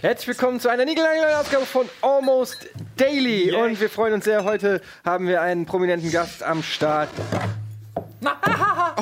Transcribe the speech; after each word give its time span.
Herzlich 0.00 0.28
willkommen 0.28 0.60
zu 0.60 0.68
einer 0.70 0.84
niegellangen 0.84 1.24
Ausgabe 1.34 1.66
von 1.66 1.88
Almost 2.00 2.68
Daily. 2.96 3.52
Und 3.52 3.80
wir 3.80 3.90
freuen 3.90 4.14
uns 4.14 4.24
sehr. 4.24 4.44
Heute 4.44 4.80
haben 5.04 5.26
wir 5.26 5.42
einen 5.42 5.66
prominenten 5.66 6.10
Gast 6.10 6.42
am 6.42 6.62
Start. 6.62 7.10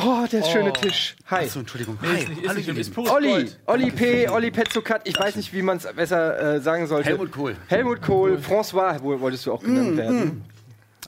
Oh, 0.09 0.25
der 0.31 0.45
schöne 0.45 0.73
Tisch. 0.73 1.17
Hi. 1.27 1.47
Achso, 1.47 1.59
Entschuldigung. 1.59 1.99
Nee, 2.01 2.21
ist 2.21 2.29
nicht, 2.29 2.45
ist 2.45 2.69
nicht, 2.69 2.79
ist 2.79 2.95
pures 2.95 3.11
Olli. 3.11 3.51
Olli 3.67 3.91
P., 3.91 4.29
Olli 4.29 4.53
Petzokat, 4.53 5.01
ich 5.09 5.19
weiß 5.19 5.35
nicht, 5.35 5.53
wie 5.53 5.63
man 5.63 5.79
es 5.79 5.93
besser 5.95 6.55
äh, 6.55 6.61
sagen 6.61 6.87
sollte. 6.87 7.09
Helmut 7.09 7.33
Kohl. 7.33 7.57
Helmut 7.67 8.03
Kohl, 8.03 8.39
François, 8.39 9.03
wo 9.03 9.19
wolltest 9.19 9.47
du 9.47 9.53
auch 9.53 9.61
genannt 9.61 9.97
werden. 9.97 10.45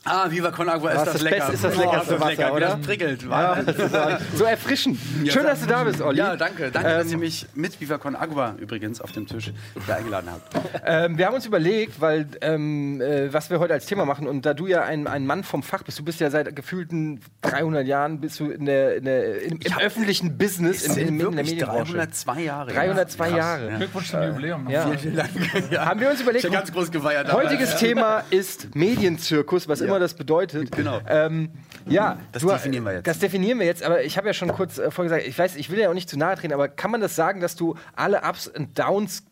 Ah, 0.09 0.31
Viva 0.31 0.51
Con 0.51 0.69
Agua, 0.69 0.91
ist 0.91 0.99
das, 1.07 1.13
das 1.15 1.23
lecker. 1.23 1.37
Beste- 1.37 1.53
ist 1.55 1.65
das 1.65 1.77
Oh, 1.77 1.81
leckerste 1.81 2.15
ist 2.15 2.21
das 2.21 2.29
lecker, 2.31 2.43
Wasser, 2.51 2.61
das 2.61 2.73
oder? 2.75 2.83
prickelt. 2.85 3.23
Ja, 3.23 3.63
das 3.63 3.77
ist 3.77 3.95
äh, 3.95 4.17
so 4.37 4.45
erfrischend. 4.45 4.99
Ja, 5.25 5.33
Schön, 5.33 5.45
dass 5.45 5.61
du 5.61 5.67
da 5.67 5.85
bist, 5.85 6.01
Olli. 6.01 6.19
Ja, 6.19 6.37
danke. 6.37 6.71
Danke, 6.71 6.89
dass 6.89 7.07
Ähm, 7.07 7.13
ihr 7.13 7.19
mich 7.19 7.47
mit 7.55 7.81
Viva 7.81 7.99
Con 7.99 8.17
Agua 8.17 8.55
übrigens 8.59 9.01
auf 9.01 9.13
dem 9.13 9.27
Tisch 9.27 9.53
hier 9.87 9.97
eingeladen 9.97 10.31
habt. 10.31 10.55
Ähm, 10.85 11.19
wir 11.19 11.27
haben 11.27 11.35
uns 11.35 11.47
überlegt, 11.47 12.01
weil 12.01 12.27
ähm, 12.41 13.01
äh, 13.01 13.33
was 13.33 13.51
wir 13.51 13.59
heute 13.59 13.75
als 13.75 13.87
Thema 13.87 14.05
machen 14.05 14.27
und 14.27 14.47
da 14.47 14.55
du 14.55 14.67
ja 14.67 14.83
ein, 14.83 15.07
ein 15.07 15.27
Mann 15.27 15.45
vom 15.45 15.63
Fach 15.63 15.83
bist, 15.83 15.99
du 15.99 16.05
bist 16.05 16.21
ja 16.21 16.31
seit 16.31 16.55
gefühlten 16.57 17.21
300 17.43 17.87
Jahren 17.87 18.21
bist 18.21 18.41
du 18.41 18.51
in 18.51 18.65
der, 18.65 18.97
in 18.97 19.05
der, 19.05 19.43
im, 19.43 19.59
im 19.63 19.79
öffentlichen 19.79 20.39
Business, 20.39 20.85
in, 20.87 20.97
in, 20.97 21.09
in 21.09 21.19
der 21.19 21.31
Medienbranche. 21.31 21.93
302 21.93 22.41
Jahre. 22.41 22.73
302 22.73 23.27
Krass, 23.29 23.37
Jahre. 23.39 23.71
Ja. 23.71 23.77
Glückwunsch 23.77 24.11
zum 24.11 24.23
Jubiläum. 24.23 24.69
Ja. 24.71 24.83
Vielen, 24.87 24.99
vielen 24.99 25.17
Dank. 25.17 25.31
Ja. 25.71 25.87
Haben 25.87 26.01
wir 26.01 26.11
uns 26.11 26.21
überlegt, 26.21 26.45
Ich 26.45 26.51
hab 26.51 26.59
ganz 26.59 26.73
groß 26.73 26.91
gefeiert. 26.91 27.29
dabei. 27.29 27.45
heutiges 27.45 27.77
Thema 27.77 28.23
ist 28.31 28.75
Medienzirkus, 28.75 29.69
was 29.69 29.81
immer 29.81 29.98
das 29.99 30.15
bedeutet. 30.15 30.73
Genau. 30.73 31.01
Ähm, 31.07 31.51
ja, 31.87 32.19
Das 32.33 32.43
du- 32.43 32.49
definieren 32.49 32.85
wir 32.85 32.93
jetzt. 32.95 33.07
Das 33.07 33.19
definieren 33.19 33.59
wir 33.59 33.67
jetzt, 33.67 33.83
aber 33.83 34.03
ich 34.05 34.17
habe 34.17 34.27
ja 34.27 34.33
schon 34.35 34.49
kurz 34.49 34.79
äh, 34.79 34.91
vorher 34.91 35.17
gesagt, 35.17 35.29
ich 35.29 35.39
weiß, 35.39 35.57
ich 35.57 35.71
will 35.71 35.79
ja 35.79 35.89
auch 35.91 35.95
nicht 35.95 36.09
zu 36.09 36.19
nahe 36.19 36.37
treten, 36.37 36.53
aber 36.53 36.69
kann 36.69 36.91
man 36.91 37.01
das 37.01 37.17
sagen, 37.17 37.41
dass 37.41 37.57
du 37.57 37.77
alle 37.97 38.23
Ups 38.23 38.47
und 38.49 38.79
Downs 38.79 39.25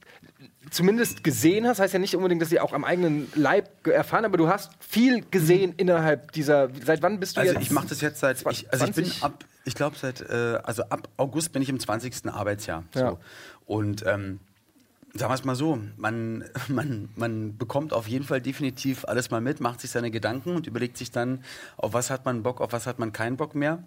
zumindest 0.70 1.22
gesehen 1.24 1.66
hast? 1.66 1.78
Heißt 1.80 1.92
ja 1.94 1.98
nicht 2.00 2.14
unbedingt, 2.16 2.42
dass 2.42 2.48
sie 2.48 2.60
auch 2.60 2.72
am 2.72 2.84
eigenen 2.84 3.28
Leib 3.34 3.86
erfahren, 3.86 4.24
aber 4.24 4.36
du 4.36 4.48
hast 4.48 4.70
viel 4.80 5.24
gesehen 5.30 5.74
innerhalb 5.76 6.32
dieser. 6.32 6.68
Seit 6.84 7.02
wann 7.02 7.20
bist 7.20 7.36
du 7.36 7.40
Also 7.40 7.52
jetzt? 7.54 7.62
ich 7.62 7.70
mache 7.70 7.88
das 7.88 8.00
jetzt 8.00 8.20
seit, 8.20 8.38
ich, 8.50 8.72
also 8.72 8.84
ich 8.86 8.92
bin 8.94 9.04
20? 9.04 9.22
ab, 9.22 9.44
ich 9.64 9.74
glaube 9.74 9.96
seit, 10.00 10.20
äh, 10.22 10.58
also 10.62 10.82
ab 10.84 11.08
August 11.16 11.52
bin 11.52 11.62
ich 11.62 11.68
im 11.68 11.78
20. 11.80 12.26
Arbeitsjahr. 12.32 12.84
Ja. 12.94 13.10
So. 13.10 13.18
Und 13.66 14.04
ähm, 14.06 14.40
sagen 15.18 15.30
wir 15.30 15.34
es 15.34 15.44
mal 15.44 15.54
so, 15.54 15.78
man, 15.96 16.44
man, 16.68 17.08
man 17.16 17.56
bekommt 17.56 17.92
auf 17.92 18.08
jeden 18.08 18.24
Fall 18.24 18.40
definitiv 18.40 19.04
alles 19.04 19.30
mal 19.30 19.40
mit, 19.40 19.60
macht 19.60 19.80
sich 19.80 19.90
seine 19.90 20.10
Gedanken 20.10 20.56
und 20.56 20.66
überlegt 20.66 20.96
sich 20.96 21.10
dann, 21.10 21.42
auf 21.76 21.92
was 21.92 22.10
hat 22.10 22.24
man 22.24 22.42
Bock, 22.42 22.60
auf 22.60 22.72
was 22.72 22.86
hat 22.86 22.98
man 22.98 23.12
keinen 23.12 23.36
Bock 23.36 23.54
mehr. 23.54 23.82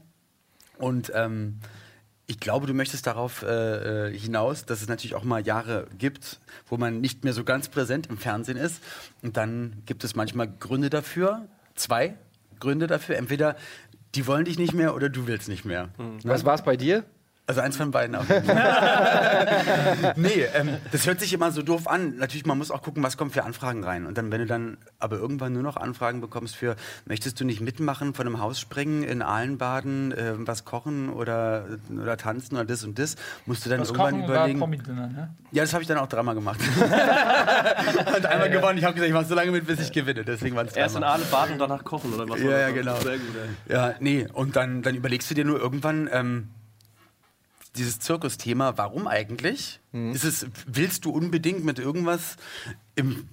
Und 0.77 1.11
ähm, 1.13 1.59
ich 2.25 2.39
glaube, 2.39 2.67
du 2.67 2.73
möchtest 2.73 3.07
darauf 3.07 3.41
äh, 3.41 4.09
äh, 4.09 4.17
hinaus, 4.17 4.63
dass 4.66 4.81
es 4.81 4.88
natürlich 4.88 5.16
auch 5.16 5.23
mal 5.23 5.45
Jahre 5.45 5.88
gibt, 5.97 6.39
wo 6.67 6.77
man 6.77 7.02
nicht 7.02 7.23
mehr 7.23 7.33
so 7.33 7.44
ganz 7.44 7.69
präsent 7.69 8.07
im 8.07 8.17
Fernsehen 8.17 8.57
ist. 8.57 8.83
Und 9.23 9.35
dann 9.35 9.81
gibt 9.88 10.03
es 10.03 10.16
manchmal 10.16 10.47
Gründe 10.47 10.91
dafür, 10.91 11.47
zwei 11.73 12.16
Gründe 12.59 12.85
dafür. 12.85 13.17
Entweder 13.17 13.55
die 14.16 14.27
wollen 14.27 14.45
dich 14.45 14.59
nicht 14.59 14.73
mehr 14.73 14.95
oder 14.95 15.09
du 15.09 15.25
willst 15.25 15.50
nicht 15.50 15.66
mehr. 15.66 15.89
was 16.23 16.45
war 16.45 16.55
es 16.55 16.63
bei 16.63 16.77
dir? 16.77 17.03
Also 17.50 17.61
eins 17.61 17.78
von 17.78 17.89
beiden. 17.89 18.16
Fall. 18.16 18.44
nee, 20.17 20.45
ähm, 20.53 20.78
das 20.92 21.08
hört 21.08 21.19
sich 21.19 21.33
immer 21.33 21.52
so 21.52 21.64
doof 21.64 21.88
an. 21.88 22.17
Natürlich, 22.17 22.45
man 22.45 22.59
muss 22.59 22.69
auch 22.69 22.83
gucken, 22.83 23.02
was 23.02 23.17
kommt 23.17 23.33
für 23.33 23.44
Anfragen 23.44 23.83
rein. 23.83 24.06
Und 24.06 24.19
dann, 24.19 24.31
wenn 24.31 24.41
du 24.41 24.45
dann 24.45 24.78
aber 25.00 25.16
irgendwann 25.16 25.53
nur 25.53 25.64
noch 25.64 25.75
Anfragen 25.75 26.22
bekommst 26.22 26.56
für, 26.56 26.75
möchtest 27.08 27.39
du 27.39 27.45
nicht 27.45 27.59
mitmachen, 27.59 28.14
von 28.14 28.28
einem 28.28 28.39
Haus 28.39 28.59
springen, 28.59 29.02
in 29.02 29.23
Aalen 29.23 29.58
baden, 29.58 30.11
äh, 30.11 30.33
was 30.36 30.64
kochen 30.64 31.09
oder, 31.09 31.66
oder 31.91 32.17
tanzen 32.17 32.53
oder 32.53 32.66
das 32.66 32.84
und 32.84 33.00
das, 33.00 33.16
musst 33.47 33.66
du 33.66 33.72
dann 33.72 33.79
Das 33.79 33.88
irgendwann 33.90 34.12
Kochen 34.12 34.28
war 34.28 34.35
überlegen. 34.35 34.59
Promi-Dinner, 34.59 35.07
ne? 35.07 35.29
Ja, 35.51 35.63
das 35.63 35.74
habe 35.74 35.81
ich 35.81 35.88
dann 35.88 35.97
auch 35.97 36.06
dreimal 36.06 36.35
gemacht. 36.35 36.59
und 38.16 38.25
einmal 38.28 38.51
gewonnen. 38.51 38.78
Ich 38.78 38.84
habe 38.84 38.94
gesagt, 38.94 39.07
ich 39.09 39.13
mache 39.16 39.25
so 39.25 39.34
lange 39.34 39.50
mit, 39.50 39.66
bis 39.66 39.79
ich 39.79 39.91
gewinne. 39.91 40.24
Deswegen 40.24 40.56
waren 40.56 40.68
es 40.68 40.75
Erst 40.75 40.97
in 40.97 41.01
dreimal. 41.01 41.18
Aale 41.18 41.25
baden 41.31 41.53
und 41.53 41.59
danach 41.59 41.84
kochen, 41.84 42.13
oder 42.13 42.29
was? 42.29 42.44
war 42.44 42.51
Ja, 42.51 42.59
ja, 42.59 42.69
genau. 42.69 42.95
Sehr 42.97 43.18
gut, 43.18 43.35
ey. 43.68 43.74
Ja, 43.74 43.95
nee, 44.00 44.28
und 44.31 44.56
dann, 44.56 44.84
dann 44.84 44.94
überlegst 44.94 45.31
du 45.31 45.34
dir 45.34 45.45
nur 45.45 45.59
irgendwann, 45.59 46.07
ähm, 46.13 46.50
dieses 47.75 48.00
Zirkusthema, 48.00 48.78
warum 48.78 49.07
eigentlich? 49.07 49.80
Ist 50.13 50.24
es, 50.24 50.47
willst 50.66 51.06
du 51.06 51.12
unbedingt 51.12 51.63
mit 51.63 51.80
irgendwas 51.80 52.35
im, 52.96 53.28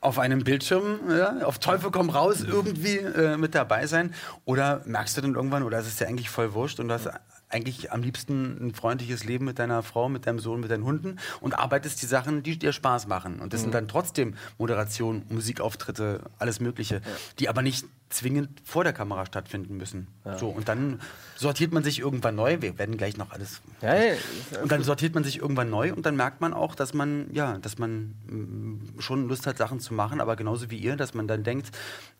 auf 0.00 0.18
einem 0.18 0.44
Bildschirm, 0.44 1.00
ja, 1.10 1.44
auf 1.44 1.58
Teufel 1.58 1.90
komm 1.90 2.10
raus, 2.10 2.40
irgendwie 2.40 2.96
äh, 2.96 3.36
mit 3.36 3.54
dabei 3.54 3.86
sein? 3.86 4.14
Oder 4.44 4.82
merkst 4.86 5.16
du 5.16 5.20
dann 5.20 5.34
irgendwann, 5.34 5.62
oder 5.62 5.78
ist 5.78 5.86
es 5.86 5.96
dir 5.96 6.08
eigentlich 6.08 6.30
voll 6.30 6.54
wurscht 6.54 6.80
und 6.80 6.88
du 6.88 6.94
hast 6.94 7.08
eigentlich 7.48 7.92
am 7.92 8.02
liebsten 8.02 8.68
ein 8.68 8.74
freundliches 8.74 9.24
Leben 9.24 9.44
mit 9.44 9.58
deiner 9.58 9.82
Frau, 9.82 10.08
mit 10.08 10.26
deinem 10.26 10.38
Sohn, 10.38 10.60
mit 10.60 10.70
deinen 10.70 10.84
Hunden 10.84 11.18
und 11.40 11.58
arbeitest 11.58 12.02
die 12.02 12.06
Sachen, 12.06 12.42
die 12.42 12.58
dir 12.58 12.72
Spaß 12.72 13.06
machen. 13.06 13.40
Und 13.40 13.52
das 13.52 13.60
sind 13.60 13.72
dann 13.72 13.86
trotzdem 13.88 14.34
Moderation, 14.58 15.22
Musikauftritte, 15.28 16.22
alles 16.38 16.60
Mögliche, 16.60 17.00
die 17.38 17.48
aber 17.48 17.62
nicht 17.62 17.86
zwingend 18.08 18.60
vor 18.64 18.84
der 18.84 18.92
Kamera 18.92 19.26
stattfinden 19.26 19.76
müssen. 19.76 20.06
So, 20.38 20.48
und 20.48 20.68
dann 20.68 21.00
sortiert 21.34 21.72
man 21.72 21.82
sich 21.82 21.98
irgendwann 21.98 22.36
neu. 22.36 22.58
Wir 22.60 22.78
werden 22.78 22.96
gleich 22.96 23.16
noch 23.16 23.32
alles. 23.32 23.60
Ja, 23.82 23.94
ja, 23.94 24.14
Und 24.62 24.70
dann 24.70 24.82
sortiert 24.84 25.14
man 25.14 25.24
sich 25.24 25.40
irgendwann 25.40 25.70
neu 25.70 25.92
und 25.92 26.06
dann 26.06 26.16
merkt 26.16 26.40
man 26.40 26.54
auch, 26.54 26.74
dass 26.74 26.94
man, 26.94 27.26
ja, 27.32 27.58
dass 27.58 27.78
man 27.78 28.14
mm, 28.26 29.00
schon 29.00 29.28
Lust 29.28 29.46
hat, 29.46 29.58
Sachen 29.58 29.80
zu 29.80 29.92
machen, 29.92 30.20
aber 30.20 30.36
genauso 30.36 30.70
wie 30.70 30.78
ihr, 30.78 30.96
dass 30.96 31.14
man 31.14 31.26
dann 31.26 31.42
denkt, 31.42 31.70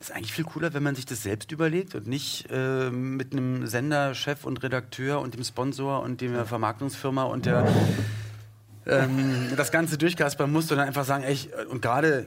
ist 0.00 0.12
eigentlich 0.12 0.32
viel 0.32 0.44
cooler, 0.44 0.74
wenn 0.74 0.82
man 0.82 0.96
sich 0.96 1.06
das 1.06 1.22
selbst 1.22 1.52
überlegt 1.52 1.94
und 1.94 2.06
nicht 2.06 2.46
äh, 2.50 2.90
mit 2.90 3.32
einem 3.32 3.66
Sender, 3.66 4.14
Chef 4.14 4.44
und 4.44 4.62
Redakteur 4.62 5.20
und 5.20 5.34
dem 5.34 5.44
Sponsor 5.44 6.02
und 6.02 6.20
der 6.20 6.46
Vermarktungsfirma 6.46 7.22
und 7.24 7.46
der 7.46 7.66
ähm, 8.86 9.52
das 9.56 9.70
Ganze 9.72 9.98
durchkaspern 9.98 10.50
muss, 10.50 10.68
sondern 10.68 10.86
einfach 10.86 11.04
sagen, 11.04 11.24
ey, 11.24 11.32
ich, 11.32 11.50
und 11.70 11.82
gerade 11.82 12.26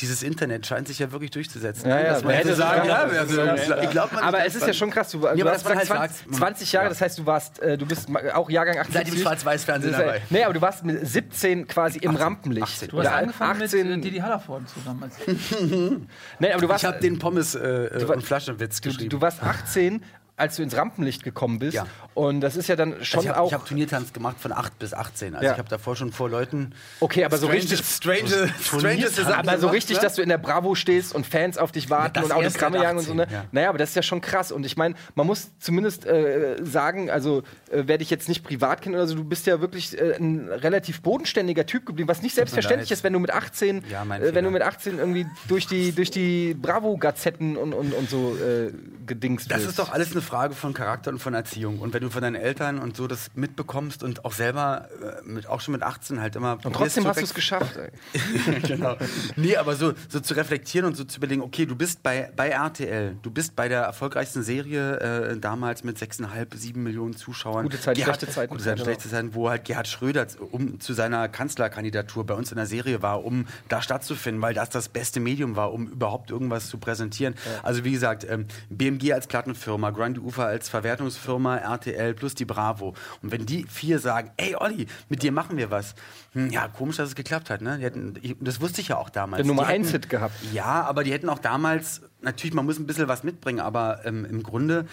dieses 0.00 0.22
Internet 0.22 0.66
scheint 0.66 0.88
sich 0.88 0.98
ja 0.98 1.12
wirklich 1.12 1.30
durchzusetzen. 1.30 1.88
Ja, 1.88 1.98
ja, 2.00 2.04
dass 2.10 2.22
man 2.22 2.32
man 2.32 2.34
hätte 2.36 2.48
hätte 2.48 2.56
sagen, 2.58 2.88
ja, 2.88 3.08
sagen- 3.26 3.48
also, 3.50 3.74
ich 3.76 3.90
glaube, 3.90 4.22
aber 4.22 4.44
es 4.44 4.54
ist 4.56 4.66
ja 4.66 4.72
schon 4.72 4.90
krass. 4.90 5.10
Du, 5.10 5.20
du 5.20 5.28
aber 5.28 5.50
hast 5.52 5.64
man 5.64 5.76
halt 5.78 5.86
20, 5.86 6.16
sagt, 6.26 6.34
20 6.34 6.72
Jahre, 6.72 6.86
ja. 6.86 6.88
das 6.88 7.00
heißt, 7.00 7.18
du 7.18 7.26
warst, 7.26 7.60
äh, 7.60 7.78
du 7.78 7.86
bist 7.86 8.08
auch 8.34 8.50
Jahrgang 8.50 8.78
78. 8.78 8.92
Seit 8.94 9.12
dem 9.14 9.22
Schwarz-Weiß-Fernsehen 9.22 9.92
ja- 9.92 9.98
dabei. 9.98 10.22
Nee, 10.30 10.42
aber 10.44 10.54
du 10.54 10.60
warst 10.60 10.84
mit 10.84 11.06
17 11.06 11.68
quasi 11.68 11.98
im 12.00 12.16
Rampenlicht. 12.16 12.64
18. 12.64 12.88
Du 12.88 12.98
hast 12.98 13.06
Oder 13.06 13.14
angefangen 13.16 13.62
18. 13.62 13.88
mit 13.88 13.98
äh, 13.98 14.00
Didi 14.00 14.18
Hallervorden 14.18 14.66
zusammen. 14.66 15.10
Nee, 16.38 16.52
aber 16.52 16.60
du 16.60 16.68
warst, 16.68 16.82
Ich 16.82 16.88
habe 16.88 17.00
den 17.00 17.18
Pommes 17.18 17.54
äh, 17.54 18.08
war- 18.08 18.16
und 18.16 18.22
Flaschenwitz 18.22 18.80
du, 18.80 18.88
geschrieben. 18.88 19.10
du 19.10 19.20
warst 19.20 19.42
18, 19.42 20.02
als 20.36 20.56
du 20.56 20.62
ins 20.64 20.76
Rampenlicht 20.76 21.22
gekommen 21.22 21.60
bist. 21.60 21.74
Ja. 21.74 21.86
Und 22.14 22.40
das 22.40 22.56
ist 22.56 22.68
ja 22.68 22.74
dann 22.76 23.04
schon 23.04 23.20
also 23.20 23.30
ich 23.30 23.30
auch. 23.36 23.52
habe 23.52 23.62
hab 23.62 23.66
Turniertanz 23.68 24.12
gemacht 24.12 24.36
von 24.40 24.50
8 24.52 24.78
bis 24.80 24.92
18. 24.92 25.34
Also 25.34 25.46
Ja. 25.46 25.52
ich 25.52 25.58
habe 25.58 25.68
davor 25.68 25.94
schon 25.94 26.10
vor 26.12 26.28
Leuten. 26.28 26.72
Okay, 27.00 27.24
aber 27.24 27.36
so 27.38 27.46
strange, 27.46 27.62
richtig- 27.62 27.84
Strange, 27.84 28.52
strange 28.60 29.08
Sachen 29.10 29.32
aber 29.32 29.52
so 29.52 29.58
gemacht, 29.58 29.74
richtig, 29.76 29.96
ne? 29.98 30.02
dass 30.02 30.14
du 30.16 30.22
in 30.22 30.28
der 30.28 30.38
Bravo 30.38 30.74
stehst 30.74 31.14
und 31.14 31.24
Fans 31.26 31.56
auf 31.56 31.70
dich 31.70 31.88
warten 31.88 32.16
Ja, 32.16 32.22
das 32.22 32.30
und 32.36 32.44
Autogramme 32.46 32.82
jagen 32.82 32.98
und 32.98 33.04
so. 33.04 33.14
Ne? 33.14 33.22
18, 33.24 33.34
ja. 33.36 33.44
Naja, 33.52 33.68
aber 33.68 33.78
das 33.78 33.90
ist 33.90 33.94
ja 33.94 34.02
schon 34.02 34.20
krass. 34.20 34.50
Und 34.50 34.66
ich 34.66 34.76
meine, 34.76 34.96
man 35.14 35.26
muss 35.26 35.50
zumindest 35.60 36.04
äh, 36.06 36.56
sagen, 36.64 37.10
also 37.10 37.42
äh, 37.70 37.84
wer 37.86 37.98
dich 37.98 38.10
jetzt 38.10 38.28
nicht 38.28 38.42
privat 38.42 38.82
kennt 38.82 38.96
oder 38.96 39.06
so, 39.06 39.14
du 39.14 39.22
bist 39.24 39.46
ja 39.46 39.60
wirklich 39.60 39.96
äh, 39.96 40.16
ein 40.16 40.48
relativ 40.48 41.00
bodenständiger 41.02 41.64
Typ 41.66 41.86
geblieben, 41.86 42.08
was 42.08 42.22
nicht 42.22 42.34
selbstverständlich 42.34 42.90
ist, 42.90 43.04
wenn 43.04 43.12
du 43.12 43.20
mit 43.20 43.30
18, 43.32 43.84
Ja, 43.88 44.04
mein 44.04 44.20
äh, 44.20 44.34
wenn 44.34 44.44
du 44.44 44.50
mit 44.50 44.62
18 44.62 44.98
irgendwie 44.98 45.26
durch 45.46 45.66
die, 45.68 45.92
durch 45.92 46.10
die 46.10 46.54
Bravo-Gazetten 46.54 47.56
und, 47.56 47.72
und, 47.72 47.92
und 47.94 48.10
so 48.10 48.36
äh, 48.36 48.72
gedingst 49.06 49.50
Das 49.50 49.58
wirst. 49.60 49.70
ist 49.70 49.78
doch 49.78 49.92
alles 49.92 50.12
eine 50.12 50.23
Frage 50.24 50.54
von 50.54 50.74
Charakter 50.74 51.10
und 51.10 51.18
von 51.20 51.34
Erziehung. 51.34 51.78
Und 51.78 51.94
wenn 51.94 52.02
du 52.02 52.10
von 52.10 52.22
deinen 52.22 52.34
Eltern 52.34 52.78
und 52.80 52.96
so 52.96 53.06
das 53.06 53.30
mitbekommst 53.34 54.02
und 54.02 54.24
auch 54.24 54.32
selber, 54.32 54.88
äh, 55.00 55.22
mit, 55.28 55.48
auch 55.48 55.60
schon 55.60 55.72
mit 55.72 55.82
18 55.82 56.20
halt 56.20 56.34
immer. 56.36 56.58
und 56.64 56.72
trotzdem 56.74 57.06
hast 57.06 57.20
du 57.20 57.24
es 57.24 57.34
geschafft. 57.34 57.76
Ey. 57.76 58.60
genau. 58.62 58.96
Nee, 59.36 59.56
aber 59.56 59.76
so, 59.76 59.92
so 60.08 60.20
zu 60.20 60.34
reflektieren 60.34 60.86
und 60.86 60.96
so 60.96 61.04
zu 61.04 61.18
überlegen, 61.18 61.42
okay, 61.42 61.66
du 61.66 61.76
bist 61.76 62.02
bei, 62.02 62.30
bei 62.34 62.48
RTL, 62.48 63.16
du 63.22 63.30
bist 63.30 63.54
bei 63.54 63.68
der 63.68 63.82
erfolgreichsten 63.82 64.42
Serie 64.42 64.98
äh, 64.98 65.38
damals 65.38 65.84
mit 65.84 65.98
6,5, 65.98 66.56
7 66.56 66.82
Millionen 66.82 67.14
Zuschauern. 67.16 67.64
Gute 67.64 67.80
Zeit, 67.80 67.96
Gerhard- 67.96 68.16
schlechte 68.18 68.34
Zeiten. 68.34 68.50
Gute 68.52 68.64
Zeit, 68.64 68.74
Genau. 68.76 68.84
schlechte 68.84 69.08
Zeiten, 69.08 69.34
wo 69.34 69.48
halt 69.50 69.64
Gerhard 69.64 69.86
Schröder 69.88 70.26
um, 70.50 70.80
zu 70.80 70.94
seiner 70.94 71.28
Kanzlerkandidatur 71.28 72.24
bei 72.26 72.34
uns 72.34 72.50
in 72.50 72.56
der 72.56 72.66
Serie 72.66 73.02
war, 73.02 73.24
um 73.24 73.46
da 73.68 73.80
stattzufinden, 73.82 74.40
weil 74.42 74.54
das 74.54 74.70
das 74.70 74.88
beste 74.88 75.20
Medium 75.20 75.56
war, 75.56 75.72
um 75.72 75.86
überhaupt 75.86 76.30
irgendwas 76.30 76.68
zu 76.68 76.78
präsentieren. 76.78 77.34
Also 77.62 77.84
wie 77.84 77.92
gesagt, 77.92 78.26
ähm, 78.28 78.46
BMG 78.70 79.12
als 79.12 79.26
Plattenfirma, 79.26 79.90
Grundy 79.90 80.13
Ufer 80.18 80.46
als 80.46 80.68
Verwertungsfirma, 80.68 81.56
RTL 81.56 82.14
plus 82.14 82.34
die 82.34 82.44
Bravo. 82.44 82.94
Und 83.22 83.32
wenn 83.32 83.46
die 83.46 83.64
vier 83.68 83.98
sagen, 83.98 84.30
ey 84.36 84.56
Olli, 84.56 84.86
mit 85.08 85.22
dir 85.22 85.32
machen 85.32 85.56
wir 85.56 85.70
was. 85.70 85.94
Hm, 86.32 86.50
ja, 86.50 86.68
komisch, 86.68 86.96
dass 86.96 87.08
es 87.10 87.14
geklappt 87.14 87.50
hat. 87.50 87.60
Ne? 87.60 87.76
Hätten, 87.76 88.14
ich, 88.22 88.36
das 88.40 88.60
wusste 88.60 88.80
ich 88.80 88.88
ja 88.88 88.96
auch 88.98 89.10
damals. 89.10 89.38
Der 89.38 89.46
Nummer 89.46 89.62
Die 89.64 89.68
hätten- 89.68 89.82
1 89.84 89.90
Hit 89.92 90.08
gehabt. 90.08 90.34
Ja, 90.52 90.82
aber 90.84 91.04
die 91.04 91.12
hätten 91.12 91.28
auch 91.28 91.38
damals, 91.38 92.02
natürlich, 92.22 92.54
man 92.54 92.64
muss 92.64 92.78
ein 92.78 92.86
bisschen 92.86 93.08
was 93.08 93.24
mitbringen, 93.24 93.60
aber 93.60 94.04
ähm, 94.04 94.24
im 94.24 94.42
Grunde 94.42 94.86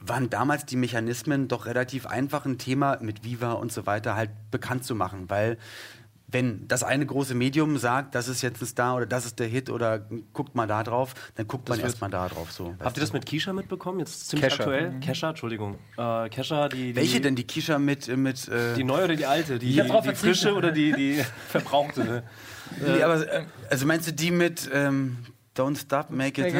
waren 0.00 0.28
damals 0.30 0.66
die 0.66 0.74
Mechanismen 0.76 1.46
doch 1.46 1.66
relativ 1.66 2.06
einfach 2.06 2.44
ein 2.44 2.58
Thema 2.58 2.98
mit 3.00 3.22
Viva 3.24 3.52
und 3.52 3.70
so 3.70 3.86
weiter 3.86 4.16
halt 4.16 4.30
bekannt 4.50 4.84
zu 4.84 4.96
machen, 4.96 5.30
weil 5.30 5.58
wenn 6.32 6.66
das 6.66 6.82
eine 6.82 7.04
große 7.06 7.34
Medium 7.34 7.76
sagt, 7.78 8.14
das 8.14 8.26
ist 8.26 8.40
jetzt 8.42 8.60
ein 8.62 8.66
Star 8.66 8.96
oder 8.96 9.06
das 9.06 9.26
ist 9.26 9.38
der 9.38 9.46
Hit 9.46 9.68
oder 9.70 10.00
guckt 10.32 10.54
mal 10.54 10.66
da 10.66 10.82
drauf, 10.82 11.14
dann 11.34 11.46
guckt 11.46 11.68
man 11.68 11.78
erstmal 11.78 12.10
da 12.10 12.26
drauf. 12.28 12.50
So, 12.50 12.74
Habt 12.80 12.96
ihr 12.96 13.02
das 13.02 13.12
mit 13.12 13.26
Kisha 13.26 13.52
mitbekommen? 13.52 14.00
Jetzt 14.00 14.28
ziemlich 14.30 14.48
Kesha. 14.48 14.62
aktuell. 14.62 14.94
Kesha, 15.00 15.28
Entschuldigung. 15.30 15.76
Äh, 15.98 16.28
Kesha, 16.30 16.68
die, 16.68 16.76
die. 16.92 16.96
Welche 16.96 17.20
denn? 17.20 17.36
Die 17.36 17.44
Kisha 17.44 17.78
mit. 17.78 18.08
äh, 18.08 18.16
mit 18.16 18.48
äh, 18.48 18.74
Die 18.74 18.84
neue 18.84 19.04
oder 19.04 19.16
die 19.16 19.26
alte? 19.26 19.58
Die, 19.58 19.72
die, 19.72 19.76
drauf 19.88 20.04
die 20.08 20.14
frische 20.14 20.54
oder 20.54 20.72
die, 20.72 20.92
die 20.92 21.22
verbrauchte? 21.48 22.04
Ne? 22.04 22.22
nee, 22.80 23.02
aber, 23.02 23.30
äh, 23.30 23.44
also 23.70 23.84
meinst 23.86 24.08
du 24.08 24.12
die 24.12 24.30
mit 24.30 24.70
ähm, 24.72 25.18
Don't 25.54 25.78
Stop, 25.78 26.08
Make 26.08 26.48
It? 26.48 26.54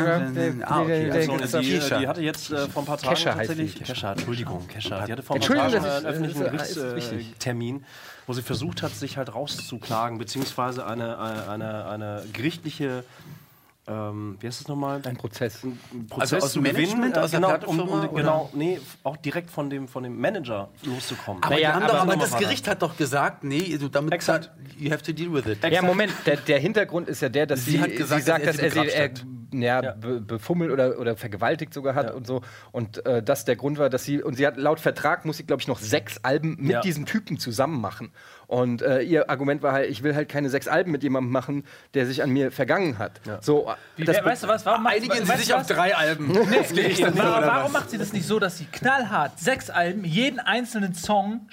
Ah, 0.66 0.82
okay. 0.82 1.10
Also, 1.10 1.36
der- 1.38 1.48
So, 1.48 1.58
der- 1.58 1.60
die, 1.62 1.78
die 2.00 2.06
hatte 2.08 2.20
jetzt 2.20 2.50
äh, 2.50 2.68
vor 2.68 2.82
ein 2.82 2.86
paar 2.86 2.98
Tagen 2.98 3.14
Kesha 3.14 3.34
heißt 3.34 3.48
tatsächlich. 3.48 3.82
Kesha, 3.84 4.12
Entschuldigung, 4.12 4.68
Kesha. 4.68 5.06
Die 5.06 5.12
hatte 5.12 5.22
vor 5.22 5.36
ein 5.36 5.40
paar 5.40 5.56
Entschuldigung, 5.56 5.72
Tagen 5.72 5.84
das 5.84 5.94
einen 6.04 6.06
öffentlichen 6.06 6.56
das. 6.58 6.74
Gerichtstermin, 6.74 7.84
wo 8.26 8.32
sie 8.32 8.42
versucht 8.42 8.82
hat, 8.82 8.92
sich 8.94 9.16
halt 9.16 9.34
rauszuklagen, 9.34 10.18
beziehungsweise 10.18 10.86
eine, 10.86 11.18
eine, 11.18 11.48
eine, 11.48 11.86
eine 11.86 12.24
gerichtliche. 12.32 13.04
Ähm, 13.88 14.36
wie 14.38 14.46
heißt 14.46 14.60
das 14.60 14.68
nochmal? 14.68 15.00
Ein 15.04 15.16
Prozess. 15.16 15.64
Einen 15.64 16.06
Prozess 16.08 16.34
Also 16.34 16.46
aus 16.46 16.52
zu 16.52 16.60
dem 16.60 16.72
gewinnen, 16.72 17.00
Management, 17.00 17.16
äh, 17.16 17.20
aus 17.20 17.30
der 17.32 17.40
genau, 17.40 17.66
um, 17.66 17.80
um, 17.80 18.14
genau, 18.14 18.50
nee, 18.54 18.80
auch 19.02 19.16
direkt 19.16 19.50
von 19.50 19.70
dem, 19.70 19.88
von 19.88 20.04
dem 20.04 20.20
Manager 20.20 20.68
loszukommen. 20.84 21.42
Aber, 21.42 21.54
Naja, 21.56 21.74
aber 21.74 21.86
doch, 21.88 21.94
aber 21.94 22.16
das. 22.16 22.36
Gericht 22.36 22.68
hat 22.68 22.80
doch 22.80 22.96
gesagt, 22.96 23.42
nee, 23.42 23.76
du, 23.76 23.88
damit 23.88 24.14
Exakt. 24.14 24.52
you 24.78 24.92
have 24.92 25.02
to 25.02 25.12
deal 25.12 25.32
with 25.32 25.46
it. 25.46 25.64
Ja, 25.68 25.82
Moment, 25.82 26.12
der, 26.26 26.36
der 26.36 26.60
Hintergrund 26.60 27.08
ist 27.08 27.22
ja 27.22 27.28
der, 27.28 27.46
dass 27.46 27.64
Sie 27.64 27.72
sie, 27.72 27.80
hat 27.80 27.96
gesagt, 27.96 28.20
sie 28.20 28.26
sagt, 28.26 28.46
dass 28.46 28.56
dass 28.56 28.72
er 28.76 28.94
er 28.94 29.10
ja, 29.60 29.82
Ja. 29.82 29.92
Be, 29.92 30.20
befummelt 30.20 30.70
oder, 30.70 30.98
oder 30.98 31.16
vergewaltigt 31.16 31.74
sogar 31.74 31.94
hat 31.94 32.06
Ja. 32.06 32.12
und 32.14 32.26
so. 32.26 32.40
Und 32.70 33.04
äh, 33.04 33.22
das 33.22 33.44
der 33.44 33.56
Grund 33.56 33.78
war, 33.78 33.90
dass 33.90 34.04
sie, 34.04 34.22
und 34.22 34.34
sie 34.36 34.46
hat 34.46 34.56
laut 34.56 34.80
Vertrag, 34.80 35.24
muss 35.24 35.36
sie, 35.36 35.44
glaube 35.44 35.60
ich, 35.60 35.68
noch 35.68 35.78
sechs 35.80 36.18
Alben 36.22 36.56
mit 36.58 36.70
Ja. 36.70 36.80
diesem 36.80 37.04
Typen 37.04 37.38
zusammen 37.38 37.80
machen. 37.80 38.12
Und 38.46 38.82
äh, 38.82 39.00
ihr 39.02 39.28
Argument 39.30 39.62
war 39.62 39.72
halt, 39.72 39.90
ich 39.90 40.02
will 40.02 40.14
halt 40.14 40.28
keine 40.28 40.48
sechs 40.50 40.68
Alben 40.68 40.90
mit 40.92 41.02
jemandem 41.02 41.32
machen, 41.32 41.64
der 41.94 42.06
sich 42.06 42.22
an 42.22 42.30
mir 42.30 42.50
vergangen 42.52 42.98
hat. 42.98 43.20
So, 43.40 43.68
Wie, 43.96 44.04
das 44.04 44.16
wer, 44.16 44.24
weißt 44.26 44.44
du 44.44 44.48
was? 44.48 44.64
Warum 44.66 44.82
macht, 44.84 44.94
Einigen 44.94 45.24
Sie 45.26 45.36
sich 45.36 45.52
auf 45.54 45.66
drei 45.66 45.94
Alben. 45.96 46.28
Nee, 46.32 47.04
aber 47.04 47.46
warum 47.46 47.72
macht 47.72 47.90
sie 47.90 47.98
das 47.98 48.12
nicht 48.12 48.26
so, 48.26 48.38
dass 48.38 48.58
sie 48.58 48.66
knallhart 48.66 49.38
sechs 49.38 49.70
Alben, 49.70 50.04
jeden 50.04 50.38
einzelnen 50.38 50.94
Song 50.94 51.48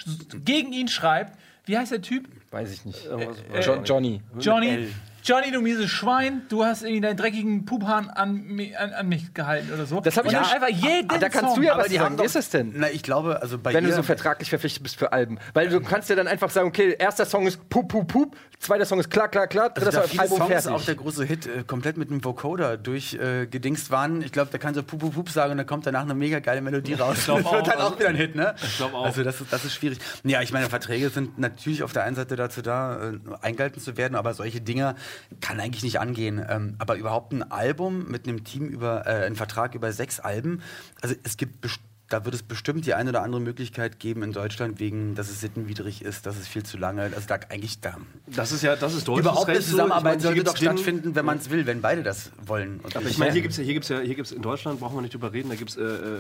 gegen 0.45 0.73
ihn 0.73 0.87
schreibt? 0.89 1.37
Wie 1.65 1.77
heißt 1.77 1.91
der 1.91 2.01
Typ? 2.01 2.27
weiß 2.51 2.71
ich 2.73 2.83
nicht. 2.83 3.05
Irgendwas- 3.05 3.37
Jo 3.65 3.75
Johnny. 3.83 4.21
Johnny. 4.39 4.87
Johnny, 5.29 5.51
du 5.51 5.61
mieses 5.61 5.91
Schwein, 5.91 6.41
du 6.49 6.65
hast 6.65 6.81
irgendwie 6.81 7.01
deinen 7.01 7.15
dreckigen 7.15 7.63
Pupahn 7.63 8.09
an, 8.09 8.59
an, 8.79 8.93
an 8.93 9.07
mich 9.07 9.31
gehalten 9.35 9.71
oder 9.71 9.85
so. 9.85 10.01
Das 10.01 10.17
hab 10.17 10.25
ich 10.25 10.31
dann 10.31 10.43
einfach 10.43 10.69
jeden 10.69 11.07
Ah, 11.07 11.19
da 11.19 11.29
kannst 11.29 11.51
Song. 11.51 11.61
du 11.61 11.67
ja 11.67 11.73
Aber 11.73 11.83
was 11.83 11.93
sagen. 11.93 12.17
Wie 12.17 12.23
ist 12.23 12.35
es 12.35 12.49
denn? 12.49 12.73
Na, 12.75 12.89
ich 12.89 13.03
glaube, 13.03 13.39
also 13.39 13.59
bei 13.59 13.71
Wenn 13.71 13.83
ihr, 13.83 13.91
du 13.91 13.95
so 13.97 14.01
vertraglich 14.01 14.49
verpflichtet 14.49 14.81
bist 14.81 14.95
für 14.97 15.11
Alben. 15.11 15.37
Weil 15.53 15.69
du 15.69 15.81
kannst 15.81 16.09
ja 16.09 16.15
dann 16.15 16.27
einfach 16.27 16.49
sagen, 16.49 16.67
okay, 16.67 16.95
erster 16.97 17.27
Song 17.27 17.45
ist 17.45 17.69
Pup, 17.69 17.89
Pup, 17.89 18.07
Pup, 18.07 18.35
zweiter 18.57 18.85
Song 18.85 18.99
ist 18.99 19.11
klar, 19.11 19.27
klar, 19.27 19.45
klar, 19.45 19.69
dritter 19.69 19.85
also 19.85 19.99
Song 19.99 20.09
viele 20.09 20.21
Album 20.23 20.37
Songs 20.39 20.49
fertig. 20.49 20.71
auch 20.71 20.85
der 20.85 20.95
große 20.95 21.23
Hit 21.25 21.45
äh, 21.45 21.63
komplett 21.63 21.97
mit 21.97 22.09
einem 22.09 22.25
Vocoder 22.25 22.77
durchgedingst 22.77 23.89
äh, 23.89 23.91
waren. 23.91 24.23
Ich 24.23 24.31
glaube, 24.31 24.49
da 24.51 24.57
kannst 24.57 24.79
du 24.79 24.83
Pup, 24.83 24.99
Pup, 24.99 25.13
Pup 25.13 25.29
sagen 25.29 25.51
und 25.51 25.57
dann 25.59 25.67
kommt 25.67 25.85
danach 25.85 26.01
eine 26.01 26.15
mega 26.15 26.39
geile 26.39 26.61
Melodie 26.61 26.95
raus. 26.95 27.17
Ich 27.19 27.25
glaub 27.25 27.43
das 27.43 27.45
wird 27.51 27.61
auch, 27.61 27.67
dann 27.67 27.77
auch 27.77 27.83
also- 27.85 27.99
wieder 27.99 28.09
ein 28.09 28.15
Hit, 28.15 28.35
ne? 28.35 28.55
Ich 28.63 28.77
glaub 28.77 28.95
auch. 28.95 29.05
Also 29.05 29.23
das 29.23 29.39
ist, 29.41 29.53
das 29.53 29.63
ist 29.63 29.75
schwierig. 29.75 29.99
Ja, 30.23 30.41
ich 30.41 30.51
meine, 30.51 30.69
Verträge 30.69 31.11
sind 31.11 31.37
natürlich 31.37 31.83
auf 31.83 31.93
der 31.93 32.03
einen 32.03 32.15
Seite 32.15 32.35
dazu 32.35 32.63
da, 32.63 33.11
äh, 33.11 33.19
eingehalten 33.41 33.79
zu 33.79 33.95
werden, 33.95 34.15
aber 34.15 34.33
solche 34.33 34.59
Dinge 34.59 34.95
kann 35.41 35.59
eigentlich 35.59 35.83
nicht 35.83 35.99
angehen. 35.99 36.43
Ähm, 36.47 36.75
aber 36.79 36.95
überhaupt 36.95 37.33
ein 37.33 37.51
Album 37.51 38.09
mit 38.09 38.27
einem 38.27 38.43
Team 38.43 38.67
über, 38.67 39.05
äh, 39.05 39.25
einen 39.25 39.35
Vertrag 39.35 39.75
über 39.75 39.91
sechs 39.91 40.19
Alben, 40.19 40.61
also 41.01 41.15
es 41.23 41.37
gibt 41.37 41.65
da 42.09 42.25
wird 42.25 42.33
es 42.33 42.43
bestimmt 42.43 42.85
die 42.85 42.95
eine 42.95 43.11
oder 43.11 43.21
andere 43.21 43.39
Möglichkeit 43.39 43.99
geben 43.99 44.23
in 44.23 44.33
Deutschland, 44.33 44.79
wegen, 44.79 45.15
dass 45.15 45.29
es 45.29 45.39
sittenwidrig 45.39 46.01
ist, 46.01 46.25
dass 46.25 46.37
es 46.37 46.47
viel 46.47 46.63
zu 46.63 46.77
lange, 46.77 47.03
also 47.03 47.21
da 47.27 47.39
eigentlich 47.49 47.79
da. 47.79 47.97
Das 48.27 48.51
ist 48.51 48.63
ja, 48.63 48.75
das 48.75 48.95
ist 48.95 49.07
deutsches 49.07 49.25
Überhaupt 49.25 49.49
eine 49.49 49.61
so. 49.61 49.71
Zusammenarbeit 49.71 49.99
Ich 49.99 50.03
meine, 50.03 50.21
sollte 50.21 50.35
hier 50.35 50.43
doch 50.43 50.57
stattfinden, 50.57 51.15
wenn 51.15 51.25
man 51.25 51.37
es 51.37 51.49
will, 51.49 51.65
wenn 51.67 51.81
beide 51.81 52.03
das 52.03 52.31
wollen. 52.43 52.79
Und 52.79 52.95
Ich 53.07 53.17
meine, 53.19 53.31
hier 53.31 53.41
gibt 53.41 53.51
es 53.51 53.57
ja, 53.57 53.63
hier 53.63 53.73
gibt's 53.73 53.89
ja, 53.89 53.99
hier 53.99 54.15
gibt's 54.15 54.31
in 54.31 54.41
Deutschland, 54.41 54.79
brauchen 54.79 54.97
wir 54.97 55.01
nicht 55.01 55.13
drüber 55.13 55.31
reden, 55.31 55.49
da 55.49 55.55
gibt 55.55 55.69
es 55.69 55.77
äh, 55.77 55.83
äh, 55.83 56.19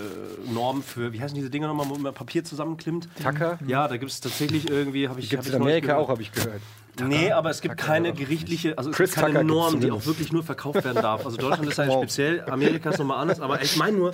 Normen 0.53 0.83
für, 0.83 1.11
wie 1.11 1.21
heißen 1.21 1.35
diese 1.35 1.49
Dinger 1.49 1.67
nochmal, 1.67 1.89
wo 1.89 1.95
man 1.95 2.13
Papier 2.13 2.43
zusammenklimmt? 2.43 3.09
Tacker? 3.21 3.57
Ja, 3.65 3.87
da 3.87 3.97
gibt 3.97 4.11
es 4.11 4.19
tatsächlich 4.19 4.69
irgendwie, 4.69 5.09
habe 5.09 5.19
ich 5.19 5.29
Gibt 5.29 5.39
hab 5.39 5.45
es 5.45 5.49
ich 5.49 5.55
in 5.55 5.61
Amerika 5.61 5.97
auch, 5.97 6.09
habe 6.09 6.21
ich 6.21 6.31
gehört. 6.31 6.61
Nee, 7.07 7.31
aber 7.31 7.49
es 7.49 7.61
gibt 7.61 7.77
keine 7.77 8.13
gerichtliche, 8.13 8.77
also 8.77 8.89
es 8.89 8.95
Chris 8.95 9.11
gibt 9.11 9.21
keine 9.21 9.39
Tucker 9.39 9.43
Norm, 9.45 9.79
die 9.79 9.91
auch 9.91 10.05
wirklich 10.05 10.31
nur 10.31 10.43
verkauft 10.43 10.83
werden 10.83 11.01
darf. 11.01 11.25
Also 11.25 11.37
Deutschland 11.37 11.69
ist 11.69 11.77
ja 11.77 11.87
Wow. 11.89 12.03
speziell, 12.03 12.43
Amerika 12.49 12.91
ist 12.91 12.99
nochmal 12.99 13.19
anders, 13.19 13.39
aber 13.39 13.61
ich 13.61 13.75
meine 13.77 13.97
nur 13.97 14.13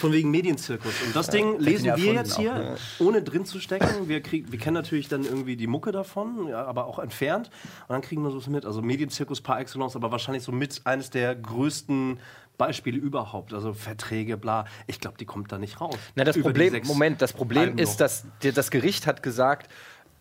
von 0.00 0.12
wegen 0.12 0.30
Medienzirkus. 0.30 0.92
Und 1.06 1.16
das 1.16 1.28
Ding 1.28 1.58
lesen 1.58 1.96
wir 1.96 2.12
jetzt 2.12 2.36
hier, 2.36 2.76
ohne 2.98 3.22
drin 3.22 3.44
zu 3.44 3.60
stecken. 3.60 4.08
Wir, 4.08 4.22
krieg, 4.22 4.50
wir 4.52 4.58
kennen 4.58 4.74
natürlich 4.74 5.08
dann 5.08 5.24
irgendwie 5.24 5.56
die 5.56 5.66
Mucke 5.66 5.92
davon, 5.92 6.48
ja, 6.48 6.64
aber 6.64 6.86
auch 6.86 6.98
entfernt. 6.98 7.50
Und 7.88 7.94
dann 7.94 8.02
kriegen 8.02 8.22
wir 8.22 8.30
sowas 8.30 8.46
mit. 8.48 8.64
Also 8.64 8.82
Medienzirkus 8.82 9.40
par 9.40 9.58
excellence, 9.60 9.96
aber 9.96 10.12
wahrscheinlich 10.12 10.42
so 10.42 10.52
mit 10.52 10.82
eines 10.84 11.10
der 11.10 11.34
größten 11.34 12.18
Beispiele 12.56 12.98
überhaupt. 12.98 13.52
Also 13.52 13.72
Verträge, 13.72 14.36
bla. 14.36 14.64
Ich 14.86 15.00
glaube, 15.00 15.18
die 15.18 15.24
kommt 15.26 15.52
da 15.52 15.58
nicht 15.58 15.80
raus. 15.80 15.96
Na, 16.14 16.24
das 16.24 16.36
Über 16.36 16.50
Problem, 16.50 16.80
Moment, 16.84 17.22
das 17.22 17.32
Problem 17.32 17.58
Alben 17.60 17.78
ist, 17.78 17.98
dass 17.98 18.26
das 18.40 18.70
Gericht 18.70 19.06
hat 19.06 19.22
gesagt, 19.22 19.68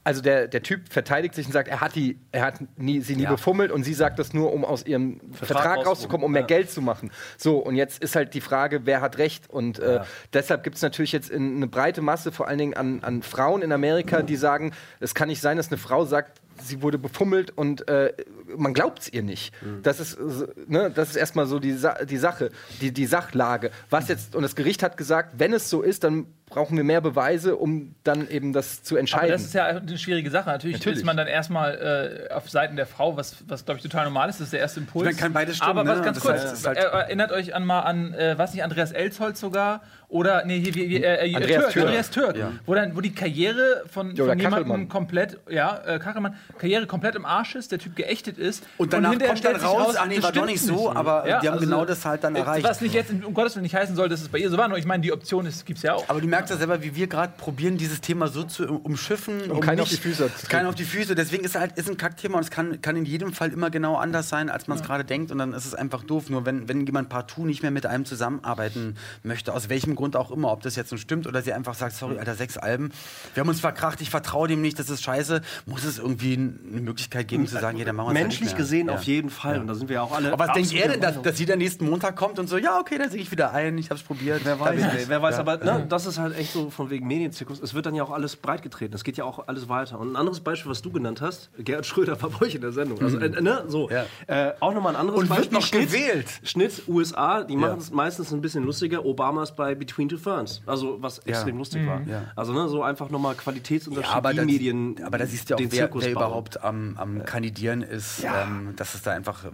also 0.06 0.22
der, 0.22 0.48
der 0.48 0.62
Typ 0.62 0.82
verteidigt 0.90 1.34
sich 1.34 1.48
und 1.48 1.52
sagt, 1.52 1.68
er 1.68 1.82
hat, 1.82 1.96
die, 1.96 2.20
er 2.32 2.44
hat 2.44 2.60
nie, 2.78 3.02
sie 3.02 3.16
nie 3.16 3.24
Ja. 3.24 3.32
befummelt 3.32 3.72
und 3.72 3.84
sie 3.84 3.96
sagt 3.96 4.20
das 4.20 4.34
nur, 4.34 4.54
um 4.54 4.64
aus 4.64 4.86
ihrem 4.86 5.20
Vertrag, 5.34 5.58
rauszukommen, 5.66 5.88
rauszukommen, 5.88 6.26
um 6.26 6.32
mehr 6.32 6.42
ja. 6.42 6.48
Geld 6.48 6.70
zu 6.70 6.82
machen. 6.84 7.12
So, 7.38 7.58
und 7.58 7.76
jetzt 7.76 8.04
ist 8.04 8.16
halt 8.16 8.36
die 8.36 8.42
Frage, 8.42 8.86
wer 8.86 9.02
hat 9.02 9.18
Recht? 9.18 9.50
Und 9.50 9.80
äh, 9.80 10.02
deshalb 10.32 10.64
gibt 10.64 10.76
es 10.76 10.84
natürlich 10.84 11.12
jetzt 11.12 11.32
in, 11.32 11.56
eine 11.58 11.68
breite 11.68 12.02
Masse, 12.02 12.32
vor 12.32 12.48
allen 12.48 12.60
Dingen 12.60 12.76
an, 12.76 13.00
an 13.02 13.24
Frauen 13.24 13.64
in 13.64 13.72
Amerika, 13.72 14.22
die 14.22 14.36
sagen, 14.36 14.74
es 15.00 15.16
kann 15.16 15.28
nicht 15.28 15.42
sein, 15.42 15.58
dass 15.58 15.70
eine 15.70 15.78
Frau 15.80 16.06
sagt, 16.06 16.40
sie 16.62 16.84
wurde 16.84 17.00
befummelt 17.00 17.52
und 17.58 17.88
äh, 17.90 18.14
man 18.58 18.74
glaubt 18.74 19.00
es 19.00 19.14
ihr 19.14 19.24
nicht. 19.24 19.54
Das 19.84 20.00
ist, 20.00 20.16
äh, 20.16 20.48
ne, 20.68 20.92
das 20.94 21.10
ist 21.10 21.16
erstmal 21.16 21.46
so 21.48 21.60
die, 21.60 21.74
Sa 21.74 22.04
die 22.06 22.18
Sache, 22.18 22.52
die, 22.82 22.92
die 22.92 23.06
Sachlage. 23.06 23.72
Was 23.90 24.08
jetzt, 24.08 24.36
und 24.36 24.44
das 24.44 24.56
Gericht 24.56 24.84
hat 24.84 24.98
gesagt, 24.98 25.36
wenn 25.38 25.54
es 25.54 25.70
so 25.70 25.82
ist, 25.82 26.04
dann 26.04 26.28
brauchen 26.48 26.78
wir 26.78 26.84
mehr 26.84 27.02
Beweise, 27.02 27.56
um 27.56 27.96
dann 28.04 28.30
eben 28.30 28.54
das 28.54 28.84
zu 28.84 28.94
Aber 28.96 29.00
entscheiden. 29.00 29.32
das 29.32 29.42
ist 29.44 29.54
ja 29.56 29.66
eine 29.66 29.98
schwierige 29.98 30.30
Sache. 30.30 30.50
Natürlich, 30.52 30.78
Natürlich. 30.78 31.00
ist 31.00 31.06
man 31.06 31.18
dann 31.18 31.26
erstmal 31.28 32.28
äh, 32.30 32.34
auf 32.34 32.50
Seiten 32.52 32.76
der 32.76 32.86
Frau, 32.86 33.18
was, 33.18 33.38
was 33.48 33.66
glaube 33.66 33.80
ich 33.80 33.84
total 33.84 34.06
normal 34.06 34.30
ist. 34.30 34.40
Das 34.40 34.46
ist 34.48 34.54
der 34.54 34.60
erste 34.60 34.80
Impuls. 34.80 35.06
Man 35.06 35.18
kann 35.18 35.34
beides 35.34 35.58
stimmen, 35.58 35.80
Aber 35.80 35.90
was 35.90 35.98
ne? 36.00 36.06
ganz 36.06 36.18
Das 36.18 36.24
kurz, 36.24 36.42
heißt, 36.44 36.68
halt- 36.68 36.78
äh, 36.78 36.82
erinnert 36.82 37.32
euch 37.32 37.56
an 37.56 37.66
mal 37.66 37.82
an, 37.82 38.14
äh, 38.14 38.38
was 38.38 38.54
nicht, 38.54 38.64
Andreas 38.64 38.92
Elsholz 38.92 39.40
sogar 39.40 39.82
oder 40.08 40.46
nee, 40.46 40.60
hier, 40.60 40.76
wie, 40.76 40.88
wie, 40.90 41.04
äh, 41.04 41.34
Andreas 41.36 41.62
Türk, 41.64 41.72
Türk. 41.74 41.86
Andreas 41.88 42.10
Türk, 42.12 42.38
wo 42.68 42.76
dann, 42.76 42.96
wo 42.96 43.02
die 43.02 43.14
Karriere 43.16 43.84
von, 43.92 44.16
Ja, 44.16 44.26
von 44.26 44.38
jemandem 44.40 44.88
komplett, 44.88 45.40
ja, 45.50 45.82
äh, 45.84 45.98
Kachelmann, 45.98 46.36
Karriere 46.60 46.86
komplett 46.86 47.16
im 47.16 47.26
Arsch 47.26 47.56
ist, 47.56 47.72
der 47.72 47.80
Typ 47.80 47.96
geächtet 47.96 48.35
ist 48.38 48.64
Und 48.78 48.94
danach 48.94 49.12
hinterher 49.12 49.34
kommt 49.34 49.46
dann 49.46 49.56
sich 49.60 49.68
raus, 49.68 49.96
ah 49.96 50.06
nee, 50.06 50.16
das 50.16 50.24
war 50.26 50.32
doch 50.32 50.46
nicht 50.46 50.62
so, 50.62 50.92
aber 50.94 51.28
Ja, 51.28 51.40
die 51.42 51.48
haben 51.48 51.56
also, 51.56 51.66
genau 51.66 51.86
das 51.86 52.06
halt 52.06 52.24
dann 52.24 52.36
äh, 52.36 52.40
erreicht. 52.40 52.66
Was 52.68 52.82
nicht 52.82 52.94
jetzt, 52.94 53.12
um 53.12 53.34
Gottes 53.34 53.56
Willen 53.56 53.64
nicht 53.64 53.76
heißen 53.76 53.96
soll, 53.96 54.10
dass 54.10 54.22
es 54.22 54.30
bei 54.30 54.38
ihr 54.40 54.50
so 54.50 54.58
war, 54.58 54.68
nur 54.68 54.78
ich 54.78 54.86
meine, 54.86 55.02
die 55.02 55.12
Option 55.12 55.48
gibt 55.66 55.78
es 55.78 55.84
ja 55.84 55.94
auch. 55.94 56.08
Aber 56.10 56.22
du 56.22 56.28
merkst 56.28 56.50
ja 56.52 56.58
selber, 56.58 56.82
wie 56.84 56.96
wir 56.96 57.08
gerade 57.08 57.34
probieren, 57.38 57.78
dieses 57.78 58.02
Thema 58.02 58.28
so 58.28 58.44
zu 58.44 58.66
umschiffen. 58.66 59.52
Um, 59.52 59.60
keinen 59.60 59.80
auf 59.80 59.90
nicht- 59.92 60.04
die 60.04 60.10
Füße 60.10 60.30
zu 60.36 60.48
Keinen 60.48 60.68
auf 60.68 60.76
die 60.76 60.84
Füße. 60.86 61.16
Deswegen 61.16 61.44
ist 61.44 61.56
es 61.56 61.62
halt 61.62 61.78
ist 61.78 61.90
ein 61.90 61.98
Kackthema 61.98 62.38
und 62.38 62.44
es 62.44 62.52
kann, 62.52 62.82
kann 62.82 62.96
in 62.96 63.06
jedem 63.06 63.34
Fall 63.34 63.52
immer 63.52 63.70
genau 63.70 63.96
anders 63.98 64.30
sein, 64.30 64.50
als 64.50 64.68
man 64.68 64.78
es 64.78 64.84
gerade 64.84 65.04
denkt. 65.06 65.32
Und 65.32 65.38
dann 65.40 65.54
ist 65.54 65.66
es 65.66 65.74
einfach 65.76 66.04
doof. 66.04 66.30
Nur 66.30 66.46
wenn, 66.46 66.68
wenn 66.68 66.86
jemand 66.86 67.10
partout 67.10 67.46
nicht 67.46 67.62
mehr 67.62 67.72
mit 67.72 67.86
einem 67.86 68.06
zusammenarbeiten 68.06 68.96
möchte, 69.24 69.54
aus 69.54 69.70
welchem 69.70 69.96
Grund 69.96 70.16
auch 70.16 70.32
immer, 70.32 70.52
ob 70.52 70.62
das 70.62 70.76
jetzt 70.76 70.92
nun 70.92 71.00
stimmt 71.00 71.28
oder 71.28 71.42
sie 71.42 71.54
einfach 71.54 71.76
sagt, 71.76 71.96
sorry, 71.96 72.18
Alter, 72.20 72.36
sechs 72.36 72.58
Alben, 72.58 72.92
wir 73.34 73.42
haben 73.42 73.50
uns 73.50 73.60
verkracht, 73.60 74.02
ich 74.02 74.10
vertraue 74.10 74.48
dem 74.48 74.62
nicht, 74.62 74.78
das 74.80 74.90
ist 74.90 75.04
scheiße, 75.04 75.42
muss 75.66 75.84
es 75.84 75.98
irgendwie 75.98 76.34
eine 76.34 76.82
Möglichkeit 76.82 77.28
geben 77.28 77.48
zu 77.48 77.58
sagen, 77.60 77.78
ja, 77.78 77.86
dann 77.86 77.96
machen 77.96 78.14
wir 78.14 78.20
es 78.22 78.25
Menschlich 78.26 78.50
mehr. 78.50 78.58
gesehen 78.58 78.88
Ja. 78.88 78.94
auf 78.96 79.04
jeden 79.04 79.30
Fall. 79.30 79.60
Und 79.60 79.68
da 79.68 79.74
sind 79.76 79.90
wir 79.90 79.96
ja 79.96 80.02
auch 80.02 80.12
alle. 80.16 80.32
Aber 80.34 80.48
was 80.48 80.54
denkt 80.54 80.74
er 80.74 80.90
denn, 80.90 81.02
dass, 81.02 81.22
dass 81.22 81.38
sie 81.38 81.46
dann 81.46 81.60
nächsten 81.60 81.90
Montag 81.90 82.16
kommt 82.16 82.40
und 82.40 82.48
so, 82.48 82.58
ja, 82.58 82.80
okay, 82.80 82.98
dann 82.98 83.10
singe 83.10 83.22
ich 83.24 83.32
wieder 83.32 83.52
ein, 83.54 83.78
ich 83.78 83.90
hab's 83.90 84.02
probiert. 84.04 84.42
Wer 84.44 84.60
weiß, 84.60 84.82
ey, 84.82 85.06
wer 85.08 85.22
weiß, 85.22 85.40
aber 85.40 85.58
ne, 85.58 85.86
das 85.90 86.06
ist 86.06 86.18
halt 86.20 86.38
echt 86.38 86.54
so 86.54 86.70
von 86.70 86.90
wegen 86.90 87.08
Medienzirkus. 87.08 87.60
Es 87.62 87.74
wird 87.74 87.86
dann 87.86 87.96
ja 87.96 88.04
auch 88.04 88.12
alles 88.12 88.36
breitgetreten. 88.36 88.94
Es 88.96 89.04
geht 89.04 89.18
ja 89.18 89.24
auch 89.26 89.48
alles 89.48 89.70
weiter. 89.70 90.00
Und 90.00 90.12
ein 90.14 90.16
anderes 90.16 90.40
Beispiel, 90.40 90.72
was 90.72 90.82
du 90.82 90.92
genannt 90.92 91.22
hast, 91.22 91.50
Gerhard 91.58 91.86
Schröder 91.86 92.22
war 92.22 92.30
bei 92.30 92.46
euch 92.46 92.56
in 92.56 92.62
der 92.62 92.72
Sendung. 92.72 93.02
Also, 93.02 93.18
äh, 93.20 93.30
ne, 93.42 93.64
so. 93.68 93.90
Ja. 93.90 94.06
Äh, 94.28 94.54
auch 94.60 94.74
nochmal 94.74 94.94
ein 94.96 95.00
anderes 95.00 95.22
Und 95.22 95.30
wird 95.30 95.52
Beispiel. 95.52 95.82
noch 95.82 95.88
gewählt. 95.88 96.28
Schnitt 96.44 96.84
USA, 96.88 97.44
die 97.44 97.56
machen 97.56 97.80
es 97.80 97.92
meistens 97.92 98.32
ein 98.34 98.42
bisschen 98.42 98.64
lustiger. 98.64 99.06
Obama 99.06 99.44
ist 99.44 99.56
bei 99.56 99.76
Between 99.76 100.10
Two 100.10 100.18
Ferns. 100.18 100.62
Also, 100.66 100.98
was 101.02 101.20
extrem 101.20 101.58
lustig 101.58 101.86
war. 101.88 102.02
Ja. 102.08 102.24
Also, 102.36 102.54
ne, 102.54 102.68
so 102.70 102.84
einfach 102.84 103.10
nochmal 103.10 103.36
Qualitätsunterschied, 103.36 104.10
Ja, 104.12 104.18
aber, 104.18 104.32
wie 104.32 104.36
da, 104.36 104.46
Medien. 104.46 104.96
aber 105.04 105.18
da 105.18 105.26
siehst 105.26 105.50
du 105.50 105.54
auch, 105.56 105.58
den 105.58 105.72
wer, 105.72 105.80
Zirkus 105.80 106.04
wer 106.06 106.12
überhaupt 106.12 106.64
am, 106.64 106.96
am 106.98 107.24
Kandidieren 107.26 107.82
ist. 107.82 108.15
Ähm, 108.24 108.76
dass 108.76 108.96
es 108.96 109.02
da 109.02 109.12
einfach 109.12 109.46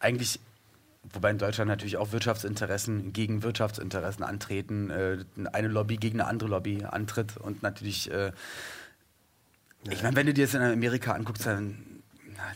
eigentlich, 0.00 0.40
wobei 1.12 1.30
in 1.30 1.38
Deutschland 1.38 1.68
natürlich 1.68 1.96
auch 1.96 2.12
Wirtschaftsinteressen 2.12 3.12
gegen 3.12 3.42
Wirtschaftsinteressen 3.42 4.24
antreten, 4.24 4.90
äh, 4.90 5.18
eine 5.52 5.68
Lobby 5.68 5.96
gegen 5.96 6.20
eine 6.20 6.28
andere 6.28 6.48
Lobby 6.48 6.84
antritt 6.84 7.36
und 7.36 7.62
natürlich, 7.62 8.10
äh, 8.10 8.32
ich 9.90 10.02
meine, 10.02 10.16
wenn 10.16 10.26
du 10.26 10.34
dir 10.34 10.44
das 10.44 10.54
in 10.54 10.60
Amerika 10.62 11.12
anguckst, 11.12 11.46
dann 11.46 11.87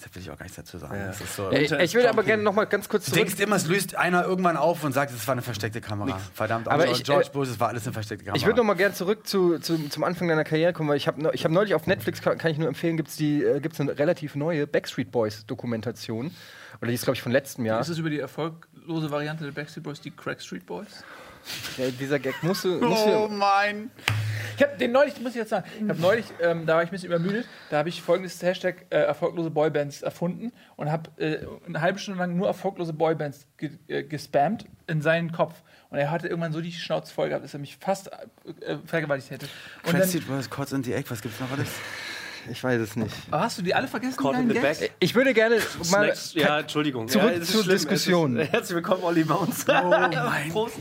da 0.00 0.14
will 0.14 0.22
ich 0.22 0.30
auch 0.30 0.36
gar 0.38 0.44
nichts 0.44 0.56
dazu 0.56 0.78
sagen. 0.78 0.94
Das 1.06 1.20
ist 1.20 1.36
so, 1.36 1.50
Ich, 1.50 1.70
ich 1.72 1.94
will 1.94 2.06
aber 2.06 2.22
gerne 2.22 2.42
noch 2.42 2.54
mal 2.54 2.64
ganz 2.64 2.88
kurz 2.88 3.04
Du 3.06 3.12
zurück. 3.12 3.26
denkst 3.26 3.40
immer, 3.42 3.56
es 3.56 3.66
löst 3.66 3.94
einer 3.96 4.24
irgendwann 4.24 4.56
auf 4.56 4.82
und 4.84 4.92
sagt, 4.92 5.12
es 5.12 5.26
war 5.26 5.32
eine 5.32 5.42
versteckte 5.42 5.80
Kamera. 5.80 6.18
Verdammt, 6.34 6.68
Aber 6.68 6.86
ich, 6.88 7.04
George 7.04 7.26
äh, 7.28 7.32
Bush, 7.32 7.48
es 7.48 7.60
war 7.60 7.68
alles 7.68 7.84
eine 7.84 7.92
versteckte 7.92 8.24
Kamera. 8.24 8.36
Ich 8.36 8.46
würde 8.46 8.58
noch 8.58 8.64
mal 8.64 8.74
gerne 8.74 8.94
zurück 8.94 9.26
zu, 9.26 9.58
zu, 9.58 9.88
zum 9.88 10.04
Anfang 10.04 10.28
deiner 10.28 10.44
Karriere 10.44 10.72
kommen, 10.72 10.88
weil 10.88 10.96
ich 10.96 11.06
habe 11.06 11.30
ich 11.32 11.44
hab 11.44 11.52
neulich 11.52 11.74
auf 11.74 11.86
Netflix, 11.86 12.20
kann, 12.22 12.38
kann 12.38 12.50
ich 12.50 12.58
nur 12.58 12.68
empfehlen, 12.68 12.96
gibt 12.96 13.08
es 13.08 13.20
äh, 13.20 13.60
gibt's 13.60 13.80
eine 13.80 13.98
relativ 13.98 14.34
neue 14.34 14.66
Backstreet 14.66 15.10
Boys 15.10 15.46
Dokumentation. 15.46 16.30
Oder 16.80 16.88
die 16.88 16.94
ist, 16.94 17.04
glaube 17.04 17.16
ich, 17.16 17.22
von 17.22 17.32
letztem 17.32 17.64
Jahr. 17.66 17.80
Ist 17.80 17.88
es 17.88 17.98
über 17.98 18.10
die 18.10 18.18
erfolglose 18.18 19.10
Variante 19.10 19.44
der 19.44 19.52
Backstreet 19.52 19.84
Boys, 19.84 20.00
die 20.00 20.10
Crack 20.10 20.40
Street 20.40 20.66
Boys? 20.66 21.04
Ja, 21.76 21.86
dieser 21.90 22.18
Gag 22.18 22.34
musst 22.42 22.64
du. 22.64 22.80
Musst 22.80 23.04
Oh 23.06 23.26
du 23.28 23.34
mein. 23.34 23.90
Ich 24.56 24.62
habe 24.62 24.76
den 24.76 24.92
neulich, 24.92 25.20
muss 25.20 25.32
ich 25.32 25.36
jetzt 25.36 25.50
sagen, 25.50 25.66
ich 25.80 25.88
habe 25.88 26.00
neulich, 26.00 26.26
ähm, 26.40 26.66
da 26.66 26.76
war 26.76 26.82
ich 26.82 26.88
ein 26.88 26.92
bisschen 26.92 27.08
übermüdet, 27.08 27.46
da 27.70 27.78
habe 27.78 27.88
ich 27.88 28.02
folgendes 28.02 28.42
Hashtag 28.42 28.86
äh, 28.90 28.98
erfolglose 28.98 29.50
Boybands 29.50 30.02
erfunden 30.02 30.52
und 30.76 30.90
habe 30.90 31.10
äh, 31.16 31.46
eine 31.66 31.80
halbe 31.80 31.98
Stunde 31.98 32.20
lang 32.20 32.36
nur 32.36 32.46
erfolglose 32.46 32.92
Boybands 32.92 33.46
ge 33.56 33.70
äh, 33.88 34.02
gespammt 34.02 34.66
in 34.86 35.02
seinen 35.02 35.32
Kopf. 35.32 35.62
Und 35.90 35.98
er 35.98 36.10
hatte 36.10 36.28
irgendwann 36.28 36.52
so 36.52 36.60
die 36.60 36.72
Schnauze 36.72 37.12
voll 37.12 37.28
gehabt, 37.28 37.44
dass 37.44 37.54
er 37.54 37.60
mich 37.60 37.76
fast 37.76 38.10
äh, 38.60 38.78
vergewaltigt 38.84 39.30
hätte. 39.30 39.46
Und 39.84 39.92
dann, 39.92 40.02
Crazy 40.02 40.20
Boys, 40.20 40.48
Cots 40.48 40.72
in 40.72 40.82
the 40.82 40.94
Egg, 40.94 41.10
was 41.10 41.20
gibt's 41.20 41.40
noch 41.40 41.50
alles? 41.50 41.68
ich 42.50 42.62
weiß 42.62 42.80
es 42.80 42.96
nicht. 42.96 43.14
Aber 43.30 43.42
hast 43.44 43.58
du 43.58 43.62
die 43.62 43.74
alle 43.74 43.88
vergessen? 43.88 44.16
Caught 44.16 44.36
in 44.36 44.48
the 44.48 44.54
Gags? 44.54 44.80
back. 44.80 44.90
Ich 45.00 45.14
würde 45.14 45.32
gerne 45.34 45.56
mal. 45.90 46.14
Snacks, 46.14 46.34
ja, 46.34 46.60
Entschuldigung. 46.60 47.08
Zurück 47.08 47.30
ja, 47.30 47.36
es 47.36 47.42
ist 47.42 47.52
zur 47.52 47.62
schlimm. 47.64 47.76
Diskussion. 47.76 48.36
Es 48.36 48.46
ist, 48.46 48.52
herzlich 48.52 48.74
willkommen, 48.76 49.02
Olli, 49.04 49.24
bei 49.24 49.34
uns. 49.34 49.64
Oh 49.68 49.72
mein 49.90 50.50
Prost. 50.50 50.76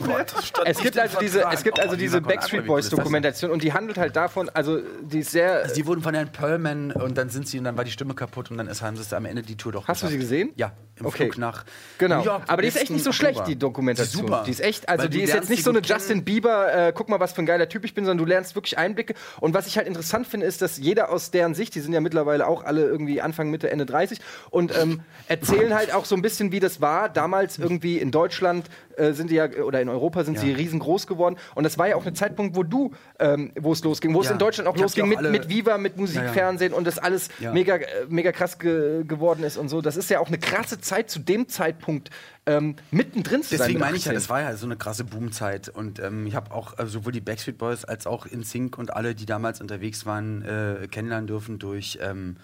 Es 0.65 0.79
gibt 0.79 0.97
also 0.97 1.19
diese, 1.19 1.43
es 1.51 1.63
gibt 1.63 1.79
also 1.79 1.95
diese 1.95 2.21
Backstreet 2.21 2.65
Boys 2.65 2.89
Dokumentation 2.89 3.51
und 3.51 3.63
die 3.63 3.73
handelt 3.73 3.97
halt 3.97 4.15
davon, 4.15 4.49
also 4.49 4.79
die 5.01 5.19
ist 5.19 5.31
sehr. 5.31 5.67
Sie 5.69 5.85
wurden 5.85 6.01
von 6.01 6.13
Herrn 6.13 6.31
Pearlman 6.31 6.91
und 6.91 7.17
dann 7.17 7.29
sind 7.29 7.47
sie 7.47 7.57
und 7.57 7.65
dann 7.65 7.77
war 7.77 7.83
die 7.83 7.91
Stimme 7.91 8.13
kaputt 8.13 8.51
und 8.51 8.57
dann 8.57 8.67
ist, 8.67 8.81
haben 8.81 8.95
sie 8.95 9.01
es 9.01 9.13
am 9.13 9.25
Ende 9.25 9.41
die 9.41 9.55
Tour 9.55 9.71
doch 9.71 9.87
Hast 9.87 10.03
du 10.03 10.07
sie 10.07 10.17
geschafft. 10.17 10.31
gesehen? 10.31 10.51
Ja, 10.55 10.71
im 10.97 11.05
Okay. 11.05 11.25
Flug 11.25 11.37
nach 11.37 11.65
Genau. 11.97 12.19
New 12.19 12.25
York. 12.25 12.43
Aber 12.47 12.61
die 12.61 12.67
ist 12.67 12.77
echt 12.79 12.91
nicht 12.91 13.03
so 13.03 13.11
schlecht, 13.11 13.45
die 13.47 13.57
Dokumentation. 13.57 14.21
Die 14.25 14.25
ist 14.25 14.29
super. 14.31 14.43
Die 14.45 14.51
ist 14.51 14.61
echt, 14.61 14.87
also 14.89 15.03
Weil 15.03 15.09
die 15.09 15.21
ist 15.21 15.33
jetzt 15.33 15.49
nicht 15.49 15.63
so 15.63 15.69
eine 15.69 15.79
Justin 15.81 16.23
Bieber, 16.23 16.73
äh, 16.87 16.93
guck 16.95 17.09
mal, 17.09 17.19
was 17.19 17.33
für 17.33 17.41
ein 17.41 17.45
geiler 17.45 17.67
Typ 17.69 17.85
ich 17.85 17.93
bin, 17.93 18.05
sondern 18.05 18.25
du 18.25 18.29
lernst 18.29 18.55
wirklich 18.55 18.77
Einblicke. 18.77 19.13
Und 19.39 19.53
was 19.53 19.67
ich 19.67 19.77
halt 19.77 19.87
interessant 19.87 20.27
finde, 20.27 20.45
ist, 20.45 20.61
dass 20.61 20.77
jeder 20.77 21.09
aus 21.11 21.31
deren 21.31 21.50
Sicht, 21.55 21.75
die 21.75 21.79
sind 21.79 21.93
ja 21.93 22.01
mittlerweile 22.01 22.47
auch 22.47 22.63
alle 22.63 22.81
irgendwie 22.85 23.21
Anfang, 23.21 23.49
Mitte, 23.49 23.69
Ende 23.69 23.85
30 23.85 24.19
und 24.49 24.77
ähm, 24.77 25.01
erzählen 25.27 25.73
halt 25.73 25.93
auch 25.93 26.05
so 26.05 26.15
ein 26.15 26.21
bisschen, 26.21 26.51
wie 26.51 26.59
das 26.59 26.81
war. 26.81 27.09
Damals 27.09 27.57
irgendwie 27.59 27.97
in 27.97 28.11
Deutschland 28.11 28.67
äh, 28.97 29.13
sind 29.13 29.29
die 29.29 29.35
ja, 29.35 29.49
oder 29.63 29.81
in 29.81 29.89
Europa 29.89 30.23
sind 30.23 30.37
sie 30.39 30.51
riesengroß 30.51 31.07
geworden. 31.07 31.37
Und 31.55 31.63
das 31.63 31.77
war 31.77 31.87
ja 31.87 31.95
auch 31.95 32.05
ein 32.05 32.15
Zeitpunkt, 32.15 32.55
wo 32.55 32.63
du, 32.63 32.91
ähm, 33.19 33.51
wo 33.59 33.71
es 33.73 33.83
losging, 33.83 34.13
wo 34.13 34.21
es 34.21 34.27
Ja. 34.27 34.33
in 34.33 34.39
Deutschland 34.39 34.67
auch 34.69 34.75
Ich 34.75 34.81
losging 34.81 35.07
mit, 35.07 35.17
auch 35.17 35.21
alle- 35.23 35.31
mit 35.31 35.49
Viva, 35.49 35.77
mit 35.77 35.97
Musik, 35.97 36.17
Ja, 36.17 36.25
ja. 36.25 36.31
Fernsehen 36.33 36.73
und 36.73 36.85
das 36.85 36.97
alles 36.99 37.29
Ja. 37.39 37.51
mega, 37.53 37.75
äh, 37.75 37.85
mega 38.09 38.31
krass 38.31 38.59
ge 38.59 39.03
geworden 39.05 39.43
ist 39.43 39.57
und 39.57 39.69
so. 39.69 39.81
Das 39.81 39.95
ist 39.97 40.09
ja 40.09 40.19
auch 40.19 40.27
eine 40.27 40.37
krasse 40.39 40.79
Zeit 40.81 41.09
zu 41.09 41.19
dem 41.19 41.47
Zeitpunkt 41.49 42.09
ähm, 42.57 42.75
mittendrin 42.91 43.43
zu 43.43 43.49
sein. 43.49 43.59
Deswegen 43.59 43.79
meine 43.79 43.97
ich 43.97 44.05
ja, 44.05 44.11
18. 44.11 44.15
das 44.15 44.29
war 44.29 44.41
ja 44.41 44.55
so 44.55 44.65
eine 44.65 44.77
krasse 44.77 45.03
Boomzeit. 45.03 45.69
Und 45.69 45.99
ähm, 45.99 46.25
ich 46.25 46.35
habe 46.35 46.51
auch 46.51 46.77
äh, 46.77 46.85
sowohl 46.85 47.11
die 47.11 47.21
Backstreet 47.21 47.57
Boys 47.57 47.85
als 47.85 48.07
auch 48.07 48.25
InSync 48.25 48.77
und 48.77 48.93
alle, 48.93 49.15
die 49.15 49.25
damals 49.25 49.61
unterwegs 49.61 50.05
waren, 50.05 50.41
äh, 50.43 50.87
kennenlernen 50.89 51.27
dürfen 51.27 51.59
durch, 51.59 51.99
ähm, 52.01 52.37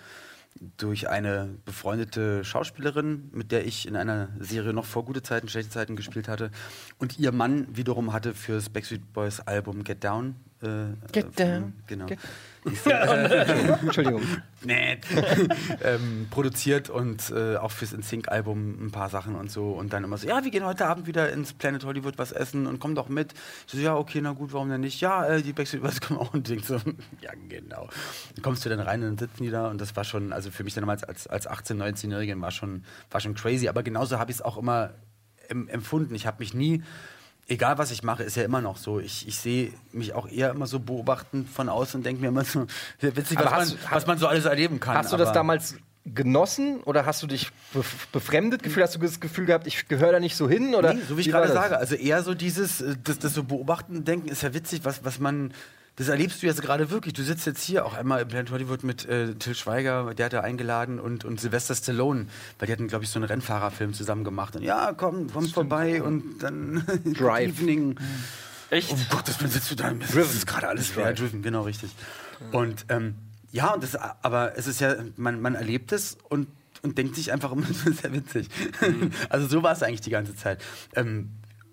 durch 0.77 1.09
eine 1.09 1.49
befreundete 1.65 2.43
Schauspielerin, 2.43 3.29
mit 3.33 3.51
der 3.51 3.65
ich 3.65 3.87
in 3.87 3.95
einer 3.95 4.29
Serie 4.39 4.73
noch 4.73 4.85
vor 4.85 5.05
gute 5.05 5.21
Zeiten, 5.21 5.47
schlechte 5.47 5.71
Zeiten 5.71 5.95
gespielt 5.95 6.27
hatte. 6.27 6.51
Und 6.97 7.19
ihr 7.19 7.31
Mann 7.31 7.67
wiederum 7.75 8.13
hatte 8.13 8.33
fürs 8.33 8.69
Backstreet 8.69 9.13
Boys 9.13 9.39
Album 9.41 9.83
Get 9.83 10.03
Down. 10.03 10.35
Äh, 10.61 10.93
Get 11.11 11.39
äh, 11.39 11.45
Down. 11.45 11.73
Genau. 11.87 12.05
Get- 12.07 12.19
Entschuldigung. 13.81 14.21
Nee. 14.63 14.97
ähm, 15.83 16.27
produziert 16.29 16.89
und 16.89 17.29
äh, 17.29 17.55
auch 17.57 17.71
fürs 17.71 17.93
InSync-Album 17.93 18.87
ein 18.87 18.91
paar 18.91 19.09
Sachen 19.09 19.35
und 19.35 19.51
so. 19.51 19.71
Und 19.71 19.93
dann 19.93 20.03
immer 20.03 20.17
so, 20.17 20.27
ja, 20.27 20.43
wir 20.43 20.51
gehen 20.51 20.65
heute 20.65 20.87
Abend 20.87 21.07
wieder 21.07 21.31
ins 21.31 21.53
Planet 21.53 21.85
Hollywood 21.85 22.17
was 22.17 22.31
essen 22.31 22.67
und 22.67 22.79
komm 22.79 22.95
doch 22.95 23.07
mit. 23.07 23.33
Ich 23.67 23.73
so, 23.73 23.77
ja, 23.77 23.95
okay, 23.95 24.19
na 24.21 24.33
gut, 24.33 24.51
warum 24.51 24.69
denn 24.69 24.81
nicht? 24.81 24.99
Ja, 24.99 25.25
äh, 25.25 25.41
die 25.41 25.53
Backstreet 25.53 25.81
Boys 25.81 26.01
kommen 26.01 26.19
auch 26.19 26.33
und 26.33 26.49
denk 26.49 26.65
so, 26.65 26.75
ja, 27.21 27.31
genau. 27.47 27.87
Dann 28.35 28.43
kommst 28.43 28.65
du 28.65 28.69
dann 28.69 28.79
rein 28.79 29.01
und 29.03 29.07
dann 29.09 29.17
sitzen 29.29 29.43
die 29.43 29.49
da 29.51 29.69
und 29.69 29.79
das 29.79 29.95
war 29.95 30.03
schon, 30.03 30.33
also 30.33 30.51
für 30.51 30.63
mich 30.63 30.73
damals 30.73 31.03
als, 31.03 31.27
als 31.27 31.47
18-, 31.49 31.75
19-Jährigen 31.75 32.41
war 32.41 32.51
schon, 32.51 32.83
war 33.11 33.21
schon 33.21 33.35
crazy. 33.35 33.69
Aber 33.69 33.83
genauso 33.83 34.19
habe 34.19 34.31
ich 34.31 34.37
es 34.37 34.41
auch 34.41 34.57
immer 34.57 34.91
em 35.49 35.67
empfunden. 35.69 36.13
Ich 36.15 36.27
habe 36.27 36.39
mich 36.39 36.53
nie 36.53 36.83
egal 37.48 37.77
was 37.77 37.92
ich 37.92 38.04
mache, 38.04 38.24
ist 38.24 38.36
ja 38.36 38.44
immer 38.44 38.62
noch 38.62 38.77
so. 38.77 39.00
Ich, 39.00 39.27
ich 39.27 39.38
sehe 39.38 39.72
mich 39.92 40.13
auch 40.13 40.27
eher 40.30 40.51
immer 40.51 40.68
so 40.68 40.80
beobachtend 40.80 41.50
von 41.50 41.70
außen 41.70 42.00
und 42.00 42.04
denke 42.06 42.22
mir 42.22 42.27
immer 42.30 42.44
so, 42.44 42.68
witzig, 43.01 43.38
was 43.39 43.51
man, 43.51 43.70
du- 43.70 43.75
was 43.92 44.08
man 44.08 44.18
so 44.18 44.27
alles 44.27 44.46
erleben 44.46 44.80
kann. 44.80 44.96
Hast 44.98 45.12
du 45.13 45.18
das 45.18 45.32
damals 45.34 45.75
genossen 46.06 46.80
oder 46.84 47.06
hast 47.06 47.22
du 47.22 47.27
dich 47.27 47.50
bef 47.74 48.08
befremdet 48.13 48.63
gefühlt? 48.63 48.86
Hast 48.86 48.96
du 48.96 49.00
das 49.00 49.20
Gefühl 49.20 49.46
gehabt, 49.46 49.68
ich 49.68 49.88
gehöre 49.89 50.13
da 50.13 50.20
nicht 50.22 50.36
so 50.38 50.48
hin? 50.50 50.74
Oder 50.74 50.94
Nee, 50.94 51.01
so 51.08 51.18
wie 51.18 51.22
ich 51.22 51.30
gerade 51.30 51.51
sage, 51.51 51.77
also 51.77 51.96
eher 51.96 52.24
so 52.24 52.34
dieses, 52.34 52.80
äh, 52.82 52.96
das, 53.04 53.20
das 53.20 53.34
so 53.34 53.44
beobachten 53.44 54.06
denken, 54.06 54.30
ist 54.30 54.42
ja 54.42 54.54
witzig, 54.54 54.82
was, 54.86 55.04
was 55.04 55.20
man, 55.20 55.54
das 55.98 56.10
erlebst 56.10 56.42
du 56.42 56.46
jetzt 56.46 56.62
gerade 56.62 56.92
wirklich. 56.92 57.16
Du 57.16 57.24
sitzt 57.24 57.48
jetzt 57.48 57.63
hier 57.63 57.86
auch 57.86 57.96
einmal 57.96 58.22
im 58.22 58.27
Planet 58.27 58.51
Hollywood 58.51 58.84
mit 58.84 59.06
äh, 59.06 59.34
Till 59.34 59.56
Schweiger, 59.56 60.13
der 60.13 60.27
hat 60.27 60.34
da 60.34 60.42
eingeladen 60.42 61.00
und, 61.00 61.25
und 61.25 61.42
Sylvester 61.42 61.74
Stallone, 61.74 62.27
weil 62.60 62.68
die 62.68 62.72
hatten, 62.72 62.88
glaube 62.88 63.04
ich, 63.04 63.10
so 63.10 63.18
einen 63.18 63.25
Rennfahrerfilm 63.25 63.94
zusammen 63.94 64.24
gemacht. 64.24 64.56
Und 64.56 64.62
ja, 64.62 64.94
komm, 64.96 65.27
komm 65.34 65.48
vorbei 65.48 66.04
und 66.04 66.39
dann 66.39 66.86
Drive. 67.04 67.60
Evening. 67.60 67.96
Echt? 68.70 68.92
Um 68.92 69.00
Gottes 69.10 69.39
Willen 69.39 69.50
sitzt 69.50 69.72
du 69.72 69.75
da. 69.75 69.92
Das 69.92 70.34
ist 70.34 70.46
gerade 70.46 70.68
alles 70.68 70.89
schwer. 70.89 71.13
Driven, 71.13 71.42
genau, 71.42 71.63
richtig. 71.63 71.89
Und 72.51 72.86
ähm, 72.89 73.16
ja, 73.51 73.74
und 73.74 73.82
das, 73.82 73.96
aber 73.96 74.56
es 74.56 74.68
ist 74.68 74.80
ja, 74.80 74.96
man, 75.16 75.42
man 75.42 75.56
erlebt 75.56 75.92
es 75.94 76.16
und, 76.30 76.48
und 76.84 77.00
denkt 77.00 77.16
sich 77.16 77.32
einfach 77.32 77.51
immer, 77.51 77.66
das 77.68 77.88
ist 77.88 78.04
ja 78.04 78.13
witzig. 78.13 78.50
also 79.30 79.48
so 79.48 79.63
war 79.63 79.72
es 79.72 79.82
eigentlich 79.82 80.01
die 80.01 80.12
ganze 80.12 80.36
Zeit. 80.36 80.63
Ähm, 80.96 81.32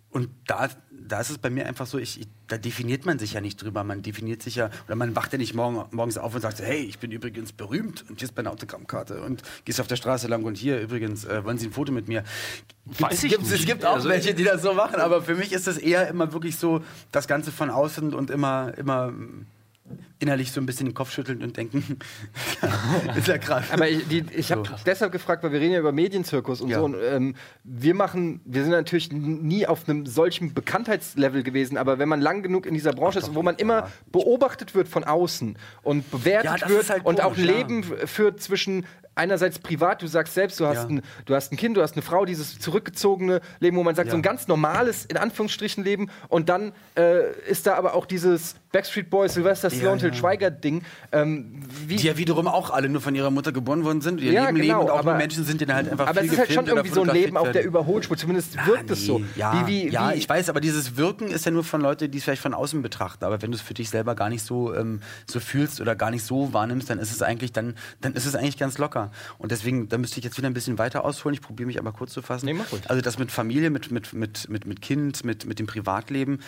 und 0.09 0.31
da, 0.47 0.71
da 1.07 1.21
ist 1.21 1.31
es 1.31 1.39
bei 1.39 1.51
mir 1.51 1.67
einfach 1.67 1.87
so, 1.87 1.99
ich, 1.99 2.21
ich, 2.21 2.27
da 2.49 2.57
definiert 2.57 3.05
man 3.05 3.19
sich 3.19 3.35
ja 3.35 3.41
nicht 3.43 3.63
drüber. 3.63 3.85
Man 3.85 4.01
definiert 4.03 4.43
sich 4.43 4.55
ja, 4.57 4.71
oder 4.87 4.97
man 4.97 5.15
wacht 5.15 5.33
ja 5.33 5.39
nicht 5.39 5.55
morgen, 5.55 5.85
morgens 5.95 6.17
auf 6.17 6.35
und 6.35 6.41
sagt, 6.41 6.61
hey, 6.61 6.79
ich 6.81 6.99
bin 6.99 7.11
übrigens 7.13 7.53
berühmt 7.53 8.05
und 8.09 8.21
hier 8.21 8.29
ist 8.29 8.37
meine 8.37 8.51
Autogrammkarte 8.51 9.21
und 9.23 9.43
gehst 9.67 9.81
auf 9.81 9.87
der 9.87 9.97
Straße 9.97 10.29
lang 10.29 10.45
und 10.45 10.57
hier 10.57 10.81
übrigens, 10.81 11.25
äh, 11.27 11.45
wollen 11.45 11.59
Sie 11.59 11.67
ein 11.67 11.73
Foto 11.73 11.93
mit 11.93 12.09
mir? 12.09 12.25
Weiß 12.87 13.23
ich 13.25 13.33
Gibt's- 13.33 13.51
Es 13.53 13.67
gibt 13.67 13.85
auch 13.85 13.95
Also- 13.97 14.09
welche, 14.09 14.35
die 14.35 14.45
das 14.45 14.63
so 14.63 14.73
machen, 14.73 14.97
aber 14.97 15.23
für 15.23 15.35
mich 15.35 15.53
ist 15.53 15.69
es 15.69 15.77
eher 15.79 16.09
immer 16.09 16.33
wirklich 16.33 16.57
so, 16.57 16.83
das 17.13 17.29
Ganze 17.29 17.53
von 17.53 17.69
außen 17.71 18.15
und 18.15 18.31
immer, 18.31 18.73
immer 18.79 19.13
innerlich 20.25 20.53
so 20.53 20.61
ein 20.61 20.65
bisschen 20.67 20.87
den 20.87 20.95
Kopf 20.95 21.11
schütteln 21.13 21.43
und 21.43 21.55
denken, 21.57 21.99
ist 23.17 23.29
ja 23.29 23.37
krass. 23.39 23.65
Aber 23.71 23.89
ich, 23.89 24.09
die, 24.09 24.25
ich 24.35 24.51
habe 24.51 24.67
So. 24.67 24.75
deshalb 24.87 25.13
gefragt, 25.13 25.43
weil 25.45 25.53
wir 25.53 25.61
reden 25.61 25.75
ja 25.75 25.81
über 25.81 25.93
Medienzirkus 25.93 26.63
und 26.63 26.71
Ja. 26.71 26.79
so. 26.79 26.85
Und, 26.87 26.97
ähm, 27.03 27.35
wir 27.63 27.95
machen, 27.95 28.41
wir 28.47 28.63
sind 28.63 28.73
natürlich 28.73 29.13
nie 29.13 29.67
auf 29.67 29.87
einem 29.89 30.07
solchen 30.07 30.55
Bekanntheitslevel 30.55 31.43
gewesen, 31.43 31.77
aber 31.77 31.99
wenn 31.99 32.09
man 32.09 32.21
lang 32.23 32.43
genug 32.43 32.65
in 32.67 32.73
dieser 32.75 32.93
Branche 32.93 33.19
ist, 33.19 33.35
wo 33.35 33.43
man 33.43 33.57
immer 33.57 33.91
beobachtet 34.11 34.75
wird 34.75 34.89
von 34.89 35.05
außen 35.05 35.57
und 35.83 36.11
bewertet 36.11 36.63
Ja, 36.63 36.69
wird 36.69 36.89
halt 36.89 37.05
und 37.05 37.21
auch 37.21 37.31
ein 37.31 37.35
komisch, 37.37 37.51
ja. 37.51 37.57
Leben 37.59 37.85
führt 38.07 38.41
zwischen 38.43 38.87
einerseits 39.17 39.61
privat, 39.61 40.03
du 40.03 40.09
sagst 40.09 40.35
selbst, 40.35 40.59
du 40.59 40.67
hast, 40.67 40.77
Ja. 40.91 40.97
ein, 40.97 41.03
du 41.27 41.37
hast 41.37 41.53
ein 41.53 41.57
Kind, 41.57 41.77
du 41.77 41.83
hast 41.83 41.93
eine 41.93 42.03
Frau, 42.03 42.25
dieses 42.25 42.59
zurückgezogene 42.59 43.41
Leben, 43.61 43.77
wo 43.77 43.85
man 43.85 43.95
sagt, 43.95 44.07
Ja. 44.09 44.11
so 44.11 44.17
ein 44.17 44.23
ganz 44.23 44.49
normales, 44.49 45.05
in 45.05 45.17
Anführungsstrichen, 45.17 45.85
Leben 45.85 46.11
und 46.29 46.49
dann 46.49 46.73
äh, 46.97 47.31
ist 47.49 47.69
da 47.69 47.77
aber 47.77 47.95
auch 47.95 48.07
dieses 48.07 48.57
Backstreet 48.73 49.11
Boys, 49.11 49.35
Sylvester 49.35 49.71
Stallone, 49.71 50.01
Till 50.15 50.17
ja. 50.17 50.21
Schweiger-Ding. 50.21 50.83
Ähm, 51.13 51.61
wie, 51.87 51.97
die 51.97 52.07
ja 52.07 52.17
wiederum 52.17 52.47
auch 52.49 52.71
alle 52.71 52.89
nur 52.89 53.01
von 53.01 53.15
ihrer 53.15 53.31
Mutter 53.31 53.53
geboren 53.53 53.85
worden 53.85 54.01
sind, 54.01 54.21
ihr 54.21 54.33
Ja, 54.33 54.47
Leben 54.47 54.57
genau, 54.63 54.67
leben 54.79 54.79
und 54.87 54.91
auch 54.91 54.99
aber- 55.01 55.15
Menschen 55.17 55.45
sind, 55.45 55.61
die 55.61 55.67
dann 55.67 55.77
halt 55.77 55.89
einfach 55.91 56.07
Aber 56.09 56.21
viel 56.21 56.29
es 56.29 56.33
ist 56.33 56.39
halt 56.39 56.53
schon 56.53 56.65
gefilmt 56.65 56.73
oder 56.73 56.81
irgendwie 56.89 56.95
so 56.95 57.03
ein 57.03 57.23
Leben 57.23 57.37
auf 57.37 57.51
der. 57.53 57.65
Überholspur. 57.65 58.17
Zumindest 58.17 58.57
wirkt 58.67 58.91
es 58.91 59.05
so. 59.07 59.19
Nee, 59.19 59.25
Ja, 59.37 59.67
wie, 59.67 59.67
wie, 59.87 59.89
ja 59.91 60.11
wie, 60.13 60.15
ich 60.19 60.29
weiß, 60.29 60.49
aber 60.49 60.61
dieses 60.61 60.97
Wirken 60.97 61.29
ist 61.29 61.45
ja 61.47 61.51
nur 61.51 61.65
von 61.65 61.81
Leuten, 61.81 62.11
die 62.11 62.19
es 62.19 62.25
vielleicht 62.25 62.43
von 62.43 62.55
außen 62.55 62.83
betrachten. 62.83 63.25
Aber 63.25 63.43
wenn 63.43 63.51
du 63.51 63.57
es 63.57 63.63
für 63.63 63.75
dich 63.75 63.91
selber 63.91 64.15
gar 64.15 64.29
nicht 64.29 64.43
so, 64.45 64.75
ähm, 64.75 65.01
so 65.27 65.41
fühlst 65.41 65.81
oder 65.81 65.95
gar 65.97 66.11
nicht 66.11 66.25
so 66.25 66.53
wahrnimmst, 66.53 66.91
dann 66.91 66.99
ist 66.99 67.11
es 67.13 67.23
eigentlich, 67.23 67.53
dann, 67.53 67.75
dann 68.01 68.13
ist 68.15 68.27
es 68.27 68.35
eigentlich 68.35 68.59
ganz 68.59 68.79
locker. 68.79 69.11
Und 69.39 69.51
deswegen, 69.53 69.89
da 69.89 69.99
müsste 69.99 70.19
ich 70.19 70.25
jetzt 70.25 70.37
wieder 70.39 70.49
ein 70.49 70.55
bisschen 70.55 70.79
weiter 70.79 71.05
ausholen. 71.05 71.35
Ich 71.35 71.41
probiere 71.41 71.67
mich 71.67 71.79
aber 71.79 71.93
kurz 71.93 72.13
zu 72.13 72.23
fassen. 72.23 72.47
Nee, 72.47 72.55
mach 72.55 72.71
ruhig. 72.73 72.83
Also 72.89 73.03
das 73.03 73.19
mit 73.19 73.31
Familie, 73.33 73.71
mit, 73.71 73.91
mit, 73.91 74.13
mit, 74.13 74.49
mit, 74.49 74.67
mit 74.67 74.81
Kind, 74.83 75.25
mit, 75.25 75.47
mit 75.47 75.59
dem 75.59 75.67
Privatleben. 75.67 76.39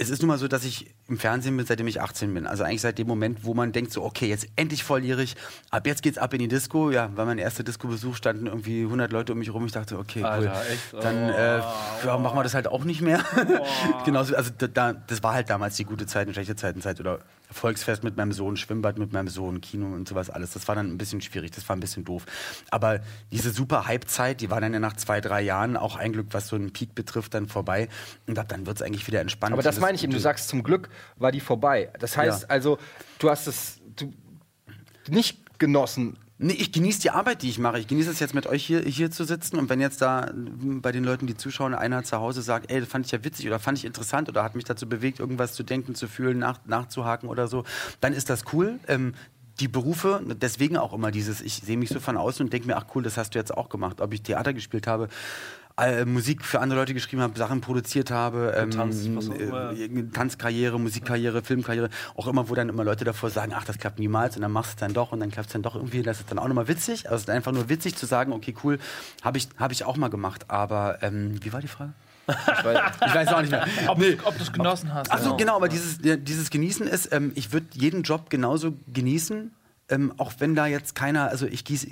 Es 0.00 0.10
ist 0.10 0.22
nun 0.22 0.28
mal 0.28 0.38
so, 0.38 0.46
dass 0.48 0.64
ich 0.64 0.94
im 1.08 1.18
Fernsehen 1.18 1.56
bin, 1.56 1.66
seitdem 1.66 1.86
ich 1.88 2.00
18 2.00 2.32
bin. 2.32 2.46
Also 2.46 2.62
eigentlich 2.64 2.82
seit 2.82 2.98
dem 2.98 3.08
Moment, 3.08 3.44
wo 3.44 3.52
man 3.54 3.72
denkt, 3.72 3.92
so, 3.92 4.04
okay, 4.04 4.28
jetzt 4.28 4.46
endlich 4.56 4.84
volljährig, 4.84 5.34
ab 5.70 5.86
jetzt 5.86 6.02
geht's 6.02 6.18
ab 6.18 6.32
in 6.34 6.38
die 6.38 6.48
Disco. 6.48 6.90
Ja, 6.90 7.08
bei 7.08 7.24
meinem 7.24 7.38
ersten 7.38 7.64
Disco-Besuch 7.64 8.14
standen 8.14 8.46
irgendwie 8.46 8.82
100 8.84 9.10
Leute 9.10 9.32
um 9.32 9.38
mich 9.40 9.52
rum. 9.52 9.66
Ich 9.66 9.72
dachte, 9.72 9.98
okay, 9.98 10.20
cool. 10.20 10.26
Alter, 10.26 10.62
echt? 10.70 10.94
Dann 11.04 11.16
Oh. 11.28 11.32
äh, 11.32 12.06
ja, 12.06 12.16
machen 12.18 12.36
wir 12.38 12.42
das 12.44 12.54
halt 12.54 12.68
auch 12.68 12.84
nicht 12.84 13.00
mehr. 13.00 13.24
Genauso, 14.04 14.36
also 14.36 14.50
da, 14.56 14.66
da, 14.68 14.92
das 14.92 15.22
war 15.22 15.34
halt 15.34 15.50
damals 15.50 15.76
die 15.76 15.84
gute 15.84 16.06
Zeit 16.06 16.26
und 16.28 16.34
schlechte 16.34 16.54
Zeitenzeit 16.56 17.00
oder 17.00 17.18
Volksfest 17.50 18.04
mit 18.04 18.16
meinem 18.16 18.32
Sohn, 18.32 18.56
Schwimmbad 18.58 18.98
mit 18.98 19.12
meinem 19.14 19.28
Sohn, 19.28 19.60
Kino 19.62 19.86
und 19.86 20.06
sowas 20.06 20.28
alles. 20.28 20.52
Das 20.52 20.68
war 20.68 20.74
dann 20.74 20.88
ein 20.92 20.98
bisschen 20.98 21.22
schwierig, 21.22 21.50
das 21.52 21.66
war 21.68 21.74
ein 21.74 21.80
bisschen 21.80 22.04
doof. 22.04 22.26
Aber 22.70 23.00
diese 23.32 23.50
super 23.52 23.86
Hype-Zeit, 23.86 24.42
die 24.42 24.50
war 24.50 24.60
dann 24.60 24.74
ja 24.74 24.80
nach 24.80 24.96
zwei, 24.96 25.20
drei 25.22 25.40
Jahren 25.40 25.76
auch 25.78 25.96
ein 25.96 26.12
Glück, 26.12 26.26
was 26.32 26.48
so 26.48 26.56
einen 26.56 26.72
Peak 26.74 26.94
betrifft, 26.94 27.32
dann 27.32 27.48
vorbei. 27.48 27.88
Und 28.26 28.38
ab 28.38 28.48
dann 28.48 28.66
wird 28.66 28.76
es 28.76 28.82
eigentlich 28.82 29.06
wieder 29.06 29.20
entspannt. 29.22 29.54
aber 29.54 29.62
das 29.62 29.80
meine 29.88 29.96
ich 29.96 30.04
eben. 30.04 30.12
Du 30.12 30.20
sagst, 30.20 30.48
zum 30.48 30.62
Glück 30.62 30.88
war 31.16 31.32
die 31.32 31.40
vorbei. 31.40 31.90
Das 31.98 32.16
heißt 32.16 32.42
Ja. 32.42 32.48
also, 32.48 32.78
du 33.18 33.30
hast 33.30 33.46
es 33.46 33.80
du, 33.96 34.12
nicht 35.08 35.58
genossen, 35.58 36.18
Nee, 36.40 36.52
ich 36.52 36.70
genieße 36.70 37.00
die 37.00 37.10
Arbeit, 37.10 37.42
die 37.42 37.48
ich 37.48 37.58
mache. 37.58 37.80
Ich 37.80 37.88
genieße 37.88 38.12
es 38.12 38.20
jetzt 38.20 38.32
mit 38.32 38.46
euch 38.46 38.64
hier, 38.64 38.82
hier 38.82 39.10
zu 39.10 39.24
sitzen 39.24 39.56
und 39.56 39.68
wenn 39.68 39.80
jetzt 39.80 40.00
da 40.00 40.30
bei 40.32 40.92
den 40.92 41.02
Leuten, 41.02 41.26
die 41.26 41.36
zuschauen, 41.36 41.74
einer 41.74 42.04
zu 42.04 42.18
Hause 42.18 42.42
sagt, 42.42 42.70
ey, 42.70 42.78
das 42.78 42.88
fand 42.88 43.06
ich 43.06 43.10
ja 43.10 43.24
witzig 43.24 43.48
oder 43.48 43.58
fand 43.58 43.76
ich 43.76 43.84
interessant 43.84 44.28
oder 44.28 44.44
hat 44.44 44.54
mich 44.54 44.62
dazu 44.62 44.88
bewegt, 44.88 45.18
irgendwas 45.18 45.54
zu 45.54 45.64
denken, 45.64 45.96
zu 45.96 46.06
fühlen, 46.06 46.38
nach, 46.38 46.60
nachzuhaken 46.64 47.28
oder 47.28 47.48
so, 47.48 47.64
dann 48.00 48.12
ist 48.12 48.30
das 48.30 48.44
cool. 48.52 48.78
Ähm, 48.86 49.14
die 49.58 49.66
Berufe, 49.66 50.22
deswegen 50.40 50.76
auch 50.76 50.92
immer 50.92 51.10
dieses, 51.10 51.40
ich 51.40 51.54
sehe 51.54 51.76
mich 51.76 51.88
so 51.88 51.98
von 51.98 52.16
außen 52.16 52.46
und 52.46 52.52
denke 52.52 52.68
mir, 52.68 52.76
ach 52.76 52.86
cool, 52.94 53.02
das 53.02 53.16
hast 53.16 53.34
du 53.34 53.40
jetzt 53.40 53.52
auch 53.56 53.68
gemacht. 53.68 54.00
Ob 54.00 54.14
ich 54.14 54.22
Theater 54.22 54.52
gespielt 54.52 54.86
habe, 54.86 55.08
äh, 55.80 56.04
Musik 56.04 56.44
für 56.44 56.60
andere 56.60 56.80
Leute 56.80 56.94
geschrieben 56.94 57.22
habe, 57.22 57.38
Sachen 57.38 57.60
produziert 57.60 58.10
habe, 58.10 58.54
ähm, 58.56 59.18
auch 59.18 59.34
immer. 59.34 59.72
äh, 59.72 59.88
Tanzkarriere, 60.12 60.78
Musikkarriere, 60.78 61.42
Filmkarriere, 61.42 61.88
auch 62.16 62.26
immer, 62.26 62.48
wo 62.48 62.54
dann 62.54 62.68
immer 62.68 62.84
Leute 62.84 63.04
davor 63.04 63.30
sagen, 63.30 63.52
ach, 63.54 63.64
das 63.64 63.78
klappt 63.78 63.98
niemals 63.98 64.36
und 64.36 64.42
dann 64.42 64.52
machst 64.52 64.72
du 64.72 64.74
es 64.74 64.80
dann 64.80 64.94
doch 64.94 65.12
und 65.12 65.20
dann 65.20 65.30
klappt 65.30 65.48
es 65.48 65.52
dann 65.52 65.62
doch 65.62 65.74
irgendwie, 65.74 66.02
das 66.02 66.20
ist 66.20 66.30
dann 66.30 66.38
auch 66.38 66.48
nochmal 66.48 66.68
witzig. 66.68 67.06
Also 67.06 67.16
es 67.16 67.22
ist 67.22 67.30
einfach 67.30 67.52
nur 67.52 67.68
witzig 67.68 67.96
zu 67.96 68.06
sagen, 68.06 68.32
okay, 68.32 68.54
cool, 68.64 68.78
habe 69.22 69.38
ich, 69.38 69.48
hab 69.56 69.72
ich 69.72 69.84
auch 69.84 69.96
mal 69.96 70.08
gemacht. 70.08 70.46
Aber 70.48 71.02
ähm, 71.02 71.38
wie 71.42 71.52
war 71.52 71.60
die 71.60 71.68
Frage? 71.68 71.92
Ich 72.28 72.64
weiß, 72.64 72.78
Ich 73.06 73.14
weiß 73.14 73.28
auch 73.28 73.40
nicht 73.40 73.50
mehr. 73.50 73.66
Ob, 73.86 73.98
ob 74.24 74.36
du 74.36 74.42
es 74.42 74.52
genossen 74.52 74.92
hast. 74.92 75.10
Achso, 75.10 75.36
genau, 75.36 75.56
aber 75.56 75.68
dieses, 75.68 75.98
dieses 75.98 76.50
Genießen 76.50 76.86
ist, 76.86 77.12
ähm, 77.12 77.32
ich 77.34 77.52
würde 77.52 77.66
jeden 77.72 78.02
Job 78.02 78.28
genauso 78.28 78.74
genießen, 78.92 79.50
ähm, 79.88 80.12
auch 80.16 80.32
wenn 80.38 80.54
da 80.54 80.66
jetzt 80.66 80.94
keiner, 80.94 81.28
also 81.28 81.46
ich 81.46 81.64
gieße. 81.64 81.88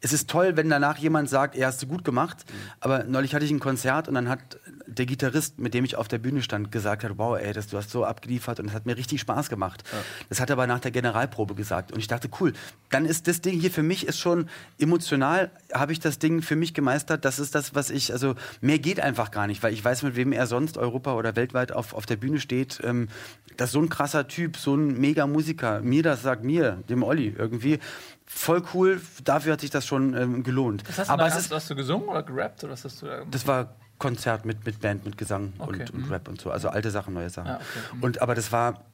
Es 0.00 0.12
ist 0.12 0.28
toll, 0.28 0.56
wenn 0.56 0.68
danach 0.68 0.98
jemand 0.98 1.28
sagt, 1.28 1.56
er 1.56 1.68
hast 1.68 1.82
du 1.82 1.86
gut 1.86 2.04
gemacht, 2.04 2.44
aber 2.80 3.04
neulich 3.04 3.34
hatte 3.34 3.44
ich 3.44 3.50
ein 3.50 3.60
Konzert 3.60 4.08
und 4.08 4.14
dann 4.14 4.28
hat 4.28 4.58
der 4.98 5.06
Gitarrist, 5.06 5.58
mit 5.58 5.74
dem 5.74 5.84
ich 5.84 5.96
auf 5.96 6.08
der 6.08 6.18
Bühne 6.18 6.42
stand, 6.42 6.72
gesagt 6.72 7.04
hat, 7.04 7.12
wow, 7.16 7.38
ey, 7.38 7.52
das, 7.52 7.68
du 7.68 7.76
hast 7.76 7.90
so 7.90 8.04
abgeliefert 8.04 8.60
und 8.60 8.68
es 8.68 8.74
hat 8.74 8.86
mir 8.86 8.96
richtig 8.96 9.20
Spaß 9.20 9.48
gemacht. 9.48 9.84
Das 10.28 10.40
hat 10.40 10.50
er 10.50 10.54
aber 10.54 10.66
nach 10.66 10.80
der 10.80 10.90
Generalprobe 10.90 11.54
gesagt 11.54 11.92
und 11.92 11.98
ich 11.98 12.08
dachte, 12.08 12.28
cool, 12.40 12.52
dann 12.90 13.04
ist 13.04 13.28
das 13.28 13.40
Ding 13.40 13.58
hier 13.58 13.70
für 13.70 13.82
mich 13.82 14.06
ist 14.06 14.18
schon 14.18 14.48
emotional, 14.78 15.50
habe 15.72 15.92
ich 15.92 16.00
das 16.00 16.18
Ding 16.18 16.42
für 16.42 16.56
mich 16.56 16.74
gemeistert, 16.74 17.24
das 17.24 17.38
ist 17.38 17.54
das, 17.54 17.74
was 17.74 17.90
ich, 17.90 18.12
also 18.12 18.34
mehr 18.60 18.78
geht 18.78 19.00
einfach 19.00 19.30
gar 19.30 19.46
nicht, 19.46 19.62
weil 19.62 19.72
ich 19.72 19.84
weiß, 19.84 20.02
mit 20.02 20.16
wem 20.16 20.32
er 20.32 20.46
sonst 20.46 20.78
Europa 20.78 21.14
oder 21.14 21.36
weltweit 21.36 21.72
auf, 21.72 21.94
auf 21.94 22.06
der 22.06 22.16
Bühne 22.16 22.40
steht, 22.40 22.80
ähm, 22.84 23.08
das 23.56 23.70
ist 23.70 23.72
so 23.72 23.80
ein 23.80 23.88
krasser 23.88 24.28
Typ, 24.28 24.56
so 24.56 24.74
ein 24.74 24.98
mega 24.98 25.26
Musiker, 25.26 25.80
mir 25.80 26.02
das 26.02 26.22
sagt 26.22 26.44
mir, 26.44 26.82
dem 26.88 27.02
Olli 27.02 27.34
irgendwie, 27.36 27.78
voll 28.26 28.62
cool, 28.74 29.00
dafür 29.24 29.54
hat 29.54 29.60
sich 29.60 29.70
das 29.70 29.86
schon 29.86 30.14
ähm, 30.14 30.42
gelohnt. 30.42 30.82
Was 30.88 30.98
hast 30.98 31.08
du 31.08 31.12
aber 31.12 31.22
da, 31.22 31.28
es 31.28 31.34
hast, 31.34 31.46
ist, 31.46 31.52
hast 31.52 31.70
du 31.70 31.74
gesungen 31.74 32.08
oder 32.08 32.22
gerappt? 32.22 32.64
Oder 32.64 32.72
was 32.72 32.84
hast 32.84 33.00
du 33.02 33.06
da 33.06 33.18
gemacht? 33.18 33.34
das 33.34 33.46
war 33.46 33.74
Konzert 33.98 34.44
mit, 34.44 34.64
mit 34.66 34.80
Band, 34.80 35.04
mit 35.04 35.16
Gesang 35.18 35.52
Okay, 35.58 35.82
und, 35.92 35.94
und 35.94 36.10
Rap 36.10 36.28
und 36.28 36.40
so, 36.40 36.50
also 36.50 36.68
alte 36.68 36.90
Sachen, 36.90 37.14
neue 37.14 37.30
Sachen. 37.30 37.48
Ja, 37.48 37.56
okay, 37.56 37.98
Und 38.02 38.20
aber 38.22 38.34
das 38.34 38.52
war, 38.52 38.84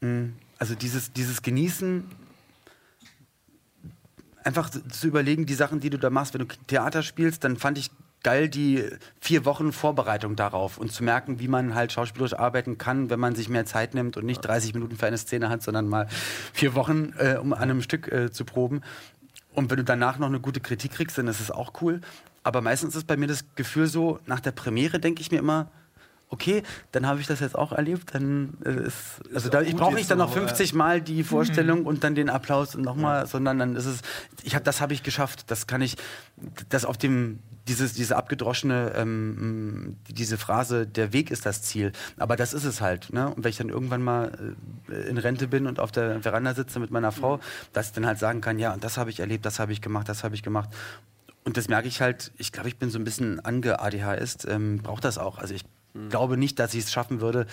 mh, 0.00 0.28
also 0.58 0.74
dieses, 0.74 1.12
dieses 1.12 1.42
Genießen, 1.42 2.04
einfach 4.44 4.70
zu- 4.70 4.86
zu 4.88 5.06
überlegen, 5.06 5.46
die 5.46 5.54
Sachen, 5.54 5.80
die 5.80 5.90
du 5.90 5.98
da 5.98 6.10
machst, 6.10 6.34
wenn 6.34 6.46
du 6.46 6.54
Theater 6.66 7.02
spielst, 7.02 7.44
dann 7.44 7.56
fand 7.56 7.78
ich 7.78 7.90
geil 8.22 8.48
die 8.48 8.84
vier 9.20 9.44
Wochen 9.44 9.72
Vorbereitung 9.72 10.36
darauf 10.36 10.78
und 10.78 10.92
zu 10.92 11.02
merken, 11.02 11.40
wie 11.40 11.48
man 11.48 11.74
halt 11.74 11.90
schauspielerisch 11.92 12.34
arbeiten 12.34 12.78
kann, 12.78 13.10
wenn 13.10 13.18
man 13.18 13.34
sich 13.34 13.48
mehr 13.48 13.66
Zeit 13.66 13.94
nimmt 13.94 14.16
und 14.16 14.24
nicht 14.26 14.40
30 14.42 14.74
Minuten 14.74 14.96
für 14.96 15.06
eine 15.06 15.18
Szene 15.18 15.48
hat, 15.48 15.62
sondern 15.62 15.88
mal 15.88 16.06
vier 16.52 16.74
Wochen, 16.74 17.12
äh, 17.18 17.36
um 17.38 17.52
an 17.52 17.62
einem 17.62 17.82
Stück 17.82 18.10
äh, 18.12 18.30
zu 18.30 18.44
proben. 18.44 18.82
Und 19.54 19.70
wenn 19.70 19.76
du 19.76 19.84
danach 19.84 20.18
noch 20.18 20.28
eine 20.28 20.38
gute 20.40 20.60
Kritik 20.60 20.92
kriegst, 20.92 21.18
dann 21.18 21.26
ist 21.26 21.40
es 21.40 21.50
auch 21.50 21.72
cool. 21.82 22.00
Aber 22.42 22.60
meistens 22.60 22.96
ist 22.96 23.06
bei 23.06 23.16
mir 23.16 23.26
das 23.26 23.44
Gefühl 23.54 23.86
so, 23.86 24.18
nach 24.26 24.40
der 24.40 24.52
Premiere 24.52 24.98
denke 24.98 25.20
ich 25.20 25.30
mir 25.30 25.38
immer, 25.38 25.70
okay, 26.32 26.62
dann 26.92 27.06
habe 27.06 27.20
ich 27.20 27.26
das 27.26 27.40
jetzt 27.40 27.54
auch 27.54 27.72
erlebt, 27.72 28.14
dann 28.14 28.54
äh, 28.64 28.86
ist, 28.86 29.20
also 29.34 29.50
da, 29.50 29.60
ich 29.60 29.76
brauche 29.76 29.94
nicht 29.94 30.10
dann 30.10 30.18
noch 30.18 30.32
so, 30.32 30.40
äh, 30.40 30.46
50 30.48 30.72
Mal 30.72 31.02
die 31.02 31.24
Vorstellung 31.24 31.84
und 31.84 32.02
dann 32.04 32.14
den 32.14 32.30
Applaus 32.30 32.74
und 32.74 32.82
nochmal, 32.82 33.26
sondern 33.26 33.58
dann 33.58 33.76
ist 33.76 33.84
es, 33.84 34.00
ich 34.42 34.54
habe, 34.54 34.64
das 34.64 34.80
habe 34.80 34.94
ich 34.94 35.02
geschafft, 35.02 35.50
das 35.50 35.66
kann 35.66 35.82
ich, 35.82 35.96
das 36.70 36.86
auf 36.86 36.96
dem, 36.96 37.40
dieses, 37.68 37.92
diese 37.92 38.16
abgedroschene, 38.16 38.94
ähm, 38.96 39.96
diese 40.08 40.38
Phrase, 40.38 40.86
der 40.86 41.12
Weg 41.12 41.30
ist 41.30 41.44
das 41.44 41.62
Ziel, 41.62 41.92
aber 42.16 42.34
das 42.34 42.54
ist 42.54 42.64
es 42.64 42.80
halt, 42.80 43.12
ne? 43.12 43.28
Und 43.28 43.44
wenn 43.44 43.50
ich 43.50 43.58
dann 43.58 43.68
irgendwann 43.68 44.02
mal 44.02 44.54
äh, 44.88 44.94
in 45.08 45.18
Rente 45.18 45.46
bin 45.48 45.66
und 45.66 45.80
auf 45.80 45.92
der 45.92 46.22
Veranda 46.22 46.54
sitze 46.54 46.80
mit 46.80 46.90
meiner 46.90 47.12
Frau, 47.12 47.40
dass 47.74 47.88
ich 47.88 47.92
dann 47.92 48.06
halt 48.06 48.18
sagen 48.18 48.40
kann, 48.40 48.58
ja, 48.58 48.72
und 48.72 48.82
das 48.82 48.96
habe 48.96 49.10
ich 49.10 49.20
erlebt, 49.20 49.44
das 49.44 49.58
habe 49.58 49.72
ich 49.72 49.82
gemacht, 49.82 50.08
das 50.08 50.24
habe 50.24 50.34
ich 50.34 50.42
gemacht. 50.42 50.70
Und 51.44 51.56
das 51.56 51.68
merke 51.68 51.88
ich 51.88 52.00
halt, 52.00 52.32
ich 52.38 52.52
glaube, 52.52 52.68
ich 52.68 52.78
bin 52.78 52.90
so 52.90 52.98
ein 52.98 53.04
bisschen 53.04 53.40
ange-ADHS, 53.40 54.46
ähm, 54.48 54.78
brauche 54.82 55.00
das 55.00 55.18
auch. 55.18 55.38
Also 55.38 55.54
ich 55.54 55.64
glaube 56.08 56.36
nicht, 56.36 56.58
dass 56.58 56.74
ich 56.74 56.84
es 56.84 56.92
schaffen 56.92 57.20
würde, 57.20 57.46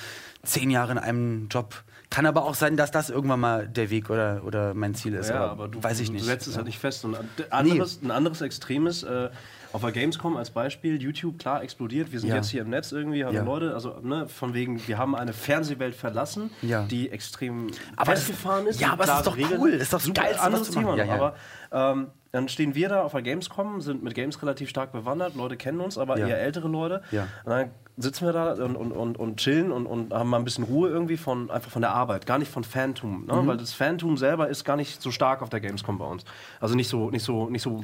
zehn 0.43 0.69
Jahre 0.69 0.93
in 0.93 0.97
einem 0.97 1.47
Job. 1.49 1.83
Kann 2.09 2.25
aber 2.25 2.43
auch 2.43 2.55
sein, 2.55 2.77
dass 2.77 2.91
das 2.91 3.09
irgendwann 3.09 3.39
mal 3.39 3.67
der 3.67 3.89
Weg 3.89 4.09
oder, 4.09 4.43
oder 4.43 4.73
mein 4.73 4.95
Ziel 4.95 5.13
ist. 5.13 5.29
Ja, 5.29 5.45
aber 5.47 5.67
du, 5.67 5.83
weiß 5.83 5.99
ich 5.99 6.07
du, 6.07 6.13
nicht. 6.13 6.25
setzt 6.25 6.47
es 6.47 6.53
ja. 6.53 6.57
halt 6.57 6.67
nicht 6.67 6.79
fest. 6.79 7.05
Und 7.05 7.15
ein 7.15 7.25
anderes, 7.51 8.01
ein 8.01 8.11
anderes 8.11 8.41
Extremes, 8.41 9.03
äh, 9.03 9.29
auf 9.71 9.81
der 9.81 9.91
Gamescom 9.91 10.35
als 10.37 10.49
Beispiel, 10.49 11.01
YouTube, 11.01 11.37
klar, 11.37 11.61
explodiert. 11.63 12.11
Wir 12.11 12.19
sind 12.19 12.29
Ja. 12.29 12.35
jetzt 12.37 12.49
hier 12.49 12.61
im 12.61 12.69
Netz 12.69 12.91
irgendwie, 12.91 13.23
haben 13.23 13.35
Ja. 13.35 13.43
Leute, 13.43 13.73
also 13.73 13.97
ne, 14.01 14.27
von 14.27 14.53
wegen, 14.53 14.85
wir 14.87 14.97
haben 14.97 15.15
eine 15.15 15.31
Fernsehwelt 15.33 15.93
verlassen, 15.95 16.49
Ja. 16.61 16.83
die 16.83 17.09
extrem 17.11 17.67
Aber 17.95 18.11
festgefahren 18.13 18.65
ist. 18.67 18.79
ja, 18.81 18.91
aber 18.93 19.03
es 19.03 19.09
ist 19.11 19.27
doch 19.27 19.37
Regeln 19.37 19.59
cool, 19.61 19.69
ist 19.69 19.93
doch 19.93 19.99
super 19.99 20.23
was 20.29 20.39
anderes 20.39 20.71
zu 20.71 20.79
Thema. 20.79 20.93
Aber 21.13 21.35
ähm, 21.71 22.07
dann 22.31 22.47
stehen 22.49 22.73
wir 22.75 22.89
da 22.89 23.01
auf 23.03 23.11
der 23.11 23.21
Gamescom, 23.21 23.81
sind 23.81 24.03
mit 24.03 24.13
Games 24.15 24.41
relativ 24.41 24.69
stark 24.69 24.91
bewandert, 24.91 25.35
Leute 25.35 25.55
kennen 25.57 25.79
uns, 25.81 25.97
aber 25.97 26.17
eher 26.17 26.39
ältere 26.41 26.67
Leute. 26.67 27.01
Ja. 27.11 27.27
Und 27.43 27.49
dann 27.51 27.69
sitzen 27.97 28.25
wir 28.25 28.33
da 28.33 28.53
und, 28.53 28.75
und, 28.75 28.91
und, 28.91 29.17
und 29.19 29.37
chillen 29.37 29.71
und, 29.71 29.85
und 29.85 30.13
haben 30.13 30.29
mal 30.29 30.37
ein 30.37 30.45
bisschen 30.45 30.63
Ruhe 30.63 30.89
irgendwie 30.89 31.17
von 31.17 31.51
einfach 31.51 31.69
von 31.69 31.81
der 31.81 31.91
Arbeit, 31.93 32.25
gar 32.25 32.39
nicht 32.39 32.51
von 32.51 32.63
Phantom, 32.63 33.21
Mhm. 33.21 33.25
ne? 33.27 33.41
weil 33.47 33.57
das 33.57 33.73
Phantom 33.73 34.15
selber 34.17 34.47
ist 34.47 34.63
gar 34.63 34.77
nicht 34.77 35.01
so 35.01 35.11
stark 35.11 35.41
auf 35.43 35.49
der 35.49 35.59
Gamescom 35.59 35.97
bei 35.99 36.05
uns. 36.05 36.23
Also 36.59 36.75
nicht 36.75 36.87
so, 36.87 37.09
nicht 37.11 37.23
so, 37.23 37.49
nicht 37.49 37.61
so 37.61 37.83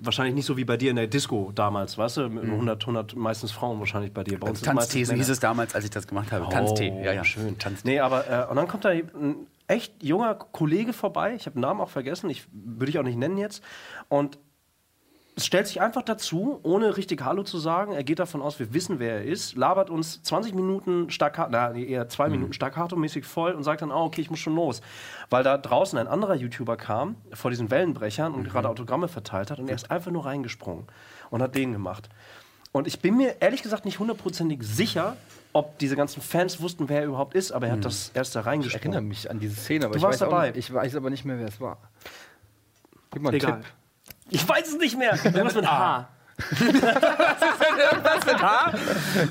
wahrscheinlich 0.00 0.34
nicht 0.34 0.46
so 0.46 0.56
wie 0.56 0.64
bei 0.64 0.76
dir 0.76 0.90
in 0.90 0.96
der 0.96 1.06
Disco 1.06 1.52
damals, 1.54 1.98
weißt 1.98 2.18
du, 2.18 2.28
mit 2.28 2.44
100, 2.44 2.82
100 2.82 3.16
meistens 3.16 3.52
Frauen 3.52 3.78
wahrscheinlich 3.78 4.12
bei 4.12 4.24
dir. 4.24 4.38
Bei 4.38 4.48
uns 4.48 4.60
Tanztee, 4.60 5.04
so 5.04 5.14
hieß 5.14 5.28
es 5.28 5.40
damals, 5.40 5.74
als 5.74 5.84
ich 5.84 5.90
das 5.90 6.06
gemacht 6.06 6.32
habe. 6.32 6.48
Tanztee, 6.48 6.88
ja, 7.02 7.12
ja. 7.12 7.20
Oh, 7.20 7.24
schön. 7.24 7.58
Tanztee. 7.58 7.90
Nee, 7.90 8.00
aber 8.00 8.28
äh, 8.28 8.50
und 8.50 8.56
dann 8.56 8.68
kommt 8.68 8.84
da 8.84 8.90
ein 8.90 9.46
echt 9.66 10.02
junger 10.02 10.34
Kollege 10.34 10.92
vorbei. 10.92 11.34
Ich 11.34 11.46
habe 11.46 11.54
den 11.54 11.62
Namen 11.62 11.80
auch 11.80 11.88
vergessen. 11.88 12.28
Ich 12.30 12.46
würde 12.52 12.90
ich 12.90 12.98
auch 12.98 13.02
nicht 13.02 13.18
nennen 13.18 13.38
jetzt. 13.38 13.62
Und 14.08 14.38
es 15.36 15.46
stellt 15.46 15.66
sich 15.66 15.80
einfach 15.80 16.02
dazu, 16.02 16.60
ohne 16.62 16.96
richtig 16.96 17.22
Hallo 17.24 17.42
zu 17.42 17.58
sagen. 17.58 17.92
Er 17.92 18.04
geht 18.04 18.20
davon 18.20 18.40
aus, 18.40 18.58
wir 18.60 18.72
wissen, 18.72 19.00
wer 19.00 19.14
er 19.16 19.24
ist, 19.24 19.56
labert 19.56 19.90
uns 19.90 20.22
20 20.22 20.54
Minuten 20.54 21.10
staccato, 21.10 21.48
na, 21.50 21.70
nee, 21.70 21.84
eher 21.84 22.08
zwei 22.08 22.28
Minuten 22.28 22.52
staccato-mäßig 22.52 23.24
voll 23.24 23.52
und 23.52 23.64
sagt 23.64 23.82
dann, 23.82 23.90
oh, 23.90 24.04
okay, 24.04 24.20
ich 24.20 24.30
muss 24.30 24.38
schon 24.38 24.54
los. 24.54 24.80
Weil 25.30 25.42
da 25.42 25.58
draußen 25.58 25.98
ein 25.98 26.06
anderer 26.06 26.34
YouTuber 26.36 26.76
kam, 26.76 27.16
vor 27.32 27.50
diesen 27.50 27.70
Wellenbrechern 27.70 28.32
und 28.32 28.44
gerade 28.44 28.68
Autogramme 28.68 29.08
verteilt 29.08 29.50
hat 29.50 29.58
und 29.58 29.68
er 29.68 29.74
ist 29.74 29.90
einfach 29.90 30.12
nur 30.12 30.24
reingesprungen 30.24 30.86
und 31.30 31.42
hat 31.42 31.54
den 31.56 31.72
gemacht. 31.72 32.08
Und 32.70 32.86
ich 32.86 33.00
bin 33.00 33.16
mir 33.16 33.40
ehrlich 33.40 33.62
gesagt 33.62 33.84
nicht 33.84 33.98
hundertprozentig 33.98 34.62
sicher, 34.62 35.16
ob 35.52 35.78
diese 35.78 35.94
ganzen 35.96 36.20
Fans 36.22 36.60
wussten, 36.60 36.88
wer 36.88 37.00
er 37.00 37.06
überhaupt 37.06 37.34
ist, 37.34 37.50
aber 37.52 37.66
er 37.68 37.72
hat 37.74 37.84
das 37.84 38.10
erst 38.14 38.34
da 38.36 38.40
Ich 38.40 38.46
erinnere 38.46 38.66
reingesprungen. 38.72 39.08
mich 39.08 39.30
an 39.30 39.38
diese 39.40 39.54
Szene, 39.56 39.86
aber 39.86 39.92
Du 39.94 39.98
ich, 39.98 40.02
warst 40.04 40.20
weiß 40.20 40.28
dabei. 40.28 40.50
Auch, 40.50 40.54
nicht- 40.54 40.68
ich 40.68 40.74
weiß 40.74 40.94
aber 40.96 41.10
nicht 41.10 41.24
mehr, 41.24 41.38
wer 41.38 41.46
es 41.48 41.60
war. 41.60 41.78
Gib 43.12 43.22
mal 43.22 43.28
einen 43.30 43.36
Egal. 43.36 43.60
Tipp. 43.60 43.64
Ich 44.30 44.48
weiß 44.48 44.68
es 44.68 44.78
nicht 44.78 44.98
mehr. 44.98 45.18
Irgendwas 45.24 45.54
mit 45.54 45.66
H. 45.66 46.08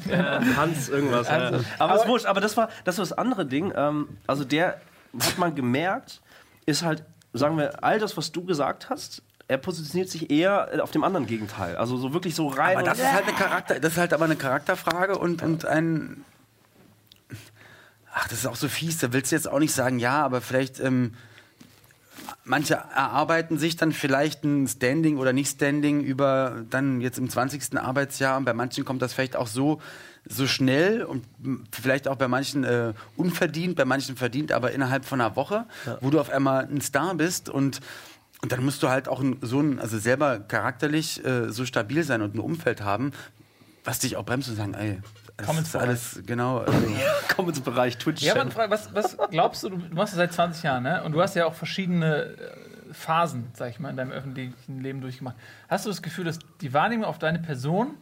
Äh, 0.09 0.41
Hans, 0.55 0.87
irgendwas. 0.89 1.27
ja. 1.27 1.59
Aber, 1.77 1.95
ist 1.95 2.07
wurscht. 2.07 2.25
Aber 2.25 2.39
das 2.39 2.55
war 2.55 2.69
das, 2.85 2.97
war 2.97 3.03
das 3.03 3.11
andere 3.13 3.45
Ding. 3.45 3.73
Ähm, 3.75 4.17
also 4.25 4.45
der 4.45 4.79
hat 5.19 5.37
man 5.37 5.53
gemerkt, 5.53 6.21
ist 6.65 6.83
halt, 6.83 7.03
sagen 7.33 7.57
wir, 7.57 7.83
all 7.83 7.99
das, 7.99 8.15
was 8.15 8.31
du 8.31 8.45
gesagt 8.45 8.89
hast. 8.89 9.21
Er 9.49 9.57
positioniert 9.57 10.09
sich 10.09 10.31
eher 10.31 10.69
auf 10.81 10.91
dem 10.91 11.03
anderen 11.03 11.27
Gegenteil. 11.27 11.75
Also 11.75 11.97
so 11.97 12.13
wirklich 12.13 12.33
so 12.33 12.47
rein. 12.47 12.77
Aber 12.77 12.87
das 12.87 12.99
ist 12.99 13.11
halt 13.11 13.27
eine 13.27 13.35
Charakter, 13.35 13.79
das 13.79 13.91
ist 13.91 13.97
halt 13.97 14.13
aber 14.13 14.25
eine 14.25 14.37
Charakterfrage 14.37 15.17
und, 15.17 15.41
und 15.41 15.65
ein. 15.65 16.23
Ach, 18.13 18.27
das 18.29 18.39
ist 18.39 18.45
auch 18.45 18.55
so 18.55 18.69
fies. 18.69 18.99
Da 18.99 19.11
willst 19.11 19.31
du 19.31 19.35
jetzt 19.35 19.49
auch 19.49 19.59
nicht 19.59 19.73
sagen, 19.73 19.99
ja, 19.99 20.23
aber 20.23 20.39
vielleicht. 20.39 20.79
Ähm, 20.79 21.15
manche 22.45 22.75
erarbeiten 22.75 23.57
sich 23.57 23.75
dann 23.75 23.91
vielleicht 23.91 24.43
ein 24.43 24.67
Standing 24.67 25.17
oder 25.17 25.33
nicht 25.33 25.49
Standing 25.49 26.01
über 26.01 26.63
dann 26.69 27.01
jetzt 27.01 27.17
im 27.17 27.29
20. 27.29 27.77
Arbeitsjahr. 27.77 28.37
Und 28.37 28.45
bei 28.45 28.53
manchen 28.53 28.85
kommt 28.85 29.01
das 29.01 29.13
vielleicht 29.13 29.35
auch 29.35 29.47
so 29.47 29.81
so 30.25 30.47
schnell 30.47 31.03
und 31.03 31.25
vielleicht 31.71 32.07
auch 32.07 32.15
bei 32.15 32.29
manchen 32.29 32.63
äh, 32.63 32.93
unverdient, 33.17 33.75
bei 33.75 33.83
manchen 33.83 34.15
verdient, 34.15 34.53
aber 34.53 34.71
innerhalb 34.71 35.03
von 35.03 35.19
einer 35.19 35.35
Woche, 35.35 35.65
wo 35.99 36.11
du 36.11 36.19
auf 36.21 36.29
einmal 36.29 36.65
ein 36.65 36.79
Star 36.79 37.13
bist. 37.15 37.49
Und 37.49 37.81
und 38.41 38.51
dann 38.51 38.63
musst 38.65 38.83
du 38.83 38.89
halt 38.89 39.07
auch 39.07 39.21
ein, 39.21 39.37
so 39.41 39.61
ein, 39.61 39.79
also 39.79 39.97
selber 39.97 40.37
charakterlich 40.37 41.23
äh, 41.23 41.49
so 41.49 41.65
stabil 41.65 42.03
sein 42.03 42.21
und 42.21 42.35
ein 42.35 42.39
Umfeld 42.39 42.81
haben, 42.81 43.13
was 43.85 43.99
dich 43.99 44.17
auch 44.17 44.25
bremst 44.25 44.49
und 44.49 44.57
sagen, 44.57 44.73
ey, 44.73 44.99
ist 45.37 45.75
alles 45.75 46.21
genau. 46.25 46.59
Also, 46.59 46.87
komm 47.35 47.49
ins 47.49 47.61
Bereich 47.61 47.97
Twitch. 47.97 48.21
Ja, 48.21 48.33
aber 48.33 48.41
eine 48.41 48.51
Frage, 48.51 48.71
was, 48.71 48.93
was 48.93 49.17
glaubst 49.29 49.63
du, 49.63 49.69
du 49.69 49.77
machst 49.77 50.13
das 50.13 50.17
seit 50.17 50.33
20 50.33 50.63
Jahren, 50.63 50.83
ne? 50.83 51.03
Und 51.03 51.13
du 51.13 51.21
hast 51.21 51.35
ja 51.35 51.45
auch 51.45 51.53
verschiedene 51.53 52.25
äh, 52.25 52.93
Phasen, 52.93 53.49
sag 53.53 53.71
ich 53.71 53.79
mal, 53.79 53.89
in 53.89 53.97
deinem 53.97 54.11
öffentlichen 54.11 54.81
Leben 54.81 55.01
durchgemacht. 55.01 55.35
Hast 55.67 55.85
du 55.85 55.89
das 55.89 56.01
Gefühl, 56.01 56.25
dass 56.25 56.39
die 56.61 56.73
Wahrnehmung 56.73 57.05
auf 57.05 57.19
deine 57.19 57.39
Person 57.39 57.95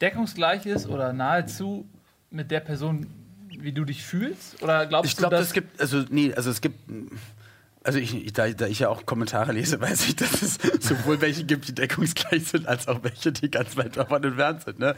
deckungsgleich 0.00 0.66
ist 0.66 0.88
oder 0.88 1.12
nahezu 1.12 1.88
mit 2.30 2.50
der 2.50 2.60
Person, 2.60 3.06
wie 3.48 3.72
du 3.72 3.84
dich 3.84 4.02
fühlst? 4.02 4.62
Oder 4.62 4.86
glaubst 4.86 5.12
ich 5.12 5.16
glaube, 5.16 5.36
du, 5.36 5.40
dass 5.40 5.48
es 5.48 5.52
gibt, 5.52 5.80
also 5.80 6.04
nee, 6.10 6.34
also 6.34 6.50
es 6.50 6.60
gibt, 6.60 6.90
Also 7.84 7.98
ich, 7.98 8.32
da, 8.32 8.48
da 8.48 8.66
ich 8.66 8.80
ja 8.80 8.88
auch 8.88 9.06
Kommentare 9.06 9.52
lese, 9.52 9.80
weiß 9.80 10.08
ich, 10.08 10.16
dass 10.16 10.42
es 10.42 10.58
sowohl 10.80 11.20
welche 11.20 11.44
gibt, 11.44 11.68
die 11.68 11.74
deckungsgleich 11.74 12.46
sind, 12.46 12.66
als 12.66 12.88
auch 12.88 13.02
welche, 13.02 13.32
die 13.32 13.50
ganz 13.50 13.76
weit 13.76 13.96
davon 13.96 14.22
entfernt 14.22 14.62
sind. 14.62 14.78
Ne? 14.78 14.94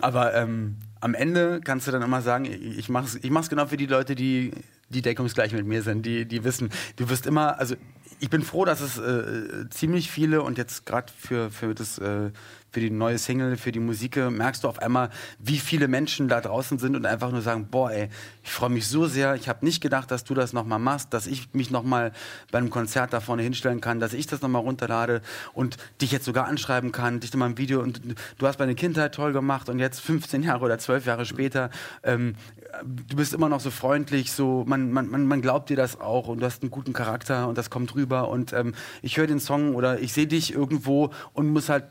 Aber 0.00 0.34
ähm, 0.34 0.76
am 1.00 1.14
Ende 1.14 1.60
kannst 1.62 1.88
du 1.88 1.90
dann 1.90 2.02
immer 2.02 2.22
sagen, 2.22 2.44
ich 2.44 2.88
mach's, 2.88 3.18
ich 3.20 3.30
mach's 3.30 3.48
genau 3.48 3.66
für 3.66 3.76
die 3.76 3.86
Leute, 3.86 4.14
die, 4.14 4.52
die 4.88 5.02
deckungsgleich 5.02 5.52
mit 5.52 5.66
mir 5.66 5.82
sind, 5.82 6.06
die, 6.06 6.26
die 6.26 6.44
wissen, 6.44 6.70
du 6.96 7.08
wirst 7.08 7.26
immer, 7.26 7.58
also 7.58 7.74
ich 8.20 8.30
bin 8.30 8.42
froh, 8.42 8.64
dass 8.64 8.80
es 8.80 8.98
äh, 8.98 9.68
ziemlich 9.70 10.10
viele 10.10 10.42
und 10.42 10.58
jetzt 10.58 10.86
gerade 10.86 11.12
für, 11.12 11.50
für 11.50 11.74
das 11.74 11.98
äh, 11.98 12.30
für 12.72 12.80
die 12.80 12.90
neue 12.90 13.18
Single, 13.18 13.56
für 13.56 13.70
die 13.70 13.80
Musik, 13.80 14.16
merkst 14.16 14.64
du 14.64 14.68
auf 14.68 14.78
einmal, 14.80 15.10
wie 15.38 15.58
viele 15.58 15.88
Menschen 15.88 16.28
da 16.28 16.40
draußen 16.40 16.78
sind 16.78 16.96
und 16.96 17.04
einfach 17.04 17.30
nur 17.30 17.42
sagen, 17.42 17.68
boah, 17.70 17.92
ey, 17.92 18.08
ich 18.42 18.50
freue 18.50 18.70
mich 18.70 18.88
so 18.88 19.06
sehr, 19.06 19.34
ich 19.34 19.48
habe 19.48 19.64
nicht 19.64 19.82
gedacht, 19.82 20.10
dass 20.10 20.24
du 20.24 20.32
das 20.34 20.54
nochmal 20.54 20.78
machst, 20.78 21.12
dass 21.12 21.26
ich 21.26 21.52
mich 21.52 21.70
nochmal 21.70 22.12
bei 22.50 22.58
einem 22.58 22.70
Konzert 22.70 23.12
da 23.12 23.20
vorne 23.20 23.42
hinstellen 23.42 23.82
kann, 23.82 24.00
dass 24.00 24.14
ich 24.14 24.26
das 24.26 24.40
nochmal 24.40 24.62
runterlade 24.62 25.20
und 25.52 25.76
dich 26.00 26.12
jetzt 26.12 26.24
sogar 26.24 26.46
anschreiben 26.46 26.92
kann, 26.92 27.20
dich 27.20 27.32
nochmal 27.34 27.50
ein 27.50 27.58
Video 27.58 27.82
und 27.82 28.00
du 28.38 28.46
hast 28.46 28.58
meine 28.58 28.74
Kindheit 28.74 29.14
toll 29.14 29.34
gemacht 29.34 29.68
und 29.68 29.78
jetzt 29.78 30.00
15 30.00 30.42
Jahre 30.42 30.64
oder 30.64 30.78
12 30.78 31.04
Jahre 31.04 31.26
später, 31.26 31.68
ähm, 32.02 32.36
du 32.82 33.16
bist 33.16 33.34
immer 33.34 33.50
noch 33.50 33.60
so 33.60 33.70
freundlich, 33.70 34.32
so 34.32 34.64
man, 34.66 34.92
man, 34.92 35.08
man, 35.08 35.42
glaubt 35.42 35.68
dir 35.68 35.76
das 35.76 36.00
auch 36.00 36.28
und 36.28 36.40
du 36.40 36.46
hast 36.46 36.62
einen 36.62 36.70
guten 36.70 36.94
Charakter 36.94 37.48
und 37.48 37.58
das 37.58 37.68
kommt 37.68 37.94
rüber 37.94 38.28
und 38.28 38.54
ähm, 38.54 38.74
ich 39.02 39.18
höre 39.18 39.26
den 39.26 39.40
Song 39.40 39.74
oder 39.74 40.00
ich 40.00 40.12
sehe 40.14 40.26
dich 40.26 40.54
irgendwo 40.54 41.10
und 41.34 41.48
muss 41.48 41.68
halt 41.68 41.84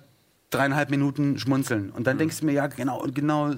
dreieinhalb 0.51 0.91
Minuten 0.91 1.39
schmunzeln. 1.39 1.89
Und 1.89 2.05
dann 2.05 2.15
mhm. 2.15 2.19
denkst 2.19 2.39
du 2.39 2.45
mir, 2.45 2.53
ja, 2.53 2.67
genau, 2.67 3.03
genau 3.13 3.53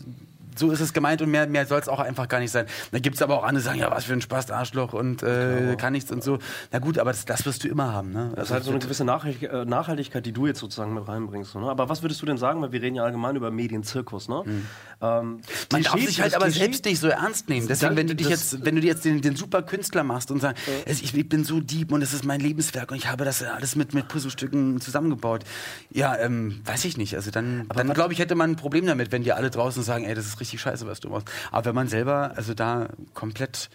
so 0.55 0.71
ist 0.71 0.79
es 0.79 0.93
gemeint 0.93 1.21
und 1.21 1.29
mehr, 1.29 1.47
mehr 1.47 1.65
soll 1.65 1.79
es 1.79 1.87
auch 1.87 1.99
einfach 1.99 2.27
gar 2.27 2.39
nicht 2.39 2.51
sein. 2.51 2.65
Da 2.91 2.99
gibt 2.99 3.15
es 3.15 3.21
aber 3.21 3.37
auch 3.37 3.43
andere, 3.43 3.61
die 3.61 3.65
sagen, 3.65 3.79
ja, 3.79 3.91
was 3.91 4.05
für 4.05 4.13
ein 4.13 4.21
Spaß, 4.21 4.51
Arschloch 4.51 4.93
und 4.93 5.23
äh, 5.23 5.75
kann 5.77 5.93
nichts 5.93 6.11
und 6.11 6.23
so. 6.23 6.39
Na 6.71 6.79
gut, 6.79 6.97
aber 6.97 7.11
das, 7.11 7.25
das 7.25 7.45
wirst 7.45 7.63
du 7.63 7.67
immer 7.67 7.93
haben. 7.93 8.11
Ne? 8.11 8.31
Das 8.35 8.47
ist 8.47 8.53
halt 8.53 8.63
so 8.63 8.71
eine 8.71 8.79
gewisse 8.79 9.03
äh, 9.03 9.65
Nachhaltigkeit, 9.65 10.25
die 10.25 10.31
du 10.31 10.47
jetzt 10.47 10.59
sozusagen 10.59 10.93
mit 10.93 11.07
reinbringst. 11.07 11.55
Ne? 11.55 11.69
Aber 11.69 11.89
was 11.89 12.01
würdest 12.01 12.21
du 12.21 12.25
denn 12.25 12.37
sagen, 12.37 12.61
weil 12.61 12.71
wir 12.71 12.81
reden 12.81 12.95
ja 12.95 13.03
allgemein 13.03 13.35
über 13.35 13.51
Medienzirkus, 13.51 14.29
ne? 14.29 14.43
Mhm. 14.45 14.67
Ähm, 15.01 15.41
Man 15.71 15.83
darf 15.83 15.99
sich 15.99 16.21
halt 16.21 16.33
aber 16.33 16.49
selbst 16.49 16.85
nicht 16.85 16.99
so 16.99 17.07
ernst 17.07 17.49
nehmen. 17.49 17.67
Deswegen, 17.67 17.97
wenn 17.97 18.07
du 18.07 18.15
dich 18.15 18.29
jetzt, 18.29 18.63
wenn 18.65 18.75
du 18.75 18.81
jetzt 18.81 19.03
den, 19.03 19.21
den 19.21 19.35
super 19.35 19.61
Künstler 19.61 20.03
machst 20.03 20.31
und 20.31 20.39
sagst, 20.39 20.63
äh. 20.67 20.91
ich, 20.91 21.13
ich, 21.13 21.29
bin 21.29 21.43
so 21.43 21.59
deep 21.59 21.91
und 21.91 22.01
es 22.01 22.13
ist 22.13 22.23
mein 22.23 22.39
Lebenswerk 22.39 22.91
und 22.91 22.97
ich 22.97 23.09
habe 23.09 23.25
das 23.25 23.43
alles 23.43 23.75
mit, 23.75 23.93
mit 23.93 24.07
Puzzlestücken 24.07 24.79
zusammengebaut. 24.79 25.43
Ja, 25.91 26.17
ähm, 26.17 26.61
weiß 26.63 26.85
ich 26.85 26.97
nicht. 26.97 27.15
Also 27.15 27.31
dann, 27.31 27.67
dann 27.75 27.93
glaube 27.93 28.13
ich, 28.13 28.19
hätte 28.19 28.35
man 28.35 28.51
ein 28.51 28.55
Problem 28.55 28.85
damit, 28.85 29.11
wenn 29.11 29.23
die 29.23 29.33
alle 29.33 29.49
draußen 29.49 29.83
sagen, 29.83 30.05
ey, 30.05 30.15
das 30.15 30.25
ist 30.25 30.39
richtig 30.43 30.62
scheiße, 30.62 30.86
was 30.86 30.99
du 30.99 31.10
machst. 31.10 31.29
Aber 31.51 31.65
wenn 31.65 31.75
man 31.75 31.88
selber, 31.88 32.34
also 32.36 32.53
da 32.53 32.89
komplett 33.13 33.69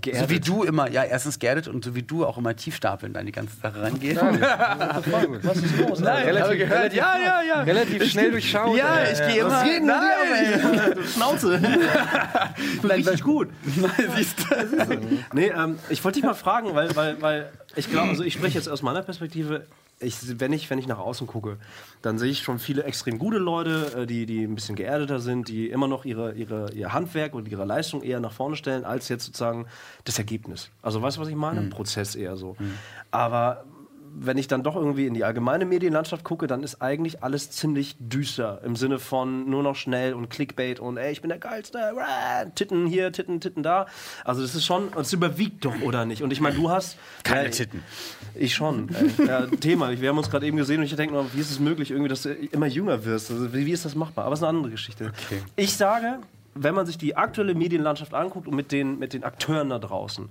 Geerdet. 0.00 0.28
So 0.28 0.30
wie 0.30 0.40
du 0.40 0.62
immer, 0.64 0.88
ja, 0.90 1.02
erstens 1.02 1.38
geerdet 1.38 1.66
und 1.66 1.84
so 1.84 1.94
wie 1.94 2.02
du 2.02 2.24
auch 2.24 2.38
immer 2.38 2.54
tief 2.54 2.76
stapeln 2.76 3.16
an 3.16 3.26
die 3.26 3.32
ganze 3.32 3.56
Sache 3.56 3.82
rangehst. 3.82 4.20
Was 4.20 5.56
ist 5.56 5.78
los? 5.78 6.00
Nein, 6.00 6.24
relativ, 6.24 6.58
gehört, 6.58 6.78
relativ, 6.78 6.98
ja, 6.98 7.18
ja, 7.18 7.42
ja. 7.42 7.62
Relativ 7.62 8.02
ich, 8.02 8.12
schnell 8.12 8.30
durchschaut. 8.30 8.76
Ja, 8.76 9.02
ich 9.10 9.18
gehe 9.18 9.40
immer. 9.40 9.50
Was 9.50 9.64
geht 9.64 9.82
nein, 9.82 10.94
du 10.94 11.02
Schnauze. 11.02 11.60
richtig 12.84 13.22
gut. 13.22 13.48
Nein, 13.76 14.12
siehst 14.14 14.38
du. 14.38 15.00
Nee, 15.32 15.48
ähm, 15.48 15.78
ich 15.88 16.04
wollte 16.04 16.20
dich 16.20 16.24
mal 16.24 16.34
fragen, 16.34 16.74
weil, 16.74 16.94
weil, 16.94 17.20
weil 17.20 17.52
ich 17.74 17.90
glaube, 17.90 18.10
also 18.10 18.22
ich 18.22 18.34
spreche 18.34 18.56
jetzt 18.56 18.68
aus 18.68 18.82
meiner 18.82 19.02
Perspektive 19.02 19.66
ich, 20.00 20.38
wenn, 20.40 20.52
ich, 20.52 20.68
wenn 20.70 20.78
ich 20.78 20.86
nach 20.86 20.98
außen 20.98 21.26
gucke, 21.26 21.58
dann 22.02 22.18
sehe 22.18 22.30
ich 22.30 22.42
schon 22.42 22.58
viele 22.58 22.84
extrem 22.84 23.18
gute 23.18 23.38
Leute, 23.38 24.02
äh, 24.02 24.06
die, 24.06 24.26
die 24.26 24.44
ein 24.44 24.54
bisschen 24.54 24.76
geerdeter 24.76 25.18
sind, 25.20 25.48
die 25.48 25.68
immer 25.68 25.88
noch 25.88 26.04
ihre, 26.04 26.34
ihre, 26.34 26.72
ihr 26.72 26.92
Handwerk 26.92 27.34
und 27.34 27.48
ihre 27.48 27.64
Leistung 27.64 28.02
eher 28.02 28.20
nach 28.20 28.32
vorne 28.32 28.56
stellen, 28.56 28.84
als 28.84 29.08
jetzt 29.08 29.24
sozusagen 29.24 29.66
das 30.04 30.18
Ergebnis. 30.18 30.70
Also 30.82 31.02
weißt 31.02 31.16
du, 31.16 31.20
was 31.20 31.28
ich 31.28 31.34
meine? 31.34 31.62
Mhm. 31.62 31.70
Prozess 31.70 32.14
eher 32.14 32.36
so. 32.36 32.56
Mhm. 32.58 32.74
Aber 33.10 33.64
wenn 34.14 34.38
ich 34.38 34.48
dann 34.48 34.62
doch 34.62 34.76
irgendwie 34.76 35.06
in 35.06 35.14
die 35.14 35.24
allgemeine 35.24 35.64
Medienlandschaft 35.64 36.24
gucke, 36.24 36.46
dann 36.46 36.62
ist 36.62 36.80
eigentlich 36.82 37.22
alles 37.22 37.50
ziemlich 37.50 37.96
düster 37.98 38.60
im 38.64 38.76
Sinne 38.76 38.98
von 38.98 39.48
nur 39.48 39.62
noch 39.62 39.76
schnell 39.76 40.14
und 40.14 40.28
Clickbait 40.28 40.80
und 40.80 40.96
ey, 40.96 41.12
ich 41.12 41.20
bin 41.20 41.28
der 41.28 41.38
geilste, 41.38 41.78
Titten 42.54 42.86
hier, 42.86 43.12
Titten, 43.12 43.40
Titten 43.40 43.62
da. 43.62 43.86
Also 44.24 44.42
das 44.42 44.54
ist 44.54 44.64
schon, 44.64 44.90
es 44.98 45.12
überwiegt 45.12 45.64
doch 45.64 45.80
oder 45.82 46.04
nicht? 46.04 46.22
Und 46.22 46.32
ich 46.32 46.40
meine, 46.40 46.56
du 46.56 46.70
hast 46.70 46.96
keine 47.24 47.44
ja, 47.44 47.50
Titten. 47.50 47.82
Ich 48.34 48.54
schon. 48.54 48.88
ja, 49.26 49.46
Thema. 49.60 49.90
Wir 50.00 50.08
haben 50.08 50.18
uns 50.18 50.30
gerade 50.30 50.46
eben 50.46 50.56
gesehen 50.56 50.80
und 50.80 50.86
ich 50.86 50.94
denke 50.96 51.14
noch, 51.14 51.26
wie 51.34 51.40
ist 51.40 51.50
es 51.50 51.58
möglich, 51.58 51.90
irgendwie, 51.90 52.08
dass 52.08 52.22
du 52.22 52.34
immer 52.34 52.66
jünger 52.66 53.04
wirst? 53.04 53.30
Also, 53.30 53.52
wie, 53.52 53.66
wie 53.66 53.72
ist 53.72 53.84
das 53.84 53.94
machbar? 53.94 54.24
Aber 54.24 54.34
es 54.34 54.40
ist 54.40 54.44
eine 54.44 54.56
andere 54.56 54.72
Geschichte. 54.72 55.12
Okay. 55.26 55.42
Ich 55.56 55.76
sage, 55.76 56.18
wenn 56.54 56.74
man 56.74 56.86
sich 56.86 56.98
die 56.98 57.16
aktuelle 57.16 57.54
Medienlandschaft 57.54 58.14
anguckt 58.14 58.48
und 58.48 58.54
mit 58.54 58.72
den, 58.72 58.98
mit 58.98 59.12
den 59.12 59.24
Akteuren 59.24 59.70
da 59.70 59.78
draußen, 59.78 60.30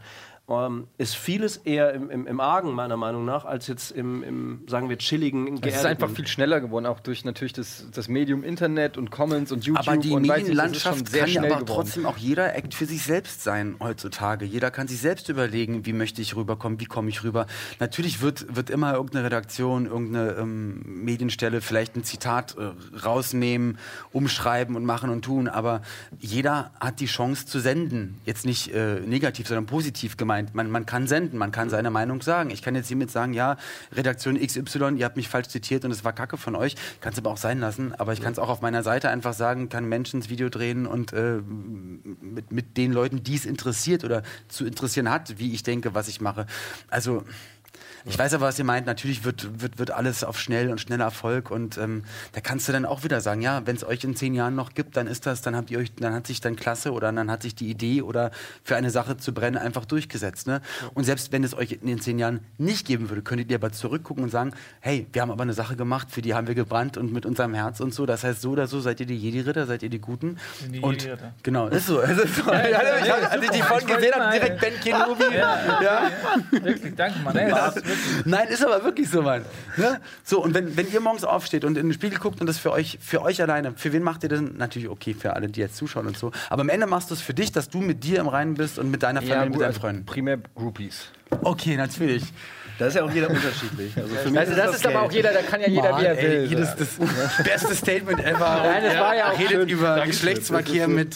ähm, 0.50 0.88
ist 0.98 1.16
vieles 1.16 1.58
eher 1.58 1.94
im, 1.94 2.10
im, 2.10 2.26
im, 2.26 2.40
Argen, 2.40 2.72
meiner 2.72 2.96
Meinung 2.96 3.26
nach, 3.26 3.44
als 3.44 3.68
jetzt 3.68 3.92
im, 3.92 4.24
im 4.24 4.62
sagen 4.68 4.88
wir, 4.88 4.98
chilligen, 4.98 5.62
Es 5.62 5.76
ist 5.76 5.86
einfach 5.86 6.10
viel 6.10 6.26
schneller 6.26 6.62
geworden, 6.62 6.86
auch 6.86 7.02
durch 7.02 7.26
natürlich 7.26 7.52
das, 7.52 7.86
das 7.94 8.08
Medium 8.08 8.44
Internet 8.44 8.98
und 8.98 9.12
Comments 9.12 9.52
und 9.52 9.66
YouTube. 9.66 9.86
Aber 9.86 9.98
die 9.98 10.12
und 10.12 10.26
Medienlandschaft 10.26 11.12
kann 11.12 11.30
ja 11.30 11.42
aber 11.42 11.50
geworden. 11.50 11.66
trotzdem 11.66 12.06
auch 12.06 12.18
jeder 12.18 12.56
Act 12.56 12.74
für 12.74 12.86
sich 12.86 13.04
selbst 13.04 13.44
sein 13.44 13.76
heutzutage. 13.82 14.46
Jeder 14.46 14.72
kann 14.72 14.88
sich 14.88 15.02
selbst 15.02 15.28
überlegen, 15.28 15.86
wie 15.86 15.92
möchte 15.92 16.22
ich 16.22 16.38
rüberkommen, 16.38 16.80
wie 16.80 16.86
komme 16.86 17.10
ich 17.10 17.26
rüber. 17.26 17.46
Natürlich 17.82 18.22
wird, 18.22 18.56
wird 18.56 18.70
immer 18.70 18.94
irgendeine 18.94 19.26
Redaktion, 19.26 19.86
irgendeine 19.86 20.32
ähm, 20.40 20.82
Medienstelle 21.04 21.60
vielleicht 21.60 21.98
ein 21.98 22.06
Zitat 22.06 22.56
äh, 22.58 22.72
rausnehmen, 22.98 23.78
umschreiben 24.14 24.78
und 24.78 24.86
machen 24.86 25.10
und 25.10 25.24
tun, 25.24 25.50
aber 25.50 25.82
jeder 26.20 26.72
hat 26.80 27.02
die 27.02 27.06
Chance 27.06 27.48
zu 27.48 27.60
senden. 27.60 28.22
Jetzt 28.24 28.46
nicht 28.46 28.74
äh, 28.74 29.02
negativ, 29.02 29.48
sondern 29.48 29.66
positiv 29.66 30.16
gemeint 30.16 30.37
gemeint. 30.38 30.56
Man, 30.56 30.72
man 30.72 30.86
kann 30.86 31.08
senden, 31.08 31.38
man 31.38 31.52
kann 31.52 31.70
seine 31.70 31.90
Meinung 31.90 32.22
sagen. 32.22 32.50
Ich 32.50 32.62
kann 32.62 32.76
jetzt 32.76 32.88
hiermit 32.88 33.12
sagen, 33.12 33.34
ja, 33.34 33.58
Redaktion 33.92 34.40
XY, 34.40 34.96
ihr 34.98 35.06
habt 35.06 35.18
mich 35.18 35.30
falsch 35.30 35.48
zitiert 35.48 35.86
und 35.86 35.92
es 35.92 36.04
war 36.04 36.14
Kacke 36.14 36.38
von 36.38 36.56
euch. 36.56 36.76
Kann 37.02 37.14
es 37.14 37.20
aber 37.20 37.32
auch 37.32 37.38
sein 37.38 37.60
lassen. 37.60 37.94
Aber 37.98 38.14
ich 38.14 38.22
kann 38.22 38.34
es 38.34 38.40
auch 38.40 38.50
auf 38.50 38.62
meiner 38.62 38.84
Seite 38.84 39.10
einfach 39.10 39.34
sagen, 39.34 39.70
kann 39.70 39.86
Menschen 39.86 40.18
ins 40.18 40.30
Video 40.30 40.50
drehen 40.50 40.86
und 40.86 41.14
äh, 41.14 41.40
mit, 42.22 42.52
mit 42.52 42.78
den 42.78 42.94
Leuten, 42.94 43.24
die 43.24 43.36
es 43.36 43.46
interessiert 43.46 44.04
oder 44.04 44.24
zu 44.48 44.66
interessieren 44.66 45.10
hat, 45.10 45.40
wie 45.40 45.54
ich 45.54 45.64
denke, 45.64 45.94
was 45.94 46.08
ich 46.08 46.22
mache. 46.22 46.46
Also 46.90 47.24
ich 48.08 48.18
weiß 48.18 48.34
aber, 48.34 48.48
was 48.48 48.58
ihr 48.58 48.66
meint. 48.66 48.88
Natürlich 48.88 49.24
wird, 49.24 49.62
wird, 49.62 49.80
wird 49.80 49.92
alles 49.92 50.24
auf 50.24 50.40
schnell 50.40 50.70
und 50.70 50.80
schneller 50.80 51.06
Erfolg. 51.06 51.52
Und 51.52 51.78
ähm, 51.78 52.04
da 52.34 52.42
kannst 52.42 52.68
du 52.68 52.72
dann 52.72 52.86
auch 52.86 53.04
wieder 53.04 53.22
sagen, 53.22 53.42
ja, 53.42 53.62
wenn 53.66 53.76
es 53.76 53.84
euch 53.84 54.04
in 54.04 54.16
zehn 54.16 54.34
Jahren 54.34 54.56
noch 54.56 54.74
gibt, 54.74 54.98
dann 54.98 55.08
ist 55.08 55.26
das, 55.26 55.42
dann 55.42 55.56
habt 55.56 55.72
ihr 55.72 55.80
euch, 55.80 55.94
dann 55.96 56.14
hat 56.14 56.28
sich 56.28 56.42
dann 56.42 56.56
klasse 56.56 56.92
oder 56.92 57.12
dann 57.12 57.30
hat 57.30 57.44
sich 57.44 57.56
die 57.56 57.70
Idee 57.70 58.02
oder 58.02 58.32
für 58.64 58.76
eine 58.76 58.90
Sache 58.90 59.18
zu 59.18 59.34
brennen 59.34 59.58
einfach 59.58 59.86
durchgesetzt. 59.86 60.48
Ne? 60.48 60.62
Und 60.94 61.04
selbst 61.04 61.32
wenn 61.32 61.44
es 61.44 61.54
euch 61.54 61.74
in 61.74 61.88
den 61.88 62.02
zehn 62.02 62.20
Jahren 62.20 62.42
nicht 62.58 62.88
geben 62.88 63.10
würde, 63.10 63.22
könntet 63.22 63.50
ihr 63.52 63.58
aber 63.58 63.72
zurückgucken 63.72 64.24
und 64.24 64.30
sagen, 64.30 64.54
hey, 64.80 65.08
wir 65.12 65.22
haben 65.22 65.32
aber 65.32 65.44
eine 65.44 65.54
Sache 65.54 65.76
gemacht, 65.76 66.08
für 66.12 66.22
die 66.22 66.34
haben 66.34 66.48
wir 66.48 66.56
gebrannt 66.56 66.98
und 66.98 67.12
mit 67.12 67.26
unserem 67.26 67.54
Herz 67.54 67.80
und 67.80 67.94
so. 67.94 68.06
Das 68.06 68.24
heißt, 68.24 68.42
so 68.42 68.52
oder 68.52 68.68
so 68.68 68.80
seid 68.80 69.00
ihr 69.00 69.06
die 69.06 69.18
Jedi-Ritter, 69.18 69.66
seid 69.66 69.84
ihr 69.84 69.90
die 69.90 70.00
Guten. 70.00 70.38
Die 70.72 70.80
und 70.80 71.04
Jedi 71.04 71.18
genau, 71.44 71.68
ist 71.68 71.88
so. 71.88 72.00
Ist 72.00 72.36
so. 72.36 72.52
Ja, 72.58 72.68
ja, 72.68 73.06
ja, 73.06 73.16
als 73.30 73.44
ich 73.44 73.50
die 73.52 73.62
Folge 73.62 73.86
gesehen 73.86 74.14
habe, 74.16 74.32
direkt 74.32 74.60
Ben 74.60 74.74
Kenobi. 74.80 75.36
Ja, 75.36 75.82
ja. 75.82 76.12
Wirklich, 76.52 76.96
danke, 76.96 77.20
Mann. 77.20 77.36
Ey, 77.36 77.52
Nein, 78.26 78.48
ist 78.48 78.66
aber 78.66 78.84
wirklich 78.84 79.10
so, 79.10 79.22
Mann. 79.22 79.46
Ne? 79.78 80.00
So, 80.24 80.44
und 80.44 80.54
wenn, 80.54 80.76
wenn 80.78 80.92
ihr 80.92 81.00
morgens 81.00 81.24
aufsteht 81.24 81.64
und 81.64 81.78
in 81.78 81.88
den 81.88 81.94
Spiegel 81.94 82.20
guckt 82.20 82.42
und 82.42 82.48
das 82.48 82.58
für 82.58 82.72
euch, 82.72 82.98
für 83.02 83.22
euch 83.22 83.42
alleine, 83.42 83.74
für 83.76 83.94
wen 83.94 84.04
macht 84.04 84.24
ihr 84.24 84.30
das? 84.30 84.42
Natürlich 84.42 84.90
okay, 84.90 85.14
für 85.14 85.34
alle, 85.34 85.48
die 85.48 85.60
jetzt 85.60 85.78
zuschauen 85.78 86.08
und 86.08 86.18
so. 86.18 86.32
Aber 86.50 86.62
am 86.62 86.70
Ende 86.70 86.88
machst 86.88 87.10
du 87.10 87.14
es 87.14 87.22
für 87.22 87.34
dich, 87.34 87.52
dass 87.52 87.70
du 87.70 87.80
mit 87.80 88.04
dir 88.04 88.20
im 88.20 88.28
Reinen 88.28 88.56
bist 88.56 88.80
und 88.80 88.92
mit 88.92 89.04
deiner 89.04 89.22
Familie, 89.22 89.38
ja, 89.38 89.44
gut, 89.44 89.52
mit 89.52 89.62
deinen 89.62 89.68
also 89.68 89.80
Freunden. 89.80 90.06
Primär 90.06 90.40
Groupies. 90.56 91.08
Okay, 91.44 91.76
natürlich. 91.76 92.24
Da 92.78 92.88
ist 92.88 92.96
ja 92.96 93.04
auch 93.04 93.12
jeder 93.12 93.30
unterschiedlich. 93.30 93.98
Also, 93.98 94.16
für 94.16 94.30
mich 94.30 94.40
also 94.40 94.56
das, 94.56 94.66
das 94.68 94.76
ist 94.78 94.88
aber 94.88 95.02
auch 95.02 95.12
jeder, 95.12 95.34
da 95.34 95.42
kann 95.42 95.62
ja 95.62 95.68
jeder, 95.68 95.92
Mann, 95.92 96.02
wie 96.02 96.06
er 96.06 96.18
will. 96.22 96.46
jedes, 96.46 96.76
das 96.76 96.88
beste 97.44 97.76
Statement 97.76 98.24
ever. 98.24 98.62
Nein, 98.64 98.84
das 98.84 98.98
war 98.98 99.16
ja 99.16 99.32
auch 99.32 99.40
redet 99.40 99.52
schön. 99.52 99.70
über 99.70 100.06
Geschlechtsverkehr 100.06 100.88
mit. 100.88 101.16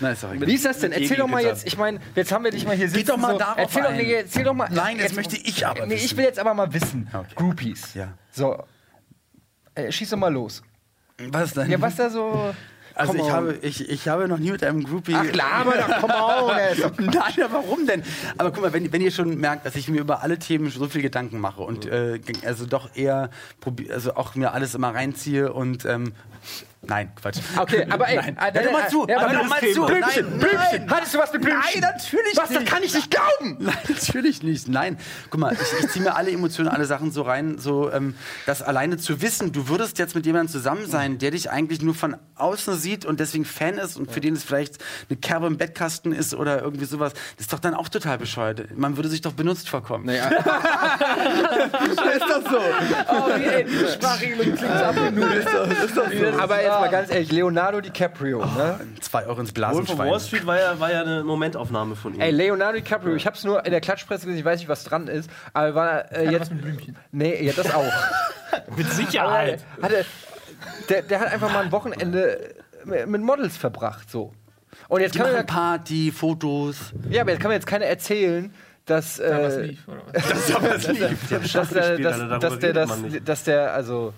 Nein, 0.00 0.12
ist 0.12 0.24
auch 0.24 0.32
Wie 0.32 0.54
ist 0.54 0.64
das 0.64 0.78
denn? 0.78 0.92
Erzähl 0.92 1.16
doch 1.16 1.26
mal 1.26 1.42
jetzt, 1.42 1.66
ich 1.66 1.76
meine, 1.76 1.98
jetzt 2.14 2.30
haben 2.30 2.44
wir 2.44 2.52
dich 2.52 2.64
mal 2.64 2.76
hier 2.76 2.88
sitzen. 2.88 3.04
Geh 3.04 3.10
doch 3.10 3.16
mal 3.16 3.32
so, 3.32 3.38
darauf 3.38 3.58
erzähl, 3.58 3.86
ein. 3.86 3.96
Doch, 3.96 4.02
nee, 4.04 4.12
erzähl 4.12 4.44
doch 4.44 4.54
mal. 4.54 4.68
Nein, 4.70 4.98
das 4.98 5.06
jetzt, 5.06 5.16
möchte 5.16 5.36
ich 5.36 5.66
aber 5.66 5.86
nee, 5.86 5.94
Ich 5.94 6.16
will 6.16 6.24
jetzt 6.24 6.38
aber 6.38 6.54
mal 6.54 6.72
wissen. 6.72 7.08
Okay. 7.12 7.34
Groupies. 7.34 7.94
Ja. 7.94 8.14
So. 8.30 8.62
Äh, 9.74 9.90
schieß 9.90 10.10
doch 10.10 10.16
mal 10.16 10.32
los. 10.32 10.62
Was 11.18 11.54
denn? 11.54 11.70
Ja, 11.70 11.80
was 11.80 11.96
da 11.96 12.10
so. 12.10 12.54
Also 12.94 13.14
ich 13.14 13.30
habe, 13.30 13.58
ich, 13.62 13.88
ich 13.88 14.08
habe 14.08 14.28
noch 14.28 14.38
nie 14.38 14.52
mit 14.52 14.62
einem 14.62 14.84
Groupie. 14.84 15.14
Ach 15.16 15.26
klar, 15.32 15.52
aber 15.52 15.72
doch, 15.72 16.00
komm 16.00 16.10
on. 16.10 17.06
Nein, 17.06 17.48
warum 17.50 17.86
denn? 17.86 18.02
Aber 18.38 18.52
guck 18.52 18.62
mal, 18.62 18.72
wenn, 18.72 18.92
wenn 18.92 19.02
ihr 19.02 19.10
schon 19.10 19.38
merkt, 19.38 19.66
dass 19.66 19.74
ich 19.74 19.88
mir 19.88 20.00
über 20.00 20.22
alle 20.22 20.38
Themen 20.38 20.70
so 20.70 20.88
viel 20.88 21.02
Gedanken 21.02 21.40
mache 21.40 21.62
und 21.62 21.86
äh, 21.86 22.20
also 22.44 22.66
doch 22.66 22.94
eher 22.94 23.30
also 23.90 24.14
auch 24.14 24.34
mir 24.34 24.52
alles 24.52 24.74
immer 24.74 24.94
reinziehe 24.94 25.52
und 25.52 25.84
ähm, 25.84 26.12
Nein, 26.86 27.12
Quatsch. 27.20 27.38
Okay, 27.58 27.86
aber 27.90 28.08
ey, 28.08 28.16
Nein. 28.16 28.36
äh, 28.38 28.52
Hör 28.54 28.62
doch 28.64 28.72
mal 28.72 28.88
zu, 28.88 29.06
Ja, 29.08 29.20
hör 29.20 29.28
aber 29.30 29.38
doch 29.38 29.48
mal 29.48 29.60
zu. 29.60 29.86
Blümchen, 29.86 30.00
Nein, 30.28 30.38
Blümchen. 30.38 30.58
nein. 30.86 30.90
Hattest 30.90 31.14
du 31.14 31.18
was 31.18 31.32
mit 31.32 31.42
Blümchen? 31.42 31.62
Nein, 31.80 31.80
natürlich 31.96 32.36
Was, 32.36 32.48
das 32.50 32.58
nicht. 32.60 32.70
kann 32.72 32.82
ich 32.82 32.94
nicht 32.94 33.10
glauben! 33.10 33.56
Nein, 33.64 33.74
natürlich 33.88 34.42
nicht. 34.42 34.68
Nein. 34.68 34.98
Guck 35.30 35.40
mal, 35.40 35.52
ich, 35.54 35.84
ich 35.84 35.90
ziehe 35.90 36.04
mir 36.04 36.14
alle 36.16 36.30
Emotionen, 36.30 36.68
alle 36.68 36.84
Sachen 36.86 37.10
so 37.12 37.22
rein, 37.22 37.58
so 37.58 37.90
ähm, 37.92 38.14
das 38.46 38.62
alleine 38.62 38.96
zu 38.98 39.20
wissen, 39.22 39.52
du 39.52 39.68
würdest 39.68 39.98
jetzt 39.98 40.14
mit 40.14 40.26
jemandem 40.26 40.52
zusammen 40.52 40.86
sein, 40.86 41.18
der 41.18 41.30
dich 41.30 41.50
eigentlich 41.50 41.82
nur 41.82 41.94
von 41.94 42.16
außen 42.36 42.76
sieht 42.76 43.04
und 43.04 43.20
deswegen 43.20 43.44
Fan 43.44 43.74
ist 43.78 43.96
und 43.96 44.10
für 44.10 44.20
den 44.20 44.34
es 44.34 44.44
vielleicht 44.44 44.78
eine 45.08 45.16
Kerbe 45.18 45.46
im 45.46 45.56
Bettkasten 45.56 46.12
ist 46.12 46.34
oder 46.34 46.62
irgendwie 46.62 46.84
sowas, 46.84 47.12
das 47.36 47.46
ist 47.46 47.52
doch 47.52 47.60
dann 47.60 47.74
auch 47.74 47.88
total 47.88 48.18
bescheuert. 48.18 48.76
Man 48.76 48.96
würde 48.96 49.08
sich 49.08 49.20
doch 49.20 49.32
benutzt 49.32 49.68
vorkommen. 49.68 50.06
Naja, 50.06 50.28
ist 50.28 52.22
doch 52.28 52.50
so. 52.50 52.58
Oh, 53.08 53.28
wie, 53.38 53.44
ey, 53.44 53.64
diese 53.64 53.92
Sprachregelung 53.92 54.56
klingt 54.56 54.72
abgenudelt. 54.72 55.46
aber 56.38 56.62
jetzt 56.62 56.73
mal 56.80 56.90
ganz 56.90 57.10
ehrlich, 57.10 57.32
Leonardo 57.32 57.80
DiCaprio, 57.80 58.44
ne? 58.44 58.80
Zwei 59.00 59.26
Euro 59.26 59.40
ins 59.40 59.48
Wolf 59.48 59.48
of 59.48 59.54
Blasenschwein. 59.54 60.10
Wall 60.10 60.20
Street 60.20 60.46
war 60.46 60.58
ja, 60.58 60.78
war 60.80 60.92
ja 60.92 61.02
eine 61.02 61.24
Momentaufnahme 61.24 61.96
von 61.96 62.14
ihm. 62.14 62.20
Ey, 62.20 62.30
Leonardo 62.30 62.78
DiCaprio, 62.78 63.14
ich 63.14 63.26
hab's 63.26 63.44
nur 63.44 63.64
in 63.64 63.70
der 63.70 63.80
Klatschpresse 63.80 64.26
gesehen, 64.26 64.38
ich 64.38 64.44
weiß 64.44 64.60
nicht, 64.60 64.68
was 64.68 64.84
dran 64.84 65.08
ist, 65.08 65.30
aber 65.52 65.74
war 65.74 66.12
äh, 66.12 66.30
jetzt. 66.30 66.42
was 66.42 66.50
mit 66.50 66.62
Blümchen. 66.62 66.96
Nee, 67.12 67.44
ja, 67.44 67.52
das 67.52 67.72
auch. 67.74 67.84
Mit 68.76 68.86
Aber 68.86 68.94
Sicherheit. 68.94 69.64
hatte, 69.82 70.04
der, 70.88 71.02
der 71.02 71.20
hat 71.20 71.32
einfach 71.32 71.52
mal 71.52 71.64
ein 71.64 71.72
Wochenende 71.72 72.54
mit 72.84 73.20
Models 73.20 73.56
verbracht, 73.56 74.10
so. 74.10 74.32
Und 74.88 75.00
jetzt 75.00 75.14
Die 75.14 75.18
kann, 75.18 75.32
man, 75.32 75.46
Party, 75.46 76.12
Fotos. 76.12 76.92
ja, 77.10 77.22
aber 77.22 77.32
jetzt 77.32 77.40
kann 77.40 77.48
mir 77.48 77.54
jetzt 77.54 77.66
keiner 77.66 77.86
erzählen, 77.86 78.52
dass, 78.86 79.16
Da 79.16 79.42
was 79.42 79.56
äh, 79.56 79.62
lief, 79.62 79.88
oder 79.88 80.02
was? 80.12 80.28
dass, 80.28 80.84
dass, 80.84 80.98
der, 80.98 81.08
gespielt, 81.08 81.54
dass, 81.54 81.74
Alter, 81.76 81.98
darüber 82.28 82.38
dass, 82.38 82.58
der, 82.58 82.72
das, 82.72 82.88
man 82.88 83.24
dass 83.24 83.44
der, 83.44 83.72
also, 83.72 84.12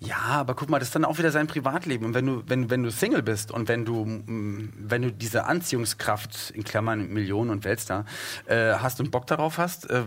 Ja, 0.00 0.16
aber 0.16 0.54
guck 0.54 0.70
mal, 0.70 0.78
das 0.78 0.88
ist 0.88 0.94
dann 0.94 1.04
auch 1.04 1.18
wieder 1.18 1.32
sein 1.32 1.48
Privatleben. 1.48 2.06
Und 2.06 2.14
wenn 2.14 2.26
du, 2.26 2.42
wenn, 2.46 2.70
wenn 2.70 2.84
du 2.84 2.90
Single 2.90 3.22
bist 3.22 3.50
und 3.50 3.66
wenn 3.66 3.84
du, 3.84 4.04
mm, 4.04 4.72
wenn 4.78 5.02
du 5.02 5.10
diese 5.12 5.46
Anziehungskraft, 5.46 6.50
in 6.50 6.62
Klammern 6.62 7.08
Millionen 7.08 7.50
und 7.50 7.64
Weltstar, 7.64 8.04
äh, 8.46 8.74
hast 8.74 9.00
und 9.00 9.10
Bock 9.10 9.26
darauf 9.26 9.58
hast, 9.58 9.90
äh, 9.90 10.04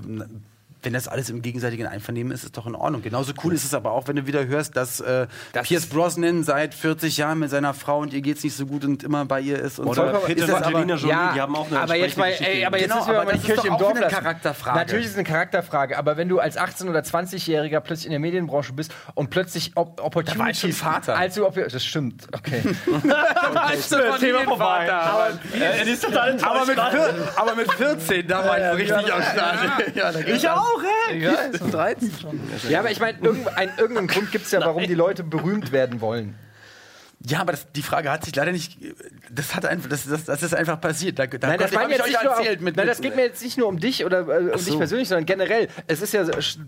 wenn 0.83 0.93
das 0.93 1.07
alles 1.07 1.29
im 1.29 1.41
gegenseitigen 1.41 1.87
Einvernehmen 1.87 2.31
ist, 2.31 2.43
ist 2.43 2.57
doch 2.57 2.65
in 2.67 2.75
Ordnung. 2.75 3.01
Genauso 3.01 3.33
cool 3.43 3.53
ist 3.53 3.63
es 3.63 3.73
aber 3.73 3.91
auch, 3.91 4.07
wenn 4.07 4.15
du 4.15 4.27
wieder 4.27 4.45
hörst, 4.47 4.75
dass 4.75 4.99
äh, 4.99 5.27
Pierce 5.63 5.85
Brosnan 5.85 6.43
seit 6.43 6.73
40 6.73 7.17
Jahren 7.17 7.39
mit 7.39 7.49
seiner 7.49 7.73
Frau 7.73 7.99
und 7.99 8.13
ihr 8.13 8.21
geht's 8.21 8.43
nicht 8.43 8.55
so 8.55 8.65
gut 8.65 8.83
und 8.85 9.03
immer 9.03 9.25
bei 9.25 9.41
ihr 9.41 9.59
ist 9.59 9.79
und 9.79 9.87
Oder 9.87 10.13
so. 10.13 10.19
Peter 10.25 10.41
Ist 10.43 10.49
das 10.49 10.63
Angelina 10.63 10.95
Jolie, 10.95 11.09
ja, 11.09 11.33
die 11.33 11.41
haben 11.41 11.55
auch 11.55 11.67
eine 11.67 11.79
aber 11.81 11.95
jetzt 11.95 12.17
mal, 12.17 12.25
entsprechende 12.27 12.49
ey, 12.49 12.53
Geschichte. 12.61 12.67
aber 12.67 12.79
jetzt 12.79 12.91
Genau, 12.91 13.07
wir 13.07 13.13
aber 13.19 13.25
mal 13.25 13.31
die 13.31 13.31
das 13.31 13.39
ist 13.41 13.45
Kirche 13.45 13.57
doch 13.61 13.65
im 13.65 13.73
auch 13.73 13.79
Dorf 13.79 13.95
eine. 13.97 14.07
Charakterfrage. 14.07 14.79
Natürlich 14.79 15.05
ist 15.05 15.11
es 15.11 15.17
eine 15.17 15.27
Charakterfrage, 15.27 15.97
aber 15.97 16.17
wenn 16.17 16.29
du 16.29 16.39
als 16.39 16.57
18- 16.57 16.89
oder 16.89 16.99
20-Jähriger 17.01 17.79
plötzlich 17.79 18.05
in 18.05 18.11
der 18.11 18.19
Medienbranche 18.19 18.73
bist 18.73 18.93
und 19.13 19.29
plötzlich 19.29 19.71
Op 19.75 20.01
Opportunities... 20.01 20.77
Vater. 20.77 21.15
Also, 21.17 21.47
ob, 21.47 21.55
das 21.55 21.85
stimmt, 21.85 22.27
okay. 22.33 22.61
Thema 24.19 24.43
vorbei. 24.43 24.91
Aber, 24.91 25.29
äh, 25.53 25.91
ist 25.91 26.03
total 26.03 26.37
aber, 26.41 26.65
mit, 26.65 26.77
aber 26.79 27.55
mit 27.55 27.71
14, 27.73 28.27
da 28.27 28.45
war 28.45 28.57
ich 28.57 28.89
richtig 28.89 29.13
am 29.13 29.21
Start. 29.21 29.59
Ja, 29.95 30.11
da 30.11 30.19
Ich 30.19 30.49
auch, 30.49 30.70
ey. 31.09 31.19
Ja, 31.21 31.31
ist 31.33 31.61
um 31.61 31.71
13 31.71 32.11
schon. 32.21 32.39
ja, 32.69 32.79
aber 32.79 32.91
ich 32.91 32.99
meine, 32.99 33.17
irgend, 33.21 33.47
ein- 33.57 33.71
irgendeinen 33.77 34.07
Grund 34.07 34.31
gibt 34.31 34.45
es 34.45 34.51
ja, 34.51 34.59
warum 34.61 34.83
die 34.83 34.93
Leute 34.95 35.23
berühmt 35.23 35.71
werden 35.71 36.01
wollen. 36.01 36.35
Ja, 37.23 37.41
aber 37.41 37.51
das, 37.51 37.71
die 37.73 37.83
Frage 37.83 38.09
hat 38.11 38.25
sich 38.25 38.35
leider 38.35 38.51
nicht. 38.51 38.79
Das 39.29 39.53
hat 39.55 39.63
einfach, 39.67 39.87
das, 39.89 40.07
das, 40.07 40.23
das 40.25 40.41
ist 40.41 40.55
einfach 40.55 40.81
passiert. 40.81 41.19
Da, 41.19 41.27
da 41.27 41.49
Nein, 41.49 41.59
das, 41.59 41.71
war 41.71 41.87
jetzt 41.87 42.03
nicht 42.07 42.23
nur 42.23 42.31
erzählt 42.31 42.57
auf, 42.57 42.63
mit, 42.63 42.75
nein, 42.75 42.85
mit, 42.87 42.91
das 42.91 42.99
geht 43.01 43.15
mir 43.15 43.21
jetzt 43.21 43.43
nicht 43.43 43.59
nur 43.59 43.67
um 43.67 43.79
dich 43.79 44.03
oder 44.05 44.21
äh, 44.27 44.39
um 44.49 44.57
dich 44.57 44.63
so. 44.65 44.79
persönlich, 44.79 45.07
sondern 45.07 45.27
generell. 45.27 45.67
Es 45.85 46.01
ist 46.01 46.13
ja 46.15 46.25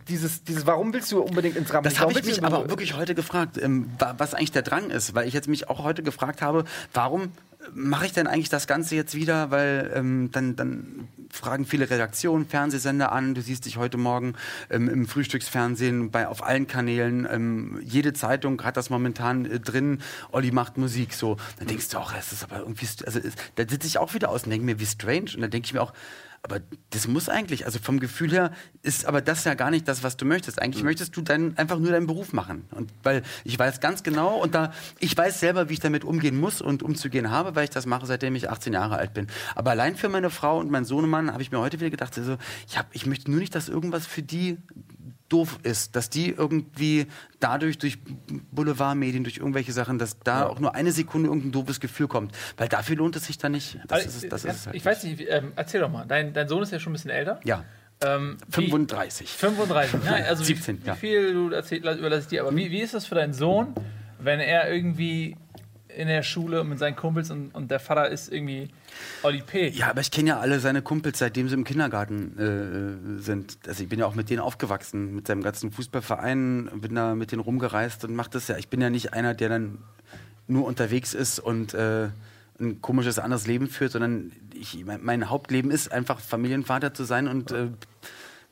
dieses, 0.07 0.43
dieses, 0.43 0.67
warum 0.67 0.93
willst 0.93 1.11
du 1.11 1.21
unbedingt 1.21 1.55
ins 1.57 1.73
Rampenlicht? 1.73 1.97
Das 1.99 2.07
habe 2.07 2.19
ich 2.19 2.23
mich 2.23 2.43
aber 2.43 2.59
auch 2.59 2.69
wirklich 2.69 2.95
heute 2.95 3.15
gefragt, 3.15 3.57
ähm, 3.59 3.89
wa- 3.97 4.13
was 4.19 4.35
eigentlich 4.35 4.51
der 4.51 4.61
Drang 4.61 4.91
ist, 4.91 5.15
weil 5.15 5.27
ich 5.27 5.33
jetzt 5.33 5.47
mich 5.47 5.69
auch 5.71 5.83
heute 5.83 6.03
gefragt 6.03 6.43
habe, 6.43 6.65
warum 6.93 7.31
mache 7.73 8.05
ich 8.05 8.11
denn 8.13 8.27
eigentlich 8.27 8.49
das 8.49 8.67
Ganze 8.67 8.93
jetzt 8.95 9.15
wieder, 9.15 9.49
weil 9.49 9.91
ähm, 9.95 10.29
dann, 10.33 10.55
dann 10.55 11.07
fragen 11.33 11.65
viele 11.65 11.89
Redaktionen, 11.89 12.47
Fernsehsender 12.47 13.11
an, 13.11 13.33
du 13.33 13.41
siehst 13.41 13.65
dich 13.65 13.77
heute 13.77 13.97
Morgen 13.97 14.35
ähm, 14.69 14.87
im 14.87 15.07
Frühstücksfernsehen 15.07 16.11
bei 16.11 16.27
auf 16.27 16.43
allen 16.43 16.67
Kanälen, 16.67 17.27
ähm, 17.29 17.79
jede 17.83 18.13
Zeitung 18.13 18.63
hat 18.63 18.77
das 18.77 18.89
momentan 18.89 19.45
äh, 19.45 19.59
drin, 19.59 19.99
Olli 20.31 20.51
macht 20.51 20.77
Musik, 20.77 21.13
so, 21.13 21.37
dann 21.57 21.67
denkst 21.67 21.89
du 21.89 21.97
auch, 21.97 22.13
das 22.13 22.31
ist 22.31 22.43
aber 22.43 22.59
irgendwie, 22.59 22.87
also 23.05 23.19
da 23.55 23.67
sitze 23.67 23.87
ich 23.87 23.97
auch 23.97 24.13
wieder 24.13 24.29
aus 24.29 24.43
und 24.43 24.51
denke 24.51 24.65
mir, 24.65 24.79
wie 24.79 24.85
strange, 24.85 25.31
und 25.35 25.41
dann 25.41 25.51
denke 25.51 25.65
ich 25.65 25.73
mir 25.73 25.81
auch, 25.81 25.93
aber 26.43 26.59
das 26.89 27.07
muss 27.07 27.29
eigentlich, 27.29 27.65
also 27.65 27.79
vom 27.79 28.01
Gefühl 28.01 28.31
her 28.31 28.51
ist 28.81 29.05
aber 29.05 29.21
das 29.21 29.45
ja 29.45 29.53
gar 29.53 29.71
nicht 29.71 29.87
das, 29.87 30.03
was 30.03 30.17
du 30.17 30.25
möchtest. 30.25 30.61
Eigentlich 30.61 30.83
möchtest 30.83 31.15
du 31.15 31.21
dann 31.21 31.57
einfach 31.57 31.79
nur 31.79 31.91
deinen 31.91 32.05
Beruf 32.05 32.33
machen. 32.33 32.65
Und 32.71 32.91
weil 33.01 33.23
ich 33.45 33.57
weiß 33.57 33.79
ganz 33.79 34.03
genau 34.03 34.41
und 34.41 34.53
da 34.53 34.73
ich 34.99 35.15
weiß 35.15 35.39
selber, 35.39 35.69
wie 35.69 35.73
ich 35.73 35.79
damit 35.79 36.03
umgehen 36.03 36.37
muss 36.37 36.61
und 36.61 36.83
umzugehen 36.83 37.31
habe, 37.31 37.55
weil 37.55 37.63
ich 37.63 37.69
das 37.69 37.85
mache, 37.85 38.05
seitdem 38.05 38.35
ich 38.35 38.49
18 38.49 38.73
Jahre 38.73 38.97
alt 38.97 39.13
bin. 39.13 39.27
Aber 39.55 39.71
allein 39.71 39.95
für 39.95 40.09
meine 40.09 40.29
Frau 40.29 40.59
und 40.59 40.69
meinen 40.69 40.83
Sohnemann 40.83 41.31
habe 41.31 41.41
ich 41.41 41.51
mir 41.51 41.59
heute 41.59 41.79
wieder 41.79 41.89
gedacht, 41.89 42.17
also, 42.17 42.37
ich, 42.67 42.77
hab, 42.77 42.87
ich 42.93 43.05
möchte 43.05 43.31
nur 43.31 43.39
nicht, 43.39 43.55
dass 43.55 43.69
irgendwas 43.69 44.05
für 44.05 44.21
die 44.21 44.57
doof 45.33 45.59
ist, 45.63 45.95
dass 45.95 46.09
die 46.09 46.29
irgendwie 46.29 47.07
dadurch 47.39 47.77
durch 47.79 47.97
Boulevardmedien, 48.51 49.23
durch 49.23 49.37
irgendwelche 49.37 49.71
Sachen, 49.71 49.97
dass 49.99 50.19
da 50.19 50.45
auch 50.45 50.59
nur 50.59 50.75
eine 50.75 50.91
Sekunde 50.91 51.27
irgendein 51.29 51.51
doofes 51.51 51.79
Gefühl 51.79 52.07
kommt. 52.07 52.33
Weil 52.57 52.67
dafür 52.69 52.95
lohnt 52.95 53.15
es 53.15 53.25
sich 53.25 53.37
dann 53.37 53.51
nicht. 53.53 53.79
Das 53.87 54.05
Also, 54.05 54.09
ist 54.25 54.31
das 54.31 54.45
ist 54.45 54.55
es 54.55 54.65
halt 54.67 54.75
ich 54.75 54.85
weiß 54.85 55.03
nicht, 55.03 55.23
ähm, 55.27 55.51
erzähl 55.55 55.81
doch 55.81 55.89
mal. 55.91 56.05
Dein, 56.05 56.33
dein 56.33 56.47
Sohn 56.47 56.63
ist 56.63 56.71
ja 56.71 56.79
schon 56.79 56.91
ein 56.91 56.93
bisschen 56.93 57.11
älter. 57.11 57.39
Ja, 57.43 57.63
Ähm, 58.05 58.37
wie- 58.47 58.65
35. 58.69 59.29
35. 59.29 60.03
Ja, 60.03 60.11
also 60.13 60.43
17, 60.43 60.83
wie, 60.83 60.87
ja. 60.87 60.95
wie 60.95 60.99
viel 60.99 61.33
du 61.33 61.49
erzählt, 61.51 61.83
überlasse 61.83 62.21
ich 62.23 62.27
dir. 62.27 62.41
Aber 62.41 62.55
wie, 62.55 62.69
wie 62.71 62.81
ist 62.81 62.93
das 62.93 63.05
für 63.05 63.15
deinen 63.15 63.33
Sohn, 63.33 63.73
wenn 64.19 64.39
er 64.39 64.71
irgendwie 64.73 65.37
in 65.95 66.07
der 66.07 66.23
Schule 66.23 66.63
mit 66.63 66.79
seinen 66.79 66.95
Kumpels 66.95 67.31
und, 67.31 67.53
und 67.53 67.69
der 67.71 67.79
Vater 67.79 68.09
ist 68.09 68.31
irgendwie 68.31 68.69
Oli 69.23 69.41
P. 69.41 69.69
Ja, 69.69 69.89
aber 69.89 70.01
ich 70.01 70.11
kenne 70.11 70.29
ja 70.29 70.39
alle 70.39 70.59
seine 70.59 70.81
Kumpels, 70.81 71.19
seitdem 71.19 71.47
sie 71.47 71.55
im 71.55 71.63
Kindergarten 71.63 73.17
äh, 73.19 73.21
sind. 73.21 73.57
Also 73.67 73.83
ich 73.83 73.89
bin 73.89 73.99
ja 73.99 74.05
auch 74.05 74.15
mit 74.15 74.29
denen 74.29 74.39
aufgewachsen, 74.39 75.15
mit 75.15 75.27
seinem 75.27 75.43
ganzen 75.43 75.71
Fußballverein, 75.71 76.69
bin 76.75 76.95
da 76.95 77.15
mit 77.15 77.31
denen 77.31 77.41
rumgereist 77.41 78.05
und 78.05 78.15
macht 78.15 78.35
das 78.35 78.47
ja. 78.47 78.57
Ich 78.57 78.69
bin 78.69 78.81
ja 78.81 78.89
nicht 78.89 79.13
einer, 79.13 79.33
der 79.33 79.49
dann 79.49 79.79
nur 80.47 80.65
unterwegs 80.65 81.13
ist 81.13 81.39
und 81.39 81.73
äh, 81.73 82.09
ein 82.59 82.81
komisches 82.81 83.19
anderes 83.19 83.47
Leben 83.47 83.67
führt, 83.67 83.91
sondern 83.91 84.31
ich, 84.53 84.83
mein, 84.85 85.03
mein 85.03 85.29
Hauptleben 85.29 85.71
ist 85.71 85.91
einfach 85.91 86.19
Familienvater 86.19 86.93
zu 86.93 87.03
sein 87.03 87.27
und 87.27 87.51
äh, 87.51 87.67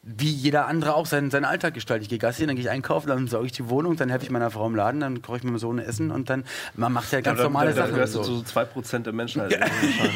wie 0.03 0.31
jeder 0.31 0.65
andere 0.65 0.95
auch 0.95 1.05
seinen, 1.05 1.29
seinen 1.29 1.45
Alltag 1.45 1.75
gestaltet. 1.75 2.03
Ich 2.03 2.09
gehe 2.09 2.17
Gassi, 2.17 2.47
dann 2.47 2.55
gehe 2.55 2.65
ich 2.65 2.71
einkaufen, 2.71 3.07
dann 3.09 3.27
sauge 3.27 3.45
ich 3.45 3.51
die 3.51 3.69
Wohnung, 3.69 3.97
dann 3.97 4.09
helfe 4.09 4.25
ich 4.25 4.31
meiner 4.31 4.49
Frau 4.49 4.65
im 4.65 4.73
Laden, 4.73 4.99
dann 4.99 5.21
koche 5.21 5.37
ich 5.37 5.43
mit 5.43 5.51
meinem 5.51 5.59
Sohn 5.59 5.77
Essen 5.77 6.09
und 6.09 6.27
dann, 6.31 6.43
man 6.73 6.91
macht 6.91 7.11
ja 7.11 7.21
ganz 7.21 7.37
da, 7.37 7.43
normale 7.43 7.71
da, 7.75 7.85
da 7.85 8.07
Sachen. 8.07 8.23
du 8.23 8.23
so. 8.23 8.41
zu 8.41 8.59
2% 8.59 8.99
der 9.03 9.13
Menschheit. 9.13 9.51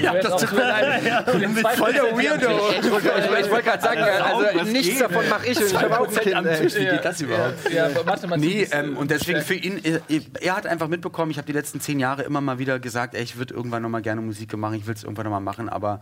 Ja, 0.02 0.12
Du 0.12 0.16
wärst 0.16 0.32
auch 0.32 0.42
das 0.42 0.50
zu 0.50 0.56
einem- 0.58 1.56
voll 1.56 1.94
der 1.94 2.04
Weirdo. 2.04 2.50
Ich 2.82 2.92
wollte 2.92 3.12
ich 3.46 3.52
wollte 3.52 3.64
gerade 3.64 3.84
sagen, 3.84 4.00
also 4.02 4.72
nichts 4.72 4.88
geht, 4.90 5.02
davon 5.02 5.30
mache 5.30 5.46
ich 5.48 5.58
und 5.60 5.66
ich 5.68 5.76
habe 5.80 6.00
auch 6.00 6.08
ein 6.08 6.16
Kind. 6.16 6.46
ey. 6.48 6.66
Wie 6.76 6.86
geht 6.90 7.06
das 7.06 7.22
überhaupt? 7.22 7.72
Ja, 7.72 7.90
Mathematik 8.06 8.44
Nee, 8.46 8.62
ist, 8.64 8.74
äh, 8.74 8.80
ähm, 8.80 8.98
und 8.98 9.12
deswegen 9.12 9.42
für 9.42 9.54
ihn, 9.56 9.80
er, 9.84 10.02
er 10.42 10.56
hat 10.56 10.66
einfach 10.66 10.88
mitbekommen, 10.88 11.30
ich 11.30 11.38
habe 11.38 11.46
die 11.46 11.54
letzten 11.54 11.80
zehn 11.80 12.00
Jahre 12.00 12.24
immer 12.24 12.42
mal 12.42 12.58
wieder 12.58 12.80
gesagt, 12.80 13.14
ey, 13.14 13.22
ich 13.22 13.38
würde 13.38 13.54
irgendwann 13.54 13.84
noch 13.84 13.90
mal 13.90 14.02
gerne 14.02 14.22
Musik 14.22 14.58
machen, 14.58 14.74
ich 14.76 14.88
will 14.88 14.96
es 14.96 15.04
irgendwann 15.04 15.26
noch 15.26 15.32
mal 15.32 15.40
machen, 15.42 15.70
aber 15.70 16.02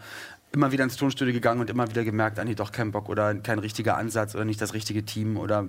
immer 0.54 0.72
wieder 0.72 0.84
ins 0.84 0.98
Tonstudio 0.98 1.34
gegangen 1.34 1.60
und 1.62 1.70
immer 1.70 1.90
wieder 1.90 2.04
gemerkt, 2.04 2.40
ah 2.40 2.46
doch 2.46 2.72
kein 2.72 2.92
Bock 2.92 3.10
oder 3.10 3.34
kein 3.36 3.60
richtiger 3.60 3.98
Ansatz 3.98 4.36
oder 4.36 4.46
nicht 4.46 4.62
das 4.62 4.74
richtige 4.74 5.04
Team 5.04 5.38
oder 5.38 5.68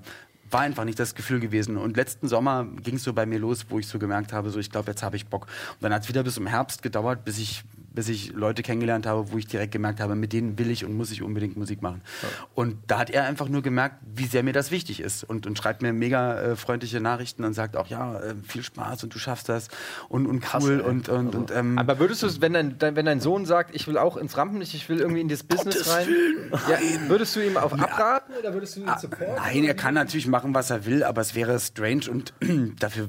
war 0.50 0.60
einfach 0.60 0.84
nicht 0.84 0.98
das 0.98 1.14
Gefühl 1.14 1.40
gewesen. 1.40 1.78
Und 1.78 1.96
letzten 1.96 2.28
Sommer 2.28 2.66
ging 2.82 2.96
es 2.96 3.04
so 3.04 3.14
bei 3.14 3.24
mir 3.24 3.38
los, 3.38 3.66
wo 3.70 3.78
ich 3.78 3.88
so 3.88 3.98
gemerkt 3.98 4.32
habe, 4.34 4.50
so 4.50 4.58
ich 4.58 4.70
glaube, 4.70 4.90
jetzt 4.90 5.02
habe 5.02 5.16
ich 5.16 5.26
Bock. 5.26 5.46
Und 5.46 5.82
dann 5.82 5.94
hat 5.94 6.02
es 6.02 6.08
wieder 6.08 6.22
bis 6.22 6.36
im 6.36 6.46
Herbst 6.46 6.82
gedauert, 6.82 7.24
bis 7.24 7.38
ich 7.38 7.64
bis 7.94 8.08
ich 8.08 8.32
Leute 8.32 8.62
kennengelernt 8.62 9.06
habe, 9.06 9.32
wo 9.32 9.38
ich 9.38 9.46
direkt 9.46 9.72
gemerkt 9.72 10.00
habe, 10.00 10.14
mit 10.16 10.32
denen 10.32 10.58
will 10.58 10.70
ich 10.70 10.84
und 10.84 10.96
muss 10.96 11.10
ich 11.10 11.22
unbedingt 11.22 11.56
Musik 11.56 11.80
machen. 11.80 12.02
Und 12.54 12.76
da 12.88 12.98
hat 12.98 13.10
er 13.10 13.24
einfach 13.24 13.48
nur 13.48 13.62
gemerkt, 13.62 13.96
wie 14.14 14.26
sehr 14.26 14.42
mir 14.42 14.52
das 14.52 14.70
wichtig 14.70 15.00
ist 15.00 15.24
und, 15.24 15.46
und 15.46 15.56
schreibt 15.56 15.80
mir 15.82 15.92
mega 15.92 16.40
äh, 16.40 16.56
freundliche 16.56 17.00
Nachrichten 17.00 17.44
und 17.44 17.54
sagt 17.54 17.76
auch, 17.76 17.86
ja, 17.86 18.18
äh, 18.18 18.34
viel 18.46 18.62
Spaß 18.62 19.04
und 19.04 19.14
du 19.14 19.18
schaffst 19.18 19.48
das 19.48 19.68
und, 20.08 20.26
und 20.26 20.44
cool 20.54 20.80
und, 20.80 21.08
und, 21.08 21.34
und 21.34 21.50
ähm, 21.52 21.78
Aber 21.78 21.98
würdest 21.98 22.22
du, 22.22 22.40
wenn 22.40 22.52
dein, 22.52 22.96
wenn 22.96 23.06
dein 23.06 23.20
Sohn 23.20 23.46
sagt, 23.46 23.74
ich 23.74 23.86
will 23.86 23.96
auch 23.96 24.16
ins 24.16 24.36
Rampenlicht, 24.36 24.74
ich 24.74 24.88
will 24.88 24.98
irgendwie 24.98 25.20
in 25.20 25.28
das 25.28 25.44
Business 25.44 25.88
rein, 25.88 26.08
ja, 26.68 26.78
würdest 27.08 27.36
du 27.36 27.40
ihm 27.40 27.56
auf 27.56 27.72
abraten 27.72 28.34
oder 28.38 28.52
würdest 28.52 28.76
du 28.76 28.80
ihn 28.80 28.90
supporten? 29.00 29.36
Nein, 29.36 29.64
er 29.64 29.74
kann 29.74 29.94
natürlich 29.94 30.26
machen, 30.26 30.54
was 30.54 30.70
er 30.70 30.84
will, 30.84 31.04
aber 31.04 31.20
es 31.20 31.34
wäre 31.34 31.58
strange 31.60 32.10
und 32.10 32.34
dafür. 32.80 33.08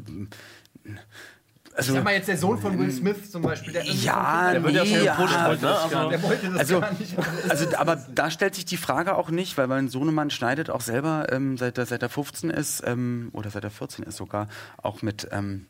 Also, 1.78 1.94
Sag 1.94 2.06
mal 2.06 2.14
jetzt 2.14 2.30
der 2.30 2.38
Sohn 2.38 2.58
von 2.58 2.80
Will 2.80 2.90
Smith 2.90 3.30
zum 3.30 3.42
Beispiel. 3.42 3.74
Der 3.74 3.84
ja, 3.84 4.54
Der 4.54 4.64
wird 4.64 4.76
ja 4.76 4.84
nee, 4.86 5.04
ja, 5.04 5.16
gepusht, 5.16 5.62
ne? 5.62 5.76
Also, 5.76 6.10
Der 6.10 6.24
wollte 6.24 6.50
das 6.50 6.60
Also, 6.60 6.80
gar 6.80 6.94
nicht. 6.94 7.16
also, 7.50 7.78
aber 7.78 7.98
da 8.14 8.32
stellt 8.32 8.56
sich 8.56 8.64
die 8.64 8.78
Frage 8.78 9.16
auch 9.16 9.30
nicht, 9.30 9.58
weil 9.58 9.68
mein 9.68 9.90
Sohnemann 9.90 10.30
schneidet 10.30 10.70
auch 10.70 10.80
selber, 10.80 11.28
ähm, 11.34 11.58
seit, 11.58 11.78
er, 11.78 11.86
seit 11.86 12.02
er 12.02 12.08
15 12.08 12.50
ist, 12.50 12.82
ähm, 12.86 13.30
oder 13.34 13.50
seit 13.50 13.66
er 13.66 13.72
14 13.72 14.06
ist 14.06 14.16
sogar, 14.16 14.48
auch 14.82 15.02
mit 15.02 15.28
ähm, 15.32 15.66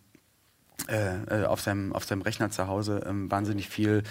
äh, 0.87 1.41
äh, 1.41 1.45
auf, 1.45 1.61
seinem, 1.61 1.93
auf 1.93 2.03
seinem 2.05 2.21
Rechner 2.21 2.51
zu 2.51 2.67
Hause 2.67 3.01
ähm, 3.07 3.29
wahnsinnig 3.31 3.69
viel 3.69 4.03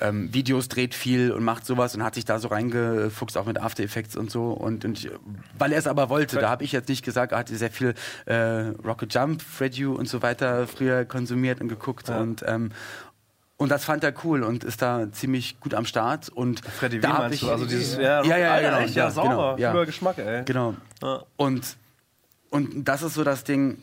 ähm, 0.00 0.32
Videos 0.32 0.68
dreht 0.68 0.94
viel 0.94 1.32
und 1.32 1.44
macht 1.44 1.66
sowas 1.66 1.94
und 1.94 2.02
hat 2.02 2.14
sich 2.14 2.24
da 2.24 2.38
so 2.38 2.48
reingefuchst, 2.48 3.36
auch 3.36 3.44
mit 3.46 3.60
After 3.60 3.82
Effects 3.84 4.16
und 4.16 4.30
so. 4.30 4.50
Und, 4.52 4.84
und 4.84 5.04
ich- 5.04 5.10
weil 5.58 5.72
er 5.72 5.78
es 5.78 5.86
aber 5.86 6.08
wollte, 6.08 6.38
da 6.38 6.48
habe 6.48 6.64
ich 6.64 6.72
jetzt 6.72 6.88
nicht 6.88 7.04
gesagt, 7.04 7.32
er 7.32 7.38
hat 7.38 7.48
sehr 7.48 7.70
viel 7.70 7.94
äh, 8.24 8.34
Rocket 8.84 9.12
Jump, 9.12 9.42
Fred 9.42 9.74
You 9.76 9.94
und 9.94 10.08
so 10.08 10.22
weiter 10.22 10.66
früher 10.66 11.04
konsumiert 11.04 11.60
und 11.60 11.68
geguckt 11.68 12.08
und 12.20 12.42
ähm, 12.46 12.70
und 13.58 13.68
das 13.68 13.84
fand 13.84 14.02
er 14.02 14.12
cool 14.24 14.42
und 14.42 14.64
ist 14.64 14.82
da 14.82 15.12
ziemlich 15.12 15.60
gut 15.60 15.72
am 15.74 15.84
Start. 15.84 16.28
Und 16.30 16.62
Freddy, 16.64 16.98
da 16.98 17.10
hab 17.12 17.18
meinst 17.20 17.42
ich? 17.44 17.48
Also 17.48 17.64
dieses, 17.64 17.96
ja, 17.96 18.24
ja, 18.24 18.36
ja, 18.36 18.52
Alter, 18.54 18.68
genau, 18.70 18.80
echt, 18.82 18.94
ja, 18.96 19.04
ja, 19.04 19.10
sauber, 19.12 19.56
genau, 19.56 19.78
ja. 19.78 19.84
Geschmack, 19.84 20.18
ey. 20.18 20.42
Genau. 20.44 20.74
Ja. 21.00 21.22
Und, 21.36 21.76
und 22.50 22.84
das 22.88 23.02
ist 23.02 23.14
so 23.14 23.22
das 23.22 23.44
Ding. 23.44 23.78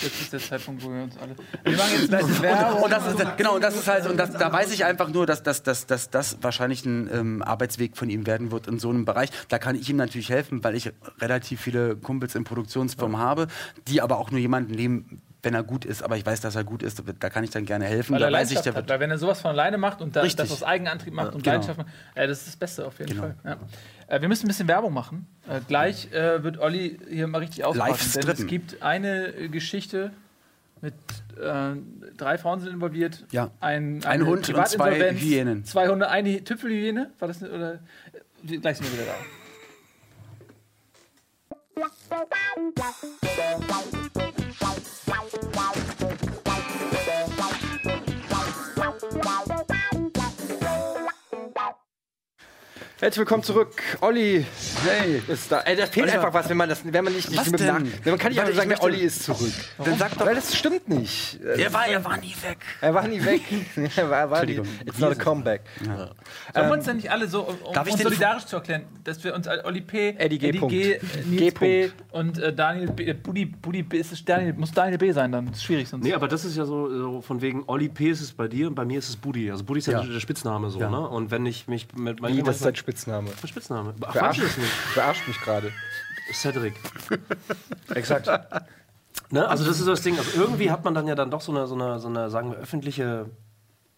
Jetzt 0.00 0.20
ist 0.20 0.32
der 0.32 0.40
Zeitpunkt, 0.40 0.84
wo 0.84 0.90
wir 0.90 1.02
uns 1.02 1.16
alle. 1.18 1.34
Wir 1.64 1.76
machen 1.76 1.90
jetzt 2.00 2.14
eine 2.14 2.42
Werbung. 2.42 2.82
Und 2.82 2.90
das 2.90 3.06
ist, 3.06 3.36
genau, 3.36 3.56
und 3.56 3.64
das 3.64 3.76
ist 3.76 3.88
halt, 3.88 4.06
und 4.06 4.16
das, 4.16 4.32
da 4.32 4.52
weiß 4.52 4.72
ich 4.72 4.84
einfach 4.84 5.08
nur, 5.08 5.26
dass, 5.26 5.42
dass, 5.42 5.62
dass, 5.62 5.86
dass 5.86 6.10
das 6.10 6.38
wahrscheinlich 6.40 6.84
ein 6.84 7.10
ähm, 7.12 7.42
Arbeitsweg 7.42 7.96
von 7.96 8.08
ihm 8.08 8.26
werden 8.26 8.52
wird 8.52 8.68
in 8.68 8.78
so 8.78 8.90
einem 8.90 9.04
Bereich. 9.04 9.30
Da 9.48 9.58
kann 9.58 9.74
ich 9.74 9.88
ihm 9.90 9.96
natürlich 9.96 10.30
helfen, 10.30 10.62
weil 10.62 10.76
ich 10.76 10.92
relativ 11.20 11.60
viele 11.60 11.96
Kumpels 11.96 12.34
in 12.34 12.44
Produktionsfirmen 12.44 13.18
habe, 13.18 13.48
die 13.88 14.00
aber 14.00 14.18
auch 14.18 14.30
nur 14.30 14.40
jemanden 14.40 14.72
nehmen, 14.72 15.20
wenn 15.48 15.54
er 15.54 15.62
gut 15.62 15.86
ist. 15.86 16.02
Aber 16.02 16.16
ich 16.18 16.26
weiß, 16.26 16.42
dass 16.42 16.54
er 16.56 16.64
gut 16.64 16.82
ist, 16.82 17.02
da 17.20 17.30
kann 17.30 17.42
ich 17.42 17.48
dann 17.50 17.64
gerne 17.64 17.86
helfen. 17.86 18.12
Weil 18.12 18.20
da 18.20 18.30
weiß 18.30 18.50
ich, 18.50 18.60
der 18.60 18.74
hat. 18.74 18.86
Weil 18.88 19.00
wenn 19.00 19.10
er 19.10 19.16
sowas 19.16 19.40
von 19.40 19.50
alleine 19.50 19.78
macht 19.78 20.02
und 20.02 20.14
da, 20.14 20.20
Richtig. 20.20 20.44
das 20.48 20.52
aus 20.52 20.62
Eigenantrieb 20.62 21.14
macht 21.14 21.34
und 21.34 21.42
genau. 21.42 21.54
Leidenschaft 21.56 21.78
macht, 21.78 21.88
äh, 22.14 22.26
das 22.26 22.38
ist 22.40 22.48
das 22.48 22.56
Beste 22.56 22.86
auf 22.86 22.98
jeden 22.98 23.12
Genau. 23.12 23.22
Fall. 23.22 23.34
Ja. 23.44 23.56
Äh, 24.08 24.20
wir 24.20 24.28
müssen 24.28 24.44
ein 24.44 24.48
bisschen 24.48 24.68
Werbung 24.68 24.92
machen. 24.92 25.26
Äh, 25.48 25.60
gleich 25.66 26.12
äh, 26.12 26.42
wird 26.42 26.58
Olli 26.58 26.98
hier 27.08 27.26
mal 27.28 27.38
richtig 27.38 27.64
auspacken. 27.64 27.90
Live 27.92 28.12
Denn 28.12 28.20
es 28.20 28.26
strippen. 28.26 28.46
gibt 28.46 28.82
eine 28.82 29.28
äh, 29.28 29.48
Geschichte 29.48 30.10
mit 30.82 30.94
äh, 31.40 31.70
drei 32.16 32.36
Frauen 32.38 32.60
sind 32.60 32.72
involviert. 32.72 33.24
Ja. 33.32 33.50
Ein, 33.60 34.04
Ein 34.04 34.26
Hund 34.26 34.48
und 34.50 34.68
zwei 34.68 35.12
Hyänen. 35.12 35.64
Zwei 35.64 35.88
Hunde, 35.88 36.08
eine 36.10 36.44
Tüpfelhyäne. 36.44 37.10
War 37.18 37.28
das 37.28 37.42
eine, 37.42 37.52
oder? 37.52 37.78
Gleich 38.44 38.76
sind 38.76 38.86
wir 38.92 38.92
wieder 38.92 39.06
da. 39.06 39.37
Wow. 41.78 42.18
Herzlich 53.00 53.18
willkommen 53.20 53.44
zurück. 53.44 53.80
Olli 54.00 54.44
Hey, 54.84 55.22
ist 55.28 55.52
da. 55.52 55.60
Ey, 55.60 55.76
da 55.76 55.86
fehlt 55.86 56.06
Oliver. 56.06 56.18
einfach 56.18 56.34
was, 56.34 56.48
wenn 56.48 56.56
man 56.56 56.68
das, 56.68 56.80
wenn 56.84 57.04
man 57.04 57.12
nicht, 57.12 57.28
nicht 57.30 57.38
Was 57.40 57.48
mit 57.48 57.60
dem 57.60 57.66
denn? 57.66 57.74
Nach- 57.84 58.06
Man 58.06 58.18
kann 58.18 58.30
nicht 58.32 58.38
Warte, 58.38 58.50
einfach 58.50 58.54
sagen, 58.56 58.70
ich 58.72 58.76
der 58.78 58.82
Olli 58.84 58.98
ist 59.02 59.22
zurück. 59.22 59.52
dann 59.78 59.96
sag 59.98 60.18
doch. 60.18 60.26
Weil 60.26 60.34
das 60.34 60.56
stimmt 60.56 60.88
nicht. 60.88 61.38
Äh, 61.40 61.62
Er 61.62 61.72
war, 61.72 61.86
er 61.86 62.04
war 62.04 62.16
nie 62.16 62.34
weg. 62.42 62.58
Er 62.80 62.92
war 62.94 63.06
nie 63.06 63.24
weg. 63.24 63.42
er 63.96 64.10
war, 64.10 64.30
war 64.30 64.44
nie, 64.44 64.54
Entschuldigung. 64.56 64.66
it's 64.88 64.98
not 64.98 65.12
a 65.12 65.14
comeback. 65.14 65.60
Sollen 66.52 66.66
wir 66.66 66.72
uns 66.72 66.86
denn 66.86 66.96
nicht 66.96 67.08
alle 67.08 67.28
so, 67.28 67.42
um 67.42 67.72
Darf 67.72 67.86
ich 67.86 67.92
uns 67.92 68.02
den- 68.02 68.08
solidarisch 68.08 68.46
zu 68.46 68.56
erklären, 68.56 68.82
dass 69.04 69.22
wir 69.22 69.32
uns 69.32 69.46
als 69.46 69.64
Olli 69.64 69.80
P., 69.80 70.16
Eddie 70.18 70.38
G. 70.40 70.52
Punkt. 70.54 70.72
G, 70.74 70.92
äh, 70.94 71.00
Nils 71.24 71.38
G. 71.40 71.50
B. 71.52 71.90
und 72.10 72.40
äh, 72.40 72.52
Daniel 72.52 72.90
B. 72.90 73.04
Äh, 73.04 73.14
Budi, 73.14 73.44
Budi 73.46 73.84
B. 73.84 73.98
Ist 73.98 74.10
es 74.10 74.24
Daniel, 74.24 74.54
muss 74.54 74.72
Daniel 74.72 74.98
B. 74.98 75.12
sein 75.12 75.30
dann. 75.30 75.46
Ist 75.52 75.62
schwierig 75.62 75.88
sonst. 75.88 76.02
Nee, 76.02 76.14
aber 76.14 76.26
das 76.26 76.44
ist 76.44 76.56
ja 76.56 76.64
so, 76.64 76.88
so 76.90 77.20
von 77.20 77.40
wegen 77.42 77.62
Olli 77.68 77.90
P. 77.90 78.08
ist 78.10 78.22
es 78.22 78.32
bei 78.32 78.48
dir 78.48 78.66
und 78.66 78.74
bei 78.74 78.84
mir 78.84 78.98
ist 78.98 79.08
es 79.08 79.14
Budi. 79.16 79.52
Also 79.52 79.62
Budi 79.62 79.78
ist 79.78 79.86
ja, 79.86 80.00
Ja. 80.00 80.04
der 80.04 80.18
Spitzname 80.18 80.68
so, 80.70 80.80
Ja. 80.80 80.90
ne? 80.90 80.98
Und 81.08 81.30
wenn 81.30 81.46
ich 81.46 81.68
mich 81.68 81.86
mit 81.96 82.20
meinem 82.20 82.36
Wie, 82.38 82.42
das 82.42 82.56
ist 82.56 82.62
sein 82.64 82.74
Spitzname. 82.88 83.30
Spitzname. 83.44 83.94
Ach, 84.00 84.12
Verarscht, 84.12 84.40
nicht. 84.40 84.70
verarscht 84.94 85.28
mich 85.28 85.38
gerade. 85.42 85.72
Cedric. 86.32 86.72
Exakt. 87.94 88.26
Ne? 89.30 89.46
Also 89.46 89.64
das 89.66 89.78
ist 89.78 89.84
so 89.84 89.90
das 89.90 90.00
Ding. 90.00 90.16
Also 90.16 90.30
irgendwie 90.40 90.70
hat 90.70 90.84
man 90.84 90.94
dann 90.94 91.06
ja 91.06 91.14
dann 91.14 91.30
doch 91.30 91.42
so 91.42 91.52
eine, 91.52 91.66
so 91.66 91.74
eine, 91.74 91.98
so 92.00 92.08
eine 92.08 92.30
sagen 92.30 92.50
wir, 92.50 92.56
öffentliche 92.56 93.26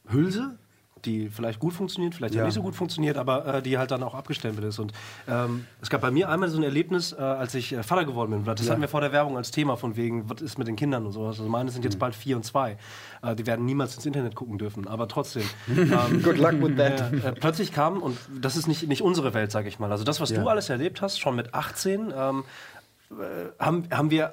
Hülse, 0.09 0.59
die 1.05 1.29
vielleicht 1.29 1.59
gut 1.59 1.73
funktioniert, 1.73 2.15
vielleicht 2.15 2.35
ja. 2.35 2.41
Ja. 2.41 2.47
nicht 2.47 2.55
so 2.55 2.63
gut 2.63 2.75
funktioniert, 2.75 3.17
aber 3.17 3.47
äh, 3.57 3.63
die 3.63 3.79
halt 3.79 3.91
dann 3.91 4.03
auch 4.03 4.15
abgestempelt 4.15 4.67
ist. 4.67 4.79
Und 4.79 4.93
ähm, 5.29 5.67
es 5.81 5.91
gab 5.91 6.01
bei 6.01 6.11
mir 6.11 6.29
einmal 6.29 6.49
so 6.49 6.59
ein 6.59 6.63
Erlebnis, 6.63 7.13
äh, 7.13 7.17
als 7.21 7.55
ich 7.55 7.73
äh, 7.73 7.83
Vater 7.83 8.05
geworden 8.05 8.31
bin. 8.31 8.45
Das 8.45 8.69
hatten 8.71 8.81
wir 8.81 8.89
vor 8.89 9.01
der 9.01 9.13
Werbung 9.13 9.37
als 9.37 9.51
Thema 9.51 9.77
von 9.77 9.97
wegen, 9.97 10.29
was 10.29 10.41
ist 10.43 10.59
mit 10.59 10.69
den 10.69 10.77
Kindern 10.77 11.07
und 11.07 11.13
sowas. 11.13 11.39
Also 11.39 11.49
meine 11.51 11.71
sind 11.71 11.85
jetzt 11.85 11.99
bald 11.99 12.15
vier 12.15 12.37
und 12.37 12.45
zwei. 12.45 12.77
Äh, 13.23 13.35
die 13.37 13.47
werden 13.47 13.65
niemals 13.67 13.95
ins 13.97 14.07
Internet 14.07 14.35
gucken 14.35 14.59
dürfen, 14.59 14.87
aber 14.89 15.09
trotzdem. 15.09 15.43
ähm, 15.69 16.23
Good 16.23 16.39
luck 16.39 16.61
with 16.63 16.77
that. 16.77 17.13
äh, 17.13 17.29
äh, 17.29 17.33
plötzlich 17.33 17.73
kam, 17.73 18.03
und 18.03 18.19
das 18.41 18.57
ist 18.57 18.67
nicht, 18.67 18.87
nicht 18.89 19.03
unsere 19.03 19.35
Welt, 19.35 19.51
sag 19.51 19.67
ich 19.67 19.79
mal. 19.79 19.91
Also 19.91 20.05
das, 20.05 20.21
was 20.21 20.31
Ja. 20.31 20.41
du 20.43 20.49
alles 20.49 20.69
erlebt 20.71 21.01
hast, 21.03 21.19
schon 21.21 21.37
mit 21.37 21.55
18, 21.55 22.13
ähm, 22.17 22.45
äh, 23.11 23.15
haben, 23.59 23.85
haben 23.91 24.11
wir 24.11 24.33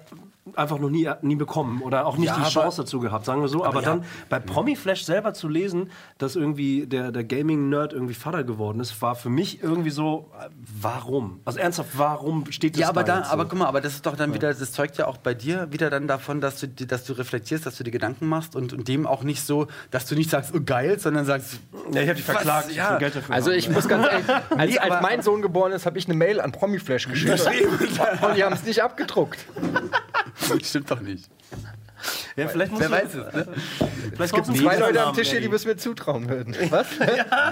einfach 0.55 0.79
noch 0.79 0.89
nie, 0.89 1.09
nie 1.21 1.35
bekommen 1.35 1.81
oder 1.81 2.05
auch 2.05 2.17
nicht 2.17 2.27
Ja, 2.27 2.35
die 2.35 2.41
aber- 2.41 2.49
Chance 2.49 2.81
dazu 2.83 2.99
gehabt, 2.99 3.25
sagen 3.25 3.41
wir 3.41 3.47
so. 3.47 3.63
Aber, 3.65 3.81
ja. 3.81 3.89
dann 3.89 4.05
bei 4.29 4.39
Promiflash 4.39 5.03
selber 5.03 5.33
zu 5.33 5.47
lesen, 5.47 5.89
dass 6.17 6.35
irgendwie 6.35 6.85
der, 6.87 7.11
der 7.11 7.23
Gaming-Nerd 7.23 7.93
irgendwie 7.93 8.13
Vater 8.13 8.43
geworden 8.43 8.79
ist, 8.79 9.01
war 9.01 9.15
für 9.15 9.29
mich 9.29 9.61
irgendwie 9.61 9.89
so, 9.89 10.31
äh, 10.39 10.49
warum? 10.81 11.39
Also 11.45 11.59
ernsthaft, 11.59 11.89
warum 11.97 12.51
steht 12.51 12.75
das 12.75 12.81
Ja, 12.81 12.89
aber 12.89 13.03
da, 13.03 13.23
aber 13.29 13.43
so? 13.43 13.49
guck 13.49 13.59
mal, 13.59 13.65
aber 13.67 13.81
das 13.81 13.93
ist 13.93 14.05
doch 14.05 14.15
dann 14.15 14.33
wieder, 14.33 14.53
das 14.53 14.71
zeugt 14.71 14.97
ja 14.97 15.07
auch 15.07 15.17
bei 15.17 15.33
dir 15.33 15.67
wieder 15.71 15.89
dann 15.89 16.07
davon, 16.07 16.41
dass 16.41 16.59
du, 16.59 16.67
dass 16.67 17.03
du 17.05 17.13
reflektierst, 17.13 17.65
dass 17.65 17.75
du 17.77 17.83
dir 17.83 17.91
Gedanken 17.91 18.27
machst 18.27 18.55
und, 18.55 18.73
und 18.73 18.87
dem 18.87 19.05
auch 19.07 19.23
nicht 19.23 19.41
so, 19.43 19.67
dass 19.91 20.05
du 20.05 20.15
nicht 20.15 20.29
sagst, 20.29 20.53
oh 20.55 20.59
geil, 20.65 20.99
sondern 20.99 21.25
sagst, 21.25 21.59
Ja, 21.91 22.01
ich 22.01 22.07
habe 22.07 22.15
dich 22.15 22.25
verklagt, 22.25 22.71
ja. 22.73 22.91
will 22.93 22.99
Geld 22.99 23.15
dafür 23.15 23.35
Also 23.35 23.51
haben. 23.51 23.57
ich 23.59 23.69
muss 23.69 23.87
ganz 23.87 24.05
ehrlich, 24.07 24.25
als, 24.57 24.71
Nee, 24.71 24.77
als 24.79 24.91
aber- 24.91 25.01
mein 25.01 25.21
Sohn 25.21 25.41
geboren 25.41 25.71
ist, 25.71 25.85
habe 25.85 25.97
ich 25.97 26.05
eine 26.05 26.13
Mail 26.15 26.39
an 26.41 26.51
Promiflash 26.51 27.07
geschickt. 27.07 27.39
und 28.21 28.35
die 28.35 28.43
haben 28.43 28.53
es 28.53 28.63
nicht 28.63 28.81
abgedruckt. 28.83 29.39
das 30.49 30.49
stimmt 30.69 30.89
doch 30.91 30.99
nicht. 31.01 31.29
ja, 32.35 32.47
vielleicht 32.47 32.71
muss 32.71 32.81
Wer 32.81 32.91
weiß 32.91 33.13
es, 33.15 33.33
ne? 33.33 33.47
Vielleicht 34.13 34.33
gibt 34.35 34.45
Zwei 34.45 34.77
Leute 34.77 35.01
am 35.03 35.15
Tisch 35.15 35.29
hier, 35.31 35.41
die 35.41 35.47
es 35.47 35.65
mir 35.65 35.77
zutrauen 35.77 36.29
würden. 36.29 36.55
Was? 36.69 36.87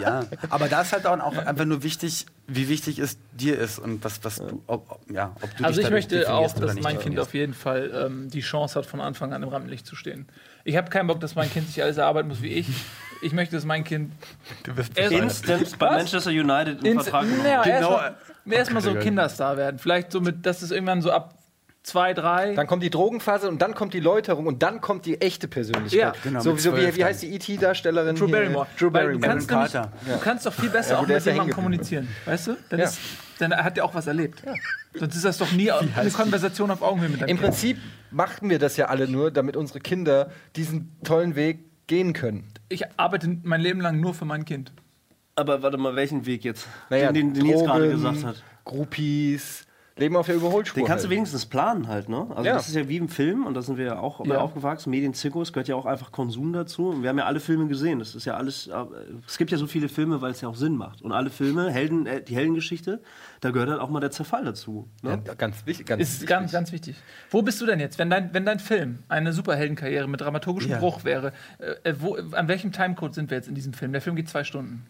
Ja, 0.02 0.26
aber 0.50 0.67
da 0.67 0.82
ist 0.82 0.93
halt 0.93 1.08
auch 1.08 1.19
auch 1.19 1.36
einfach 1.38 1.65
nur 1.65 1.82
wichtig, 1.82 2.26
wie 2.48 2.69
wichtig 2.69 3.00
es 3.00 3.17
dir 3.32 3.58
ist 3.58 3.80
und 3.80 4.04
was, 4.04 4.24
was 4.24 4.36
du, 4.36 4.62
ob, 4.67 4.91
ob- 4.91 5.00
ja, 5.12 5.36
ob 5.41 5.58
du 5.58 5.63
Also 5.63 5.78
dich 5.78 5.86
ich 5.88 5.91
möchte 5.91 6.32
auch, 6.32 6.54
dass 6.54 6.76
mein 6.76 7.00
Kind 7.00 7.17
auf 7.19 7.34
jeden 7.34 7.54
Fall 7.56 7.91
ähm, 8.06 8.30
die 8.30 8.41
Chance 8.41 8.78
hat, 8.78 8.86
von 8.86 9.02
Anfang 9.02 9.34
an 9.34 9.41
im 9.41 9.50
Rampenlicht 9.50 9.88
zu 9.88 9.95
stehen. 9.95 10.28
Ich 10.63 10.78
habe 10.78 10.89
keinen 10.91 11.08
Bock, 11.08 11.19
dass 11.19 11.34
mein 11.36 11.50
Kind 11.52 11.67
sich 11.67 11.82
alles 11.82 11.98
erarbeiten 11.98 12.28
muss 12.28 12.41
wie 12.43 12.54
ich. 12.54 12.67
Ich 13.24 13.34
möchte, 13.34 13.56
dass 13.56 13.65
mein 13.65 13.84
Kind 13.84 14.13
Du 14.63 14.78
wirst 14.78 14.95
erst- 14.98 15.12
Instant 15.13 15.80
bei? 15.80 15.89
Manchester 15.98 16.30
United 16.30 16.84
ins, 16.84 17.04
Vertrag 17.04 17.26
naja, 17.43 17.63
Genau, 17.63 17.91
erstmal 17.98 18.15
erst 18.52 18.71
mal 18.74 18.82
so 18.82 18.93
Kinderstar 18.93 19.58
werden. 19.58 19.80
Vielleicht 19.80 20.12
so 20.12 20.21
mit, 20.21 20.45
dass 20.45 20.62
es 20.62 20.69
irgendwann 20.69 21.02
so 21.02 21.12
ab 21.12 21.34
zwei, 21.86 22.13
drei. 22.13 22.54
Dann 22.56 22.67
kommt 22.67 22.84
die 22.84 22.89
Drogenphase 22.89 23.48
und 23.48 23.62
dann 23.62 23.76
kommt 23.76 23.93
die 23.93 24.00
Läuterung 24.00 24.48
und 24.48 24.63
dann 24.63 24.82
kommt 24.82 25.06
die 25.06 25.21
echte 25.21 25.48
Persönlichkeit. 25.48 26.00
Ja, 26.00 26.13
genau, 26.24 26.39
so, 26.39 26.58
so 26.58 26.76
wie, 26.76 26.95
wie 26.95 27.06
heißt 27.06 27.21
die 27.21 27.34
E.T.-Darstellerin? 27.34 28.15
Drew 28.15 28.26
hier? 28.26 28.36
Barrymore. 28.36 28.67
Drew 28.78 28.89
Barrymore. 28.89 29.19
Du 29.19 29.28
kannst, 29.28 29.50
nämlich, 29.50 29.71
Carter. 29.71 29.91
du 30.06 30.19
kannst 30.19 30.45
doch 30.45 30.54
viel 30.54 30.69
besser 30.69 30.93
Ja, 30.93 31.00
auch 31.00 31.06
der 31.06 31.17
mit 31.17 31.26
ja 31.26 31.32
jemandem 31.32 31.56
kommunizieren. 31.56 32.08
Weißt 32.26 32.48
du? 32.48 32.58
Dann, 32.69 32.80
Ja. 32.80 32.86
ist, 32.86 33.00
dann 33.39 33.56
hat 33.56 33.78
er 33.78 33.86
auch 33.86 33.93
was 33.93 34.08
erlebt. 34.08 34.41
Sonst 34.93 35.15
ist 35.15 35.26
das 35.26 35.38
doch 35.38 35.52
nie 35.52 35.71
eine 35.71 36.10
Konversation 36.12 36.71
auf 36.71 36.82
Augenhöhe 36.82 37.10
mit 37.10 37.21
deinem 37.21 37.30
Im 37.30 37.38
Kind. 37.38 37.50
Prinzip 37.50 37.78
machten 38.12 38.50
wir 38.50 38.60
das 38.60 38.78
ja 38.78 38.86
alle 38.88 39.08
nur, 39.08 39.30
damit 39.32 39.56
unsere 39.56 39.80
Kinder 39.80 40.32
diesen 40.56 40.95
tollen 41.04 41.36
Weg 41.36 41.60
gehen 41.88 42.13
können. 42.13 42.48
Ich 42.69 42.84
arbeite 42.98 43.38
mein 43.43 43.62
Leben 43.62 43.80
lang 43.82 44.00
nur 44.00 44.13
für 44.13 44.26
mein 44.26 44.45
Kind. 44.45 44.71
Aber 45.36 45.62
warte 45.62 45.78
mal, 45.78 45.95
welchen 45.95 46.26
Weg 46.26 46.43
jetzt? 46.45 46.67
Naja, 46.89 47.12
den, 47.12 47.34
den, 47.34 47.34
den 47.34 47.43
Nils 47.45 47.62
gerade 47.62 47.89
Drogen, 47.91 48.02
gesagt 48.02 48.24
hat. 48.24 48.43
Groupies, 48.63 49.64
Leben 49.97 50.17
auf 50.17 50.25
der 50.25 50.36
Überholspur. 50.36 50.84
Den 50.84 50.88
kannst 50.88 51.05
du 51.05 51.08
halt. 51.08 51.15
wenigstens 51.15 51.45
planen 51.45 51.88
halt, 51.88 52.10
ne? 52.10 52.27
Also 52.31 52.43
Ja. 52.43 52.55
das 52.55 52.67
ist 52.67 52.75
ja 52.75 52.89
wie 52.89 52.97
im 52.97 53.08
Film 53.08 53.45
und 53.45 53.53
da 53.53 53.62
sind 53.62 53.77
wir 53.77 53.86
ja 53.86 53.99
auch 53.99 54.19
bei 54.19 54.34
Ja. 54.36 54.41
aufgewachsen. 54.41 54.89
Medienzirkus 54.89 55.53
gehört 55.53 55.69
ja 55.69 55.75
auch 55.75 55.86
einfach 55.86 56.12
Konsum 56.12 56.51
dazu. 56.51 56.89
Und 56.89 57.01
wir 57.01 57.08
haben 57.10 57.17
ja 57.17 57.23
alle 57.23 57.39
Filme 57.39 57.67
gesehen. 57.67 57.99
Das 57.99 58.13
ist 58.13 58.25
ja 58.25 58.36
alles. 58.36 58.67
äh, 58.67 58.73
Es 59.25 59.38
gibt 59.38 59.51
ja 59.51 59.58
so 59.58 59.67
viele 59.67 59.88
Filme, 59.88 60.19
weil 60.21 60.31
es 60.31 60.41
ja 60.41 60.49
auch 60.49 60.55
Sinn 60.58 60.75
macht. 60.75 61.01
Und 61.01 61.13
alle 61.13 61.29
Filme, 61.29 61.71
Helden, 61.71 62.08
äh, 62.08 62.21
die 62.21 62.36
Heldengeschichte, 62.36 63.01
da 63.39 63.51
gehört 63.51 63.69
halt 63.69 63.79
auch 63.79 63.89
mal 63.89 64.01
der 64.01 64.12
Zerfall 64.12 64.43
dazu. 64.43 64.89
Ne? 65.01 65.21
Ja, 65.25 65.34
ganz 65.34 65.65
wichtig. 65.65 65.86
Ganz 65.88 66.01
Ist 66.01 66.12
wichtig. 66.15 66.27
ganz, 66.27 66.51
ganz 66.51 66.71
wichtig. 66.73 66.97
Wo 67.29 67.41
bist 67.41 67.62
du 67.62 67.65
denn 67.65 67.79
jetzt, 67.79 67.97
wenn 67.97 68.10
dein, 68.10 68.34
wenn 68.34 68.45
dein 68.45 68.60
Film 68.60 68.99
eine 69.08 69.31
Superheldenkarriere 69.31 70.10
mit 70.10 70.19
dramaturgischem 70.19 70.71
Ja. 70.71 70.79
Bruch 70.79 71.05
wäre? 71.05 71.31
Äh, 71.84 71.93
wo, 71.99 72.15
an 72.34 72.49
welchem 72.49 72.73
Timecode 72.73 73.13
sind 73.15 73.29
wir 73.29 73.38
jetzt 73.38 73.47
in 73.47 73.55
diesem 73.55 73.71
Film? 73.71 73.93
Der 73.93 74.01
Film 74.01 74.17
geht 74.17 74.27
zwei 74.27 74.43
Stunden. 74.43 74.86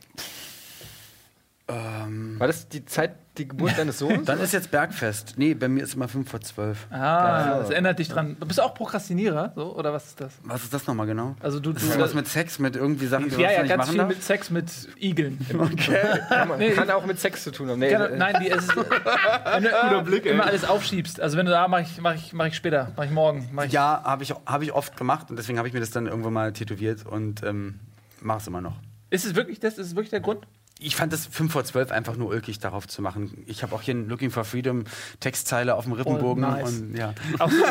War 1.67 2.45
das 2.47 2.69
die 2.69 2.86
Zeit, 2.86 3.15
die 3.39 3.47
Geburt 3.47 3.75
deines 3.75 3.97
Sohnes? 3.97 4.25
Dann 4.25 4.39
ist 4.39 4.54
jetzt 4.54 4.69
Bergfest. 4.69 5.34
Nee, 5.38 5.56
bei 5.56 5.67
mir 5.67 5.84
ist 5.84 5.95
immer 5.95 6.08
5 6.08 6.30
vor 6.30 6.39
12. 6.39 6.88
Ah, 6.91 7.58
das 7.58 7.71
erinnert 7.71 7.97
dich 7.97 8.08
dran. 8.08 8.38
Bist 8.39 8.60
du 8.60 8.63
auch 8.63 8.75
Prokrastinierer? 8.75 9.51
So, 9.56 9.75
oder 9.75 9.91
was 9.91 10.06
ist 10.06 10.21
das? 10.21 10.34
Was 10.43 10.63
ist 10.63 10.73
das 10.75 10.86
nochmal 10.86 11.08
genau? 11.08 11.36
Also 11.39 11.60
du, 11.60 11.73
Das 11.73 11.82
du 11.84 11.89
ist 11.89 11.99
was 11.99 12.13
mit 12.13 12.28
Sex, 12.28 12.60
mit 12.60 12.75
irgendwie 12.75 13.08
Sachen, 13.08 13.30
die 13.30 13.36
ja, 13.41 13.51
ja, 13.51 13.62
nicht 13.63 13.69
ganz 13.69 13.80
machen 13.80 13.89
viel 13.89 13.97
darf? 13.97 14.08
mit 14.10 14.21
Sex 14.23 14.51
mit 14.51 14.65
Igeln. 15.01 15.39
kann, 16.30 16.47
man, 16.47 16.60
Nee. 16.60 16.71
kann 16.73 16.89
auch 16.91 17.06
mit 17.08 17.19
Sex 17.19 17.43
zu 17.43 17.51
tun 17.51 17.67
haben. 17.69 17.80
Nee, 17.80 17.91
Kann, 17.91 18.13
äh, 18.13 18.15
nein, 18.17 18.36
die, 18.43 18.51
es 18.51 18.65
ist, 18.65 18.75
wenn 18.78 19.63
du 20.06 20.17
immer 20.30 20.45
alles 20.45 20.65
aufschiebst. 20.65 21.19
Also 21.19 21.36
wenn 21.38 21.47
du 21.47 21.51
da 21.51 21.67
mach 21.67 21.80
ich, 21.80 21.99
mach 21.99 22.13
ich, 22.13 22.32
mach 22.34 22.45
ich 22.45 22.56
später, 22.56 22.91
mach 22.95 23.06
ich 23.06 23.12
morgen. 23.12 23.49
Mach 23.54 23.63
ich, 23.65 23.71
Ja, 23.71 24.04
habe 24.04 24.21
ich, 24.21 24.32
hab 24.45 24.62
ich 24.62 24.71
oft 24.71 24.95
gemacht 24.97 25.32
und 25.32 25.38
deswegen 25.38 25.58
habe 25.58 25.67
ich 25.67 25.73
mir 25.73 25.80
das 25.80 25.89
dann 25.89 26.06
irgendwann 26.06 26.34
mal 26.34 26.54
tätowiert 26.54 27.08
und 27.08 27.41
ähm, 27.41 27.80
mache 28.21 28.38
es 28.38 28.45
immer 28.47 28.62
noch. 28.62 28.75
Ist 29.10 29.25
es 29.25 29.34
wirklich 29.34 29.60
das? 29.60 29.80
Ist 29.80 29.88
es 29.88 29.95
wirklich 29.95 30.12
der 30.12 30.19
Grund? 30.19 30.45
Ich 30.80 30.96
fand 30.98 31.14
das 31.14 31.26
5 31.26 31.52
vor 31.54 31.64
12 31.64 31.92
einfach 31.92 32.18
nur 32.18 32.30
ulkig, 32.30 32.60
darauf 32.60 32.86
zu 32.88 33.02
machen. 33.02 33.44
Ich 33.48 33.64
habe 33.64 33.74
auch 33.74 33.82
hier 33.82 33.94
ein 33.96 34.10
Looking 34.10 34.30
for 34.30 34.44
Freedom 34.44 34.84
Textzeile 35.22 35.76
auf 35.76 35.86
dem 35.86 35.94
Rippenbogen. 35.94 36.44
Oh, 36.44 36.48
nice. 36.48 36.70
und, 36.70 36.96
ja. 36.98 37.14
Auch 37.40 37.50
so, 37.50 37.64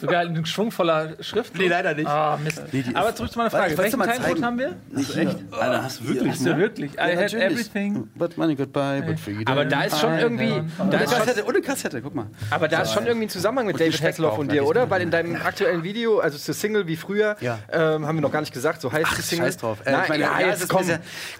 sogar 0.00 0.20
ein 0.20 0.46
schwungvoller 0.46 1.16
Schrift. 1.22 1.56
Nee, 1.58 1.66
leider 1.66 1.94
nicht. 1.94 2.08
Mist. 2.44 2.62
Nee, 2.72 2.82
die 2.82 2.94
Aber 2.94 3.14
zurück 3.14 3.32
zu 3.32 3.38
meiner 3.38 3.50
Frage. 3.50 3.70
dir 3.74 3.78
Welchen 3.78 4.00
Timecode 4.00 4.42
haben 4.42 4.58
wir? 4.58 4.76
Nicht 4.90 5.16
echt? 5.16 5.36
Alter, 5.50 5.82
hast 5.82 6.00
du 6.00 6.08
wirklich, 6.08 6.32
Hast 6.32 6.40
du 6.46 6.50
ne? 6.50 6.58
wirklich? 6.58 6.92
I 6.94 7.16
had 7.16 7.34
everything. 7.34 8.08
But 8.14 8.36
money 8.38 8.54
goodbye, 8.54 9.02
but 9.02 9.18
freedom. 9.18 9.46
Aber 9.48 9.64
da 9.64 9.82
ist 9.82 9.98
schon 9.98 10.16
irgendwie. 10.18 10.48
Da 10.78 10.84
Ohne 10.84 10.94
ist 11.04 11.10
schon, 11.10 11.18
Kassette, 11.18 11.44
ohne 11.46 11.60
Kassette, 11.60 12.02
guck 12.02 12.14
mal. 12.14 12.26
aber 12.50 12.68
da 12.68 12.82
ist 12.82 12.92
schon 12.92 13.06
irgendwie 13.06 13.26
ein 13.26 13.30
Zusammenhang 13.30 13.66
mit 13.66 13.80
David 13.80 13.94
Speck 13.94 14.08
Hasselhoff 14.10 14.38
und 14.38 14.46
ne, 14.46 14.52
dir, 14.54 14.66
oder? 14.66 14.88
Weil 14.90 15.02
in 15.02 15.10
deinem 15.10 15.34
aktuellen 15.36 15.82
Video, 15.82 16.20
also 16.20 16.38
zur 16.38 16.54
Single 16.54 16.86
wie 16.86 16.96
früher, 16.96 17.36
Ja. 17.40 17.58
ähm, 17.72 18.06
haben 18.06 18.16
wir 18.16 18.22
noch 18.22 18.32
gar 18.32 18.40
nicht 18.40 18.52
gesagt, 18.54 18.80
so 18.80 18.92
heißt 18.92 19.10
die 19.18 19.22
Single. 19.22 19.46
Scheiß 19.46 19.56
drauf. 19.56 19.78
Äh, 19.84 19.90
Nein, 19.92 20.02
ich 20.04 20.08
meine, 20.08 20.22
ja, 20.22 20.40
ja, 20.40 20.46
jetzt 20.48 20.68
komm. 20.68 20.86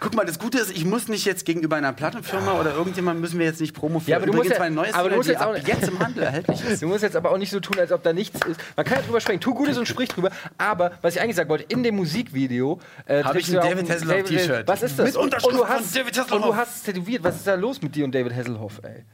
guck 0.00 0.14
mal, 0.14 0.26
das 0.26 0.38
Gute 0.38 0.58
ist, 0.58 0.70
ich 0.70 0.84
muss 0.88 1.08
nicht 1.08 1.24
jetzt 1.24 1.44
gegenüber 1.44 1.76
einer 1.76 1.92
Plattenfirma 1.92 2.58
oder 2.60 2.74
irgendjemandem 2.74 3.20
müssen 3.20 3.38
wir 3.38 3.46
jetzt 3.46 3.60
nicht 3.60 3.74
Promo 3.74 4.00
für 4.00 4.10
Ja, 4.10 4.16
aber 4.16 4.26
du 4.26 4.32
musst 4.32 4.50
ja- 4.50 4.58
mein 4.58 4.74
neues 4.74 4.94
aber 4.94 5.10
du 5.10 5.16
musst 5.16 5.28
jetzt 5.28 5.40
auch 5.40 5.54
ab 5.54 5.66
jetzt 5.66 5.88
im 5.88 5.98
Handel 5.98 6.22
erhältlich 6.24 6.60
ist. 6.64 6.82
Du 6.82 6.86
musst 6.88 7.02
jetzt 7.02 7.16
aber 7.16 7.30
auch 7.30 7.38
nicht 7.38 7.50
so 7.50 7.60
tun, 7.60 7.78
als 7.78 7.92
ob 7.92 8.02
da 8.02 8.12
nichts 8.12 8.40
ist. 8.46 8.60
Man 8.76 8.84
kann 8.86 8.98
ja 8.98 9.04
drüber 9.04 9.20
sprechen. 9.20 9.40
Tu 9.40 9.54
Gutes 9.54 9.78
und 9.78 9.86
sprich 9.88 10.08
drüber. 10.08 10.30
Aber 10.58 10.92
was 11.02 11.14
ich 11.14 11.20
eigentlich 11.20 11.36
sagen 11.36 11.48
wollte, 11.48 11.64
in 11.68 11.82
dem 11.82 11.96
Musikvideo 11.96 12.80
äh, 13.06 13.22
Hab 13.22 13.32
trägst 13.32 13.48
ich 13.50 13.58
ein 13.58 13.68
David 13.68 13.90
Hasselhoff 13.90 14.22
T-Shirt. 14.28 14.68
Was 14.68 14.82
ist 14.82 14.98
das? 14.98 15.06
Mit 15.06 15.16
und, 15.16 15.24
Unterschrift 15.24 15.52
und 15.52 15.60
du 15.60 15.64
von 15.66 15.68
hast, 15.76 15.96
David 15.96 16.16
Und 16.18 16.24
Hasselhoff. 16.24 16.44
du 16.46 16.56
hast 16.56 16.76
es 16.76 16.82
tätowiert. 16.82 17.24
Was 17.24 17.36
ist 17.36 17.46
da 17.46 17.54
los 17.54 17.82
mit 17.82 17.94
dir 17.94 18.04
und 18.04 18.14
David 18.14 18.34
Hasselhoff, 18.34 18.80
ey? 18.82 19.04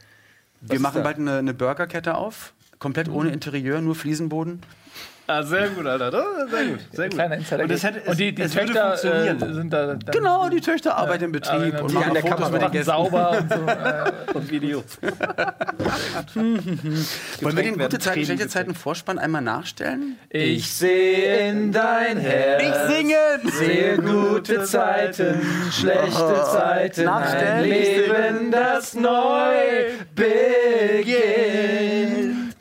Wir 0.60 0.76
ist 0.76 0.80
machen 0.82 0.96
da? 0.98 1.02
bald 1.02 1.18
eine, 1.18 1.38
eine 1.38 1.54
Burgerkette 1.54 2.14
auf. 2.16 2.52
Komplett 2.78 3.08
ohne 3.08 3.30
Interieur, 3.30 3.80
nur 3.80 3.94
Fliesenboden. 3.94 4.60
Ah, 5.26 5.42
sehr 5.42 5.68
gut, 5.68 5.86
Alter. 5.86 6.10
Sehr 6.10 6.64
gut, 6.66 6.80
sehr 6.92 7.04
gut. 7.06 7.14
Kleiner 7.14 7.36
Insider. 7.36 7.62
Und, 7.62 7.70
das 7.70 7.82
hätte, 7.82 8.10
und 8.10 8.18
die, 8.20 8.34
die 8.34 8.42
es 8.42 8.52
Töchter 8.52 8.88
funktionieren. 8.98 9.42
äh, 9.42 9.54
sind 9.54 9.72
da 9.72 9.86
dann 9.86 9.98
Genau, 10.12 10.48
die 10.50 10.60
Töchter 10.60 10.96
arbeiten 10.98 11.24
im 11.24 11.32
Betrieb 11.32 11.80
und 11.80 11.90
die 11.90 11.94
machen 11.94 12.12
der 12.12 12.22
Fotos 12.22 12.36
Kamera 12.40 12.50
mit 12.50 12.62
den 12.62 12.70
Gästen. 12.72 12.90
sauber 12.90 13.30
und 13.38 13.50
so. 13.52 13.64
Äh, 13.74 14.12
und 14.34 14.50
Video. 14.50 14.84
Wollen 16.34 17.56
wir 17.56 17.62
den 17.62 17.78
gute 17.78 17.98
Zeiten, 17.98 18.24
schlechte 18.24 18.48
Zeiten 18.48 18.74
Vorspann 18.74 19.18
einmal 19.18 19.40
nachstellen? 19.42 20.18
ich 20.28 20.70
sehe 20.70 21.48
in 21.50 21.72
dein 21.72 22.18
Herz. 22.18 22.92
singen! 22.92 23.50
Sehe 23.50 23.96
gute 23.96 24.64
Zeiten, 24.64 25.40
schlechte 25.72 26.44
Zeiten, 26.52 27.04
Nachstellen, 27.04 27.46
ein 27.46 27.64
Leben, 27.64 28.50
das 28.50 28.94
neu 28.94 29.54
beginnt. 30.14 31.93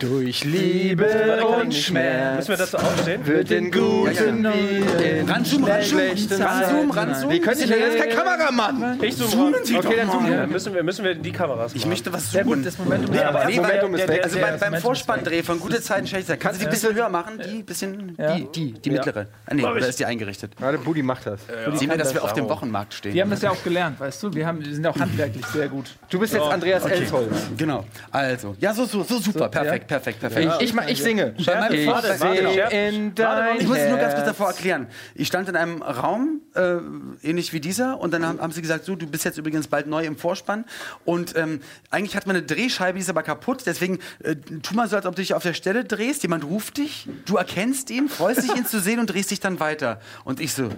Durch 0.04 0.44
Liebe 0.44 1.46
und 1.46 1.68
Müssen 1.68 1.82
Schmerz 1.82 2.50
wir 2.50 2.58
dazu 2.58 2.76
aufstehen? 2.78 3.26
wird 3.26 3.50
in 3.52 3.72
guten 3.72 4.44
wie 4.44 5.06
in 5.20 5.30
Ranzoom, 5.30 5.66
schlechten 5.82 6.42
ranzoom, 6.44 6.92
Zeiten. 6.92 6.92
ranzoom. 6.92 7.32
Wir 7.32 7.40
können 7.42 7.58
nicht, 7.62 7.72
das 7.72 7.78
ist 7.96 7.98
kein 7.98 8.10
Kameramann. 8.10 9.00
Ich 9.02 9.16
zoome 9.16 9.56
ran. 9.56 9.76
Okay, 9.78 9.94
dann 9.96 10.12
zoom 10.12 10.30
Ja, 10.30 10.46
müssen 10.46 10.74
wir, 10.74 10.84
müssen 10.84 11.06
wir 11.06 11.16
die 11.16 11.32
Kameras 11.32 11.74
Ich 11.74 11.82
machen. 11.84 11.90
möchte 11.92 12.12
was 12.12 12.32
Sehr 12.32 12.44
zoomen. 12.44 12.60
gut, 12.60 12.68
das 12.68 12.78
Momentum 12.78 13.16
Nee, 13.16 13.22
aber 13.22 13.46
Nee, 13.46 13.56
Momentum 13.56 13.96
ist 13.96 14.08
weg. 14.10 14.24
Also 14.26 14.40
beim, 14.40 14.60
beim 14.60 14.76
Vorspanndreh 14.82 15.42
von 15.42 15.60
Gute 15.62 15.82
Zeiten, 15.82 16.06
schlechte 16.06 16.28
Zeiten. 16.28 16.42
Kannst 16.42 16.60
du 16.60 16.64
die 16.66 16.68
ein 16.68 16.72
bisschen 16.74 16.96
höher 16.96 17.10
machen? 17.10 17.40
Die 17.50 17.64
bisschen, 17.64 18.16
Ja. 18.20 18.36
die, 18.36 18.48
die, 18.54 18.74
die 18.74 18.90
mittlere. 18.90 19.28
Ah, 19.46 19.54
nee, 19.54 19.64
oder 19.64 19.88
ist 19.88 20.00
die 20.00 20.06
eingerichtet? 20.06 20.52
Warte, 20.60 20.80
Budi 20.80 21.02
macht 21.02 21.28
das. 21.28 21.40
Sehen 21.80 21.90
wir, 21.90 21.98
dass 21.98 22.14
wir 22.14 22.24
auf 22.26 22.34
dem 22.34 22.50
Wochenmarkt 22.50 22.94
stehen. 22.94 23.14
Die 23.14 23.22
haben 23.22 23.30
das 23.30 23.42
ja 23.42 23.52
auch 23.52 23.64
gelernt, 23.64 24.02
weißt 24.02 24.22
du? 24.24 24.34
Wir, 24.34 24.46
haben, 24.48 24.64
wir 24.66 24.74
sind 24.74 24.86
auch 24.86 25.00
handwerklich 25.00 25.46
sehr 25.46 25.70
gut. 25.70 25.86
Du 26.10 26.20
bist 26.20 26.34
jetzt 26.34 26.44
Andreas 26.44 26.84
Elsholz. 26.86 27.34
Genau. 27.58 27.86
Also, 28.12 28.56
ja, 28.60 28.74
so, 28.74 28.84
so, 28.86 29.04
so 29.04 29.18
super. 29.20 29.48
Perfekt, 29.48 29.88
perfekt, 29.94 30.20
perfekt. 30.20 30.52
Ich, 30.60 30.70
ich, 30.70 30.74
ma- 30.74 30.88
ich 30.88 31.02
singe. 31.02 31.36
Bei 31.46 31.60
meinem 31.60 31.74
Ich 31.80 31.86
Vater- 31.86 32.16
sehe 32.18 32.44
warte, 32.46 32.76
in 32.76 33.14
dein 33.16 33.58
Ich 33.60 33.68
muss 33.68 33.78
es 33.78 33.90
nur 33.90 33.98
ganz 34.00 34.14
kurz 34.16 34.26
davor 34.26 34.48
erklären. 34.48 34.88
Ich 35.16 35.28
stand 35.28 35.48
in 35.50 35.56
einem 35.56 35.82
Raum, 35.82 36.42
äh, 36.56 36.78
ähnlich 37.22 37.54
wie 37.54 37.60
dieser, 37.60 38.00
und 38.00 38.14
dann 38.14 38.26
haben, 38.26 38.40
haben 38.42 38.52
sie 38.52 38.62
gesagt, 38.62 38.86
so, 38.86 38.96
du 38.96 39.06
bist 39.08 39.24
jetzt 39.26 39.38
übrigens 39.38 39.68
bald 39.68 39.88
neu 39.88 40.04
im 40.06 40.18
Vorspann. 40.18 40.66
Und 41.06 41.36
ähm, 41.36 41.62
eigentlich 41.92 42.16
hat 42.16 42.26
man 42.28 42.36
eine 42.36 42.46
Drehscheibe, 42.46 42.98
die 42.98 43.02
ist 43.04 43.10
aber 43.10 43.24
kaputt. 43.24 43.64
Deswegen 43.66 44.00
äh, 44.24 44.36
tu 44.36 44.74
mal 44.76 44.88
so, 44.90 44.96
als 44.96 45.06
ob 45.06 45.16
du 45.16 45.22
dich 45.22 45.34
auf 45.34 45.44
der 45.44 45.54
Stelle 45.54 45.84
drehst. 45.86 46.24
Jemand 46.24 46.44
ruft 46.46 46.78
dich, 46.78 47.08
du 47.26 47.38
erkennst 47.38 47.90
ihn, 47.92 48.10
freust 48.10 48.44
dich, 48.44 48.56
ihn 48.56 48.66
zu 48.66 48.80
sehen 48.80 49.00
und 49.00 49.08
drehst 49.08 49.32
dich 49.32 49.40
dann 49.40 49.60
weiter. 49.60 50.00
Und 50.24 50.40
ich 50.40 50.54
so, 50.54 50.70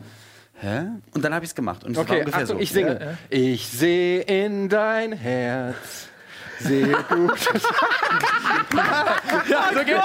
hä? 0.62 0.88
Und 1.14 1.24
dann 1.26 1.34
habe 1.34 1.46
ich 1.46 1.52
es 1.52 1.56
gemacht. 1.56 1.84
Und 1.84 1.92
es 1.92 1.98
war 1.98 2.04
Okay, 2.04 2.20
ungefähr 2.20 2.44
Achtung, 2.44 2.58
so. 2.58 2.64
ich 2.64 2.72
singe. 2.72 3.18
Ich 3.30 3.68
sehe 3.68 4.22
in 4.22 4.70
dein 4.70 5.14
Herz. 5.14 5.76
Sehe 6.60 6.88
gut. 7.10 7.40
Ja, 9.50 9.70
so 9.74 9.80
geht's. 9.80 10.00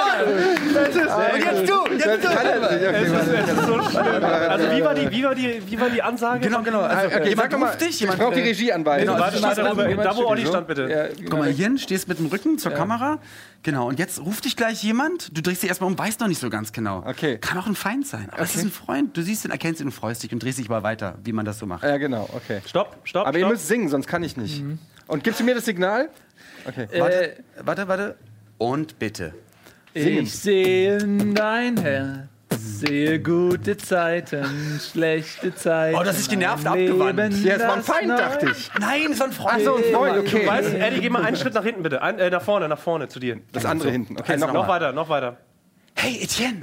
Und 1.35 1.39
jetzt 1.45 1.69
du, 1.69 1.87
jetzt 1.93 2.25
du. 2.25 3.75
Also 3.75 4.71
wie 4.71 4.85
war 4.85 4.95
die, 4.95 5.11
wie 5.11 5.25
war 5.25 5.35
die, 5.35 5.63
wie 5.71 5.81
war 5.81 5.91
die 5.91 6.03
Ansage? 6.03 6.41
Genau, 6.41 6.63
genau. 6.63 6.81
Also, 6.81 7.17
Okay, 7.17 7.29
jemand 7.31 7.59
mal, 7.59 7.67
ruft 7.67 7.81
dich, 7.81 7.89
ich 7.91 8.01
jemand 8.01 8.19
brauche 8.21 8.35
die 8.35 8.41
Regieanweisung. 8.43 9.07
Genau, 9.09 9.19
Warte, 9.21 9.37
also 9.37 9.47
mal 9.47 9.55
darüber, 9.69 9.89
jemand 9.89 10.07
da 10.09 10.17
wo 10.17 10.25
Olli 10.27 10.43
so. 10.45 10.49
stand, 10.51 10.67
bitte. 10.67 10.89
Ja, 10.89 11.25
Guck 11.29 11.39
mal, 11.39 11.49
hier 11.51 11.77
stehst 11.79 12.09
mit 12.09 12.19
dem 12.19 12.27
Rücken 12.27 12.59
zur 12.59 12.73
Kamera. 12.73 13.19
Genau, 13.63 13.89
und 13.89 13.99
jetzt 13.99 14.21
ruft 14.21 14.45
dich 14.45 14.57
gleich 14.57 14.83
jemand. 14.83 15.37
Du 15.37 15.43
drehst 15.43 15.63
dich 15.63 15.69
erstmal 15.69 15.91
um, 15.91 15.99
weißt 15.99 16.21
noch 16.21 16.29
nicht 16.29 16.41
so 16.41 16.49
ganz 16.51 16.73
genau. 16.73 17.03
Okay. 17.07 17.39
Kann 17.39 17.59
auch 17.59 17.67
ein 17.67 17.75
Feind 17.75 18.07
sein. 18.07 18.29
Aber 18.31 18.43
es 18.43 18.55
ist 18.55 18.65
ein 18.65 18.71
Freund. 18.71 19.17
Du 19.17 19.23
siehst 19.23 19.45
ihn, 19.45 19.51
erkennst 19.51 19.81
ihn 19.81 19.87
und 19.89 19.93
freust 19.93 20.23
dich 20.23 20.33
und 20.33 20.43
drehst 20.43 20.59
dich 20.59 20.69
aber 20.71 20.83
weiter, 20.83 21.17
wie 21.25 21.33
man 21.33 21.45
das 21.45 21.59
so 21.59 21.67
macht. 21.67 21.83
Ja, 21.85 21.97
genau, 21.99 22.29
okay. 22.33 22.61
Stopp, 22.67 22.97
stopp, 23.05 23.27
Aber 23.27 23.37
ihr 23.39 23.45
stopp. 23.45 23.53
müsst 23.53 23.69
singen, 23.69 23.89
sonst 23.89 24.07
kann 24.07 24.23
ich 24.23 24.37
nicht. 24.37 24.63
Und 25.07 25.25
gibst 25.25 25.41
du 25.41 25.45
mir 25.45 25.55
das 25.55 25.65
Signal? 25.65 26.09
Okay. 26.71 26.89
Warte, 26.99 27.37
warte, 27.65 27.89
warte. 27.89 28.17
Und 28.59 28.99
bitte. 28.99 29.35
Singen. 29.95 30.23
Ich 30.25 30.39
sehe 30.39 30.99
in 30.99 31.35
dein 31.35 31.77
Herz, 31.79 32.29
sehe 32.51 33.21
gute 33.21 33.77
Zeiten, 33.77 34.81
schlechte 34.81 35.55
Zeiten. 35.55 35.97
Oh, 35.99 36.05
das 36.05 36.21
ist 36.21 36.31
genervt 36.31 36.67
abgewandt. 36.67 37.43
Ja, 37.43 37.57
es 37.57 37.63
war 37.63 37.73
ein 37.73 37.77
das 37.79 37.87
Feind, 37.87 38.11
dachte 38.11 38.51
ich. 38.51 38.71
Nein, 38.79 39.13
es 39.13 39.19
war 39.19 39.27
ein 39.27 39.33
Freund. 39.33 39.55
Ach 39.57 39.65
so, 39.65 39.77
ein 39.77 39.85
Freund, 39.93 40.19
okay. 40.19 40.43
Du 40.43 40.47
weißt, 40.47 40.75
Eddie, 40.75 41.01
geh 41.01 41.11
mal 41.11 41.25
einen 41.25 41.37
Schritt 41.37 41.55
nach 41.55 41.65
hinten, 41.65 41.83
bitte. 41.83 42.03
Ein, 42.03 42.19
äh, 42.19 42.31
nach 42.31 42.43
vorne, 42.43 42.69
nach 42.69 42.79
vorne 42.79 43.09
zu 43.09 43.19
dir. 43.19 43.41
Das 43.53 43.65
andere 43.65 43.91
hinten. 43.91 44.17
Okay, 44.19 44.33
Jetzt 44.33 44.41
noch 44.41 44.53
Noch 44.53 44.69
weiter, 44.69 44.93
noch 44.93 45.09
weiter. 45.09 45.39
Hey, 45.95 46.21
Etienne. 46.23 46.63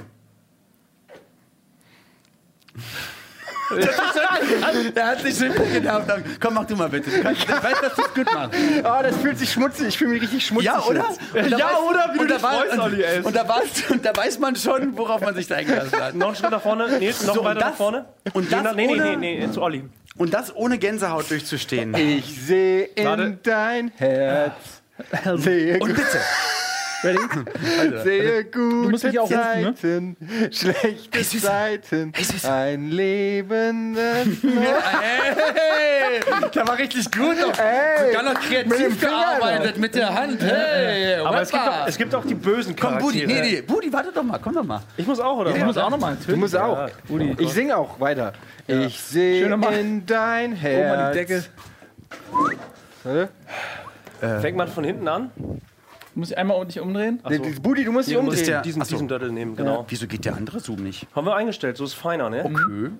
Der 4.94 5.06
hat 5.06 5.20
sich 5.20 5.36
schon 5.38 5.52
genervt. 5.72 6.10
Komm, 6.40 6.54
mach 6.54 6.64
du 6.66 6.76
mal 6.76 6.88
bitte. 6.88 7.10
Du 7.10 7.22
kannst, 7.22 7.42
ich 7.42 7.48
weiß, 7.48 7.80
dass 7.80 7.94
du 7.94 8.02
es 8.02 8.14
gut 8.14 8.32
machst. 8.32 8.58
Oh, 8.84 9.02
das 9.02 9.16
fühlt 9.16 9.38
sich 9.38 9.52
schmutzig. 9.52 9.88
Ich 9.88 9.98
fühle 9.98 10.10
mich 10.12 10.22
richtig 10.22 10.46
schmutzig. 10.46 10.66
Ja, 10.66 10.80
oder? 10.82 11.04
jetzt. 11.08 11.44
Und 11.44 11.50
da 11.52 11.58
Ja, 11.58 11.66
weiß- 11.68 11.88
oder? 11.90 12.10
Wie 12.12 12.16
du 12.18 12.22
und 12.22 12.30
da 12.30 12.34
dich 12.34 12.42
war- 12.42 12.52
freust, 12.54 12.72
und- 12.72 12.80
Olli, 12.80 13.02
ey. 13.02 13.20
Und 13.20 13.36
da, 13.36 13.42
und 13.90 14.04
da 14.04 14.16
weiß 14.16 14.38
man 14.38 14.56
schon, 14.56 14.96
worauf 14.96 15.20
man 15.20 15.34
sich 15.34 15.46
da 15.46 15.56
eingelassen 15.56 16.00
hat. 16.00 16.14
Noch 16.14 16.28
einen 16.28 16.36
Schritt 16.36 16.50
nach 16.50 16.62
vorne. 16.62 16.98
Nils, 16.98 17.24
noch 17.26 17.34
So, 17.34 17.44
weiter 17.44 17.60
nach 17.60 17.68
das- 17.68 17.76
vorne. 17.76 18.04
und 18.32 18.44
Nee, 18.44 18.50
das 18.50 18.62
nach- 18.62 18.74
nee, 18.74 18.86
nee, 18.86 18.92
ohne- 18.94 19.16
nee, 19.16 19.46
nee, 19.46 19.50
zu 19.52 19.62
Olli. 19.62 19.84
Und 20.16 20.34
das 20.34 20.54
ohne 20.56 20.78
Gänsehaut 20.78 21.30
durchzustehen. 21.30 21.94
Ich 21.94 22.40
sehe 22.44 22.84
in 22.94 23.06
Warte. 23.06 23.38
dein 23.42 23.92
Herz. 23.96 24.52
Und 25.24 25.44
bitte. 25.44 26.20
Sehe 28.02 28.44
gute 28.44 28.88
musst 28.90 29.04
mich 29.04 29.18
auch 29.18 29.30
rufen, 29.30 29.62
ne? 29.62 29.74
Zeiten, 29.74 30.16
schlechte 30.50 31.18
Hey. 31.18 31.40
Zeiten, 31.40 32.12
Hey, 32.14 32.24
Süße. 32.24 32.52
ein 32.52 32.90
Leben, 32.90 33.96
Hey, 35.00 36.20
der 36.54 36.66
war 36.68 36.78
richtig 36.78 37.10
gut. 37.10 37.36
Ey, 37.58 38.12
Dann 38.12 38.24
noch 38.24 38.34
mit 38.34 38.42
kreativ 38.42 38.98
Finger 38.98 39.10
gearbeitet 39.10 39.78
mit 39.78 39.94
der 39.94 40.14
Hand. 40.14 40.42
Hey, 40.42 41.14
Aber 41.16 41.40
es 41.42 41.50
gibt, 41.50 41.62
auch, 41.62 41.86
es 41.86 41.98
gibt 41.98 42.14
auch 42.14 42.24
die 42.24 42.34
bösen 42.34 42.74
Komm, 42.76 42.98
Charaktere. 42.98 43.26
Budi, 43.26 43.26
nee, 43.26 43.40
nee, 43.40 43.60
Budi, 43.62 43.92
warte 43.92 44.10
doch 44.12 44.22
mal, 44.22 44.38
komm 44.42 44.54
doch 44.54 44.64
mal. 44.64 44.80
Ich 44.96 45.06
muss 45.06 45.20
auch, 45.20 45.36
oder? 45.38 45.54
Ich 45.54 45.64
muss 45.64 45.76
auch 45.78 45.90
nochmal. 45.90 46.16
Du 46.26 46.36
musst 46.36 46.56
auch. 46.56 46.88
Ich 47.38 47.52
singe 47.52 47.76
auch 47.76 48.00
weiter. 48.00 48.32
Ich 48.66 48.98
sehe 49.00 49.44
in 49.46 50.04
dein 50.06 50.52
Oh, 50.52 50.56
Herz. 50.56 50.96
mal 50.96 51.12
die 51.12 51.18
Decke. 51.18 51.44
Warte. 53.04 53.28
Fängt 54.40 54.56
man 54.56 54.68
von 54.68 54.84
hinten 54.84 55.06
an? 55.08 55.30
Muss 56.18 56.32
ich 56.32 56.36
einmal 56.38 56.56
ordentlich 56.56 56.80
umdrehen? 56.82 57.22
Nee, 57.28 57.38
die- 57.38 57.60
Budi, 57.60 57.84
du 57.84 57.92
musst 57.92 58.08
dich 58.08 58.16
Du 58.16 58.22
musst 58.22 58.38
umdrehen. 58.38 58.46
der- 58.54 58.62
diesen, 58.62 58.82
Ach 58.82 58.86
so. 58.86 58.96
diesen 58.96 59.06
Döttel 59.06 59.30
nehmen, 59.30 59.54
genau. 59.54 59.84
Wieso 59.88 60.08
geht 60.08 60.24
der 60.24 60.34
andere 60.34 60.58
Zoom 60.58 60.82
nicht? 60.82 61.06
Haben 61.14 61.26
wir 61.26 61.36
eingestellt, 61.36 61.76
so 61.76 61.84
ist 61.84 61.94
feiner, 61.94 62.28
ne? 62.28 62.44
Okay. 62.44 62.90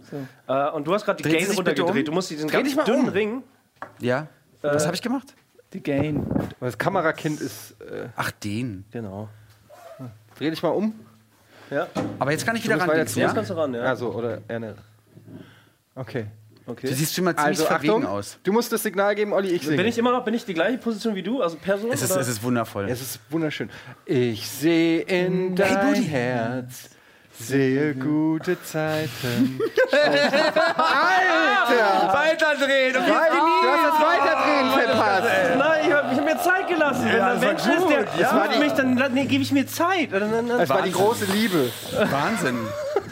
Äh, 0.47 0.71
und 0.71 0.87
du 0.87 0.95
hast 0.95 1.05
gerade 1.05 1.21
die 1.21 1.29
Gain 1.29 1.51
runtergedreht. 1.51 1.89
um. 1.99 2.05
Du 2.05 2.13
musst 2.13 2.31
diesen 2.31 2.47
Dreh 2.49 2.59
ganz 2.59 2.69
dich 2.69 2.77
mal 2.77 2.85
dünnen 2.85 3.07
um. 3.07 3.09
Ring. 3.09 3.43
Ja. 3.99 4.29
Was 4.63 4.87
habe 4.87 4.95
ich 4.95 5.03
gemacht? 5.03 5.35
Die 5.73 5.83
Gain. 5.83 6.27
Das 6.61 6.79
Kamerakind 6.79 7.41
ist. 7.41 7.73
Äh, 7.81 8.07
Ach, 8.15 8.31
den. 8.31 8.85
Genau. 8.93 9.29
dreh 10.39 10.51
dich 10.51 10.63
mal 10.63 10.69
um. 10.69 10.95
Ja, 11.73 11.89
Aber 12.21 12.31
jetzt 12.31 12.47
kann 12.47 12.55
ich 12.55 12.63
wieder 12.63 12.79
ran. 12.81 13.07
zu. 13.09 13.19
Ja? 13.19 13.27
jetzt 13.27 13.35
kannst 13.35 13.51
du 13.51 13.55
ran, 13.55 13.75
ja. 13.75 13.81
Also, 13.83 14.13
oder 14.15 14.39
eher 14.47 14.57
eine. 14.57 14.75
Okay. 15.97 16.27
Du 16.69 16.73
Okay. 16.73 16.93
siehst 16.93 17.15
schon 17.15 17.25
mal 17.25 17.35
ziemlich 17.35 17.59
Also, 17.61 17.65
verwegen 17.65 17.95
Achtung. 17.95 18.07
aus. 18.07 18.37
Du 18.43 18.53
musst 18.53 18.71
das 18.71 18.83
Signal 18.83 19.15
geben, 19.15 19.33
Olli, 19.33 19.49
ich 19.53 19.63
singe. 19.63 19.79
Bin 19.79 19.87
ich 19.87 19.97
immer 19.97 20.13
noch, 20.13 20.23
bin 20.23 20.35
ich 20.35 20.45
die 20.45 20.53
gleiche 20.53 20.77
Position 20.77 21.15
wie 21.15 21.23
du, 21.23 21.41
also 21.41 21.57
Person? 21.57 21.91
Es 21.91 22.03
ist, 22.03 22.13
oder? 22.13 22.21
es 22.21 22.29
ist 22.29 22.43
wundervoll. 22.43 22.91
Es 22.91 23.01
ist 23.01 23.21
wunderschön. 23.31 23.71
Ich 24.05 24.47
sehe 24.47 25.01
in 25.01 25.57
dein 25.57 25.81
Budi. 25.87 26.05
Herz, 26.05 26.91
sehe 27.41 27.95
gute 27.95 28.63
Zeiten. 28.63 29.59
Alter! 30.77 32.13
Weiterdrehen! 32.13 32.95
Wei- 32.97 33.29
Du 33.63 33.69
hast 33.69 33.85
das 33.87 34.01
Weiterdrehen 34.07 34.71
verpasst. 34.73 35.29
Nein, 35.57 35.81
ich 35.87 35.93
habe 35.93 36.09
hab 36.17 36.25
mir 36.25 36.39
Zeit 36.39 36.69
gelassen. 36.69 37.05
Wenn 37.07 37.21
war 37.21 37.35
Mensch 37.37 37.67
ist, 37.67 37.89
der 37.89 38.07
ja. 38.21 38.59
mich, 38.59 38.73
dann 38.73 39.15
nee, 39.15 39.25
gebe 39.25 39.43
ich 39.43 39.53
mir 39.53 39.67
Zeit. 39.67 40.11
Das 40.13 40.69
war 40.69 40.83
die 40.83 40.93
große 40.93 41.25
Liebe. 41.27 41.71
Wahnsinn. 42.11 42.59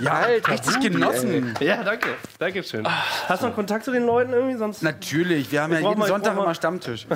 Ja, 0.01 0.13
Alter, 0.13 0.53
richtig 0.53 0.81
genossen. 0.81 1.55
Ja, 1.61 1.83
danke. 1.83 2.09
Dankeschön. 2.39 2.87
Hast 3.29 3.43
du 3.43 3.47
noch 3.49 3.55
Kontakt 3.55 3.85
zu 3.85 3.93
den 3.93 4.05
Leuten 4.07 4.33
irgendwie? 4.33 4.57
Sonst 4.57 4.83
Natürlich, 4.83 5.51
wir 5.53 5.63
haben 5.63 5.73
ja 5.73 5.81
jeden 5.81 5.99
mal- 5.99 6.09
Sonntag 6.09 6.33
immer 6.37 6.55
Stammtisch. 6.55 7.07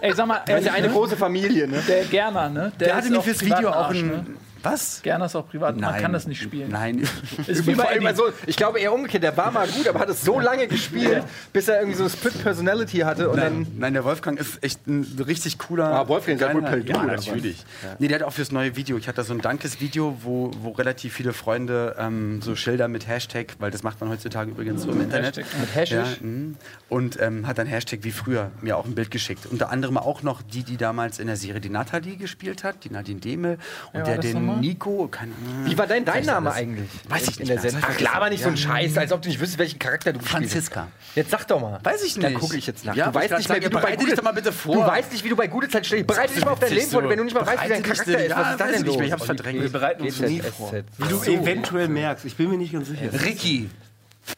Ey, 0.00 0.12
sag 0.12 0.26
mal, 0.26 0.40
Das 0.46 0.60
ist 0.60 0.66
ja 0.66 0.72
eine 0.72 0.88
große 0.88 1.16
Familie, 1.16 1.66
ne? 1.68 1.82
der 1.86 2.04
Gerner, 2.04 2.48
ne? 2.48 2.72
Der 2.80 2.94
hatte 2.96 3.06
ist 3.06 3.12
mir 3.12 3.22
fürs 3.22 3.40
Video 3.44 3.70
auch 3.70 3.90
ein. 3.90 4.06
Ne? 4.08 4.26
Was? 4.64 5.02
Gerner 5.02 5.26
ist 5.26 5.36
auch 5.36 5.48
privat, 5.48 5.78
man 5.78 6.00
kann 6.00 6.12
das 6.12 6.26
nicht 6.26 6.42
spielen. 6.42 6.70
Nein. 6.70 7.06
Ist 7.46 7.66
wie 7.66 7.74
bei 7.74 8.14
so, 8.14 8.24
ich 8.46 8.56
glaube 8.56 8.80
eher 8.80 8.92
umgekehrt, 8.92 9.22
der 9.22 9.36
war 9.36 9.50
mal 9.50 9.68
gut, 9.68 9.86
aber 9.86 10.00
hat 10.00 10.08
es 10.08 10.22
so 10.22 10.40
lange 10.40 10.66
gespielt, 10.66 11.22
bis 11.52 11.68
er 11.68 11.80
irgendwie 11.80 11.96
so 11.96 12.04
eine 12.04 12.10
Split-Personality 12.10 12.98
hatte 12.98 13.28
und 13.28 13.36
dann. 13.36 13.58
Nein, 13.62 13.72
nein, 13.78 13.92
der 13.94 14.04
Wolfgang 14.04 14.38
ist 14.38 14.62
echt 14.62 14.86
ein 14.86 15.06
richtig 15.26 15.58
cooler. 15.58 15.86
Ah, 15.86 16.08
Wolfgang 16.08 16.40
ist 16.40 16.46
ja 16.46 16.54
wohl 16.54 16.84
Ja, 16.86 17.02
natürlich. 17.04 17.64
Nee, 17.98 18.08
der 18.08 18.20
hat 18.20 18.26
auch 18.26 18.32
fürs 18.32 18.52
neue 18.52 18.76
Video. 18.76 18.96
Ich 18.96 19.06
hatte 19.06 19.16
da 19.16 19.24
so 19.24 19.34
ein 19.34 19.40
Dankesvideo, 19.40 20.18
wo, 20.22 20.50
wo 20.60 20.70
relativ 20.70 21.14
viele 21.14 21.32
Freunde 21.32 21.96
ähm, 21.98 22.40
so 22.42 22.56
Schilder 22.56 22.88
mit 22.88 23.06
Hashtag, 23.06 23.54
weil 23.58 23.70
das 23.70 23.82
macht 23.82 24.00
man 24.00 24.10
heutzutage 24.10 24.50
übrigens 24.50 24.82
so 24.82 24.90
im 24.90 25.02
Internet. 25.02 25.36
Hashtag. 25.36 25.60
Mit 25.60 25.74
Hashtag? 25.74 26.06
Ja, 26.20 26.26
mh. 26.26 26.54
und 26.88 27.20
ähm, 27.20 27.46
hat 27.46 27.58
dann 27.58 27.66
Hashtag 27.66 28.00
wie 28.02 28.12
früher 28.12 28.50
mir 28.62 28.76
auch 28.76 28.86
ein 28.86 28.94
Bild 28.94 29.10
geschickt. 29.10 29.46
Unter 29.50 29.70
anderem 29.70 29.98
auch 29.98 30.22
noch 30.22 30.42
die, 30.42 30.62
die 30.62 30.76
damals 30.76 31.18
in 31.18 31.26
der 31.26 31.36
Serie 31.36 31.60
die 31.60 31.70
Nathalie 31.70 32.16
gespielt 32.16 32.64
hat, 32.64 32.84
die 32.84 32.90
Nadine 32.90 33.20
Demel 33.20 33.58
und 33.92 34.00
war 34.00 34.04
der 34.04 34.18
den 34.18 34.53
nochmal? 34.56 34.68
Nico. 34.68 35.08
Keine, 35.08 35.32
Wie 35.64 35.76
war 35.78 35.86
dein, 35.86 36.04
dein 36.04 36.24
Name 36.24 36.52
eigentlich? 36.52 36.90
Weiß 37.08 37.28
ich 37.28 37.40
in 37.40 37.46
nicht 37.46 37.50
der. 37.52 37.60
Sendung. 37.60 37.82
Ach, 37.84 37.90
ich 37.90 37.96
klar, 37.96 38.14
aber 38.16 38.30
nicht 38.30 38.42
so 38.42 38.48
ein? 38.48 38.56
Scheiß, 38.56 38.96
als 38.98 39.12
ob 39.12 39.22
du 39.22 39.28
nicht 39.28 39.38
wüsstest, 39.40 39.58
welchen 39.58 39.78
Charakter 39.78 40.12
du. 40.12 40.20
Franziska. 40.20 40.88
Jetzt 41.14 41.30
sag 41.30 41.46
doch 41.48 41.60
mal. 41.60 41.78
Weiß 41.82 42.02
ich 42.04 42.14
Dann 42.14 42.32
nicht. 42.32 42.40
gucke 42.40 42.56
ich 42.56 42.66
jetzt 42.66 42.84
nach. 42.84 42.94
Ja, 42.96 43.06
du 43.08 43.14
weißt 43.14 43.32
ich 43.32 43.38
nicht 43.38 43.48
mehr, 43.48 43.58
wie 43.62 43.64
du 43.68 43.80
bei 43.80 43.90
dich 43.96 43.98
gute, 44.00 44.16
doch 44.16 44.22
mal 44.22 44.32
bitte 44.32 44.52
vor. 44.52 44.74
Du 44.74 44.80
weißt 44.86 45.12
nicht, 45.12 45.24
wie 45.24 45.28
du 45.28 45.36
bei 45.36 45.46
gute 45.46 45.68
Zeit 45.68 45.86
stehst. 45.86 46.06
Bereite 46.06 46.34
dich 46.34 46.44
mal 46.44 46.52
auf 46.52 46.58
dein 46.60 46.72
Leben 46.72 46.90
vor, 46.90 47.08
wenn 47.08 47.18
du 47.18 47.24
nicht 47.24 47.34
mal 47.34 47.46
weißt, 47.46 47.64
wie 47.64 47.68
dein 47.68 47.82
Charakter 47.82 48.18
ist. 48.24 48.36
Was 48.36 48.50
ist 48.52 48.60
das 48.60 48.68
denn 48.68 48.76
ich 48.80 48.82
nicht, 48.86 48.96
los? 48.98 49.06
ich 49.06 49.12
hab's 49.12 49.24
verdrängt. 49.24 49.60
Wir 49.62 49.72
bereiten 49.72 50.02
uns 50.02 50.20
nie 50.20 50.40
vor. 50.40 50.72
Wie 50.98 51.08
du 51.08 51.22
eventuell 51.22 51.88
merkst. 51.88 52.24
Ich 52.24 52.36
bin 52.36 52.50
mir 52.50 52.56
nicht 52.58 52.72
ganz 52.72 52.88
sicher. 52.88 53.12
Ricky. 53.24 53.70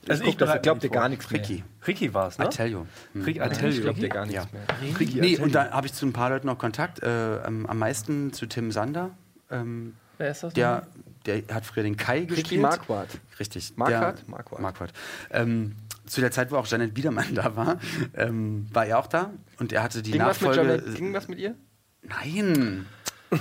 Also 0.08 0.24
bereite 0.24 0.60
glaubt 0.62 0.82
mich 0.82 0.90
dir 0.90 0.94
gar 0.98 1.08
nichts 1.08 1.30
mehr. 1.30 1.40
Ricky. 1.40 1.62
Ricky 1.86 2.12
war 2.12 2.26
es, 2.28 2.38
ne? 2.38 2.46
I 2.46 2.48
tell 2.48 2.66
you. 2.70 2.86
Hm. 3.12 3.22
Ricky, 3.22 3.38
I 3.38 3.42
Ich 3.52 3.58
tell 3.58 3.72
you. 3.72 3.82
glaub 3.82 3.94
dir 3.96 4.08
gar 4.08 4.26
nichts 4.26 4.44
Ja. 4.44 4.48
mehr. 4.52 4.98
Ricky, 4.98 5.20
Nee, 5.20 5.38
und 5.38 5.54
da 5.54 5.70
habe 5.70 5.86
ich 5.86 5.92
zu 5.94 6.06
ein 6.06 6.12
paar 6.12 6.30
Leuten 6.30 6.48
noch 6.48 6.58
Kontakt. 6.58 7.02
Äh, 7.04 7.06
am, 7.44 7.66
am 7.66 7.78
meisten 7.78 8.32
zu 8.32 8.46
Tim 8.46 8.72
Sander. 8.72 9.10
Ähm, 9.50 9.94
Wer 10.18 10.30
ist 10.30 10.42
das? 10.42 10.52
der, 10.54 10.86
der 11.26 11.42
hat 11.52 11.64
früher 11.66 11.82
den 11.82 11.96
Kai 11.96 12.20
gespielt. 12.24 12.62
Marquardt. 12.62 13.18
Richtig. 13.38 13.72
Marquardt? 13.76 14.22
Der- 14.22 14.30
Marquardt. 14.30 14.62
Marquardt. 14.62 14.92
Ähm, 15.30 15.76
zu 16.06 16.20
der 16.20 16.30
Zeit, 16.30 16.50
wo 16.52 16.56
auch 16.56 16.66
Janet 16.66 16.94
Biedermann 16.94 17.34
da 17.34 17.56
war, 17.56 17.78
ähm, 18.14 18.66
war 18.72 18.86
er 18.86 18.98
auch 18.98 19.06
da. 19.08 19.30
Und 19.58 19.72
er 19.72 19.82
hatte 19.82 20.02
die 20.02 20.12
Ging 20.12 20.20
was, 20.22 20.40
mit 20.40 20.50
Nachfolge. 20.50 20.70
Janet, 20.76 20.94
ging 20.96 21.12
was 21.12 21.28
mit 21.28 21.38
ihr? 21.38 21.54
Nein. 22.02 22.86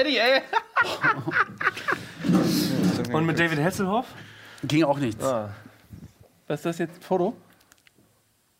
Eddie, 0.00 0.18
ey. 0.18 0.42
Und 3.12 3.26
mit 3.26 3.38
David 3.38 3.58
Hasselhoff? 3.60 4.06
Ging 4.64 4.84
auch 4.84 4.98
nichts. 4.98 5.24
Ah. 5.24 5.50
Was 6.46 6.60
ist 6.60 6.66
das 6.66 6.78
jetzt? 6.78 7.02
Foto? 7.04 7.34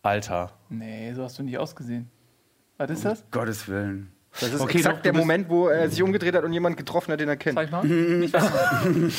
Alter. 0.01 0.51
Nee, 0.69 1.13
so 1.13 1.23
hast 1.23 1.37
du 1.39 1.43
nicht 1.43 1.57
ausgesehen. 1.57 2.09
Was 2.77 2.89
ist 2.89 3.05
das? 3.05 3.23
Gottes 3.31 3.67
Willen. 3.67 4.11
Das 4.41 4.51
ist 4.51 4.61
Okay, 4.61 4.77
exakt 4.79 4.97
doch, 4.97 5.03
der 5.03 5.13
Moment, 5.13 5.49
wo 5.49 5.67
er 5.67 5.89
sich 5.89 6.01
umgedreht 6.03 6.35
hat 6.35 6.43
und 6.43 6.53
jemand 6.53 6.77
getroffen 6.77 7.11
hat, 7.11 7.19
den 7.19 7.29
er 7.29 7.37
kennt. 7.37 7.57
Zeig 7.57 7.71
mal. 7.71 7.83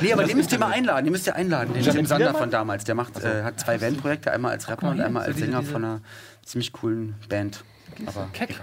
Nee, 0.00 0.12
aber 0.12 0.24
den 0.24 0.36
müsst 0.36 0.50
ihr 0.52 0.58
mal 0.58 0.72
einladen. 0.72 1.04
Den 1.04 1.12
müsst 1.12 1.26
ihr 1.26 1.36
einladen. 1.36 1.74
Den 1.74 1.82
Tim 1.82 2.06
Sander 2.06 2.34
von 2.34 2.50
damals. 2.50 2.84
Der 2.84 2.94
macht, 2.94 3.22
äh, 3.22 3.42
hat 3.42 3.60
zwei 3.60 3.76
Bandprojekte. 3.78 4.32
Einmal 4.32 4.52
als 4.52 4.68
Rapper 4.68 4.90
und 4.90 5.00
einmal 5.00 5.24
als 5.24 5.36
Sänger 5.38 5.62
von 5.62 5.84
einer 5.84 6.00
ziemlich 6.44 6.72
coolen 6.72 7.14
Band. 7.28 7.62
Aber 8.06 8.28
Keck. 8.32 8.60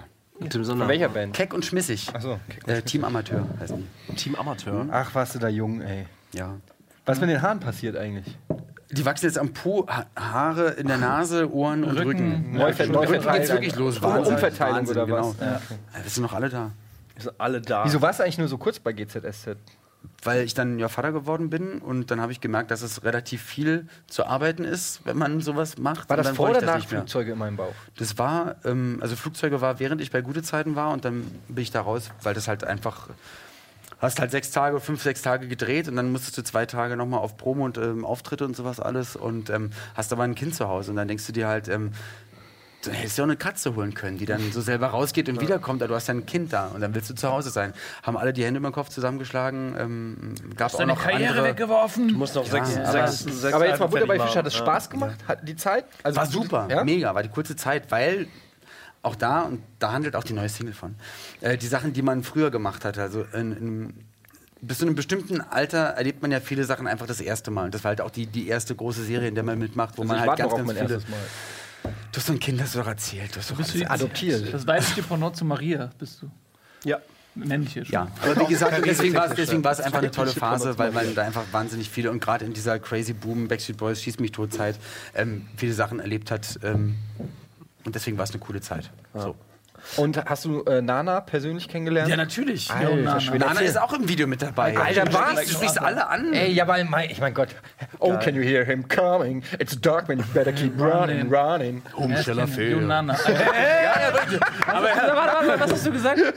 Tim 0.50 0.64
Sonder. 0.64 0.86
Von 0.86 0.90
welcher 0.90 1.10
Band? 1.10 1.36
Keck 1.36 1.54
und 1.54 1.66
schmissig. 1.66 2.10
Achso. 2.14 2.40
Äh, 2.66 2.82
Team 2.82 3.04
Amateur 3.04 3.46
heißen 3.60 3.88
die. 4.08 4.16
Team 4.16 4.36
Amateur. 4.36 4.88
Ach, 4.90 5.14
warst 5.14 5.36
du 5.36 5.40
da 5.40 5.50
jung, 5.50 5.82
ey. 5.82 6.06
Ja. 6.34 6.56
Was 7.06 7.18
ist 7.18 7.22
mit 7.22 7.30
den 7.30 7.42
Haaren 7.42 7.60
passiert 7.60 7.98
eigentlich? 7.98 8.38
Die 8.92 9.06
wachsen 9.06 9.26
jetzt 9.26 9.38
am 9.38 9.54
Po, 9.54 9.86
ha 9.88 10.06
Haare 10.16 10.72
in 10.72 10.88
der 10.88 10.98
Nase, 10.98 11.52
Ohren 11.54 11.84
und 11.84 11.98
Rücken. 11.98 12.08
Rücken 12.08 12.52
Neuverteilung. 12.54 13.34
geht's 13.34 13.50
wirklich 13.50 13.76
los. 13.76 14.02
Wahnsinn, 14.02 14.34
Umverteilung 14.34 14.78
Wahnsinn, 14.78 14.98
oder 14.98 15.06
genau. 15.06 15.30
was? 15.30 15.40
Ja. 15.40 15.62
Wir 16.02 16.10
sind 16.10 16.24
noch 16.24 16.34
alle 16.34 16.50
da. 16.50 16.72
Wir 17.14 17.24
sind 17.24 17.34
alle 17.38 17.62
da. 17.62 17.86
Wieso 17.86 18.02
warst 18.02 18.20
du 18.20 18.24
eigentlich 18.24 18.40
nur 18.40 18.48
so 18.48 18.58
kurz 18.58 18.80
bei 18.80 18.94
GZSZ? 18.94 19.58
Weil 20.24 20.44
ich 20.44 20.54
dann 20.54 20.80
ja 20.80 20.88
Vater 20.88 21.12
geworden 21.12 21.50
bin 21.50 21.80
und 21.80 22.10
dann 22.10 22.20
habe 22.20 22.32
ich 22.32 22.42
gemerkt, 22.42 22.72
dass 22.72 22.82
es 22.82 23.04
relativ 23.04 23.44
viel 23.44 23.88
zu 24.08 24.26
arbeiten 24.26 24.64
ist, 24.64 25.02
wenn 25.06 25.18
man 25.18 25.42
sowas 25.42 25.78
macht. 25.78 26.10
War 26.10 26.18
das 26.18 26.28
dann 26.28 26.36
vor 26.36 26.50
oder 26.50 26.62
nach. 26.62 26.86
Flugzeuge 26.86 27.34
in 27.34 27.38
meinem 27.38 27.58
Bauch? 27.58 27.74
Das 27.98 28.18
war, 28.18 28.56
ähm, 28.66 28.98
also 29.02 29.16
Flugzeuge 29.16 29.62
war, 29.62 29.80
während 29.80 30.02
ich 30.02 30.10
bei 30.10 30.22
gute 30.22 30.42
Zeiten 30.42 30.76
war 30.76 30.92
und 30.92 31.06
dann 31.06 31.30
bin 31.48 31.62
ich 31.62 31.72
da 31.72 31.82
raus, 31.82 32.12
weil 32.24 32.34
das 32.34 32.48
halt 32.48 32.64
einfach, 32.64 33.10
hast 34.00 34.20
halt 34.20 34.32
sechs 34.32 34.52
Tage, 34.52 34.80
fünf, 34.80 35.02
sechs 35.04 35.22
Tage 35.22 35.48
gedreht 35.48 35.88
und 35.88 35.96
dann 35.96 36.12
musstest 36.12 36.38
du 36.38 36.44
zwei 36.44 36.66
Tage 36.66 36.96
nochmal 36.96 37.20
auf 37.20 37.38
Promo 37.38 37.66
und 37.66 37.78
ähm, 37.78 38.06
Auftritte 38.06 38.46
und 38.46 38.56
sowas 38.56 38.80
alles 38.80 39.16
und 39.16 39.50
ähm, 39.50 39.72
hast 39.96 40.12
aber 40.14 40.24
ein 40.24 40.36
Kind 40.36 40.56
zu 40.56 40.68
Hause 40.68 40.92
und 40.92 40.98
dann 40.98 41.08
denkst 41.08 41.26
du 41.28 41.34
dir 41.34 41.48
halt, 41.48 41.68
ähm, 41.68 41.92
du 42.86 42.92
hättest 42.92 43.18
ja 43.18 43.26
auch 43.26 43.28
eine 43.28 43.36
Katze 43.36 43.76
holen 43.76 43.94
können, 43.94 44.18
die 44.18 44.26
dann 44.26 44.54
so 44.54 44.62
selber 44.62 44.88
rausgeht 44.88 45.28
und 45.28 45.42
wiederkommt, 45.42 45.82
aber 45.82 45.90
du 45.90 45.96
hast 45.96 46.08
ja 46.08 46.14
ein 46.14 46.26
Kind 46.26 46.54
da 46.54 46.68
und 46.68 46.80
dann 46.80 46.96
willst 46.96 47.10
du 47.10 47.14
zu 47.14 47.30
Hause 47.30 47.50
sein. 47.50 47.74
Haben 48.04 48.16
alle 48.16 48.32
die 48.32 48.46
Hände 48.46 48.60
über 48.60 48.70
den 48.70 48.74
Kopf 48.74 48.88
zusammengeschlagen, 48.88 49.76
ähm, 49.78 50.36
gab 50.56 50.74
auch 50.74 50.78
Deine 50.78 50.94
noch 50.94 51.02
Karriere 51.02 51.32
andere... 51.32 51.48
weggeworfen. 51.48 52.08
Du 52.08 52.16
musst 52.18 52.36
noch 52.36 52.46
sechs, 52.46 52.78
aber- 52.78 53.08
sechs, 53.10 53.42
sechs 53.42 53.54
Aber 53.54 53.68
jetzt 53.68 53.80
mal 53.82 53.88
Butter 53.88 54.08
bei 54.08 54.18
Fisch, 54.18 54.36
hat 54.36 54.46
es. 54.48 54.56
Spaß 54.56 54.90
gemacht? 54.90 55.18
Hat 55.28 55.46
die 55.46 55.58
Zeit? 55.58 55.84
Also 56.04 56.18
War 56.18 56.26
super, 56.26 56.68
Ja? 56.72 56.86
mega, 56.86 57.14
war 57.14 57.22
die 57.24 57.28
kurze 57.30 57.58
Zeit, 57.58 57.92
weil 57.92 58.28
auch 59.02 59.16
da, 59.16 59.42
und 59.44 59.62
da 59.80 59.94
handelt 59.94 60.16
auch 60.16 60.24
die 60.24 60.34
neue 60.34 60.50
Single 60.50 60.74
von, 60.74 60.96
äh, 61.42 61.58
die 61.58 61.68
Sachen, 61.68 61.94
die 61.94 62.02
man 62.02 62.24
früher 62.24 62.52
gemacht 62.52 62.86
hat, 62.86 62.98
also 62.98 63.26
in, 63.34 63.52
in, 63.52 63.94
bis 64.62 64.80
zu 64.80 64.86
einem 64.86 64.96
bestimmten 64.96 65.42
Alter 65.42 65.80
erlebt 65.80 66.22
man 66.22 66.32
ja 66.32 66.40
viele 66.40 66.66
Sachen 66.66 66.88
einfach 66.88 67.08
das 67.08 67.22
erste 67.22 67.50
Mal. 67.50 67.66
Und 67.66 67.74
das 67.74 67.84
war 67.84 67.90
halt 67.90 68.02
auch 68.02 68.12
die, 68.12 68.26
die 68.26 68.48
erste 68.48 68.76
große 68.76 69.04
Serie, 69.04 69.30
in 69.30 69.36
der 69.36 69.44
man 69.44 69.58
mitmacht, 69.58 69.98
wo 69.98 70.02
Also 70.02 70.14
man 70.14 70.22
halt 70.22 70.38
ganz, 70.38 70.54
ganz 70.54 70.74
viele... 70.74 71.02
Du 72.12 72.18
hast 72.18 72.28
so 72.28 72.34
ein 72.34 72.40
Kind, 72.40 72.60
das 72.60 72.74
du 72.74 72.80
doch 72.80 72.88
erzählt. 72.88 73.34
Du 73.34 73.40
hast 73.40 73.52
doch 73.52 73.56
Bist 73.56 73.74
du 73.74 73.90
Adoptiert. 73.90 74.54
Das 74.54 74.68
weibliche 74.68 75.02
Pendant 75.02 75.38
zu 75.38 75.46
Maria 75.46 75.90
bist 75.98 76.22
du. 76.22 76.30
Ja. 76.84 77.00
Männliche 77.36 77.86
schon. 77.86 77.94
Ja, 77.94 78.08
aber 78.22 78.42
wie 78.42 78.52
gesagt, 78.52 78.86
deswegen 78.86 79.14
war 79.14 79.28
es 79.28 79.36
deswegen 79.36 79.64
war 79.64 79.72
es 79.72 79.80
einfach 79.80 80.00
eine 80.00 80.12
tolle 80.12 80.32
Phase, 80.32 80.78
weil 80.78 80.92
man 80.92 81.16
da 81.16 81.24
einfach 81.24 81.44
wahnsinnig 81.52 81.90
viele 81.90 82.12
und 82.12 82.20
gerade 82.20 82.44
in 82.44 82.54
dieser 82.54 82.80
Crazy 82.80 83.14
Boom, 83.14 83.48
Backstreet 83.48 83.78
Boys, 83.78 84.02
Schieß 84.02 84.20
mich 84.20 84.32
tot 84.32 84.52
Zeit, 84.52 84.78
ähm, 85.16 85.48
viele 85.56 85.74
Sachen 85.74 86.00
erlebt 86.00 86.32
hat. 86.32 86.60
Ähm, 86.64 86.96
und 87.86 87.96
deswegen 87.96 88.18
war 88.18 88.24
es 88.24 88.32
eine 88.32 88.40
coole 88.40 88.62
Zeit. 88.62 88.90
So. 89.14 89.36
Und 89.98 90.24
hast 90.26 90.46
du 90.46 90.64
äh, 90.64 90.82
Nana 90.82 91.22
persönlich 91.22 91.68
kennengelernt? 91.68 92.10
Ja, 92.10 92.18
natürlich. 92.18 92.70
Alter 92.72 92.96
Nana. 92.96 93.38
Nana 93.38 93.60
ist 93.62 93.80
auch 93.80 93.94
im 93.94 94.08
Video 94.08 94.28
mit 94.28 94.42
dabei. 94.42 94.78
Alter, 94.78 95.12
was? 95.12 95.46
Du 95.46 95.54
sprichst 95.54 95.82
alle 95.82 96.08
an. 96.08 96.34
Ey, 96.34 96.52
ja, 96.52 96.68
weil 96.68 96.86
mein, 96.86 97.10
ich 97.10 97.20
mein 97.20 97.34
Gott. 97.34 97.50
Oh, 98.00 98.18
can 98.18 98.36
you 98.36 98.42
hear 98.42 98.64
him 98.66 98.88
coming? 98.88 99.44
It's 99.58 99.80
dark, 99.80 100.08
man. 100.08 100.20
You 100.20 100.26
better 100.34 100.52
keep 100.52 100.80
running, 100.80 101.32
running. 101.34 101.82
Umsteller 101.96 102.46
Du 102.46 102.82
Nana. 102.82 103.14
Aber 104.68 104.84
warte, 104.84 105.16
warte, 105.16 105.48
warte, 105.48 105.60
was 105.60 105.72
hast 105.72 105.86
du 105.86 105.92
gesagt? 105.92 106.20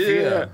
Yeah. 0.00 0.48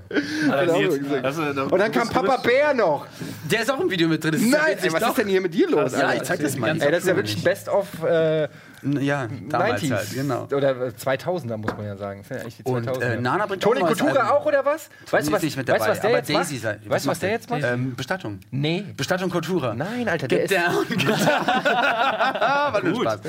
Alter, 0.51 0.73
Genau, 0.77 1.63
Und 1.65 1.79
dann 1.79 1.91
kam 1.91 2.09
Papa 2.09 2.37
Bär 2.37 2.73
noch. 2.73 3.05
Der 3.49 3.61
ist 3.61 3.71
auch 3.71 3.79
im 3.79 3.89
Video 3.89 4.07
mit 4.07 4.23
drin. 4.23 4.49
Nein, 4.49 4.77
ja 4.77 4.83
ey, 4.83 4.93
was 4.93 5.01
ist 5.01 5.17
denn 5.17 5.27
hier 5.27 5.41
mit 5.41 5.53
dir 5.53 5.69
los? 5.69 5.93
Ja, 5.93 6.13
ich 6.13 6.23
zeig 6.23 6.39
das 6.39 6.55
mal. 6.57 6.69
Ey, 6.81 6.91
das 6.91 7.01
ist 7.03 7.07
ja 7.07 7.15
wirklich 7.15 7.43
Best-of 7.43 8.03
äh, 8.03 8.47
Ja, 8.83 9.27
damals 9.49 9.81
90s. 9.83 9.93
halt, 9.95 10.13
genau. 10.13 10.43
Oder 10.45 10.87
äh, 10.87 10.89
2000er, 10.89 11.57
muss 11.57 11.75
man 11.75 11.85
ja 11.85 11.97
sagen. 11.97 12.23
Ja 12.29 12.37
Und 12.63 12.87
2000er. 12.87 13.01
äh, 13.01 13.17
Nana 13.21 13.45
bringt 13.45 13.63
Toni 13.63 13.81
auch 13.81 13.87
Kultura 13.87 14.29
auch, 14.31 14.45
oder 14.45 14.63
was? 14.65 14.89
Weißt 15.09 15.27
du, 15.27 15.31
was, 15.31 15.41
nicht 15.41 15.57
mit 15.57 15.67
weißt, 15.67 15.79
dabei, 15.81 15.91
was 15.91 15.99
der 16.01 16.09
aber 16.09 16.17
jetzt 16.19 16.29
Daisy 16.29 16.53
macht? 16.53 16.61
sei- 16.61 16.79
Weißt 16.89 17.05
du, 17.05 17.09
was 17.09 17.19
der 17.19 17.29
jetzt 17.31 17.49
macht? 17.49 17.63
Ähm, 17.63 17.95
Bestattung. 17.95 18.39
Nee. 18.51 18.85
Bestattung 18.95 19.29
Kultura. 19.29 19.73
Nein, 19.73 20.07
Alter, 20.07 20.27
der 20.27 20.39
Get 20.47 20.51
ist, 20.51 20.57
down. 20.57 21.07
War 21.17 22.83
nur 22.83 23.01
Spaß. 23.01 23.19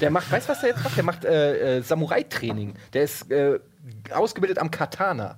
der 0.00 0.10
macht, 0.10 0.30
weißt 0.30 0.48
du, 0.48 0.52
was 0.52 0.60
der 0.60 0.70
jetzt 0.70 0.84
macht? 0.84 0.96
Der 0.96 1.04
macht 1.04 1.24
äh, 1.24 1.78
äh, 1.78 1.82
Samurai-Training. 1.82 2.74
Der 2.92 3.02
ist 3.04 3.30
äh, 3.30 3.58
ausgebildet 4.12 4.58
am 4.58 4.70
Katana. 4.70 5.36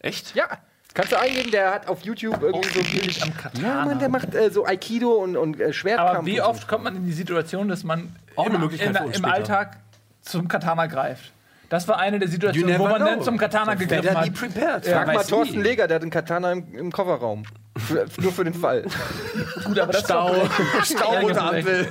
Echt? 0.00 0.34
Ja. 0.34 0.46
Kannst 0.94 1.12
du 1.12 1.18
eingeben, 1.20 1.50
der 1.50 1.72
hat 1.72 1.86
auf 1.86 2.02
YouTube 2.02 2.42
irgendwie 2.42 2.68
so 2.68 2.80
Ausgebildet 2.80 3.22
am 3.22 3.36
Katana. 3.36 3.68
Ja, 3.68 3.84
Mann, 3.84 3.98
der 3.98 4.08
macht 4.08 4.34
äh, 4.34 4.50
so 4.50 4.64
Aikido 4.66 5.10
und, 5.12 5.36
und 5.36 5.60
äh, 5.60 5.72
Schwertkampf. 5.72 6.10
Aber 6.18 6.26
wie 6.26 6.40
und 6.40 6.44
so. 6.44 6.50
oft 6.50 6.66
kommt 6.68 6.84
man 6.84 6.96
in 6.96 7.04
die 7.06 7.12
Situation, 7.12 7.68
dass 7.68 7.84
man 7.84 8.14
Auch 8.34 8.46
im, 8.46 8.52
eine 8.52 8.58
Möglichkeit 8.60 8.90
in, 8.90 8.96
für 8.96 9.04
uns 9.04 9.16
im 9.16 9.22
später. 9.22 9.34
Alltag 9.34 9.76
zum 10.22 10.48
Katana 10.48 10.86
greift? 10.86 11.32
Das 11.68 11.86
war 11.86 11.98
eine 11.98 12.18
der 12.18 12.28
Situationen, 12.28 12.70
You 12.70 12.78
wo 12.78 12.84
never 12.84 12.98
man 12.98 13.06
dann 13.06 13.14
know. 13.16 13.24
zum 13.24 13.36
Katana 13.36 13.74
gegriffen 13.74 14.16
hat. 14.16 14.32
prepared. 14.34 14.86
Frag 14.86 14.94
Man 14.94 15.06
mal 15.08 15.16
weiß 15.20 15.26
Thorsten 15.26 15.58
nie. 15.58 15.62
Leger, 15.62 15.86
der 15.86 15.96
hat 15.96 16.02
einen 16.02 16.10
Katana 16.10 16.52
im, 16.52 16.74
im 16.74 16.90
Kofferraum. 16.90 17.44
Für, 17.76 18.06
nur 18.18 18.32
für 18.32 18.44
den 18.44 18.54
Fall. 18.54 18.82
Gut, 19.64 19.78
aber 19.78 19.92
das 19.92 20.02
Stau. 20.04 20.34
Stau 20.82 21.26
unter 21.26 21.42
Ampel. 21.52 21.86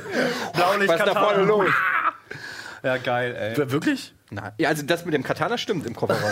Blaulicht 0.53 0.91
Was 0.91 0.99
ist 0.99 1.07
da 1.07 1.13
vorne 1.13 1.43
los? 1.43 1.69
Ja, 2.83 2.97
geil, 2.97 3.35
ey. 3.35 3.71
Wirklich? 3.71 4.13
Na, 4.29 4.53
ja, 4.59 4.69
also 4.69 4.83
das 4.83 5.03
mit 5.03 5.13
dem 5.13 5.23
Katana 5.23 5.57
stimmt 5.57 5.85
im 5.87 5.95
Kofferraum. 5.95 6.31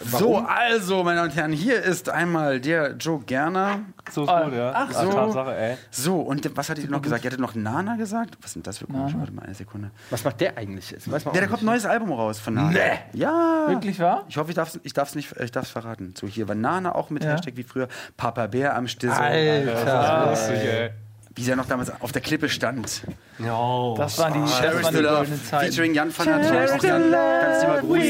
So, 0.00 0.38
also, 0.38 1.02
meine 1.02 1.16
Damen 1.16 1.30
und 1.30 1.36
Herren, 1.36 1.52
hier 1.52 1.82
ist 1.82 2.08
einmal 2.08 2.60
der 2.60 2.92
Joe 2.92 3.20
Gerner. 3.20 3.80
So 4.10 4.24
ist 4.24 4.30
gut, 4.30 4.54
ja. 4.54 4.72
ach 4.74 4.92
so. 4.92 5.10
Tatsache, 5.10 5.56
ey. 5.56 5.76
So, 5.90 6.20
und 6.20 6.56
was 6.56 6.70
hat 6.70 6.78
ihr 6.78 6.88
noch 6.88 7.02
gesagt? 7.02 7.24
Ihr 7.24 7.30
hattet 7.30 7.40
noch 7.40 7.54
Nana 7.54 7.96
gesagt? 7.96 8.38
Was 8.42 8.52
sind 8.52 8.66
das 8.66 8.78
für 8.78 8.86
komische? 8.86 9.18
Warte 9.18 9.32
mal, 9.32 9.42
eine 9.42 9.54
Sekunde. 9.54 9.90
Was 10.10 10.24
macht 10.24 10.40
der 10.40 10.56
eigentlich? 10.56 10.90
Das 10.94 11.10
weiß 11.10 11.24
man 11.24 11.34
Ja, 11.34 11.40
auch 11.40 11.44
da 11.44 11.50
kommt 11.50 11.62
ein 11.62 11.66
neues 11.66 11.86
Album 11.86 12.12
raus 12.12 12.38
von 12.38 12.54
Nana. 12.54 12.70
Nee. 12.70 12.98
Ja. 13.18 13.66
Wirklich 13.68 13.98
wahr? 13.98 14.24
Ich 14.28 14.36
hoffe, 14.36 14.50
ich 14.50 14.56
darf 14.56 14.68
es 14.68 14.80
ich 14.82 14.92
darf's 14.92 15.14
nicht 15.14 15.34
ich 15.38 15.50
darf's 15.50 15.70
verraten. 15.70 16.14
So, 16.16 16.26
hier 16.26 16.48
war 16.48 16.54
Nana 16.54 16.94
auch 16.94 17.10
mit 17.10 17.24
Ja. 17.24 17.32
Hashtag 17.32 17.56
wie 17.56 17.64
früher. 17.64 17.88
Papa 18.16 18.46
Bär 18.46 18.76
am 18.76 18.88
Stissel. 18.88 19.18
Alter. 19.18 20.30
Lustig, 20.30 20.58
ey. 20.64 20.90
Wie 21.38 21.44
sie 21.44 21.50
ja 21.50 21.56
noch 21.56 21.66
damals 21.66 21.92
auf 22.00 22.10
der 22.10 22.20
Klippe 22.20 22.48
stand. 22.48 23.02
Ja. 23.38 23.94
Das 23.96 24.18
waren 24.18 24.32
die, 24.32 24.40
das 24.40 24.58
Cherish 24.58 24.82
waren 24.82 24.92
the 24.92 24.98
die 25.02 25.06
goldenen 25.06 25.44
Zeiten. 25.44 25.66
Featuring 25.66 25.94
Jan 25.94 26.18
van 26.18 26.26
der. 26.26 26.36
Auch 26.74 26.82
Jan, 26.82 27.12
ganz 27.12 27.62
lieber 27.62 27.78
Gruß. 27.78 28.02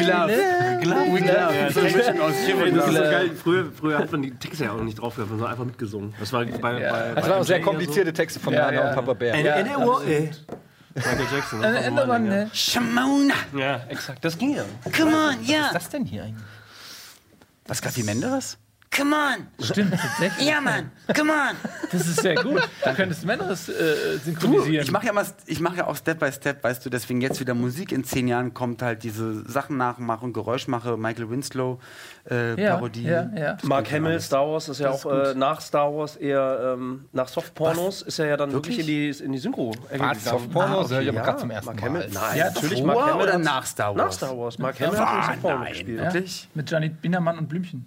Glove. 0.00 1.70
So 1.72 1.80
aus 1.80 1.86
und 1.86 2.76
das 2.76 2.86
ist 2.86 2.86
so 2.86 2.90
Glove. 2.90 3.10
geil. 3.10 3.30
Früher, 3.40 3.66
früher 3.72 3.98
hat 3.98 4.10
man 4.10 4.22
die 4.22 4.32
Texte 4.32 4.64
ja 4.64 4.72
auch 4.72 4.78
noch 4.78 4.82
nicht 4.82 5.00
drauf 5.00 5.14
gehabt, 5.14 5.30
sondern 5.30 5.48
einfach 5.48 5.64
mitgesungen. 5.64 6.12
Das 6.18 6.32
war 6.32 6.44
bei, 6.44 6.80
Ja. 6.80 6.90
bei, 6.90 7.12
Das 7.14 7.24
bei 7.24 7.30
waren 7.30 7.40
auch 7.40 7.44
sehr 7.44 7.60
komplizierte 7.60 8.12
Texte 8.12 8.40
von 8.40 8.52
Ja, 8.52 8.62
Nana 8.62 8.72
ja. 8.74 8.88
und 8.88 8.94
Papa 8.96 9.12
Bär. 9.12 9.36
Ja. 9.36 9.56
Michael 10.92 11.26
Jackson. 11.32 11.62
Das 11.62 11.72
war 11.72 11.82
so 11.82 11.86
Ende 11.86 11.90
mein 11.92 12.08
Mann, 12.08 12.22
Ding, 12.24 12.30
ne? 12.32 12.50
Shamona. 12.52 13.34
ja. 13.54 13.60
ja, 13.60 13.80
exakt. 13.90 14.24
Das 14.24 14.36
ging 14.36 14.56
ja. 14.56 14.64
Come 14.96 15.12
on, 15.14 15.44
ja. 15.44 15.58
Was 15.60 15.66
ist 15.66 15.74
das 15.74 15.88
denn 15.90 16.04
hier 16.04 16.24
eigentlich? 16.24 16.44
Was, 17.68 17.80
Kathi 17.80 18.02
Menderes? 18.02 18.58
Come 18.94 19.14
on. 19.14 19.46
Stimmt, 19.64 19.92
tatsächlich. 19.92 20.48
Ja, 20.48 20.60
Mann. 20.60 20.90
Come 21.16 21.32
on. 21.32 21.56
Das 21.92 22.08
ist 22.08 22.20
sehr 22.22 22.34
gut. 22.34 22.60
Du 22.84 22.94
könntest 22.94 23.24
Männeres 23.24 23.68
äh, 23.68 24.18
synchronisieren. 24.24 24.84
Ich 24.84 24.90
mache 24.90 25.06
ja, 25.06 25.12
mal- 25.12 25.26
ich 25.46 25.60
mach 25.60 25.76
ja 25.76 25.86
auch 25.86 25.94
Step 25.96 26.18
by 26.18 26.32
Step, 26.32 26.64
weißt 26.64 26.84
du, 26.84 26.90
deswegen 26.90 27.20
jetzt 27.20 27.38
wieder 27.38 27.54
Musik. 27.54 27.92
In 27.92 28.02
zehn 28.04 28.26
Jahren 28.26 28.52
kommt 28.52 28.82
halt 28.82 29.04
diese 29.04 29.48
Sachen 29.48 29.76
nachmachen, 29.76 30.32
Geräuschmache, 30.32 30.96
Michael 30.96 31.30
Winslow, 31.30 31.78
äh, 32.30 32.60
ja, 32.62 32.74
Parodie. 32.76 33.02
ja, 33.04 33.28
ja. 33.36 33.56
Mark 33.64 33.90
Hamill, 33.90 34.20
Star 34.20 34.46
Wars 34.48 34.68
ist 34.68 34.78
ja 34.80 34.90
Das 34.92 35.04
auch 35.04 35.12
ist 35.22 35.34
äh, 35.34 35.38
nach 35.38 35.60
Star 35.60 35.92
Wars 35.94 36.16
eher 36.16 36.74
ähm, 36.78 37.06
nach 37.12 37.28
Softpornos 37.28 38.02
ist 38.02 38.18
er 38.18 38.26
ja 38.26 38.36
dann 38.36 38.52
wirklich, 38.52 38.78
in 38.78 38.86
die, 38.86 39.08
in 39.10 39.32
die 39.32 39.38
Synchro. 39.38 39.72
Was? 39.96 40.24
Softpornos? 40.24 40.92
Ah, 40.92 40.96
okay, 40.96 41.02
ich 41.02 41.08
aber 41.08 41.18
ja. 41.18 41.24
gerade 41.24 41.38
zum 41.38 41.50
ersten 41.50 41.66
Mark 41.66 41.80
Mal. 41.80 41.86
Hamill? 41.88 42.08
Nein, 42.12 42.38
Ja, 42.38 42.44
natürlich. 42.50 42.82
Mark 42.84 43.00
Hamill 43.00 43.22
oder 43.26 43.38
nach 43.38 43.66
Star 43.66 43.88
Wars? 43.88 43.96
Nach 43.96 44.12
Star 44.12 44.38
Wars. 44.38 44.58
Mark 44.58 44.80
Hamill 44.80 44.98
hat 44.98 45.08
Ah, 45.08 45.16
in 45.18 45.24
Softporno 45.32 45.58
nein. 45.58 45.72
gespielt. 45.72 45.98
Ja. 45.98 46.04
Wirklich? 46.14 46.48
Mit 46.54 46.70
Janet 46.70 47.02
Biedermann 47.02 47.38
und 47.38 47.48
Blümchen. 47.48 47.86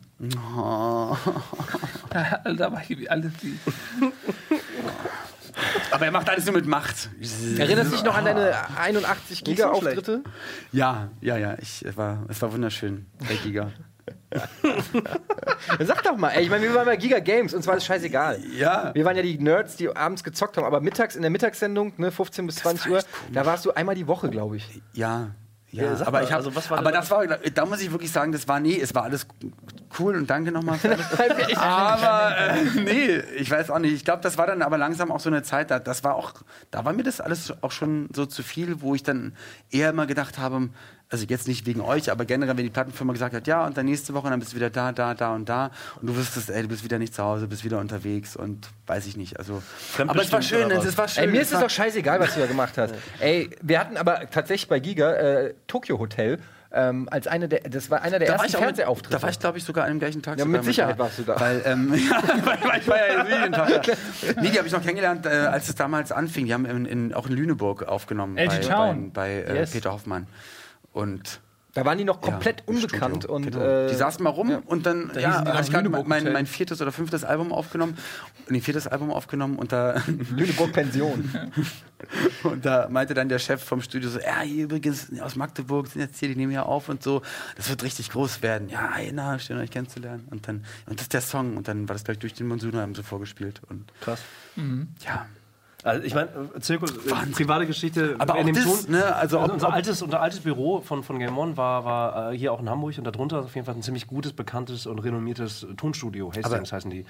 da 2.10 2.72
war 2.72 2.82
ich 2.88 3.12
alles 3.12 3.32
die. 3.42 3.58
Aber 5.92 6.06
er 6.06 6.12
macht 6.12 6.30
alles 6.30 6.46
nur 6.46 6.56
mit 6.56 6.66
Macht. 6.66 7.10
Erinnerst 7.58 7.92
du 7.92 7.96
dich 7.96 8.04
noch 8.04 8.16
an 8.18 8.26
deine 8.26 8.54
81 8.78 9.44
Giga 9.44 9.68
so 9.74 9.82
schlecht. 9.82 10.00
Auftritte? 10.00 10.24
Ja, 10.72 11.10
ja, 11.22 11.38
ja. 11.38 11.56
Ich, 11.60 11.86
es, 11.86 11.96
war, 11.96 12.26
es 12.28 12.42
war 12.42 12.52
wunderschön. 12.52 13.06
Der 13.30 13.38
Giga. 13.38 13.72
Sag 15.80 16.04
doch 16.04 16.18
mal, 16.18 16.30
ey, 16.30 16.44
ich 16.44 16.50
meine, 16.50 16.64
wir 16.64 16.74
waren 16.74 16.86
bei 16.86 16.96
Giga 16.98 17.20
Games 17.20 17.54
und 17.54 17.64
zwar 17.64 17.78
ist 17.78 17.86
scheißegal. 17.86 18.40
Ja. 18.58 18.94
Wir 18.94 19.06
waren 19.06 19.16
ja 19.16 19.22
die 19.22 19.38
Nerds, 19.38 19.76
die 19.76 19.96
abends 19.96 20.24
gezockt 20.24 20.58
haben, 20.58 20.66
aber 20.66 20.82
mittags 20.82 21.16
in 21.16 21.22
der 21.22 21.32
Mittagssendung, 21.32 21.94
ne, 21.98 22.12
15 22.12 22.46
bis 22.48 22.56
20 22.58 22.92
Uhr, 22.92 23.04
da 23.32 23.46
warst 23.46 23.66
du 23.66 23.72
einmal 23.72 23.96
die 23.96 24.08
Woche, 24.08 24.30
glaube 24.30 24.58
ich. 24.58 24.82
Ja. 24.94 25.32
Ja, 25.74 25.86
Ja, 25.86 26.02
aber 26.02 26.12
mal, 26.12 26.24
ich 26.24 26.32
hab, 26.32 26.38
also 26.38 26.56
was 26.56 26.70
war 26.70 26.78
aber 26.78 26.92
das 26.92 27.10
war, 27.10 27.26
da 27.26 27.66
muss 27.66 27.82
ich 27.82 27.92
wirklich 27.92 28.12
sagen, 28.12 28.32
das 28.32 28.48
war, 28.48 28.60
nee, 28.60 28.80
es 28.80 28.94
war 28.94 29.04
alles 29.04 29.26
cool 29.98 30.16
und 30.16 30.30
danke 30.30 30.52
nochmal. 30.52 30.78
aber, 31.56 32.38
äh, 32.38 32.80
nee, 32.80 33.18
ich 33.38 33.50
weiß 33.50 33.72
auch 33.72 33.80
nicht. 33.80 33.94
Ich 33.94 34.06
glaube, 34.06 34.22
das 34.22 34.38
war 34.38 34.46
dann 34.46 34.62
aber 34.62 34.78
langsam 34.78 35.12
auch 35.12 35.20
so 35.20 35.30
eine 35.30 35.42
Zeit, 35.42 35.72
da, 35.72 35.80
das 35.80 36.04
war 36.04 36.14
auch, 36.14 36.34
da 36.70 36.86
war 36.86 36.94
mir 36.94 37.02
das 37.02 37.20
alles 37.20 37.52
auch 37.64 37.72
schon 37.72 38.08
so 38.14 38.28
zu 38.28 38.44
viel, 38.44 38.82
wo 38.82 38.94
ich 38.94 39.02
dann 39.02 39.36
eher 39.72 39.90
immer 39.90 40.06
gedacht 40.06 40.38
habe, 40.38 40.70
also 41.14 41.26
jetzt 41.30 41.48
nicht 41.48 41.68
wegen 41.68 41.80
euch, 41.80 42.12
aber 42.12 42.26
generell, 42.26 42.58
wenn 42.58 42.64
die 42.64 42.72
Plattenfirma 42.72 43.14
gesagt 43.14 43.36
hat, 43.36 43.46
ja, 43.46 43.66
und 43.66 43.78
dann 43.78 43.86
nächste 43.86 44.16
Woche, 44.16 44.30
dann 44.30 44.40
bist 44.40 44.52
du 44.52 44.56
wieder 44.56 44.72
da, 44.72 44.92
da, 44.92 45.14
da 45.14 45.36
und 45.36 45.48
da 45.48 45.70
und 46.02 46.08
du 46.10 46.16
wüsstest, 46.16 46.50
ey, 46.50 46.64
du 46.64 46.68
bist 46.68 46.84
wieder 46.84 46.98
nicht 46.98 47.14
zu 47.14 47.24
Hause, 47.24 47.48
bist 47.48 47.64
wieder 47.64 47.78
unterwegs 47.80 48.36
und 48.36 48.68
weiß 48.88 49.06
ich 49.06 49.16
nicht, 49.16 49.38
also. 49.38 49.62
Aber 50.00 50.22
es 50.22 50.32
war 50.32 50.42
schön, 50.42 50.70
was? 50.72 50.84
es 50.84 50.98
war 50.98 51.08
schön. 51.08 51.26
Ey, 51.26 51.30
mir 51.30 51.42
ist 51.42 51.54
es 51.54 51.60
doch 51.60 51.70
scheißegal, 51.70 52.20
was 52.20 52.34
du 52.34 52.40
da 52.40 52.48
gemacht 52.48 52.78
hast. 52.78 52.96
Ey, 53.20 53.50
wir 53.62 53.80
hatten 53.80 53.96
aber 53.96 54.28
tatsächlich 54.32 54.68
bei 54.68 54.80
Giga 54.80 55.14
äh, 55.14 55.54
Tokyo 55.68 56.00
Hotel 56.00 56.40
ähm, 56.76 57.08
als 57.12 57.28
eine 57.28 57.48
der, 57.48 57.60
das 57.70 57.92
war 57.92 58.02
einer 58.02 58.18
der 58.18 58.28
Da 58.30 58.34
war, 58.34 58.44
ersten 58.46 58.58
mit, 58.58 58.64
Fernsehauftritte. 58.66 59.16
da 59.16 59.22
war 59.22 59.30
ich, 59.30 59.40
glaube 59.40 59.60
ich, 59.60 59.64
sogar 59.64 59.84
an 59.84 59.92
dem 59.92 60.00
gleichen 60.00 60.24
Tag. 60.24 60.40
Ja, 60.40 60.46
mit 60.46 60.64
Sicherheit 60.64 60.96
da. 60.96 61.04
warst 61.04 61.20
du 61.20 61.24
da. 61.24 61.40
Weil, 61.40 61.62
ähm, 61.66 61.94
ja, 62.10 62.24
weil 62.44 62.80
ich 62.80 62.88
war 62.88 62.98
ja 62.98 63.22
in 63.22 63.30
Medientag. 63.30 63.88
Nee, 64.42 64.50
die 64.50 64.58
habe 64.58 64.68
ich 64.68 64.74
noch 64.74 64.82
kennengelernt, 64.82 65.28
äh, 65.28 65.30
als 65.30 65.70
es 65.70 65.76
damals 65.76 66.12
anfing. 66.12 66.48
Die 66.48 66.54
haben 66.54 66.66
in, 66.66 66.86
in, 66.86 67.14
auch 67.14 67.28
in 67.28 67.34
Lüneburg 67.34 67.84
aufgenommen. 67.84 68.38
LG 68.40 68.48
bei, 68.48 68.58
Town. 68.58 69.12
Bei, 69.12 69.44
bei 69.46 69.54
äh, 69.54 69.56
Yes. 69.60 69.72
Peter 69.72 69.92
Hoffmann. 69.94 70.26
Und 70.94 71.42
da 71.74 71.86
waren 71.86 71.98
die 71.98 72.04
noch 72.04 72.24
ja, 72.24 72.30
komplett 72.30 72.64
im 72.68 72.76
unbekannt 72.76 73.24
Studio, 73.24 73.36
und 73.36 73.52
genau. 73.52 73.66
äh, 73.66 73.90
die 73.90 73.96
saßen 73.96 74.24
mal 74.24 74.30
rum 74.30 74.62
und 74.68 74.86
dann 74.86 75.08
hießen 75.08 75.22
ja, 75.22 75.44
habe 75.44 75.62
ich 75.64 75.72
gerade 75.72 75.86
Lüneburg 75.86 76.08
mein, 76.08 76.32
mein 76.32 76.46
viertes 76.46 76.80
oder 76.84 76.92
fünftes 76.92 77.24
Album 77.24 77.52
aufgenommen. 77.52 77.98
Und 78.48 78.56
ein 78.56 78.62
viertes 78.62 78.88
Album 78.88 79.10
aufgenommen 79.10 79.58
und 79.58 79.72
da 79.72 79.96
Lüneburg 80.36 80.72
Pension. 80.72 81.32
Und 82.44 82.66
da 82.66 82.90
meinte 82.90 83.14
dann 83.14 83.30
der 83.30 83.40
Chef 83.40 83.64
vom 83.64 83.82
Studio 83.82 84.10
so, 84.10 84.20
ja, 84.20 84.42
hier 84.42 84.66
übrigens 84.66 85.08
aus 85.22 85.38
Magdeburg 85.38 85.88
sind 85.88 86.02
jetzt 86.02 86.20
hier, 86.20 86.28
die 86.28 86.36
nehmen 86.36 86.52
hier 86.52 86.66
auf 86.66 86.90
und 86.90 87.02
so. 87.02 87.22
Das 87.56 87.70
wird 87.70 87.82
richtig 87.82 88.10
groß 88.10 88.42
werden. 88.42 88.68
Ja, 88.68 88.92
na, 89.14 89.40
schön 89.40 89.58
euch 89.58 89.72
kennenzulernen. 89.72 90.28
Und 90.30 90.46
dann, 90.50 90.66
und 90.86 91.00
das 91.00 91.04
ist 91.04 91.14
der 91.14 91.22
Song. 91.22 91.56
Und 91.56 91.70
dann 91.70 91.88
war 91.88 91.96
das 91.96 92.04
gleich 92.04 92.20
durch 92.20 92.34
den 92.34 92.50
Monsun, 92.50 92.76
haben 92.76 92.94
sie 92.94 93.04
vorgespielt. 93.04 93.62
Und 93.70 93.86
Krass. 94.02 94.20
ja. 95.06 95.28
Also 95.84 96.04
ich 96.04 96.16
meine, 96.16 96.30
Zirkus, 96.62 96.92
äh, 96.92 97.32
private 97.34 97.68
Geschichte. 97.68 98.16
Aber 98.20 98.36
in 98.36 98.42
auch 98.42 98.46
dem 98.46 98.56
das, 98.56 98.86
Ton- 98.86 98.92
ne, 98.94 99.16
also 99.16 99.40
ob- 99.42 99.52
unser, 99.52 99.68
ob- 99.68 99.74
altes, 99.74 100.02
unser 100.02 100.22
altes 100.22 100.40
Büro 100.40 100.80
von, 100.82 101.04
von 101.04 101.20
Game 101.20 101.38
One 101.38 101.58
war, 101.58 101.84
war 101.84 102.32
äh, 102.32 102.38
hier 102.38 102.54
auch 102.54 102.62
in 102.62 102.70
Hamburg 102.70 102.98
und 102.98 103.04
darunter 103.04 103.40
ist 103.40 103.46
auf 103.46 103.56
jeden 103.56 103.66
Fall 103.66 103.76
ein 103.76 103.82
ziemlich 103.82 104.08
gutes, 104.08 104.32
bekanntes 104.34 104.86
und 104.86 105.00
renommiertes 105.00 105.68
Tonstudio. 105.76 106.32
Hastings 106.34 106.72
heißen 106.72 106.90
die. 106.90 107.06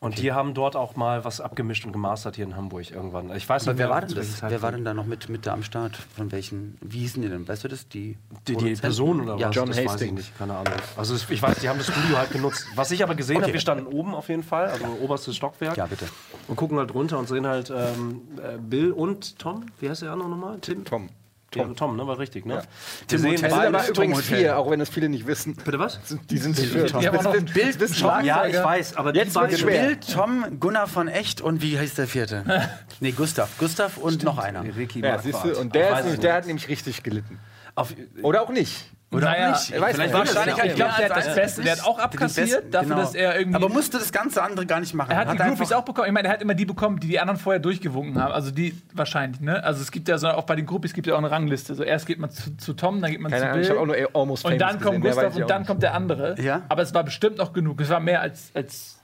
Und 0.00 0.18
die 0.18 0.32
haben 0.32 0.54
dort 0.54 0.76
auch 0.76 0.94
mal 0.94 1.24
was 1.24 1.40
abgemischt 1.40 1.84
und 1.84 1.92
gemastert 1.92 2.36
hier 2.36 2.44
in 2.44 2.54
Hamburg 2.56 2.90
irgendwann. 2.90 3.34
Ich 3.34 3.48
weiß 3.48 3.64
Aber 3.64 3.72
nicht 3.72 3.78
wer 3.80 3.90
war 3.90 4.00
denn 4.02 4.14
das? 4.14 4.42
Wer 4.42 4.62
war 4.62 4.70
denn 4.72 4.84
da 4.84 4.94
noch 4.94 5.06
mit, 5.06 5.28
mit 5.28 5.44
da 5.46 5.52
am 5.54 5.62
Start? 5.64 5.96
Von 5.96 6.30
welchen, 6.30 6.78
wie 6.80 7.00
hießen 7.00 7.20
die 7.20 7.28
denn? 7.28 7.48
Weißt 7.48 7.64
du 7.64 7.68
das? 7.68 7.88
Die, 7.88 8.16
Die, 8.46 8.56
die? 8.56 8.74
Person 8.74 9.22
oder 9.22 9.36
ja, 9.36 9.48
was? 9.48 9.56
John 9.56 9.66
das 9.68 9.76
weiß 9.78 9.84
ich 9.84 9.90
Hastings. 9.90 10.12
nicht, 10.12 10.38
keine 10.38 10.56
Ahnung. 10.56 10.72
Also 10.96 11.14
ich 11.14 11.42
weiß, 11.42 11.58
die 11.58 11.68
haben 11.68 11.78
das 11.78 11.88
Studio 11.88 12.16
halt 12.16 12.30
genutzt. 12.30 12.66
Was 12.76 12.90
ich 12.90 13.02
aber 13.02 13.14
gesehen 13.16 13.42
habe, 13.42 13.52
wir 13.52 13.60
standen 13.60 13.86
oben 13.86 14.14
auf 14.14 14.28
jeden 14.28 14.44
Fall, 14.44 14.68
also 14.68 14.84
oberstes 15.02 15.36
Stockwerk. 15.36 15.76
Ja, 15.76 15.86
bitte. 15.86 16.06
Und 16.46 16.56
gucken 16.56 16.78
halt 16.78 16.94
runter 16.94 17.18
und 17.18 17.28
sehen 17.28 17.46
halt 17.46 17.70
ähm, 17.70 18.22
äh, 18.38 18.58
Bill 18.58 18.92
und 18.92 19.38
Tom. 19.38 19.66
Wie 19.80 19.88
heißt 19.90 20.02
der 20.02 20.12
andere 20.12 20.28
nochmal? 20.28 20.58
Tim? 20.60 20.84
Tom. 20.84 21.08
Tom. 21.50 21.68
Ja, 21.68 21.74
Tom, 21.74 21.96
ne? 21.96 22.06
War 22.06 22.18
richtig, 22.18 22.44
ne? 22.44 22.54
Wir 22.54 22.62
Tim 23.06 23.18
sehen 23.20 23.34
Es 23.34 23.42
Hotel. 23.42 23.50
sind 23.50 23.60
aber 23.74 23.78
Tom 23.78 23.88
übrigens 23.88 24.18
Hotel. 24.18 24.38
vier, 24.38 24.58
auch 24.58 24.70
wenn 24.70 24.78
das 24.78 24.90
viele 24.90 25.08
nicht 25.08 25.26
wissen. 25.26 25.56
Bitte 25.56 25.78
was? 25.78 25.98
Die 26.28 26.38
sind 26.38 26.58
vier. 26.58 26.92
Haben 26.92 27.16
auch 27.18 27.22
noch 27.22 27.34
ein 27.34 27.44
Bild, 27.46 27.80
wissen 27.80 28.06
Ja, 28.24 28.46
ich 28.46 28.56
weiß, 28.56 28.96
aber 28.96 29.14
Jetzt 29.14 29.34
die 29.34 29.40
beiden. 29.40 29.66
Bill, 29.66 29.96
Tom, 29.96 30.60
Gunnar 30.60 30.86
von 30.86 31.08
Echt 31.08 31.40
und 31.40 31.62
wie 31.62 31.78
heißt 31.78 31.96
der 31.96 32.06
vierte? 32.06 32.44
nee, 33.00 33.12
Gustav. 33.12 33.48
Gustav 33.58 33.96
und 33.96 34.22
noch 34.24 34.38
einer. 34.38 34.62
Ricky 34.76 35.00
Ja, 35.00 35.18
siehst 35.18 35.42
du, 35.42 35.58
und 35.58 35.74
der, 35.74 36.04
ist, 36.04 36.22
der 36.22 36.34
hat 36.34 36.46
nämlich 36.46 36.68
richtig 36.68 37.02
gelitten. 37.02 37.38
Auf, 37.74 37.94
Oder 38.22 38.42
auch 38.42 38.50
nicht. 38.50 38.90
Oder 39.10 39.24
Naja, 39.30 39.50
nicht? 39.52 39.74
ich 39.74 39.80
weiß 39.80 39.94
Vielleicht 39.94 40.12
wahrscheinlich 40.12 40.56
Ich 40.64 40.74
glaube, 40.74 40.92
der 40.98 41.08
hat 41.08 41.16
das 41.16 41.34
Beste. 41.34 41.62
Der 41.62 41.72
hat 41.72 41.86
auch 41.86 41.98
abkassiert, 41.98 42.74
dafür, 42.74 42.88
genau. 42.90 43.00
dass 43.00 43.14
er 43.14 43.38
irgendwie. 43.38 43.56
Aber 43.56 43.70
musste 43.70 43.98
das 43.98 44.12
ganze 44.12 44.42
andere 44.42 44.66
gar 44.66 44.80
nicht 44.80 44.92
machen. 44.92 45.10
Er 45.10 45.16
hat 45.16 45.32
die 45.32 45.38
er 45.38 45.48
Groupies 45.48 45.72
auch 45.72 45.84
bekommen. 45.84 46.08
Ich 46.08 46.12
meine, 46.12 46.28
er 46.28 46.34
hat 46.34 46.42
immer 46.42 46.52
die 46.52 46.66
bekommen, 46.66 47.00
die 47.00 47.08
die 47.08 47.18
anderen 47.18 47.40
vorher 47.40 47.58
durchgewunken 47.58 48.22
haben. 48.22 48.32
Also 48.32 48.50
die 48.50 48.76
wahrscheinlich, 48.92 49.40
ne? 49.40 49.64
Also 49.64 49.80
es 49.80 49.90
gibt 49.90 50.08
ja 50.08 50.18
so, 50.18 50.28
auch 50.28 50.44
bei 50.44 50.56
den 50.56 50.66
Groupies 50.66 50.92
gibt 50.92 51.06
es 51.06 51.10
ja 51.10 51.14
auch 51.14 51.18
eine 51.18 51.30
Rangliste. 51.30 51.74
So 51.74 51.84
erst 51.84 52.06
geht 52.06 52.18
man 52.18 52.28
zu, 52.30 52.54
zu 52.58 52.74
Tom, 52.74 53.00
dann 53.00 53.10
geht 53.10 53.20
man 53.20 53.32
Keine 53.32 53.46
zu 53.46 53.52
Bill. 53.52 53.62
ich 53.62 53.70
habe 53.70 53.80
auch 53.80 53.86
nur 53.86 53.96
Almost 54.14 54.44
und 54.44 54.58
dann 54.60 54.78
kommt 54.78 55.02
gesehen, 55.02 55.22
Gustav 55.22 55.36
und 55.36 55.48
dann 55.48 55.64
kommt 55.64 55.82
der 55.82 55.94
andere. 55.94 56.38
Ja. 56.38 56.62
Aber 56.68 56.82
es 56.82 56.92
war 56.92 57.02
bestimmt 57.02 57.38
noch 57.38 57.54
genug. 57.54 57.80
Es 57.80 57.88
war 57.88 58.00
mehr 58.00 58.20
als. 58.20 58.50
als 58.52 59.00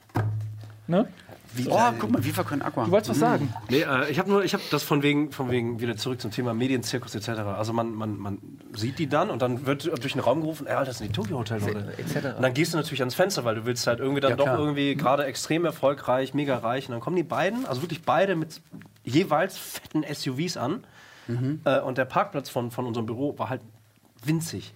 ne? 0.85 1.07
Wie, 1.57 1.67
oh, 1.69 1.91
guck 1.99 2.11
mal, 2.11 2.23
Viva 2.23 2.43
con 2.43 2.61
Aqua. 2.61 2.85
Du 2.85 2.91
wolltest 2.91 3.11
was 3.11 3.19
sagen? 3.19 3.53
nee, 3.69 3.81
äh, 3.81 4.09
ich 4.09 4.19
habe 4.19 4.29
nur, 4.29 4.43
ich 4.43 4.53
habe 4.53 4.63
das 4.71 4.83
von 4.83 5.01
wegen, 5.03 5.31
von 5.31 5.49
wegen 5.51 5.79
wieder 5.79 5.95
zurück 5.97 6.19
zum 6.21 6.31
Thema 6.31 6.53
Medienzirkus 6.53 7.15
etc. 7.15 7.29
Also 7.29 7.71
man, 7.73 7.93
man, 7.93 8.17
man 8.17 8.37
sieht 8.73 8.99
die 8.99 9.07
dann 9.07 9.29
und 9.29 9.41
dann 9.41 9.65
wird 9.65 9.85
durch 9.85 10.13
den 10.13 10.21
Raum 10.21 10.41
gerufen, 10.41 10.67
ey, 10.67 10.73
Alter, 10.73 10.91
das 10.91 10.97
sind 10.99 11.07
die 11.07 11.13
Tokyo 11.13 11.37
Hotel 11.39 11.59
Leute. 11.61 11.93
etc. 11.97 12.35
Und 12.37 12.41
dann 12.41 12.53
gehst 12.53 12.73
du 12.73 12.77
natürlich 12.77 13.01
ans 13.01 13.15
Fenster, 13.15 13.45
weil 13.45 13.55
du 13.55 13.65
willst 13.65 13.87
halt 13.87 13.99
irgendwie 13.99 14.21
dann 14.21 14.31
Ja, 14.31 14.35
doch 14.37 14.45
klar. 14.45 14.59
irgendwie 14.59 14.95
gerade 14.95 15.25
extrem 15.25 15.65
erfolgreich, 15.65 16.33
mega 16.33 16.57
reich. 16.57 16.87
Und 16.87 16.91
dann 16.93 17.01
kommen 17.01 17.15
die 17.15 17.23
beiden, 17.23 17.65
also 17.65 17.81
wirklich 17.81 18.01
beide 18.03 18.35
mit 18.35 18.61
jeweils 19.03 19.57
fetten 19.57 20.03
SUVs 20.11 20.57
an. 20.57 20.83
Äh, 21.63 21.79
und 21.79 21.97
der 21.97 22.05
Parkplatz 22.05 22.49
von, 22.49 22.69
von 22.69 22.85
unserem 22.85 23.05
Büro 23.07 23.37
war 23.39 23.49
halt 23.49 23.61
winzig. 24.23 24.73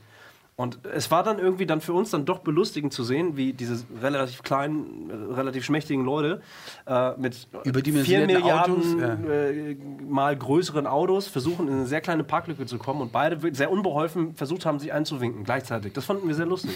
Und 0.59 0.79
es 0.93 1.09
war 1.09 1.23
dann 1.23 1.39
irgendwie 1.39 1.65
dann 1.65 1.79
für 1.79 1.93
uns 1.93 2.09
dann 2.09 2.25
doch 2.25 2.39
belustigend 2.39 2.91
zu 2.91 3.05
sehen, 3.05 3.37
wie 3.37 3.53
diese 3.53 3.81
relativ 4.01 4.43
kleinen, 4.43 5.09
äh, 5.09 5.33
relativ 5.35 5.63
schmächtigen 5.63 6.03
Leute 6.03 6.41
äh, 6.85 7.11
mit 7.15 7.47
vier 8.03 8.25
Milliarden 8.25 8.75
Autos, 8.75 9.01
äh, 9.29 9.77
mal 10.05 10.35
größeren 10.35 10.85
Autos 10.85 11.29
versuchen, 11.29 11.69
in 11.69 11.75
eine 11.75 11.85
sehr 11.85 12.01
kleine 12.01 12.25
Parklücke 12.25 12.65
zu 12.65 12.77
kommen 12.77 12.99
und 12.99 13.13
beide 13.13 13.39
sehr 13.55 13.71
unbeholfen 13.71 14.35
versucht 14.35 14.65
haben, 14.65 14.79
sich 14.79 14.91
einzuwinken 14.91 15.45
gleichzeitig. 15.45 15.93
Das 15.93 16.03
fanden 16.03 16.27
wir 16.27 16.35
sehr 16.35 16.45
lustig. 16.45 16.75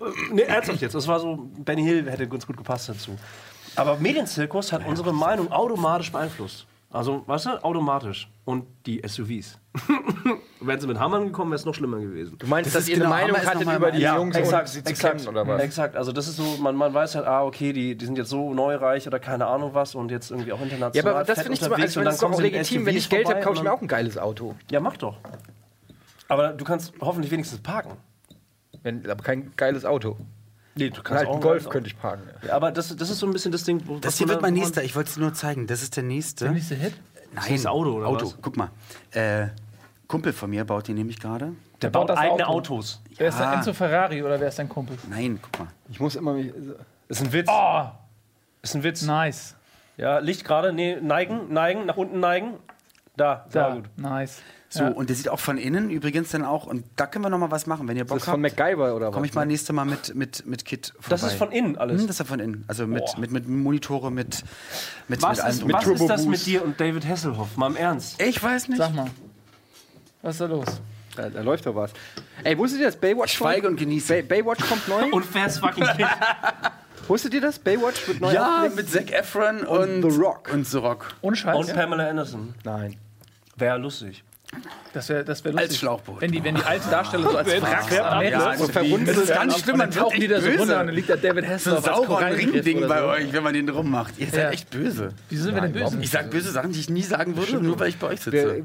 Äh, 0.00 0.34
nee, 0.34 0.42
ernsthaft 0.42 0.82
jetzt. 0.82 0.94
Das 0.94 1.08
war 1.08 1.18
so, 1.18 1.48
Benny 1.64 1.82
Hill 1.82 2.10
hätte 2.10 2.28
ganz 2.28 2.46
gut 2.46 2.58
gepasst 2.58 2.90
dazu. 2.90 3.12
Aber 3.74 3.96
Medienzirkus 3.96 4.70
hat 4.70 4.86
unsere 4.86 5.14
Meinung 5.14 5.50
automatisch 5.50 6.12
beeinflusst. 6.12 6.66
Also, 6.94 7.24
weißt 7.26 7.46
du, 7.46 7.64
automatisch. 7.64 8.30
Und 8.44 8.66
die 8.86 9.02
SUVs. 9.04 9.58
Wären 10.60 10.80
sie 10.80 10.86
mit 10.86 10.96
Hammern 10.96 11.24
gekommen, 11.26 11.50
wäre 11.50 11.58
es 11.58 11.64
noch 11.64 11.74
schlimmer 11.74 11.98
gewesen. 11.98 12.38
Du 12.38 12.46
meinst, 12.46 12.68
Das 12.68 12.82
dass 12.84 12.88
ihr 12.88 12.94
eine 12.94 13.04
genau, 13.04 13.16
Meinung 13.16 13.36
Hammer 13.36 13.50
hattet 13.50 13.76
über 13.76 13.90
die 13.90 14.00
Ja, 14.00 14.16
Jungs 14.16 14.36
und 14.36 14.68
sie 14.68 14.84
zu 14.84 14.94
kennen, 14.94 15.26
oder 15.26 15.44
was? 15.44 15.60
Exakt, 15.60 15.96
also 15.96 16.12
das 16.12 16.28
ist 16.28 16.36
so, 16.36 16.44
man, 16.62 16.76
man 16.76 16.94
weiß 16.94 17.16
halt, 17.16 17.26
ah, 17.26 17.42
okay, 17.42 17.72
die, 17.72 17.96
die 17.96 18.06
sind 18.06 18.16
jetzt 18.16 18.30
so 18.30 18.54
neureich 18.54 19.08
oder 19.08 19.18
keine 19.18 19.46
Ahnung 19.46 19.74
was 19.74 19.96
und 19.96 20.12
jetzt 20.12 20.30
irgendwie 20.30 20.52
auch 20.52 20.58
Ja, 20.60 20.64
international. 20.66 21.14
aber 21.16 21.24
das 21.24 21.40
finde 21.40 21.54
ich 21.54 21.60
zum 21.60 21.72
unterwegs 21.72 21.96
also, 21.96 22.04
das 22.04 22.14
ist 22.14 22.22
auch 22.24 22.34
sie 22.34 22.42
mit 22.42 22.52
legitim. 22.52 22.86
Wenn 22.86 22.96
ich 22.96 23.08
Geld 23.10 23.28
habe, 23.28 23.40
kaufe 23.40 23.56
ich 23.56 23.62
mir 23.64 23.72
auch 23.72 23.82
ein 23.82 23.88
geiles 23.88 24.16
Auto. 24.16 24.54
Ja, 24.70 24.78
mach 24.78 24.96
doch. 24.96 25.16
Aber 26.28 26.50
du 26.52 26.64
kannst 26.64 26.92
hoffentlich 27.00 27.32
wenigstens 27.32 27.58
parken. 27.58 27.96
Wenn, 28.84 29.10
aber 29.10 29.24
kein 29.24 29.50
geiles 29.56 29.84
Auto. 29.84 30.16
Nee, 30.76 30.90
du 30.90 31.02
Halt 31.08 31.28
einen 31.28 31.40
Golf 31.40 31.68
könnte 31.68 31.88
ich 31.88 31.98
parken. 31.98 32.22
Ja. 32.42 32.48
Ja, 32.48 32.54
aber 32.56 32.72
das, 32.72 32.94
das 32.96 33.08
ist 33.10 33.18
so 33.18 33.26
ein 33.26 33.32
bisschen 33.32 33.52
das 33.52 33.62
Ding, 33.64 33.80
wo 33.86 33.98
Das 33.98 34.14
was 34.14 34.18
hier 34.18 34.28
wird 34.28 34.42
mein 34.42 34.54
nächster. 34.54 34.82
Ich 34.82 34.96
wollte 34.96 35.08
es 35.08 35.14
dir 35.14 35.20
nur 35.20 35.32
zeigen. 35.34 35.66
Das 35.66 35.82
ist 35.82 35.96
der 35.96 36.02
nächste. 36.02 36.46
Der 36.46 36.54
nächste 36.54 36.74
Hit? 36.74 36.94
Nein, 37.32 37.44
das 37.52 37.66
Auto, 37.66 37.92
oder 37.92 38.06
Auto. 38.08 38.26
was? 38.26 38.38
Guck 38.42 38.56
mal. 38.56 38.70
Äh, 39.12 39.48
Kumpel 40.08 40.32
von 40.32 40.50
mir 40.50 40.64
baut 40.64 40.88
den 40.88 40.96
nämlich 40.96 41.18
gerade. 41.20 41.52
Der 41.82 41.90
baut 41.90 42.02
baut 42.08 42.10
das 42.10 42.18
eigene 42.18 42.46
Auto. 42.46 42.74
Autos. 42.74 43.00
Wer 43.16 43.28
ist 43.28 43.38
der 43.38 43.46
Ja. 43.46 43.54
Enzo 43.54 43.72
Ferrari 43.72 44.22
oder 44.22 44.38
wer 44.40 44.48
ist 44.48 44.58
dein 44.58 44.68
Kumpel? 44.68 44.96
Nein, 45.08 45.38
guck 45.42 45.58
mal. 45.60 45.68
Ich 45.90 46.00
muss 46.00 46.16
immer. 46.16 46.32
mich- 46.34 46.52
Ist 47.08 47.22
ein 47.22 47.32
Witz. 47.32 47.48
Oh, 47.50 47.84
Ist 48.62 48.74
ein 48.74 48.82
Witz. 48.82 49.02
nice. 49.02 49.54
Ja, 49.96 50.18
Licht 50.18 50.44
gerade, 50.44 50.72
nee, 50.72 50.96
neigen, 51.00 51.52
neigen, 51.52 51.86
nach 51.86 51.96
unten 51.96 52.18
neigen. 52.20 52.54
Da, 53.16 53.46
da, 53.52 53.68
Da, 53.68 53.74
gut. 53.76 53.84
nice. 53.96 54.42
So, 54.74 54.82
Ja. 54.82 54.88
und 54.90 55.08
der 55.08 55.16
sieht 55.16 55.28
auch 55.28 55.38
von 55.40 55.56
innen 55.56 55.88
übrigens 55.88 56.30
dann 56.30 56.44
auch. 56.44 56.66
Und 56.66 56.84
da 56.96 57.06
können 57.06 57.24
wir 57.24 57.28
noch 57.30 57.38
mal 57.38 57.50
was 57.50 57.66
machen, 57.66 57.86
wenn 57.88 57.96
ihr 57.96 58.04
Bock 58.04 58.18
Das 58.18 58.24
ist 58.26 58.30
von 58.30 58.44
habt. 58.44 58.58
MacGyver 58.58 58.94
oder 58.94 59.06
was? 59.08 59.14
Komme 59.14 59.26
ich 59.26 59.32
mal 59.34 59.46
nächste 59.46 59.72
Mal 59.72 59.84
mit, 59.84 60.14
mit, 60.14 60.44
mit 60.46 60.64
Kit 60.64 60.88
vorbei. 60.94 61.08
Das 61.10 61.22
ist 61.22 61.34
von 61.34 61.52
innen 61.52 61.78
alles. 61.78 62.00
Hm, 62.00 62.06
das 62.08 62.16
ist 62.16 62.18
ja 62.20 62.24
von 62.26 62.40
innen. 62.40 62.64
Also 62.66 62.86
mit, 62.86 63.02
mit, 63.18 63.30
mit 63.30 63.48
Monitore, 63.48 64.10
mit, 64.10 64.42
mit, 65.08 65.22
Was, 65.22 65.36
mit 65.36 65.40
allem. 65.44 65.52
ist, 65.54 65.62
drum. 65.62 65.72
was 65.72 65.84
Turbo 65.84 66.02
ist 66.04 66.08
das 66.10 66.24
Boost. 66.24 66.28
mit 66.30 66.46
dir 66.46 66.64
und 66.64 66.80
David 66.80 67.06
Hasselhoff? 67.06 67.56
Mal 67.56 67.68
im 67.68 67.76
Ernst. 67.76 68.20
ich 68.20 68.42
weiß 68.42 68.68
nicht. 68.68 68.78
Sag 68.78 68.94
mal. 68.94 69.10
Was 70.22 70.34
ist 70.34 70.40
da 70.40 70.46
los? 70.46 70.66
Da, 71.16 71.30
da 71.30 71.42
läuft 71.42 71.64
doch 71.66 71.76
was. 71.76 71.92
Ey, 72.42 72.58
wusstet 72.58 72.80
ihr 72.80 72.86
das? 72.86 72.96
Baywatch 72.96 73.34
Schweige 73.34 73.62
kommt? 73.62 73.72
und 73.74 73.76
genieße. 73.78 74.22
Bay, 74.24 74.42
Baywatch 74.42 74.68
kommt 74.68 74.88
neu. 74.88 75.10
Und 75.12 75.24
fast 75.24 75.60
fucking 75.60 75.84
Kid. 75.96 76.06
Wusstet 77.06 77.34
ihr 77.34 77.40
das? 77.40 77.58
Baywatch 77.60 78.08
wird 78.08 78.20
neu 78.20 78.32
Ja, 78.32 78.66
mit 78.74 78.90
Zac 78.90 79.12
Efron 79.12 79.62
und, 79.62 80.02
The 80.10 80.18
Rock. 80.18 80.50
Und 80.52 80.66
The 80.66 80.78
Rock. 80.78 81.14
Ohne 81.20 81.36
Scheiß. 81.36 81.56
Und 81.56 81.72
Pamela 81.74 82.08
Anderson. 82.08 82.54
Nein. 82.64 82.96
Wäre 83.56 83.78
lustig. 83.78 84.24
Das 84.92 85.08
wäre 85.08 85.24
das 85.24 85.44
wär 85.44 85.52
Als 85.52 85.60
lustig. 85.62 85.78
Schlauchboot. 85.80 86.20
Wenn 86.20 86.30
die, 86.30 86.44
wenn 86.44 86.54
die 86.54 86.62
alten 86.62 86.88
Darsteller 86.90 87.30
so 87.30 87.36
als 87.36 87.48
Wracks 87.62 87.98
am 87.98 88.18
Meer 88.20 88.54
so 88.56 88.68
verwundet. 88.68 89.08
Das 89.16 89.24
ist 89.24 89.34
ganz 89.34 89.58
schlimm, 89.58 89.76
man 89.78 89.90
tauchen 89.90 90.20
die 90.20 90.28
da 90.28 90.40
so 90.40 90.46
böse. 90.46 90.58
runter 90.60 90.80
und 90.80 90.86
dann 90.86 90.94
liegt 90.94 91.08
da 91.10 91.16
David 91.16 91.44
So 91.44 91.50
ein 91.50 91.54
Hasselhoff 91.54 91.76
als 91.88 91.96
saurer 91.96 92.06
Korallenriff 92.06 92.54
Ringding 92.54 92.86
bei 92.88 93.00
so. 93.00 93.06
euch, 93.06 93.32
wenn 93.32 93.42
man 93.42 93.54
den 93.54 93.68
rummacht. 93.68 94.14
Ihr 94.18 94.26
seid 94.28 94.34
Ja. 94.38 94.50
echt 94.50 94.70
böse. 94.70 95.08
Wieso 95.28 95.44
sind 95.44 95.54
wir 95.56 95.62
denn 95.62 95.72
böse? 95.72 95.98
Ich 96.00 96.10
sag 96.10 96.30
böse 96.30 96.50
Sachen, 96.52 96.72
die 96.72 96.80
ich 96.80 96.88
nie 96.90 97.02
sagen 97.02 97.36
würde, 97.36 97.60
nur 97.60 97.78
weil 97.80 97.88
ich 97.88 97.98
bei 97.98 98.06
euch 98.08 98.20
sitze. 98.20 98.62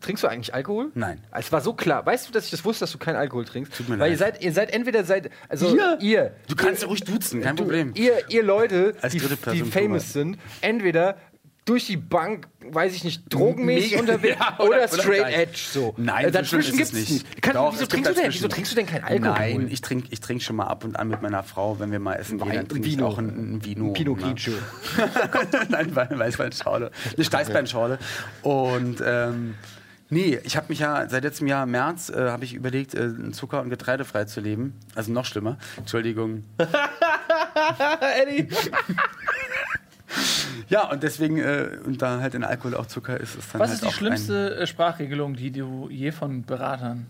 Trinkst 0.00 0.24
du 0.24 0.28
eigentlich 0.28 0.52
Alkohol? 0.52 0.90
Nein. 0.94 1.20
Es 1.30 1.52
war 1.52 1.60
so 1.60 1.74
klar. 1.74 2.04
Weißt 2.04 2.28
du, 2.28 2.32
dass 2.32 2.46
ich 2.46 2.50
das 2.50 2.64
wusste, 2.64 2.80
dass 2.80 2.90
du 2.90 2.98
keinen 2.98 3.14
Alkohol 3.14 3.44
trinkst? 3.44 3.72
Tut 3.72 3.88
mir 3.88 4.00
Weil 4.00 4.10
leid. 4.10 4.10
ihr 4.10 4.18
seid, 4.18 4.42
ihr 4.42 4.52
seid 4.52 4.74
entweder 4.74 5.04
seid, 5.04 5.30
also 5.48 5.72
Ihr? 5.76 5.96
ihr, 6.00 6.32
Du 6.48 6.56
kannst 6.56 6.82
ja 6.82 6.88
ruhig 6.88 7.04
duzen, 7.04 7.40
kein 7.40 7.54
du, 7.54 7.62
Problem. 7.62 7.92
ihr, 7.94 8.14
ihr 8.28 8.42
Leute, 8.42 8.94
Als 9.00 9.12
die, 9.12 9.20
die 9.52 9.62
famous 9.62 10.12
sind, 10.12 10.38
entweder 10.60 11.16
durch 11.64 11.86
die 11.86 11.96
Bank, 11.96 12.48
weiß 12.60 12.92
ich 12.94 13.04
nicht, 13.04 13.32
drogenmäßig 13.32 13.96
unterwegs 14.00 14.36
Ja, 14.40 14.54
oder, 14.58 14.68
oder- 14.68 14.76
oder 14.78 14.88
straight 14.88 15.18
gleich. 15.18 15.36
edge 15.38 15.58
so. 15.72 15.94
Nein, 15.96 16.24
äh, 16.24 16.28
so 16.28 16.38
dazwischen 16.38 16.70
es 16.72 16.76
gibt's 16.76 16.92
nicht. 16.92 17.10
nicht. 17.10 17.42
Kann, 17.42 17.54
Doch, 17.54 17.72
wieso, 17.72 17.86
trinkst 17.86 18.10
du 18.10 18.14
denn, 18.14 18.32
wieso 18.32 18.48
trinkst 18.48 18.72
du 18.72 18.76
denn 18.76 18.86
kein 18.86 19.04
Alkohol? 19.04 19.32
Nein, 19.32 19.68
ich 19.70 19.80
trinke 19.80 20.08
ich 20.10 20.20
trink 20.20 20.42
schon 20.42 20.56
mal 20.56 20.66
ab 20.66 20.82
und 20.84 20.96
an 20.98 21.08
mit 21.08 21.22
meiner 21.22 21.42
Frau, 21.44 21.78
wenn 21.78 21.92
wir 21.92 22.00
mal 22.00 22.14
essen 22.14 22.38
gehen, 22.38 22.48
dann 22.50 22.58
und 22.64 22.68
trinke 22.70 22.88
ich 22.88 23.00
auch 23.00 23.16
ein, 23.18 23.54
ein 23.56 23.64
Vino. 23.64 23.92
Pinot 23.92 24.18
ne? 24.20 24.26
Grigio. 24.34 24.54
Nein, 25.68 25.94
Wein- 25.94 26.18
Weißweinschorle. 26.18 26.90
Eine 27.14 27.24
Steißbeinschorle. 27.24 27.98
Und 28.42 29.00
ähm, 29.06 29.54
nee, 30.10 30.40
ich 30.42 30.56
habe 30.56 30.66
mich 30.68 30.80
ja 30.80 31.08
seit 31.08 31.22
letztem 31.22 31.46
Jahr 31.46 31.62
im 31.62 31.70
März 31.70 32.08
äh, 32.10 32.28
habe 32.30 32.44
ich 32.44 32.54
überlegt, 32.54 32.94
äh, 32.94 33.30
zucker- 33.30 33.60
und 33.62 33.70
getreidefrei 33.70 34.24
zu 34.24 34.40
leben. 34.40 34.74
Also 34.96 35.12
noch 35.12 35.24
schlimmer. 35.26 35.58
Entschuldigung. 35.76 36.42
Eddie. 38.20 38.48
Ja, 40.68 40.90
und 40.90 41.02
deswegen, 41.02 41.38
äh, 41.38 41.78
und 41.84 42.00
da 42.02 42.20
halt 42.20 42.34
in 42.34 42.44
Alkohol 42.44 42.74
auch 42.74 42.86
Zucker 42.86 43.18
ist, 43.20 43.34
ist 43.36 43.52
dann 43.54 43.60
Was 43.60 43.68
halt 43.70 43.74
ist 43.76 43.82
die 43.84 43.88
auch 43.88 43.92
schlimmste 43.92 44.56
äh, 44.56 44.66
Sprachregelung, 44.66 45.34
die 45.36 45.50
du 45.50 45.88
je 45.90 46.10
von 46.12 46.42
Beratern 46.44 47.06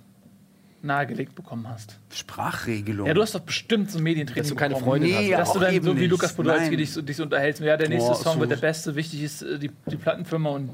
nahegelegt 0.83 1.35
bekommen 1.35 1.69
hast? 1.69 1.97
Sprachregelung. 2.13 3.07
Ja, 3.07 3.15
du 3.15 3.23
hast 3.23 3.35
doch 3.35 3.41
bestimmt 3.41 3.91
so 3.91 3.99
ein 3.99 4.05
Medientraining 4.05 4.43
Dass 4.43 4.49
du 4.51 4.57
keine. 4.57 4.77
Freundin 4.77 5.11
Nee, 5.11 5.33
hast. 5.35 5.41
Dass 5.49 5.53
du 5.53 5.59
dann 5.61 5.73
eben 5.75 5.85
so 5.85 5.95
wie 5.97 6.01
nicht. 6.01 6.11
Lukas 6.11 6.33
Podolski 6.35 6.77
dich, 6.77 6.93
so- 6.93 7.03
dich 7.03 7.17
so 7.17 7.23
unterhältst. 7.23 7.61
Ja, 7.63 7.77
der 7.77 7.89
nächste 7.89 8.11
Boah, 8.11 8.17
Song 8.17 8.35
so- 8.35 8.41
wird 8.41 8.51
der 8.51 8.57
beste. 8.57 8.95
Wichtig 8.97 9.23
ist 9.23 9.43
äh, 9.43 9.59
die, 9.59 9.71
die 9.91 9.97
Plattenfirma 9.97 10.51
und 10.51 10.71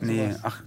Nee, 0.00 0.34
ach. 0.42 0.62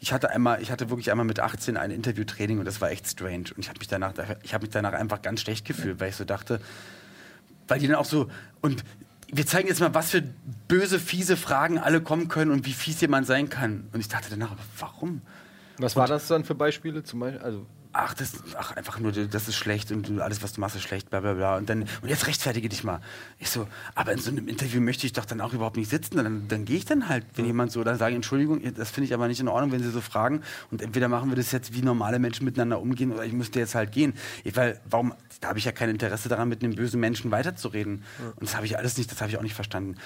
Ich 0.00 0.12
hatte 0.12 0.30
einmal, 0.30 0.62
ich 0.62 0.70
hatte 0.70 0.90
wirklich 0.90 1.10
einmal 1.10 1.26
mit 1.26 1.40
18 1.40 1.76
ein 1.76 1.90
Interviewtraining 1.90 2.60
und 2.60 2.64
das 2.66 2.80
war 2.80 2.90
echt 2.90 3.08
strange. 3.08 3.46
Und 3.56 3.58
ich 3.58 3.68
habe 3.68 3.80
mich 3.80 3.88
danach, 3.88 4.12
ich 4.44 4.54
habe 4.54 4.62
mich 4.62 4.70
danach 4.70 4.92
einfach 4.92 5.22
ganz 5.22 5.40
schlecht 5.40 5.66
gefühlt, 5.66 5.98
weil 5.98 6.10
ich 6.10 6.16
so 6.16 6.24
dachte, 6.24 6.60
weil 7.66 7.80
die 7.80 7.88
dann 7.88 7.96
auch 7.96 8.04
so 8.04 8.28
und 8.60 8.84
wir 9.30 9.46
zeigen 9.46 9.68
jetzt 9.68 9.80
mal, 9.80 9.94
was 9.94 10.10
für 10.10 10.22
böse, 10.68 10.98
fiese 10.98 11.36
Fragen 11.36 11.78
alle 11.78 12.00
kommen 12.00 12.28
können 12.28 12.50
und 12.50 12.66
wie 12.66 12.72
fies 12.72 13.00
jemand 13.00 13.26
sein 13.26 13.48
kann. 13.48 13.88
Und 13.92 14.00
ich 14.00 14.08
dachte 14.08 14.28
danach, 14.30 14.52
aber 14.52 14.62
warum? 14.78 15.22
Was 15.78 15.96
war 15.96 16.06
das 16.06 16.28
dann 16.28 16.44
für 16.44 16.54
Beispiele? 16.54 17.04
Zum 17.04 17.20
Beispiel, 17.20 17.40
also 17.42 17.66
ach, 17.98 18.14
das, 18.14 18.32
ach, 18.56 18.76
einfach 18.76 19.00
nur, 19.00 19.12
das 19.12 19.48
ist 19.48 19.56
schlecht 19.56 19.90
und 19.90 20.20
alles, 20.20 20.42
was 20.42 20.52
du 20.52 20.60
machst, 20.60 20.76
ist 20.76 20.82
schlecht, 20.82 21.10
bla 21.10 21.20
bla 21.20 21.34
bla. 21.34 21.56
Und 21.56 21.68
dann, 21.68 21.82
und 21.82 22.08
jetzt 22.08 22.26
rechtfertige 22.26 22.68
dich 22.68 22.84
mal. 22.84 23.00
Ich 23.38 23.50
so, 23.50 23.66
aber 23.94 24.12
in 24.12 24.18
so 24.18 24.30
einem 24.30 24.46
Interview 24.46 24.80
möchte 24.80 25.06
ich 25.06 25.12
doch 25.12 25.24
dann 25.24 25.40
auch 25.40 25.52
überhaupt 25.52 25.76
nicht 25.76 25.90
sitzen. 25.90 26.16
Dann, 26.16 26.46
dann 26.48 26.64
gehe 26.64 26.76
ich 26.76 26.84
dann 26.84 27.08
halt, 27.08 27.24
wenn 27.34 27.44
jemand 27.44 27.72
so, 27.72 27.82
dann 27.82 27.98
sage 27.98 28.12
ich, 28.12 28.16
Entschuldigung, 28.16 28.62
das 28.74 28.90
finde 28.90 29.06
ich 29.06 29.14
aber 29.14 29.26
nicht 29.26 29.40
in 29.40 29.48
Ordnung, 29.48 29.72
wenn 29.72 29.82
sie 29.82 29.90
so 29.90 30.00
fragen. 30.00 30.42
Und 30.70 30.80
entweder 30.80 31.08
machen 31.08 31.28
wir 31.30 31.36
das 31.36 31.50
jetzt, 31.50 31.74
wie 31.74 31.82
normale 31.82 32.18
Menschen 32.18 32.44
miteinander 32.44 32.80
umgehen, 32.80 33.12
oder 33.12 33.24
ich 33.24 33.32
müsste 33.32 33.58
jetzt 33.58 33.74
halt 33.74 33.90
gehen. 33.90 34.14
Ich, 34.44 34.56
weil, 34.56 34.80
warum, 34.88 35.12
da 35.40 35.48
habe 35.48 35.58
ich 35.58 35.64
ja 35.64 35.72
kein 35.72 35.90
Interesse 35.90 36.28
daran, 36.28 36.48
mit 36.48 36.62
einem 36.62 36.76
bösen 36.76 37.00
Menschen 37.00 37.30
weiterzureden. 37.30 38.04
Und 38.36 38.42
das 38.42 38.54
habe 38.54 38.66
ich 38.66 38.78
alles 38.78 38.96
nicht, 38.96 39.10
das 39.10 39.20
habe 39.20 39.30
ich 39.30 39.38
auch 39.38 39.42
nicht 39.42 39.54
verstanden. 39.54 39.96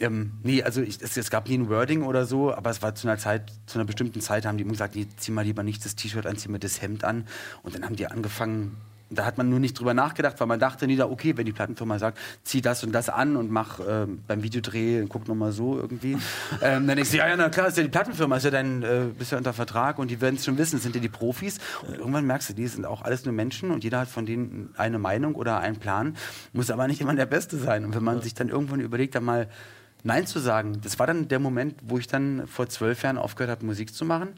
Ähm, 0.00 0.32
nee, 0.42 0.62
also 0.62 0.80
ich, 0.80 1.00
es, 1.02 1.16
es 1.16 1.30
gab 1.30 1.48
nie 1.48 1.58
ein 1.58 1.68
Wording 1.68 2.02
oder 2.02 2.24
so, 2.24 2.54
aber 2.54 2.70
es 2.70 2.82
war 2.82 2.94
zu 2.94 3.06
einer 3.08 3.18
Zeit, 3.18 3.52
zu 3.66 3.78
einer 3.78 3.84
bestimmten 3.84 4.20
Zeit 4.20 4.46
haben 4.46 4.56
die 4.56 4.62
immer 4.62 4.72
gesagt, 4.72 4.96
nee, 4.96 5.06
zieh 5.16 5.32
mal 5.32 5.44
lieber 5.44 5.62
nicht 5.62 5.84
das 5.84 5.96
T-Shirt 5.96 6.26
an, 6.26 6.36
zieh 6.36 6.48
mir 6.48 6.58
das 6.58 6.80
Hemd 6.80 7.04
an. 7.04 7.26
Und 7.62 7.74
dann 7.74 7.84
haben 7.84 7.96
die 7.96 8.06
angefangen, 8.06 8.76
da 9.14 9.24
hat 9.24 9.38
man 9.38 9.48
nur 9.48 9.60
nicht 9.60 9.78
drüber 9.78 9.94
nachgedacht, 9.94 10.40
weil 10.40 10.46
man 10.46 10.58
dachte 10.58 10.86
nie, 10.86 10.96
da, 10.96 11.06
okay, 11.06 11.36
wenn 11.36 11.46
die 11.46 11.52
Plattenfirma 11.52 11.98
sagt, 11.98 12.18
zieh 12.44 12.60
das 12.60 12.82
und 12.84 12.92
das 12.92 13.08
an 13.08 13.36
und 13.36 13.50
mach 13.50 13.80
ähm, 13.86 14.22
beim 14.26 14.42
Videodreh, 14.42 15.04
guck 15.08 15.28
noch 15.28 15.34
mal 15.34 15.52
so 15.52 15.78
irgendwie. 15.78 16.16
ähm, 16.62 16.86
dann 16.86 16.98
ich 16.98 17.10
so, 17.10 17.16
ja, 17.16 17.28
ja, 17.28 17.36
na 17.36 17.48
klar, 17.48 17.68
ist 17.68 17.76
ja 17.76 17.82
die 17.82 17.88
Plattenfirma, 17.88 18.36
ist 18.36 18.44
ja 18.44 18.50
dein, 18.50 18.82
äh, 18.82 19.04
bist 19.16 19.32
ja 19.32 19.38
unter 19.38 19.52
Vertrag 19.52 19.98
und 19.98 20.10
die 20.10 20.20
werden 20.20 20.36
es 20.36 20.44
schon 20.44 20.58
wissen, 20.58 20.78
sind 20.78 20.94
ja 20.94 21.00
die 21.00 21.08
Profis. 21.08 21.58
Und 21.86 21.96
irgendwann 21.96 22.26
merkst 22.26 22.50
du, 22.50 22.54
die 22.54 22.66
sind 22.66 22.86
auch 22.86 23.02
alles 23.02 23.24
nur 23.24 23.34
Menschen 23.34 23.70
und 23.70 23.84
jeder 23.84 24.00
hat 24.00 24.08
von 24.08 24.26
denen 24.26 24.70
eine 24.76 24.98
Meinung 24.98 25.34
oder 25.34 25.58
einen 25.58 25.76
Plan, 25.76 26.16
muss 26.52 26.70
aber 26.70 26.86
nicht 26.86 27.00
immer 27.00 27.14
der 27.14 27.26
Beste 27.26 27.58
sein. 27.58 27.84
Und 27.84 27.94
wenn 27.94 28.04
man 28.04 28.22
sich 28.22 28.34
dann 28.34 28.48
irgendwann 28.48 28.80
überlegt, 28.80 29.14
dann 29.14 29.24
mal 29.24 29.48
Nein 30.04 30.26
zu 30.26 30.40
sagen, 30.40 30.80
das 30.82 30.98
war 30.98 31.06
dann 31.06 31.28
der 31.28 31.38
Moment, 31.38 31.76
wo 31.84 31.96
ich 31.96 32.08
dann 32.08 32.48
vor 32.48 32.68
zwölf 32.68 33.02
Jahren 33.04 33.18
aufgehört 33.18 33.50
habe, 33.50 33.64
Musik 33.64 33.94
zu 33.94 34.04
machen 34.04 34.34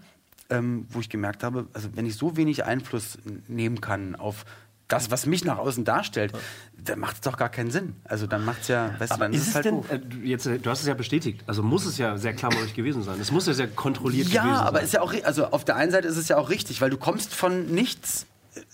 ähm, 0.51 0.87
wo 0.91 1.01
ich 1.01 1.09
gemerkt 1.09 1.43
habe, 1.43 1.67
also 1.73 1.89
wenn 1.95 2.07
ich 2.07 2.17
so 2.17 2.37
wenig 2.37 2.65
Einfluss 2.65 3.19
nehmen 3.49 3.81
kann 3.81 4.15
auf 4.15 4.45
das, 4.89 5.11
was 5.11 5.25
mich 5.25 5.45
nach 5.47 5.57
außen 5.57 5.85
darstellt, 5.85 6.33
dann 6.77 6.99
macht 6.99 7.15
es 7.17 7.21
doch 7.23 7.39
gar 7.39 7.49
keinen 7.49 7.71
Sinn. 7.71 7.95
Also 8.05 8.27
dann 8.27 8.45
macht 8.45 8.63
es 8.63 8.69
ja, 8.69 8.95
weißt 8.99 9.13
du, 9.13 9.15
Aber 9.15 9.25
dann 9.25 9.33
ist 9.33 9.43
ist 9.43 9.49
es 9.49 9.55
halt 9.55 9.65
denn, 9.65 9.75
doof. 9.77 9.91
äh, 9.91 9.99
du- 9.99 10.19
jetzt, 10.19 10.47
äh, 10.47 10.59
du 10.59 10.69
hast 10.71 10.81
es 10.83 10.87
ja 10.87 10.93
bestätigt, 10.95 11.43
also 11.47 11.63
muss 11.63 11.87
es 11.87 11.97
ja 11.97 12.19
sehr 12.19 12.35
klammerig 12.35 12.75
gewesen 12.75 13.03
sein. 13.03 13.19
Es 13.19 13.33
muss 13.33 13.47
ja 13.47 13.55
sehr 13.55 13.69
kontrolliert 13.69 14.27
gewesen 14.27 14.37
Ja, 14.47 14.57
sein. 14.59 14.67
aber 14.67 14.83
ist 14.83 14.93
ja 14.93 15.01
auch, 15.01 15.15
also 15.25 15.47
auf 15.47 15.65
der 15.65 15.77
einen 15.77 15.91
Seite 15.91 16.07
ist 16.07 16.19
es 16.19 16.29
ja 16.29 16.37
auch 16.37 16.51
richtig, 16.51 16.83
weil 16.83 16.91
du 16.91 16.99
kommst 16.99 17.35
von 17.35 17.67
nichts. 17.67 18.27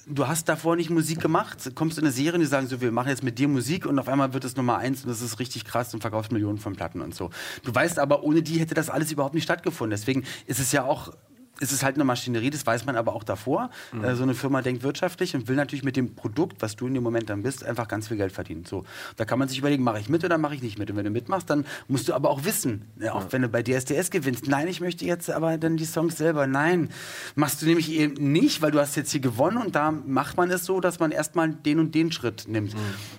Du 0.07 0.27
hast 0.27 0.49
davor 0.49 0.75
nicht 0.77 0.91
Musik 0.91 1.21
gemacht, 1.21 1.71
kommst 1.77 1.97
in 1.97 2.05
eine 2.05 2.13
Serie 2.13 2.35
und 2.35 2.41
die 2.41 2.47
sagen 2.47 2.67
so, 2.67 2.81
wir 2.81 2.91
machen 2.91 3.09
jetzt 3.09 3.23
mit 3.23 3.39
dir 3.39 3.47
Musik 3.49 3.87
und 3.87 3.99
auf 3.99 4.09
einmal 4.09 4.35
wird 4.35 4.45
es 4.45 4.57
Nummer 4.57 4.79
eins 4.79 5.05
und 5.05 5.09
das 5.11 5.23
ist 5.23 5.39
richtig 5.39 5.65
krass 5.65 5.95
und 5.95 6.01
verkaufst 6.01 6.33
Millionen 6.33 6.59
von 6.59 6.75
Platten 6.75 7.01
und 7.01 7.15
so. 7.15 7.31
Du 7.63 7.73
weißt 7.75 8.01
aber, 8.01 8.25
ohne 8.25 8.43
die 8.43 8.59
hätte 8.59 8.75
das 8.75 8.91
alles 8.91 9.13
überhaupt 9.13 9.35
nicht 9.35 9.45
stattgefunden. 9.45 9.93
Deswegen 9.97 10.25
ist 10.47 10.59
es 10.59 10.73
ja 10.73 10.83
auch, 10.85 11.13
ist 11.61 11.73
es 11.73 11.83
halt 11.83 11.97
eine 11.97 12.05
Maschinerie, 12.05 12.51
das 12.51 12.67
weiß 12.67 12.87
man 12.87 12.97
aber 12.97 13.15
auch 13.15 13.23
davor. 13.23 13.71
Äh, 14.03 14.15
so 14.15 14.23
eine 14.23 14.35
Firma 14.35 14.63
denkt 14.63 14.83
wirtschaftlich 14.83 15.35
und 15.35 15.47
will 15.47 15.57
natürlich 15.57 15.85
mit 15.85 15.97
dem 15.97 16.15
Produkt, 16.15 16.63
was 16.63 16.77
du 16.77 16.87
in 16.87 16.95
dem 16.95 17.03
Moment 17.03 17.31
dann 17.31 17.43
bist, 17.43 17.65
einfach 17.65 17.87
ganz 17.87 18.09
viel 18.09 18.17
Geld 18.17 18.33
verdienen. 18.33 18.65
So, 18.65 18.85
da 19.17 19.25
kann 19.25 19.39
man 19.39 19.49
sich 19.49 19.59
überlegen, 19.59 19.85
mache 19.85 20.01
ich 20.01 20.09
mit 20.09 20.25
oder 20.25 20.39
mache 20.39 20.55
ich 20.55 20.63
nicht 20.63 20.79
mit. 20.79 20.91
Und 20.91 20.97
wenn 20.97 21.05
du 21.05 21.11
mitmachst, 21.11 21.49
dann 21.51 21.67
musst 21.89 22.09
du 22.09 22.15
aber 22.15 22.31
auch 22.31 22.45
wissen, 22.45 22.87
ja, 22.99 23.13
auch 23.13 23.27
wenn 23.31 23.43
du 23.43 23.49
bei 23.49 23.63
DSDS 23.63 24.11
gewinnst, 24.11 24.49
nein, 24.49 24.69
ich 24.69 24.81
möchte 24.81 25.05
jetzt 25.05 25.31
aber 25.31 25.59
dann 25.59 25.77
die 25.77 25.85
Songs 25.85 26.17
selber. 26.17 26.47
Nein, 26.47 26.89
machst 27.35 27.63
du 27.63 27.67
nämlich 27.67 27.93
eben 27.93 28.33
nicht, 28.33 28.63
weil 28.63 28.71
du 28.71 28.81
hast 28.81 28.97
jetzt 28.97 29.13
hier 29.13 29.21
gewonnen 29.21 29.59
und 29.59 29.75
da 29.75 29.91
macht 29.91 30.37
man 30.37 30.51
es 30.51 30.65
so, 30.65 30.81
dass 30.81 30.99
man 30.99 31.11
erstmal 31.11 31.51
den 31.51 31.79
und 31.79 31.95
den 31.95 32.11
Schritt 32.11 32.47
nimmt. 32.49 32.75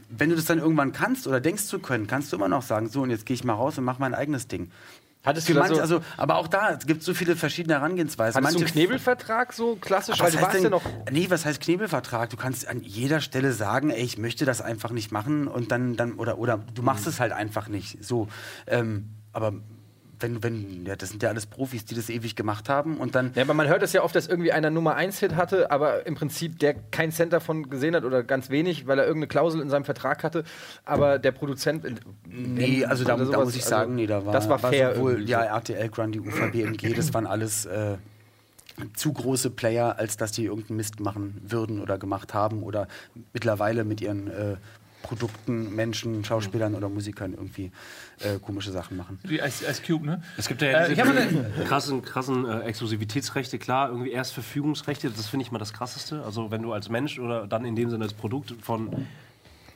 Wenn 0.10 0.30
du 0.30 0.36
das 0.36 0.46
dann 0.46 0.60
irgendwann 0.60 0.92
kannst 0.92 1.28
oder 1.28 1.40
denkst 1.40 1.66
zu 1.66 1.80
können, 1.80 2.08
kannst 2.08 2.32
du 2.32 2.38
immer 2.38 2.50
noch 2.50 2.64
sagen, 2.64 2.90
so 2.90 3.02
und 3.02 3.12
jetzt 3.12 3.26
gehe 3.26 3.36
ich 3.36 3.44
mal 3.44 3.54
raus 3.54 3.78
und 3.78 3.84
mache 3.84 4.02
mein 4.02 4.14
eigenes 4.14 4.48
Ding. 4.48 4.72
Hattest 5.24 5.48
Für 5.48 5.54
du 5.54 5.60
manche, 5.60 5.76
so, 5.76 5.82
also, 5.82 6.02
aber 6.18 6.38
auch 6.38 6.48
da, 6.48 6.72
es 6.72 6.88
gibt 6.88 7.04
so 7.04 7.14
viele 7.14 7.36
verschiedene 7.36 7.76
Herangehensweisen. 7.76 8.42
hattest 8.42 8.60
du 8.60 8.64
einen 8.64 8.72
Knebelvertrag 8.72 9.54
so 9.54 9.76
klassisch? 9.76 10.20
was 10.20 10.32
du 10.32 10.42
heißt 10.42 10.64
denn, 10.64 10.72
noch. 10.72 10.82
nee, 11.12 11.30
was 11.30 11.46
heißt 11.46 11.62
Knebelvertrag? 11.62 12.32
Du 12.32 12.38
kannst 12.38 12.68
an 12.68 12.82
jeder 12.82 13.22
Stelle 13.22 13.54
sagen, 13.54 13.92
ey, 13.92 14.02
ich 14.04 14.18
möchte 14.18 14.46
das 14.46 14.62
einfach 14.62 14.90
nicht 14.90 15.12
machen 15.12 15.48
und 15.48 15.72
dann, 15.72 15.96
dann 15.96 16.14
oder, 16.14 16.40
oder 16.40 16.60
du 16.74 16.82
machst 16.82 17.06
es 17.06 17.20
halt 17.20 17.34
einfach 17.34 17.68
nicht. 17.68 18.04
So, 18.04 18.30
ähm, 18.66 19.12
aber 19.32 19.54
wenn, 20.22 20.44
wenn, 20.44 20.86
ja, 20.86 20.96
das 20.96 21.10
sind 21.10 21.24
ja 21.24 21.30
alles 21.30 21.46
Profis, 21.46 21.86
die 21.86 21.96
das 21.96 22.10
ewig 22.10 22.36
gemacht 22.36 22.70
haben 22.70 22.98
und 22.98 23.16
dann. 23.16 23.32
Ja, 23.36 23.44
aber 23.44 23.54
man 23.54 23.68
hört 23.68 23.84
es 23.84 23.94
ja 23.94 24.04
oft, 24.04 24.16
dass 24.16 24.28
irgendwie 24.28 24.52
einer 24.52 24.70
Nummer 24.70 24.96
1 24.96 25.20
Hit 25.20 25.36
hatte, 25.36 25.72
aber 25.72 26.06
im 26.06 26.16
Prinzip 26.16 26.60
der 26.60 26.74
keinen 26.74 27.12
Cent 27.12 27.34
davon 27.34 27.70
gesehen 27.70 27.96
hat 27.96 28.04
oder 28.04 28.24
ganz 28.24 28.50
wenig, 28.50 28.88
weil 28.88 29.00
er 29.00 29.06
irgendeine 29.06 29.28
Klausel 29.28 29.62
in 29.62 29.70
seinem 29.70 29.86
Vertrag 29.86 30.24
hatte. 30.24 30.44
Aber 30.86 31.20
der 31.20 31.32
Produzent. 31.32 31.86
äh, 31.86 31.96
Nee, 32.28 32.86
also 32.86 33.04
da, 33.04 33.16
oder 33.16 33.26
da 33.26 33.32
sowas, 33.32 33.46
muss 33.46 33.56
ich 33.56 33.62
also 33.64 33.70
sagen, 33.70 33.96
nee, 33.96 34.08
da 34.08 34.26
war, 34.26 34.34
das 34.34 34.48
war 34.50 34.60
fair 34.60 34.96
sowohl 34.96 35.28
ja. 35.28 35.44
RTL, 35.44 35.90
Grundy, 35.90 36.20
UFA, 36.20 36.48
BMG, 36.48 36.96
das 36.96 37.14
waren 37.14 37.28
alles 37.28 37.66
äh, 37.66 37.98
zu 38.96 39.14
große 39.14 39.50
Player, 39.50 39.98
als 39.98 40.18
dass 40.18 40.32
die 40.32 40.46
irgendeinen 40.46 40.78
Mist 40.78 41.00
machen 41.00 41.42
würden 41.44 41.82
oder 41.82 41.98
gemacht 41.98 42.34
haben 42.34 42.64
oder 42.64 42.88
mittlerweile 43.34 43.84
mit 43.84 44.02
ihren 44.02 44.28
äh, 44.28 44.56
Produkten, 45.02 45.76
Menschen, 45.76 46.24
Schauspielern 46.24 46.76
oder 46.76 46.90
Musikern 46.90 47.34
irgendwie 47.34 47.72
äh, 48.20 48.40
komische 48.40 48.72
Sachen 48.72 48.98
machen. 48.98 49.20
Wie 49.24 49.40
Ice, 49.40 49.66
Ice 49.70 49.82
Cube, 49.86 50.06
ne? 50.06 50.22
Es 50.38 50.48
gibt 50.48 50.62
ja 50.62 50.86
Äh, 50.86 50.90
diese 50.90 51.04
eine- 51.04 51.52
krassen, 51.68 52.02
krassen 52.04 52.46
äh, 52.48 52.62
Exklusivitätsrechte, 52.62 53.58
klar, 53.60 53.90
irgendwie 53.90 54.12
Erstverfügungsrechte, 54.12 55.10
das 55.10 55.28
finde 55.28 55.46
ich 55.46 55.52
mal 55.52 55.60
das 55.60 55.74
Krasseste. 55.74 56.24
Also 56.24 56.52
wenn 56.52 56.62
du 56.62 56.74
als 56.74 56.90
Mensch 56.90 57.20
oder 57.20 57.48
dann 57.48 57.66
in 57.66 57.76
dem 57.76 57.90
Sinne 57.90 58.04
als 58.04 58.14
Produkt 58.14 58.54
von 58.62 59.08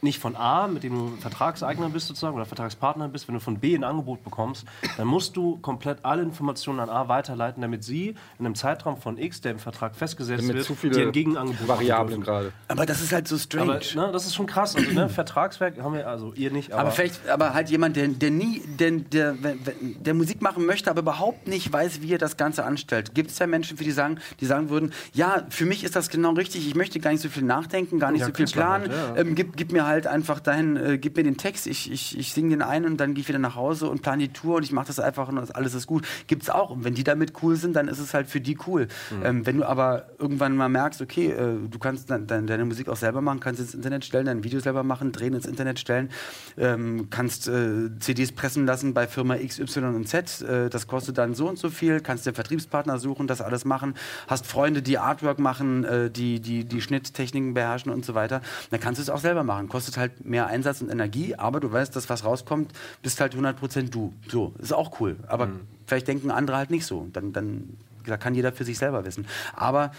nicht 0.06 0.20
von 0.20 0.38
A, 0.38 0.68
mit 0.68 0.84
dem 0.84 0.94
du 0.94 1.18
Vertragseigner 1.20 1.90
bist 1.90 2.08
sozusagen 2.08 2.36
oder 2.36 2.46
Vertragspartner 2.46 3.10
bist, 3.10 3.28
wenn 3.28 3.36
du 3.36 3.42
von 3.42 3.60
B 3.60 3.76
ein 3.76 3.84
Angebot 3.84 4.24
bekommst, 4.24 4.66
dann 4.96 5.08
musst 5.08 5.36
du 5.36 5.58
komplett 5.58 6.00
alle 6.04 6.22
Informationen 6.22 6.80
an 6.80 6.90
A 6.90 7.10
weiterleiten, 7.10 7.62
damit 7.62 7.84
sie 7.84 8.16
in 8.40 8.46
einem 8.46 8.56
Zeitraum 8.56 8.96
von 8.98 9.18
X, 9.18 9.42
der 9.42 9.52
im 9.52 9.60
Vertrag 9.60 9.96
festgesetzt 9.96 10.44
Mit 10.44 10.56
wird, 10.56 10.66
zu 10.66 10.76
viele 10.76 10.94
dir 10.94 11.08
ein 11.08 11.12
Gegenangebot 11.12 11.68
Variablen 11.68 12.22
gerade. 12.22 12.54
Aber 12.70 12.86
das 12.86 13.02
ist 13.02 13.12
halt 13.12 13.28
so 13.28 13.38
strange. 13.38 13.82
Aber 13.96 14.08
ne, 14.08 14.14
das 14.14 14.26
ist 14.26 14.36
schon 14.36 14.46
krass. 14.46 14.76
Also, 14.76 14.92
ne, 14.92 15.10
Vertragswerk 15.10 15.82
haben 15.82 15.94
wir, 15.96 16.08
also 16.08 16.34
ihr 16.36 16.52
nicht, 16.52 16.72
aber, 16.72 16.84
Aber 16.84 16.92
vielleicht, 16.92 17.28
aber 17.28 17.54
halt 17.54 17.70
jemand, 17.70 17.96
der, 17.96 18.08
der 18.08 18.32
nie, 18.32 18.62
der, 18.80 18.92
der, 18.92 19.34
der 19.34 20.14
Musik 20.14 20.42
machen 20.42 20.66
möchte, 20.66 20.90
aber 20.90 21.02
überhaupt 21.02 21.48
nicht 21.48 21.72
weiß, 21.72 22.02
wie 22.02 22.14
er 22.14 22.18
das 22.18 22.38
Ganze 22.38 22.64
anstellt. 22.66 23.16
Gibt 23.16 23.32
es 23.32 23.40
ja 23.40 23.48
Menschen, 23.48 23.78
für 23.78 23.84
die 23.84 23.92
sagen, 23.92 24.20
die 24.40 24.46
sagen 24.46 24.70
würden, 24.70 24.92
ja, 25.14 25.44
für 25.50 25.66
mich 25.66 25.84
ist 25.84 25.96
das 25.96 26.10
genau 26.10 26.32
richtig, 26.34 26.68
ich 26.68 26.76
möchte 26.76 27.00
gar 27.00 27.12
nicht 27.12 27.22
so 27.22 27.30
viel 27.30 27.44
nachdenken, 27.44 28.00
gar 28.00 28.12
nicht 28.12 28.22
Ja, 28.22 28.28
so 28.28 28.34
viel 28.34 28.46
planen. 28.46 28.92
halt, 28.92 29.16
ja. 29.16 29.22
ähm, 29.22 29.36
gib, 29.36 29.56
gib 29.56 29.72
mir 29.72 29.86
halt 29.86 29.95
einfach 30.04 30.40
dahin, 30.40 30.76
äh, 30.76 30.98
gib 30.98 31.18
mir 31.18 31.24
den 31.24 31.38
Text, 31.38 31.68
ich, 31.68 31.92
ich, 31.92 32.18
ich 32.18 32.34
singe 32.34 32.50
den 32.50 32.62
ein 32.62 32.86
und 32.86 32.98
dann 32.98 33.14
gehe 33.14 33.22
ich 33.22 33.28
wieder 33.28 33.40
nach 33.40 33.56
Hause 33.56 33.90
und 33.90 34.02
plane 34.02 34.28
die 34.28 34.34
Tour 34.34 34.58
und 34.58 34.64
ich 34.64 34.72
mache 34.72 34.88
das 34.88 35.00
einfach 35.00 35.28
und 35.30 35.56
alles 35.56 35.74
ist 35.74 35.88
gut. 35.88 36.06
Gibt's 36.28 36.50
auch. 36.50 36.72
Und 36.72 36.84
wenn 36.84 36.94
die 36.94 37.04
damit 37.04 37.34
cool 37.42 37.56
sind, 37.56 37.76
dann 37.76 37.88
ist 37.88 38.00
es 38.00 38.14
halt 38.14 38.28
für 38.28 38.42
die 38.42 38.58
cool. 38.68 38.88
Mhm. 39.12 39.26
Ähm, 39.26 39.46
wenn 39.46 39.58
du 39.58 39.66
aber 39.66 40.08
irgendwann 40.20 40.56
mal 40.56 40.70
merkst, 40.70 41.02
okay, 41.02 41.32
äh, 41.32 41.56
du 41.70 41.80
kannst 41.80 42.10
dann, 42.10 42.28
dann 42.28 42.46
deine 42.46 42.66
Musik 42.66 42.90
auch 42.90 42.96
selber 42.96 43.22
machen, 43.22 43.40
kannst 43.40 43.62
ins 43.62 43.74
Internet 43.74 44.06
stellen, 44.06 44.26
dein 44.26 44.44
Video 44.44 44.60
selber 44.60 44.84
machen, 44.84 45.12
drehen 45.12 45.34
ins 45.34 45.46
Internet 45.46 45.80
stellen, 45.80 46.10
ähm, 46.58 47.08
kannst 47.10 47.48
äh, 47.48 47.90
CDs 48.00 48.34
pressen 48.34 48.66
lassen 48.66 48.94
bei 48.94 49.08
Firma 49.08 49.36
X, 49.36 49.60
Y 49.60 49.96
und 49.96 50.08
Z, 50.08 50.42
äh, 50.42 50.70
das 50.70 50.88
kostet 50.88 51.18
dann 51.18 51.34
so 51.34 51.48
und 51.48 51.58
so 51.58 51.70
viel, 51.70 52.02
kannst 52.02 52.26
dir 52.26 52.34
Vertriebspartner 52.34 53.00
suchen, 53.00 53.28
das 53.28 53.42
alles 53.42 53.64
machen, 53.64 53.94
hast 54.28 54.46
Freunde, 54.46 54.82
die 54.82 54.98
Artwork 54.98 55.40
machen, 55.40 55.84
äh, 55.86 56.10
die, 56.10 56.40
die 56.40 56.66
die 56.66 56.82
Schnitttechniken 56.82 57.54
beherrschen 57.54 57.92
und 57.92 58.06
so 58.06 58.16
weiter, 58.16 58.42
dann 58.70 58.80
kannst 58.80 59.00
du 59.00 59.04
es 59.04 59.10
auch 59.10 59.20
selber 59.20 59.44
machen. 59.44 59.70
Kostet 59.70 59.85
halt 59.98 60.26
mehr 60.26 60.48
Einsatz 60.48 60.82
und 60.82 60.90
Energie, 60.90 61.36
aber 61.36 61.60
du 61.60 61.72
weißt, 61.72 61.96
dass 61.96 62.10
was 62.10 62.24
rauskommt, 62.24 62.72
bist 63.02 63.20
halt 63.22 63.36
100% 63.36 63.90
du. 63.90 64.14
So, 64.28 64.54
ist 64.60 64.74
auch 64.74 65.00
cool. 65.00 65.18
Aber 65.28 65.50
vielleicht 65.86 66.08
denken 66.08 66.32
andere 66.32 66.58
halt 66.58 66.72
nicht 66.72 66.86
so. 66.86 67.08
Dann, 67.14 67.34
dann 67.34 67.78
gesagt, 68.04 68.24
kann 68.24 68.36
jeder 68.36 68.52
für 68.54 68.64
sich 68.64 68.78
selber 68.78 69.06
wissen. 69.06 69.28
Aber 69.54 69.92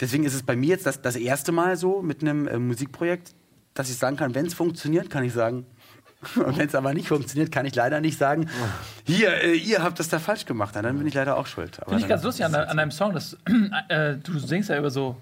deswegen 0.00 0.24
ist 0.24 0.34
es 0.34 0.42
bei 0.42 0.56
mir 0.56 0.68
jetzt 0.68 0.86
das, 0.86 1.00
das 1.00 1.16
erste 1.16 1.52
Mal 1.52 1.76
so 1.76 2.02
mit 2.02 2.20
einem 2.20 2.46
äh, 2.46 2.58
Musikprojekt, 2.58 3.34
dass 3.74 3.90
ich 3.90 3.96
sagen 3.96 4.16
kann, 4.16 4.34
wenn 4.34 4.46
es 4.46 4.54
funktioniert, 4.54 5.10
kann 5.10 5.24
ich 5.24 5.32
sagen. 5.32 5.66
Und 6.36 6.58
wenn 6.58 6.66
es 6.66 6.74
aber 6.74 6.94
nicht 6.94 7.08
funktioniert, 7.08 7.52
kann 7.52 7.66
ich 7.66 7.74
leider 7.74 8.00
nicht 8.00 8.18
sagen, 8.18 8.48
hier, 9.04 9.42
äh, 9.42 9.54
ihr 9.54 9.82
habt 9.82 10.00
das 10.00 10.08
da 10.08 10.18
falsch 10.18 10.46
gemacht. 10.46 10.74
Dann 10.74 10.98
bin 10.98 11.06
ich 11.06 11.14
leider 11.14 11.36
auch 11.36 11.46
schuld. 11.46 11.76
Finde 11.84 12.00
ich 12.00 12.08
ganz 12.08 12.22
lustig 12.22 12.44
an, 12.44 12.54
an 12.54 12.76
deinem 12.76 12.90
Song, 12.90 13.12
dass 13.12 13.36
äh, 13.88 14.16
du 14.16 14.38
singst 14.38 14.70
ja 14.70 14.78
über 14.78 14.90
so. 14.90 15.16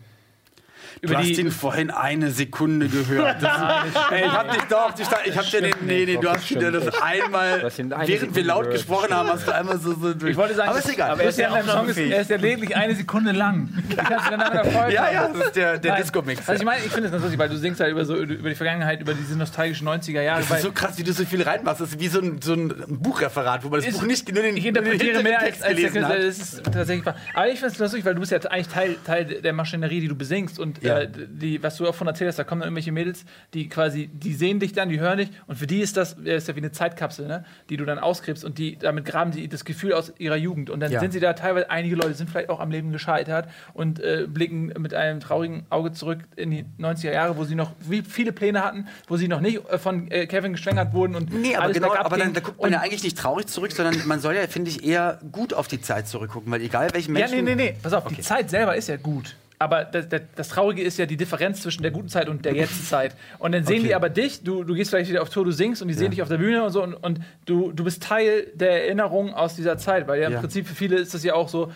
Du 1.02 1.08
Über 1.08 1.18
hast 1.18 1.28
die, 1.28 1.40
ihn 1.40 1.50
vorhin 1.50 1.90
eine 1.90 2.30
Sekunde 2.30 2.88
gehört. 2.88 3.42
Das 3.42 3.54
Ey, 4.10 4.24
ich 4.24 4.30
hab 4.32 4.50
dich 4.50 4.62
doch, 4.64 4.92
ich 5.24 5.36
hab 5.36 5.50
dir 5.50 5.60
den, 5.60 5.74
nee, 5.82 6.04
nee, 6.06 6.16
du 6.16 6.28
hast 6.28 6.48
dir 6.48 6.70
das 6.70 7.02
einmal, 7.02 7.60
Du 7.60 7.66
hast 7.66 7.78
ihn 7.78 7.92
eine 7.92 8.06
während 8.06 8.20
Sekunde 8.20 8.36
wir 8.36 8.44
laut 8.44 8.70
gesprochen 8.70 9.14
haben, 9.14 9.28
hast 9.28 9.46
du 9.46 9.54
einmal 9.54 9.78
so, 9.78 9.94
so 9.94 10.14
durch. 10.14 10.32
ich 10.32 10.36
wollte 10.36 10.54
sagen, 10.54 10.70
aber 10.70 10.78
ist 10.78 10.92
egal. 10.92 11.10
Aber 11.10 11.22
er 11.22 11.28
ist 11.28 11.38
ja, 11.38 11.50
deinem 11.50 11.68
Song 11.68 11.88
ist, 11.88 11.98
er 11.98 12.20
ist 12.20 12.30
ja 12.30 12.36
lediglich 12.36 12.76
eine 12.76 12.94
Sekunde 12.94 13.32
lang. 13.32 13.68
Die 13.90 13.96
kannst 13.96 14.26
du 14.26 14.36
dann 14.36 14.70
folgen. 14.70 14.92
Ja, 14.92 15.10
ja, 15.10 15.28
das 15.28 15.46
ist 15.46 15.56
der, 15.56 15.78
der. 15.78 15.96
Disco-Mix. 15.96 16.48
Also 16.48 16.60
ich 16.60 16.66
meine, 16.66 16.84
ich 16.84 16.90
finde 16.90 17.06
es 17.06 17.12
ganz 17.12 17.22
lustig, 17.22 17.38
weil 17.38 17.48
du 17.48 17.56
singst 17.56 17.80
halt 17.80 17.92
über, 17.92 18.04
so, 18.04 18.16
über 18.16 18.48
die 18.48 18.54
Vergangenheit, 18.54 19.00
über 19.00 19.14
diese 19.14 19.36
nostalgischen 19.36 19.88
90er 19.88 20.20
Jahre. 20.22 20.40
Das 20.40 20.58
ist 20.58 20.62
so 20.62 20.72
krass, 20.72 20.98
wie 20.98 21.02
du 21.04 21.12
so 21.12 21.24
viel 21.24 21.42
reinmachst. 21.42 21.80
Das 21.80 21.90
ist 21.90 22.00
wie 22.00 22.08
so 22.08 22.20
ein, 22.20 22.40
so 22.42 22.54
ein 22.54 22.72
Buchreferat, 22.88 23.64
wo 23.64 23.68
man 23.68 23.80
das 23.80 23.92
Buch 23.92 24.02
nicht 24.02 24.32
nur 24.32 24.42
den, 24.42 24.56
ich 24.56 24.66
interpretiere 24.66 25.22
mehr 25.22 25.38
als, 25.40 25.44
Text 25.46 25.62
als 25.62 25.76
der 25.76 25.90
gelesen 25.90 25.94
Künstler. 25.94 26.18
hat. 26.18 26.24
Das 26.24 26.38
ist 26.38 26.64
tatsächlich 26.64 27.06
wahr. 27.06 27.16
Aber 27.34 27.48
ich 27.48 27.58
finde 27.58 27.72
es 27.72 27.78
lustig, 27.78 28.04
weil 28.04 28.14
du 28.14 28.20
bist 28.20 28.32
ja 28.32 28.38
eigentlich 28.38 28.68
Teil, 28.68 28.96
Teil 29.04 29.24
der 29.24 29.52
Maschinerie, 29.52 30.00
die 30.00 30.08
du 30.08 30.14
besingst. 30.14 30.58
Und 30.58 30.82
Ja. 30.86 30.98
äh, 31.00 31.08
die, 31.10 31.62
was 31.62 31.76
du 31.76 31.86
auch 31.88 31.94
von 31.94 32.06
erzählst, 32.06 32.38
da 32.38 32.44
kommen 32.44 32.60
dann 32.60 32.68
irgendwelche 32.68 32.92
Mädels, 32.92 33.24
die 33.54 33.68
quasi, 33.68 34.08
die 34.12 34.34
sehen 34.34 34.60
dich 34.60 34.72
dann, 34.72 34.88
die 34.88 35.00
hören 35.00 35.18
dich. 35.18 35.30
Und 35.46 35.56
für 35.56 35.66
die 35.66 35.80
ist 35.80 35.96
das, 35.96 36.16
äh, 36.24 36.36
ist 36.36 36.48
ja 36.48 36.54
wie 36.56 36.60
eine 36.60 36.72
Zeitkapsel, 36.72 37.26
ne? 37.26 37.44
die 37.70 37.76
du 37.76 37.84
dann 37.84 37.98
ausgräbst. 37.98 38.44
Und 38.44 38.58
die, 38.58 38.76
damit 38.78 39.04
graben 39.04 39.30
die 39.30 39.48
das 39.48 39.64
Gefühl 39.64 39.92
aus 39.92 40.12
ihrer 40.18 40.36
Jugend. 40.36 40.70
Und 40.70 40.80
dann 40.80 40.92
Ja. 40.92 41.00
sind 41.00 41.12
sie 41.12 41.20
da 41.20 41.32
teilweise, 41.32 41.70
einige 41.70 41.96
Leute 41.96 42.14
sind 42.14 42.30
vielleicht 42.30 42.48
auch 42.50 42.60
am 42.60 42.70
Leben 42.70 42.92
gescheitert 42.92 43.48
und 43.72 44.00
äh, 44.00 44.26
blicken 44.28 44.72
mit 44.78 44.94
einem 44.94 45.20
traurigen 45.20 45.66
Auge 45.70 45.92
zurück 45.92 46.20
in 46.36 46.50
die 46.50 46.64
90er 46.78 47.12
Jahre, 47.12 47.36
wo 47.36 47.44
sie 47.44 47.54
noch 47.54 47.72
wie 47.80 48.02
viele 48.02 48.32
Pläne 48.32 48.62
hatten, 48.64 48.86
wo 49.08 49.16
sie 49.16 49.28
noch 49.28 49.40
nicht 49.40 49.60
äh, 49.70 49.78
von 49.78 50.10
äh, 50.10 50.26
Kevin 50.26 50.52
geschwängert 50.52 50.92
wurden. 50.92 51.14
Und 51.16 51.32
Nee, 51.32 51.56
aber 51.56 51.72
genau, 51.72 51.94
aber 51.94 52.16
dann 52.18 52.32
da 52.32 52.40
guckt 52.40 52.60
man 52.60 52.72
ja 52.72 52.80
eigentlich 52.80 53.02
nicht 53.02 53.18
traurig 53.18 53.46
zurück, 53.46 53.72
sondern 53.72 54.06
man 54.06 54.20
soll 54.20 54.34
ja, 54.34 54.46
finde 54.46 54.70
ich, 54.70 54.84
eher 54.84 55.18
gut 55.32 55.54
auf 55.54 55.68
die 55.68 55.80
Zeit 55.80 56.08
zurückgucken, 56.08 56.50
weil 56.52 56.60
egal 56.62 56.88
welchen 56.92 57.14
Ja, 57.16 57.26
Menschen. 57.26 57.44
nee, 57.44 57.54
nee, 57.54 57.70
nee. 57.72 57.76
Pass 57.82 57.92
auf, 57.92 58.04
Okay. 58.06 58.16
die 58.16 58.22
Zeit 58.22 58.50
selber 58.50 58.76
ist 58.76 58.88
ja 58.88 58.96
gut. 58.96 59.34
Aber 59.58 59.84
das, 59.84 60.08
das, 60.08 60.22
das 60.34 60.48
Traurige 60.48 60.82
ist 60.82 60.98
ja 60.98 61.06
die 61.06 61.16
Differenz 61.16 61.62
zwischen 61.62 61.82
der 61.82 61.90
guten 61.92 62.08
Zeit 62.08 62.28
und 62.28 62.44
der 62.44 62.54
Jetztzeit. 62.54 63.14
Und 63.38 63.52
dann 63.52 63.64
sehen 63.64 63.78
Okay. 63.78 63.86
die 63.88 63.94
aber 63.94 64.08
dich, 64.08 64.42
du, 64.42 64.64
du 64.64 64.74
gehst 64.74 64.90
vielleicht 64.90 65.08
wieder 65.10 65.22
auf 65.22 65.30
Tour, 65.30 65.44
du 65.44 65.52
singst 65.52 65.80
und 65.80 65.88
die 65.88 65.94
sehen 65.94 66.10
dich 66.10 66.22
auf 66.22 66.28
der 66.28 66.38
Bühne 66.38 66.64
und 66.64 66.70
so 66.70 66.82
und, 66.82 66.94
und 66.94 67.20
du, 67.46 67.70
du 67.72 67.84
bist 67.84 68.02
Teil 68.02 68.48
der 68.54 68.84
Erinnerung 68.84 69.32
aus 69.32 69.54
dieser 69.56 69.78
Zeit. 69.78 70.08
Weil 70.08 70.20
ja 70.20 70.26
im 70.26 70.32
Ja. 70.34 70.40
Prinzip 70.40 70.66
für 70.66 70.74
viele 70.74 70.96
ist 70.96 71.14
das 71.14 71.22
ja 71.22 71.34
auch 71.34 71.48
so, 71.48 71.72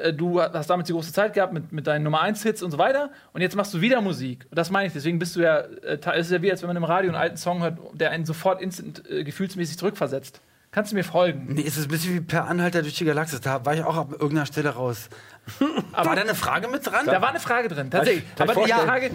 äh, 0.00 0.12
du 0.12 0.40
hast 0.40 0.70
damals 0.70 0.86
die 0.86 0.92
große 0.92 1.12
Zeit 1.12 1.32
gehabt 1.34 1.52
mit, 1.52 1.72
mit 1.72 1.86
deinen 1.86 2.04
Nummer 2.04 2.20
1 2.22 2.42
Hits 2.44 2.62
und 2.62 2.70
so 2.70 2.78
weiter 2.78 3.10
und 3.32 3.40
jetzt 3.40 3.56
machst 3.56 3.74
du 3.74 3.80
wieder 3.80 4.00
Musik. 4.00 4.46
Und 4.50 4.56
das 4.58 4.70
meine 4.70 4.86
ich, 4.86 4.92
deswegen 4.92 5.18
bist 5.18 5.34
du 5.36 5.40
ja, 5.40 5.58
äh, 5.60 5.98
Teil- 5.98 6.20
es 6.20 6.26
ist 6.26 6.32
ja 6.32 6.42
wie, 6.42 6.50
als 6.50 6.62
wenn 6.62 6.68
man 6.68 6.76
im 6.76 6.84
Radio 6.84 7.10
einen 7.10 7.20
alten 7.20 7.36
Song 7.36 7.60
hört, 7.62 7.78
der 7.94 8.10
einen 8.12 8.24
sofort 8.24 8.62
instant 8.62 9.02
äh, 9.10 9.24
gefühlsmäßig 9.24 9.78
zurückversetzt. 9.78 10.40
Kannst 10.76 10.92
du 10.92 10.96
mir 10.96 11.04
folgen? 11.04 11.46
Nee, 11.54 11.64
es 11.66 11.78
ist 11.78 11.84
ein 11.86 11.88
bisschen 11.90 12.12
wie 12.16 12.20
per 12.20 12.44
Anhalter 12.48 12.82
durch 12.82 12.92
die 12.96 13.06
Galaxis. 13.06 13.40
Da 13.40 13.64
war 13.64 13.72
ich 13.72 13.82
auch 13.82 13.96
ab 13.96 14.12
irgendeiner 14.12 14.44
Stelle 14.44 14.68
raus. 14.68 15.08
Aber- 15.92 16.10
war 16.10 16.16
da 16.16 16.20
eine 16.20 16.34
Frage 16.34 16.68
mit 16.68 16.86
dran? 16.86 17.06
Da 17.06 17.22
war 17.22 17.30
eine 17.30 17.40
Frage 17.40 17.68
drin, 17.68 17.90
tatsächlich. 17.90 18.24
Aber 18.38 18.48
die 18.52 18.52
vorstellen? 18.70 18.86
Frage. 18.86 19.10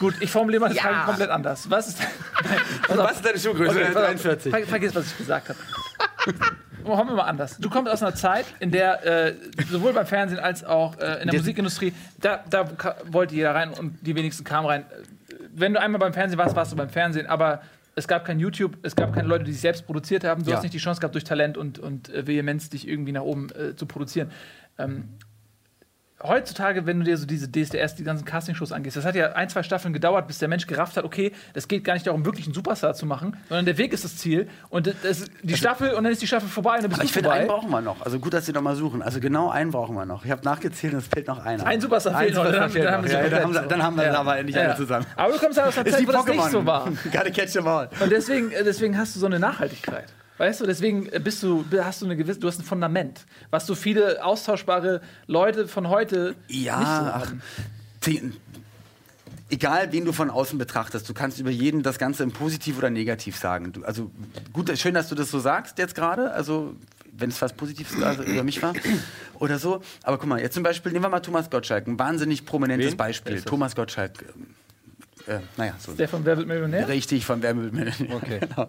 Gut, 0.00 0.14
ich 0.20 0.30
formuliere 0.30 0.62
mal 0.62 0.70
die 0.70 0.76
Ja. 0.76 0.82
Frage 0.84 1.04
komplett 1.04 1.28
anders. 1.28 1.68
Was 1.68 1.88
ist. 1.88 1.98
Auf. 2.88 2.96
Was 2.96 3.16
ist 3.16 3.26
deine 3.26 3.38
Schuhgröße? 3.38 3.70
Okay, 3.70 3.84
pass 3.92 3.96
auf. 3.96 4.02
43. 4.22 4.50
Ver 4.54 4.66
vergiss, 4.66 4.94
was 4.94 5.06
ich 5.08 5.18
gesagt 5.18 5.50
habe. 5.50 5.58
Machen 6.88 7.08
wir 7.08 7.16
mal 7.16 7.24
anders. 7.24 7.58
Du 7.58 7.68
kommst 7.68 7.92
aus 7.92 8.02
einer 8.02 8.14
Zeit, 8.14 8.46
in 8.58 8.70
der 8.70 9.04
äh, 9.04 9.34
sowohl 9.70 9.92
beim 9.92 10.06
Fernsehen 10.06 10.40
als 10.40 10.64
auch 10.64 10.94
äh, 10.94 11.00
in 11.00 11.02
der 11.04 11.26
Der- 11.26 11.40
Musikindustrie, 11.40 11.92
da, 12.18 12.42
da 12.48 12.64
wollte 13.10 13.34
jeder 13.34 13.54
rein 13.54 13.74
und 13.74 13.98
die 14.00 14.14
wenigsten 14.16 14.42
kamen 14.44 14.66
rein. 14.66 14.86
Wenn 15.54 15.74
du 15.74 15.80
einmal 15.82 15.98
beim 15.98 16.14
Fernsehen 16.14 16.38
warst, 16.38 16.56
warst 16.56 16.72
du 16.72 16.76
beim 16.76 16.88
Fernsehen, 16.88 17.26
aber 17.26 17.60
es 17.94 18.08
gab 18.08 18.24
kein 18.24 18.38
YouTube, 18.40 18.78
es 18.82 18.96
gab 18.96 19.12
keine 19.14 19.28
Leute, 19.28 19.44
die 19.44 19.52
sich 19.52 19.60
selbst 19.60 19.86
produziert 19.86 20.24
haben. 20.24 20.44
Du 20.44 20.50
Ja. 20.50 20.56
hast 20.56 20.62
nicht 20.62 20.74
die 20.74 20.78
Chance 20.78 21.00
gehabt, 21.00 21.14
durch 21.14 21.24
Talent 21.24 21.56
und, 21.58 21.78
und 21.78 22.08
äh, 22.08 22.26
Vehemenz 22.26 22.70
dich 22.70 22.88
irgendwie 22.88 23.12
nach 23.12 23.22
oben 23.22 23.48
äh, 23.50 23.76
zu 23.76 23.86
produzieren. 23.86 24.30
Ähm, 24.78 25.04
heutzutage, 26.24 26.86
wenn 26.86 26.98
du 26.98 27.04
dir 27.04 27.16
so 27.16 27.26
diese 27.26 27.48
DSDS, 27.50 27.94
die 27.96 28.04
ganzen 28.04 28.24
Castingshows 28.24 28.72
angehst, 28.72 28.96
das 28.96 29.04
hat 29.04 29.14
ja 29.14 29.32
ein, 29.32 29.48
zwei 29.48 29.62
Staffeln 29.62 29.92
gedauert, 29.92 30.26
bis 30.26 30.38
der 30.38 30.48
Mensch 30.48 30.66
gerafft 30.66 30.96
hat, 30.96 31.04
okay, 31.04 31.32
das 31.54 31.68
geht 31.68 31.84
gar 31.84 31.94
nicht 31.94 32.06
darum, 32.06 32.24
wirklich 32.24 32.46
einen 32.46 32.54
Superstar 32.54 32.94
zu 32.94 33.06
machen, 33.06 33.36
sondern 33.48 33.64
der 33.66 33.78
Weg 33.78 33.92
ist 33.92 34.04
das 34.04 34.16
Ziel. 34.16 34.48
Und 34.70 34.86
das, 34.86 34.94
das, 35.02 35.24
die 35.42 35.56
Staffel, 35.56 35.90
und 35.94 36.04
dann 36.04 36.12
ist 36.12 36.22
die 36.22 36.26
Staffel 36.26 36.48
vorbei 36.48 36.76
und 36.76 36.82
dann 36.84 36.90
bist 36.90 37.00
Aber 37.00 37.02
du 37.02 37.06
ich 37.06 37.12
finde, 37.12 37.30
einen 37.32 37.46
brauchen 37.48 37.70
wir 37.70 37.80
noch. 37.80 38.00
Also 38.04 38.18
gut, 38.18 38.32
dass 38.34 38.46
Sie 38.46 38.52
noch 38.52 38.62
mal 38.62 38.76
suchen. 38.76 39.02
Also 39.02 39.20
genau 39.20 39.50
einen 39.50 39.70
brauchen 39.70 39.94
wir 39.94 40.06
noch. 40.06 40.24
Ich 40.24 40.30
habe 40.30 40.42
nachgezählt 40.44 40.92
und 40.94 41.00
es 41.00 41.06
fehlt 41.08 41.26
noch 41.28 41.44
einer. 41.44 41.66
Ein 41.66 41.80
Superstar 41.80 42.18
fehlt 42.18 42.34
noch, 42.34 42.44
Superstar 42.44 42.68
dann 42.68 42.92
haben- 42.92 43.04
dann 43.04 43.04
wir 43.04 43.10
Ja, 43.12 43.28
dann 43.28 43.34
haben, 43.34 43.42
komplett 43.42 43.62
sie- 43.62 43.68
dann 43.68 43.82
haben 43.82 43.96
wir 43.96 44.04
so. 44.04 44.10
sie 44.10 44.16
aber 44.18 44.38
endlich 44.38 44.56
Ja. 44.56 44.62
alle 44.62 44.76
zusammen. 44.76 45.06
Aber 45.16 45.32
du 45.32 45.38
kommst 45.38 45.58
halt 45.58 45.68
aus 45.68 45.78
einer 45.78 45.90
Zeit, 45.90 46.06
wo 46.06 46.12
das 46.12 46.26
nicht 46.26 46.50
so 46.50 46.66
war. 46.66 46.88
Gotta 47.12 47.30
catch 47.30 47.52
them 47.52 47.66
all. 47.66 47.88
Und 48.00 48.10
deswegen, 48.12 48.50
äh, 48.52 48.64
deswegen 48.64 48.96
hast 48.98 49.14
du 49.16 49.20
so 49.20 49.26
eine 49.26 49.38
Nachhaltigkeit. 49.38 50.06
Weißt 50.38 50.60
du, 50.60 50.66
deswegen 50.66 51.06
äh, 51.12 51.20
bist 51.20 51.42
du, 51.42 51.64
hast 51.82 52.00
du 52.02 52.06
eine 52.06 52.16
gewisse, 52.16 52.40
du 52.40 52.48
hast 52.48 52.58
ein 52.58 52.64
Fundament, 52.64 53.26
was 53.50 53.66
so 53.66 53.74
viele 53.74 54.24
austauschbare 54.24 55.00
Leute 55.26 55.68
von 55.68 55.88
heute 55.88 56.34
nicht 56.48 56.58
so 56.60 56.64
Ja, 56.66 57.12
ach, 57.16 57.26
haben. 57.28 57.42
zehn- 58.00 58.32
egal 59.50 59.92
wen 59.92 60.04
du 60.04 60.12
von 60.12 60.30
außen 60.30 60.58
betrachtest, 60.58 61.08
du 61.08 61.14
kannst 61.14 61.38
über 61.38 61.50
jeden 61.50 61.82
das 61.82 61.98
Ganze 61.98 62.22
im 62.22 62.32
Positiv 62.32 62.78
oder 62.78 62.90
Negativ 62.90 63.36
sagen. 63.36 63.72
Du, 63.72 63.84
also 63.84 64.10
gut, 64.52 64.76
schön, 64.78 64.94
dass 64.94 65.08
du 65.08 65.14
das 65.14 65.30
so 65.30 65.38
sagst 65.38 65.78
jetzt 65.78 65.94
gerade. 65.94 66.32
Also 66.32 66.74
wenn 67.14 67.28
es 67.28 67.40
was 67.42 67.52
Positives 67.52 67.92
über 67.92 68.42
mich 68.42 68.62
war 68.62 68.72
oder 69.38 69.58
so. 69.58 69.82
Aber 70.02 70.16
guck 70.16 70.28
mal, 70.28 70.40
jetzt 70.40 70.54
zum 70.54 70.62
Beispiel 70.62 70.92
nehmen 70.92 71.04
wir 71.04 71.10
mal 71.10 71.20
Thomas 71.20 71.50
Gottschalk, 71.50 71.86
ein 71.86 71.98
wahnsinnig 71.98 72.46
prominentes 72.46 72.92
Wen? 72.92 72.96
Beispiel. 72.96 73.42
Thomas 73.42 73.76
Gottschalk. 73.76 74.24
ähm, 74.34 74.46
Äh, 75.26 75.40
naja, 75.58 75.74
so. 75.78 75.92
Der 75.92 76.08
von 76.08 76.24
Wer 76.24 76.38
wird 76.38 76.48
Millionär? 76.48 76.88
Richtig, 76.88 77.26
von 77.26 77.42
Wer 77.42 77.54
wird 77.56 77.72
Millionär. 77.74 78.16
Okay. 78.16 78.40
Genau. 78.48 78.68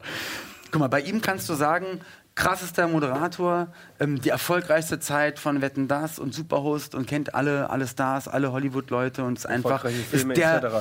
Guck 0.74 0.80
mal, 0.80 0.88
bei 0.88 1.02
ihm 1.02 1.22
kannst 1.22 1.48
du 1.50 1.54
sagen, 1.54 2.02
krassester 2.34 2.88
Moderator, 2.88 3.68
ähm, 4.00 4.20
die 4.20 4.30
erfolgreichste 4.30 5.00
Zeit 5.00 5.38
von 5.38 5.62
Wetten 5.62 5.88
Das 5.88 6.18
und 6.18 6.34
Superhost 6.34 6.96
und 6.96 7.06
kennt 7.06 7.36
alle, 7.36 7.70
alle 7.70 7.86
Stars, 7.86 8.28
alle 8.28 8.52
Hollywood-Leute 8.52 9.24
und 9.24 9.38
ist 9.38 9.46
einfach 9.46 9.82
Filme 9.82 10.34
ist 10.34 10.42
der, 10.42 10.64
etc., 10.64 10.74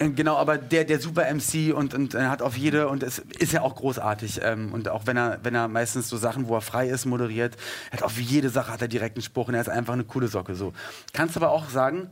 ja. 0.00 0.06
äh, 0.06 0.10
genau, 0.12 0.38
aber 0.38 0.56
der 0.56 0.84
der 0.84 0.98
super 0.98 1.26
MC 1.30 1.76
und, 1.76 1.92
und 1.92 2.14
er 2.14 2.30
hat 2.30 2.40
auf 2.40 2.56
jede 2.56 2.88
und 2.88 3.02
es 3.02 3.18
ist 3.18 3.52
ja 3.52 3.60
auch 3.60 3.74
großartig 3.74 4.40
ähm, 4.42 4.72
und 4.72 4.88
auch 4.88 5.06
wenn 5.06 5.18
er 5.18 5.40
wenn 5.42 5.54
er 5.54 5.68
meistens 5.68 6.08
so 6.08 6.16
Sachen, 6.16 6.48
wo 6.48 6.54
er 6.54 6.62
frei 6.62 6.88
ist, 6.88 7.04
moderiert, 7.04 7.54
er 7.90 7.98
hat 7.98 8.02
auf 8.02 8.18
jede 8.18 8.48
Sache 8.48 8.72
hat 8.72 8.80
er 8.80 8.88
direkt 8.88 9.16
einen 9.16 9.24
Spruch 9.24 9.48
und 9.48 9.54
er 9.54 9.60
ist 9.60 9.68
einfach 9.68 9.92
eine 9.92 10.04
coole 10.04 10.28
Socke 10.28 10.54
so. 10.54 10.72
Kannst 11.12 11.36
aber 11.36 11.50
auch 11.50 11.68
sagen, 11.68 12.08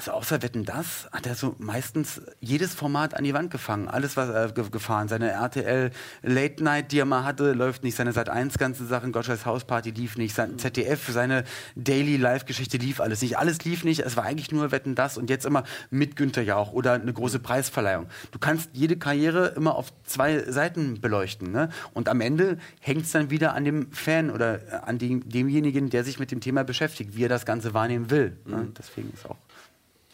also 0.00 0.12
außer 0.12 0.40
Wetten 0.40 0.64
das 0.64 1.10
hat 1.12 1.26
er 1.26 1.34
so 1.34 1.54
meistens 1.58 2.22
jedes 2.40 2.74
Format 2.74 3.12
an 3.12 3.22
die 3.22 3.34
Wand 3.34 3.50
gefangen, 3.50 3.86
alles 3.86 4.16
was 4.16 4.30
äh, 4.30 4.50
ge 4.54 4.70
gefahren. 4.70 5.08
Seine 5.08 5.30
RTL 5.30 5.90
Late 6.22 6.64
Night, 6.64 6.92
die 6.92 7.00
er 7.00 7.04
mal 7.04 7.24
hatte, 7.24 7.52
läuft 7.52 7.84
nicht. 7.84 7.96
Seine 7.96 8.12
Sat 8.12 8.30
1 8.30 8.56
ganzen 8.56 8.88
Sachen, 8.88 9.12
Gottschalks 9.12 9.44
Hausparty 9.44 9.90
lief 9.90 10.16
nicht. 10.16 10.34
Sein 10.34 10.58
ZDF, 10.58 11.10
seine 11.10 11.44
Daily 11.76 12.16
Live 12.16 12.46
Geschichte 12.46 12.78
lief 12.78 12.98
alles 13.00 13.20
nicht. 13.20 13.36
Alles 13.36 13.62
lief 13.66 13.84
nicht. 13.84 14.00
Es 14.00 14.16
war 14.16 14.24
eigentlich 14.24 14.50
nur 14.50 14.72
Wetten 14.72 14.94
das 14.94 15.18
und 15.18 15.28
jetzt 15.28 15.44
immer 15.44 15.64
mit 15.90 16.16
Günther 16.16 16.42
Jauch 16.42 16.72
oder 16.72 16.94
eine 16.94 17.12
große 17.12 17.38
Preisverleihung. 17.38 18.06
Du 18.30 18.38
kannst 18.38 18.70
jede 18.72 18.96
Karriere 18.96 19.48
immer 19.48 19.74
auf 19.74 19.92
zwei 20.04 20.50
Seiten 20.50 21.02
beleuchten. 21.02 21.52
Ne? 21.52 21.68
Und 21.92 22.08
am 22.08 22.22
Ende 22.22 22.56
hängt 22.80 23.02
es 23.02 23.12
dann 23.12 23.28
wieder 23.28 23.52
an 23.54 23.66
dem 23.66 23.92
Fan 23.92 24.30
oder 24.30 24.62
äh, 24.62 24.76
an 24.86 24.96
dem, 24.96 25.28
demjenigen, 25.28 25.90
der 25.90 26.04
sich 26.04 26.18
mit 26.18 26.30
dem 26.30 26.40
Thema 26.40 26.64
beschäftigt, 26.64 27.16
wie 27.16 27.24
er 27.24 27.28
das 27.28 27.44
Ganze 27.44 27.74
wahrnehmen 27.74 28.08
will. 28.08 28.38
Ne? 28.46 28.68
Deswegen 28.78 29.12
ist 29.12 29.26
auch 29.26 29.36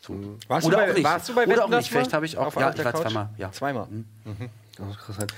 so. 0.07 0.39
Warst 0.49 0.67
Oder 0.67 0.77
du 0.77 0.83
auch 0.83 0.87
bei, 0.89 0.93
nicht. 0.95 1.05
Warst 1.05 1.29
du 1.29 1.35
bei 1.35 1.47
Oder 1.47 1.65
auch 1.65 1.71
das 1.71 1.79
nicht. 1.85 1.91
Vielleicht 1.93 2.13
habe 2.13 2.27
ich 2.27 2.37
auch- 2.39 2.55
ja, 2.57 2.71
ich 2.75 2.85
war 2.85 2.93
Couch? 2.93 3.03
zweimal, 3.03 3.29
ja. 3.37 3.53
Zweimal. 3.53 3.87
Mhm. 3.89 4.05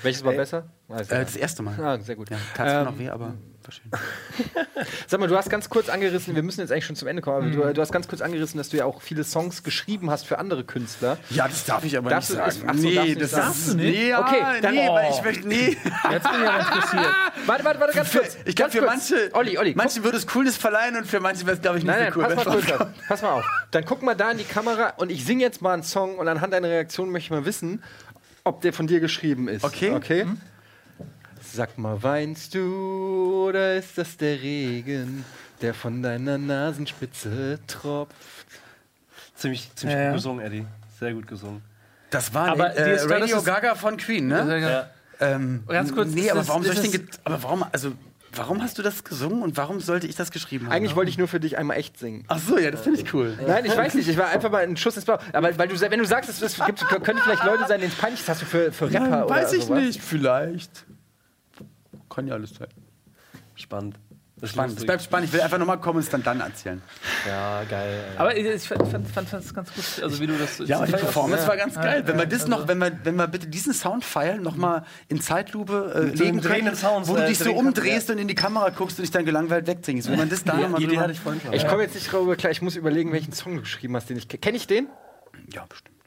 Welches 0.02 0.24
war 0.24 0.32
besser? 0.32 0.64
Weiß 0.88 1.08
Äh, 1.10 1.24
das 1.24 1.36
erste 1.36 1.62
Mal. 1.62 1.74
Ah, 1.80 1.98
sehr 2.00 2.16
gut. 2.16 2.28
Ja, 2.30 2.36
tat 2.56 2.66
Ähm, 2.68 2.84
noch 2.92 2.98
weh, 2.98 3.08
aber 3.08 3.34
war 3.68 3.74
schön. 3.74 4.84
Sag 5.06 5.20
mal, 5.20 5.28
du 5.28 5.36
hast 5.36 5.50
ganz 5.50 5.68
kurz 5.68 5.88
angerissen, 5.88 6.34
wir 6.34 6.42
müssen 6.42 6.60
jetzt 6.60 6.72
eigentlich 6.72 6.86
schon 6.86 6.96
zum 6.96 7.06
Ende 7.08 7.22
kommen, 7.22 7.36
aber 7.36 7.46
Mhm. 7.46 7.52
du, 7.68 7.74
du 7.74 7.80
hast 7.80 7.92
ganz 7.92 8.08
kurz 8.08 8.20
angerissen, 8.20 8.58
dass 8.58 8.68
du 8.70 8.76
ja 8.78 8.84
auch 8.84 9.00
viele 9.02 9.24
Songs 9.24 9.62
geschrieben 9.62 10.10
hast 10.10 10.26
für 10.26 10.38
andere 10.38 10.64
Künstler. 10.64 11.18
Ja, 11.30 11.46
das 11.46 11.64
darf 11.64 11.84
ich 11.84 11.96
aber 11.96 12.10
Darfst 12.10 12.30
nicht 12.30 12.40
du- 12.40 12.50
sagen. 12.50 12.66
ach 12.68 12.74
so, 12.74 12.82
darfst 12.82 12.96
du 12.98 13.02
nicht 13.04 13.20
das 13.20 13.30
sagen? 13.30 13.46
Darfst 13.46 13.68
du 13.68 13.74
nicht? 13.76 13.96
Nee, 13.98 14.08
ja, 14.08 14.20
Okay, 14.20 14.42
dann- 14.62 14.74
nee, 14.74 14.88
weil 14.88 15.06
Oh. 15.10 15.14
ich 15.16 15.22
möchte, 15.22 15.48
nee. 15.48 15.56
Jetzt 16.10 16.30
bin 16.30 16.42
ich 16.42 16.48
aber 16.48 16.58
interessiert. 16.60 17.06
Warte, 17.46 17.64
warte, 17.64 17.80
warte, 17.80 17.94
ganz 17.94 18.10
kurz. 18.12 18.36
Ich 18.44 18.56
glaube, 18.56 18.70
ganz 18.70 18.72
für 18.72 18.78
kurz. 18.80 18.90
manche, 18.90 19.30
Olli, 19.34 19.58
Olli, 19.58 19.74
manche 19.76 20.02
würde 20.04 20.16
es 20.18 20.26
Coolness 20.26 20.56
verleihen 20.56 20.96
und 20.96 21.06
für 21.06 21.20
manche 21.20 21.44
wäre 21.46 21.56
es, 21.56 21.62
glaube 21.62 21.78
ich, 21.78 21.84
nicht 21.84 21.92
Nein, 21.92 22.04
nein, 22.04 22.12
so 22.12 22.20
cool. 22.20 22.26
pass 22.26 22.44
mal 22.46 22.54
wenn 22.56 22.64
kurz 22.66 22.80
auf. 22.80 22.88
Pass 23.08 23.22
mal 23.22 23.32
auf. 23.32 23.44
Dann 23.70 23.84
guck 23.84 24.02
mal 24.02 24.14
da 24.14 24.30
in 24.30 24.38
die 24.38 24.44
Kamera 24.44 24.94
und 24.96 25.10
ich 25.10 25.24
singe 25.24 25.42
jetzt 25.42 25.62
mal 25.62 25.74
einen 25.74 25.82
Song 25.82 26.16
und 26.18 26.26
anhand 26.28 26.52
deiner 26.52 26.68
Reaktion 26.68 27.10
möchte 27.10 27.26
ich 27.26 27.30
mal 27.30 27.44
wissen, 27.44 27.82
ob 28.44 28.60
der 28.62 28.72
von 28.72 28.86
dir 28.86 29.00
geschrieben 29.00 29.46
ist. 29.48 29.64
Okay. 29.64 29.90
Okay? 29.90 30.26
Sag 31.52 31.78
mal, 31.78 32.02
weinst 32.02 32.54
du 32.54 33.46
oder 33.48 33.76
ist 33.76 33.96
das 33.96 34.16
der 34.16 34.40
Regen, 34.40 35.24
der 35.62 35.72
von 35.74 36.02
deiner 36.02 36.36
Nasenspitze 36.38 37.58
tropft? 37.66 38.12
Ziemlich, 39.34 39.70
ziemlich 39.74 39.96
Ja, 39.96 40.02
ja. 40.02 40.08
gut 40.10 40.16
gesungen, 40.18 40.44
Eddie. 40.44 40.66
Sehr 41.00 41.14
gut 41.14 41.26
gesungen. 41.26 41.62
Das 42.10 42.32
war 42.34 42.48
Aber 42.48 42.76
äh, 42.76 42.84
die 42.84 42.90
ist- 42.90 43.04
das 43.04 43.10
Radio 43.10 43.42
Gaga 43.42 43.74
von 43.74 43.96
Queen, 43.96 44.26
ne? 44.28 44.60
Ja. 44.60 44.90
Ähm, 45.20 45.64
Ganz 45.66 45.92
kurz, 45.94 46.10
Nee, 46.12 46.30
aber 46.30 46.46
warum 46.46 46.62
soll 46.62 46.74
ich 46.74 46.90
denn. 46.90 47.08
Aber 47.24 47.42
warum, 47.42 47.64
also, 47.72 47.92
warum 48.34 48.62
hast 48.62 48.78
du 48.78 48.82
das 48.82 49.02
gesungen 49.04 49.42
und 49.42 49.56
warum 49.56 49.80
sollte 49.80 50.06
ich 50.06 50.14
das 50.16 50.30
geschrieben 50.30 50.66
haben? 50.66 50.72
Eigentlich 50.72 50.94
wollte 50.96 51.10
ich 51.10 51.18
nur 51.18 51.28
für 51.28 51.40
dich 51.40 51.58
einmal 51.58 51.76
echt 51.76 51.98
singen. 51.98 52.24
Ach 52.28 52.38
so, 52.38 52.56
ja, 52.58 52.70
das 52.70 52.82
finde 52.82 53.00
ich 53.00 53.12
cool. 53.14 53.36
Nein, 53.46 53.64
ich 53.64 53.76
weiß 53.76 53.94
nicht. 53.94 54.08
Ich 54.08 54.16
war 54.16 54.28
einfach 54.28 54.50
mal 54.50 54.62
ein 54.62 54.76
Schuss 54.76 54.96
ins 54.96 55.04
Blau. 55.06 55.18
Aber 55.32 55.56
weil 55.58 55.68
du, 55.68 55.80
wenn 55.80 55.98
du 55.98 56.04
sagst, 56.04 56.30
es 56.42 56.56
gibt, 56.66 56.86
können 57.04 57.18
vielleicht 57.22 57.44
Leute 57.44 57.66
sein, 57.66 57.80
denen 57.80 57.92
es 57.92 57.98
peinlich 57.98 58.20
ist, 58.20 58.28
hast 58.28 58.42
du 58.42 58.46
für, 58.46 58.70
für 58.72 58.86
Rapper 58.86 59.00
Nein, 59.00 59.22
oder 59.24 59.34
weiß 59.34 59.52
ich 59.54 59.64
sowas? 59.64 59.82
nicht. 59.82 60.00
Vielleicht. 60.02 60.84
Kann 62.18 62.26
ja 62.26 62.34
alles 62.34 62.50
sein. 62.50 62.66
Spannend. 63.54 63.94
Das 64.40 64.50
ist 64.50 64.54
Spannend. 64.54 64.76
Es 64.76 64.84
bleibt 64.84 65.02
spannend. 65.02 65.28
Ich 65.28 65.32
will 65.32 65.40
einfach 65.40 65.58
nochmal 65.58 65.78
kommen 65.78 65.98
und 65.98 66.02
es 66.02 66.10
dann 66.10 66.24
dann 66.24 66.40
erzählen. 66.40 66.82
Ja, 67.24 67.62
geil. 67.62 68.04
ey. 68.10 68.18
Aber 68.18 68.36
ich 68.36 68.44
ich 68.44 68.66
fand 68.66 68.82
es 68.82 68.90
fand, 68.90 69.08
fand, 69.08 69.28
fand's 69.28 69.54
ganz 69.54 69.72
gut, 69.72 70.02
also 70.02 70.20
wie 70.20 70.26
du 70.26 70.36
das. 70.36 70.58
Ja, 70.66 70.78
aber 70.78 70.86
die 70.86 70.92
Performance 70.94 71.44
ja. 71.44 71.48
war 71.48 71.56
ganz 71.56 71.76
geil. 71.76 72.02
Wenn 72.04 72.18
wir 72.18 72.26
das 72.26 72.42
also- 72.42 72.56
noch, 72.56 72.66
wenn 72.66 72.78
wir, 72.78 72.90
wenn 73.04 73.14
wir 73.14 73.28
bitte 73.28 73.46
diesen 73.46 73.72
Soundfile 73.72 74.40
noch 74.40 74.56
mal 74.56 74.84
in 75.06 75.20
Zeitlupe 75.20 75.92
äh, 75.94 76.00
Mit 76.06 76.18
so 76.18 76.24
legen 76.24 76.40
können, 76.40 76.74
Sounds, 76.74 77.08
wo 77.08 77.14
du 77.14 77.22
äh, 77.22 77.28
dich 77.28 77.38
so 77.38 77.52
umdrehst 77.52 78.10
und 78.10 78.18
in 78.18 78.26
die 78.26 78.34
Kamera 78.34 78.70
guckst 78.70 78.98
und 78.98 79.04
dich 79.04 79.12
dann 79.12 79.24
gelangweilt 79.24 79.68
wegsingst. 79.68 80.10
Wenn 80.10 80.18
man 80.18 80.28
das 80.28 80.42
da 80.42 80.56
Die, 80.56 80.62
nochmal 80.62 81.12
ich 81.12 81.20
vorhin 81.20 81.40
schon. 81.40 81.52
Ich 81.52 81.68
komme 81.68 81.82
jetzt 81.82 81.94
nicht 81.94 82.10
drüber 82.12 82.34
klar. 82.34 82.50
Ich 82.50 82.62
muss 82.62 82.74
überlegen, 82.74 83.12
welchen 83.12 83.32
Song 83.32 83.54
du 83.54 83.60
geschrieben 83.60 83.94
hast, 83.94 84.10
den 84.10 84.16
ich 84.16 84.26
kenne. 84.26 84.40
Kenn 84.40 84.54
ich 84.56 84.66
den? 84.66 84.88
Ja, 85.52 85.66
bestimmt. 85.68 85.97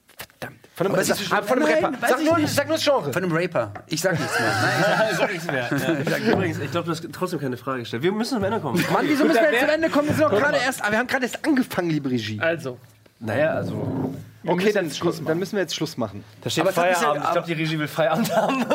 Von 0.81 0.95
einem, 0.95 1.03
sag, 1.05 1.17
ah, 1.31 1.41
von 1.43 1.57
einem 1.57 1.69
Nein, 1.69 1.85
Rapper. 1.85 2.07
Sag 2.07 2.19
ich 2.21 2.25
nur, 2.25 2.47
sag 2.47 2.67
nur 2.67 2.77
das 2.77 2.83
Genre. 2.83 3.13
Von 3.13 3.23
einem 3.23 3.31
Raper. 3.35 3.71
Ich 3.87 4.01
sag 4.01 4.19
nichts 4.19 4.39
mehr. 4.39 4.51
Nein, 4.97 5.15
Sag 5.15 5.31
nichts 5.31 5.45
mehr. 5.45 5.69
Ja. 6.27 6.31
Übrigens, 6.33 6.59
ich 6.59 6.71
glaube, 6.71 6.85
du 6.85 6.91
hast 6.91 7.07
trotzdem 7.11 7.39
keine 7.39 7.57
Frage 7.57 7.79
gestellt. 7.81 8.03
Wir 8.03 8.11
müssen 8.11 8.37
am 8.37 8.43
Ende 8.43 8.59
kommen. 8.59 8.83
Mann, 8.91 9.05
wieso 9.07 9.25
müssen 9.25 9.41
wir 9.41 9.51
jetzt 9.51 9.61
zum 9.61 9.69
Ende 9.69 9.89
kommen? 9.89 10.07
Wir, 10.07 10.15
sind 10.15 10.23
doch 10.23 10.31
gerade 10.31 10.57
erst, 10.57 10.79
wir 10.89 10.97
haben 10.97 11.07
gerade 11.07 11.25
erst 11.25 11.45
angefangen, 11.45 11.89
liebe 11.91 12.09
Regie. 12.09 12.39
Also, 12.39 12.77
Naja, 13.19 13.51
also. 13.51 14.13
Okay, 14.43 14.73
müssen 14.73 15.03
dann, 15.03 15.25
dann 15.25 15.39
müssen 15.39 15.55
wir 15.55 15.61
jetzt 15.61 15.75
Schluss 15.75 15.97
machen. 15.97 16.23
Da 16.41 16.49
steht 16.49 16.63
Aber 16.63 16.73
Feierabend. 16.73 17.23
ich 17.25 17.31
glaube, 17.31 17.47
die 17.47 17.53
Regie 17.53 17.77
will 17.77 17.87
Feierabend 17.87 18.35
haben. 18.35 18.65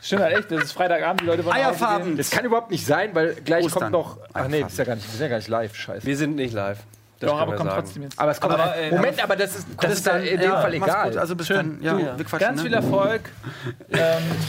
stimmt 0.00 0.22
halt 0.22 0.36
echt, 0.38 0.50
das 0.52 0.62
ist 0.64 0.72
Freitagabend, 0.72 1.22
die 1.22 1.26
Leute 1.26 1.44
wollen 1.44 1.56
Eierfarben. 1.56 2.16
Das 2.16 2.30
kann 2.30 2.44
überhaupt 2.44 2.70
nicht 2.70 2.86
sein, 2.86 3.10
weil 3.14 3.34
gleich 3.34 3.64
Ostern. 3.64 3.80
kommt 3.80 3.92
noch. 3.92 4.18
Ach 4.32 4.46
nee, 4.46 4.58
Einfach. 4.58 4.68
ist 4.68 4.78
ja 4.78 4.84
gar 4.84 4.94
nicht, 4.94 5.06
wir 5.08 5.12
sind 5.12 5.22
ja 5.22 5.28
gar 5.28 5.36
nicht 5.38 5.48
live, 5.48 5.74
scheiße. 5.74 6.06
Wir 6.06 6.16
sind 6.16 6.36
nicht 6.36 6.54
live. 6.54 6.78
Das 7.20 7.30
Doch, 7.30 7.38
aber 7.38 7.54
kommt 7.54 7.68
sagen. 7.70 7.82
trotzdem 7.84 8.02
jetzt. 8.04 8.18
Aber 8.18 8.30
es 8.30 8.40
kommt. 8.40 8.54
Aber, 8.54 8.76
äh, 8.76 8.90
Moment, 8.90 9.22
aber 9.22 9.36
das 9.36 9.54
ist, 9.56 9.66
das 9.78 9.92
ist 9.92 10.06
ja 10.06 10.16
in 10.16 10.40
dem 10.40 10.50
Fall 10.52 10.78
mach's 10.78 10.90
egal. 10.90 11.08
Gut. 11.10 11.18
Also 11.18 11.36
bis 11.36 11.46
Schön. 11.48 11.56
dann. 11.56 11.82
Ja, 11.82 11.92
Du, 11.92 12.18
wir 12.18 12.24
quatschen. 12.24 12.38
Ganz 12.48 12.56
ne? 12.56 12.62
viel 12.64 12.74
Erfolg. 12.74 13.20
ähm, 13.90 13.98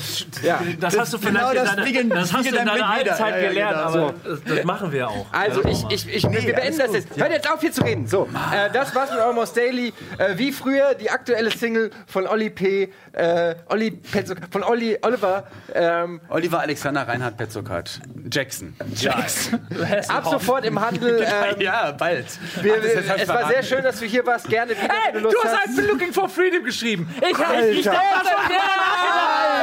ja. 0.43 0.61
Das 0.79 0.97
hast 0.97 1.11
du 1.13 1.19
genau 1.19 1.49
vielleicht 1.49 1.51
in 1.51 1.57
das 1.65 1.69
deiner, 1.75 1.81
Spiegel- 1.85 2.09
das 2.09 2.33
hast 2.33 2.45
du 2.45 2.49
in 2.49 2.55
dann 2.55 2.65
deiner 2.67 2.73
mit 2.77 2.83
alten 2.89 3.03
jeder. 3.03 3.15
Zeit 3.17 3.33
Ja, 3.35 3.41
ja, 3.41 3.49
gelernt, 3.49 3.93
genau. 3.93 4.05
aber 4.07 4.13
das, 4.23 4.39
das 4.55 4.63
machen 4.63 4.91
wir 4.93 5.09
auch. 5.09 5.25
Also 5.33 5.61
Ja, 5.63 5.69
ich, 5.69 5.85
ich, 5.89 6.13
ich, 6.15 6.23
wir 6.23 6.53
beenden 6.55 6.77
das 6.79 6.93
jetzt. 6.93 7.17
Hört 7.17 7.31
jetzt 7.31 7.51
auf 7.51 7.59
hier 7.59 7.71
zu 7.73 7.81
reden. 7.83 8.07
So, 8.07 8.29
äh, 8.53 8.69
das 8.71 8.95
war's 8.95 9.09
mit 9.11 9.19
Almost 9.19 9.57
Daily. 9.57 9.93
Äh, 10.17 10.37
wie 10.37 10.53
früher 10.53 10.93
die 10.93 11.09
aktuelle 11.09 11.51
Single 11.51 11.91
von 12.07 12.25
Olli 12.25 12.49
P. 12.49 12.89
Äh, 13.11 13.55
Olli 13.67 13.91
Petzo, 13.91 14.33
von 14.49 14.63
Olli 14.63 14.97
Oliver. 15.01 15.43
Ähm, 15.73 16.21
Oliver 16.29 16.61
Alexander 16.61 17.05
Reinhard 17.05 17.35
Petzokat. 17.35 17.99
Jackson. 18.31 18.75
Jackson. 18.95 19.59
ab 20.07 20.25
sofort 20.25 20.63
im 20.65 20.79
Handel. 20.79 21.27
Ähm, 21.31 21.59
ja, 21.61 21.91
bald. 21.91 22.25
Wir, 22.63 22.73
halt 23.09 23.21
es 23.21 23.27
war 23.27 23.47
sehr 23.47 23.63
schön, 23.63 23.83
dass 23.83 23.99
du 23.99 24.05
hier 24.05 24.25
warst. 24.25 24.47
Gerne 24.47 24.71
wieder, 24.71 24.81
Hey, 24.81 25.13
du 25.13 25.19
Lust 25.19 25.37
hast 25.43 25.69
I've 25.69 25.75
been 25.75 25.87
looking 25.87 26.13
for 26.13 26.29
freedom 26.29 26.63
geschrieben. 26.63 27.07
Ich 27.21 27.37
hab 27.37 27.49
Alter. 27.49 27.69
ich 27.69 27.87
hab 27.87 27.95
das 27.95 28.27
schon 28.31 28.47
gerne 28.49 28.71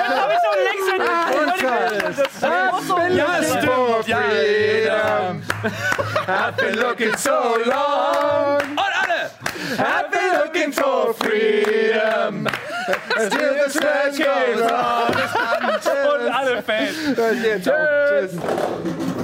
Das 0.01 0.19
hab 0.19 0.31
ich 0.31 0.43
schon 0.43 0.59
längst 0.65 0.89
an. 2.93 3.17
Ja, 3.17 3.43
stimmt. 3.43 4.09
Ja, 4.09 4.19
freedom. 4.23 5.43
I've 6.27 6.57
been 6.57 6.79
looking 6.79 7.17
so 7.17 7.31
long. 7.65 8.61
Und 8.71 8.79
alle! 8.79 9.31
I've 9.79 10.11
been 10.11 10.41
looking 10.45 10.73
for 10.73 11.15
freedom. 11.15 12.49
Still 13.17 13.55
the 13.65 13.71
search 13.71 14.19
goes 14.19 14.63
on. 14.63 15.15
Und 16.21 16.31
alle 16.33 16.63
Fans. 16.63 16.97
Tschüss. 17.65 19.18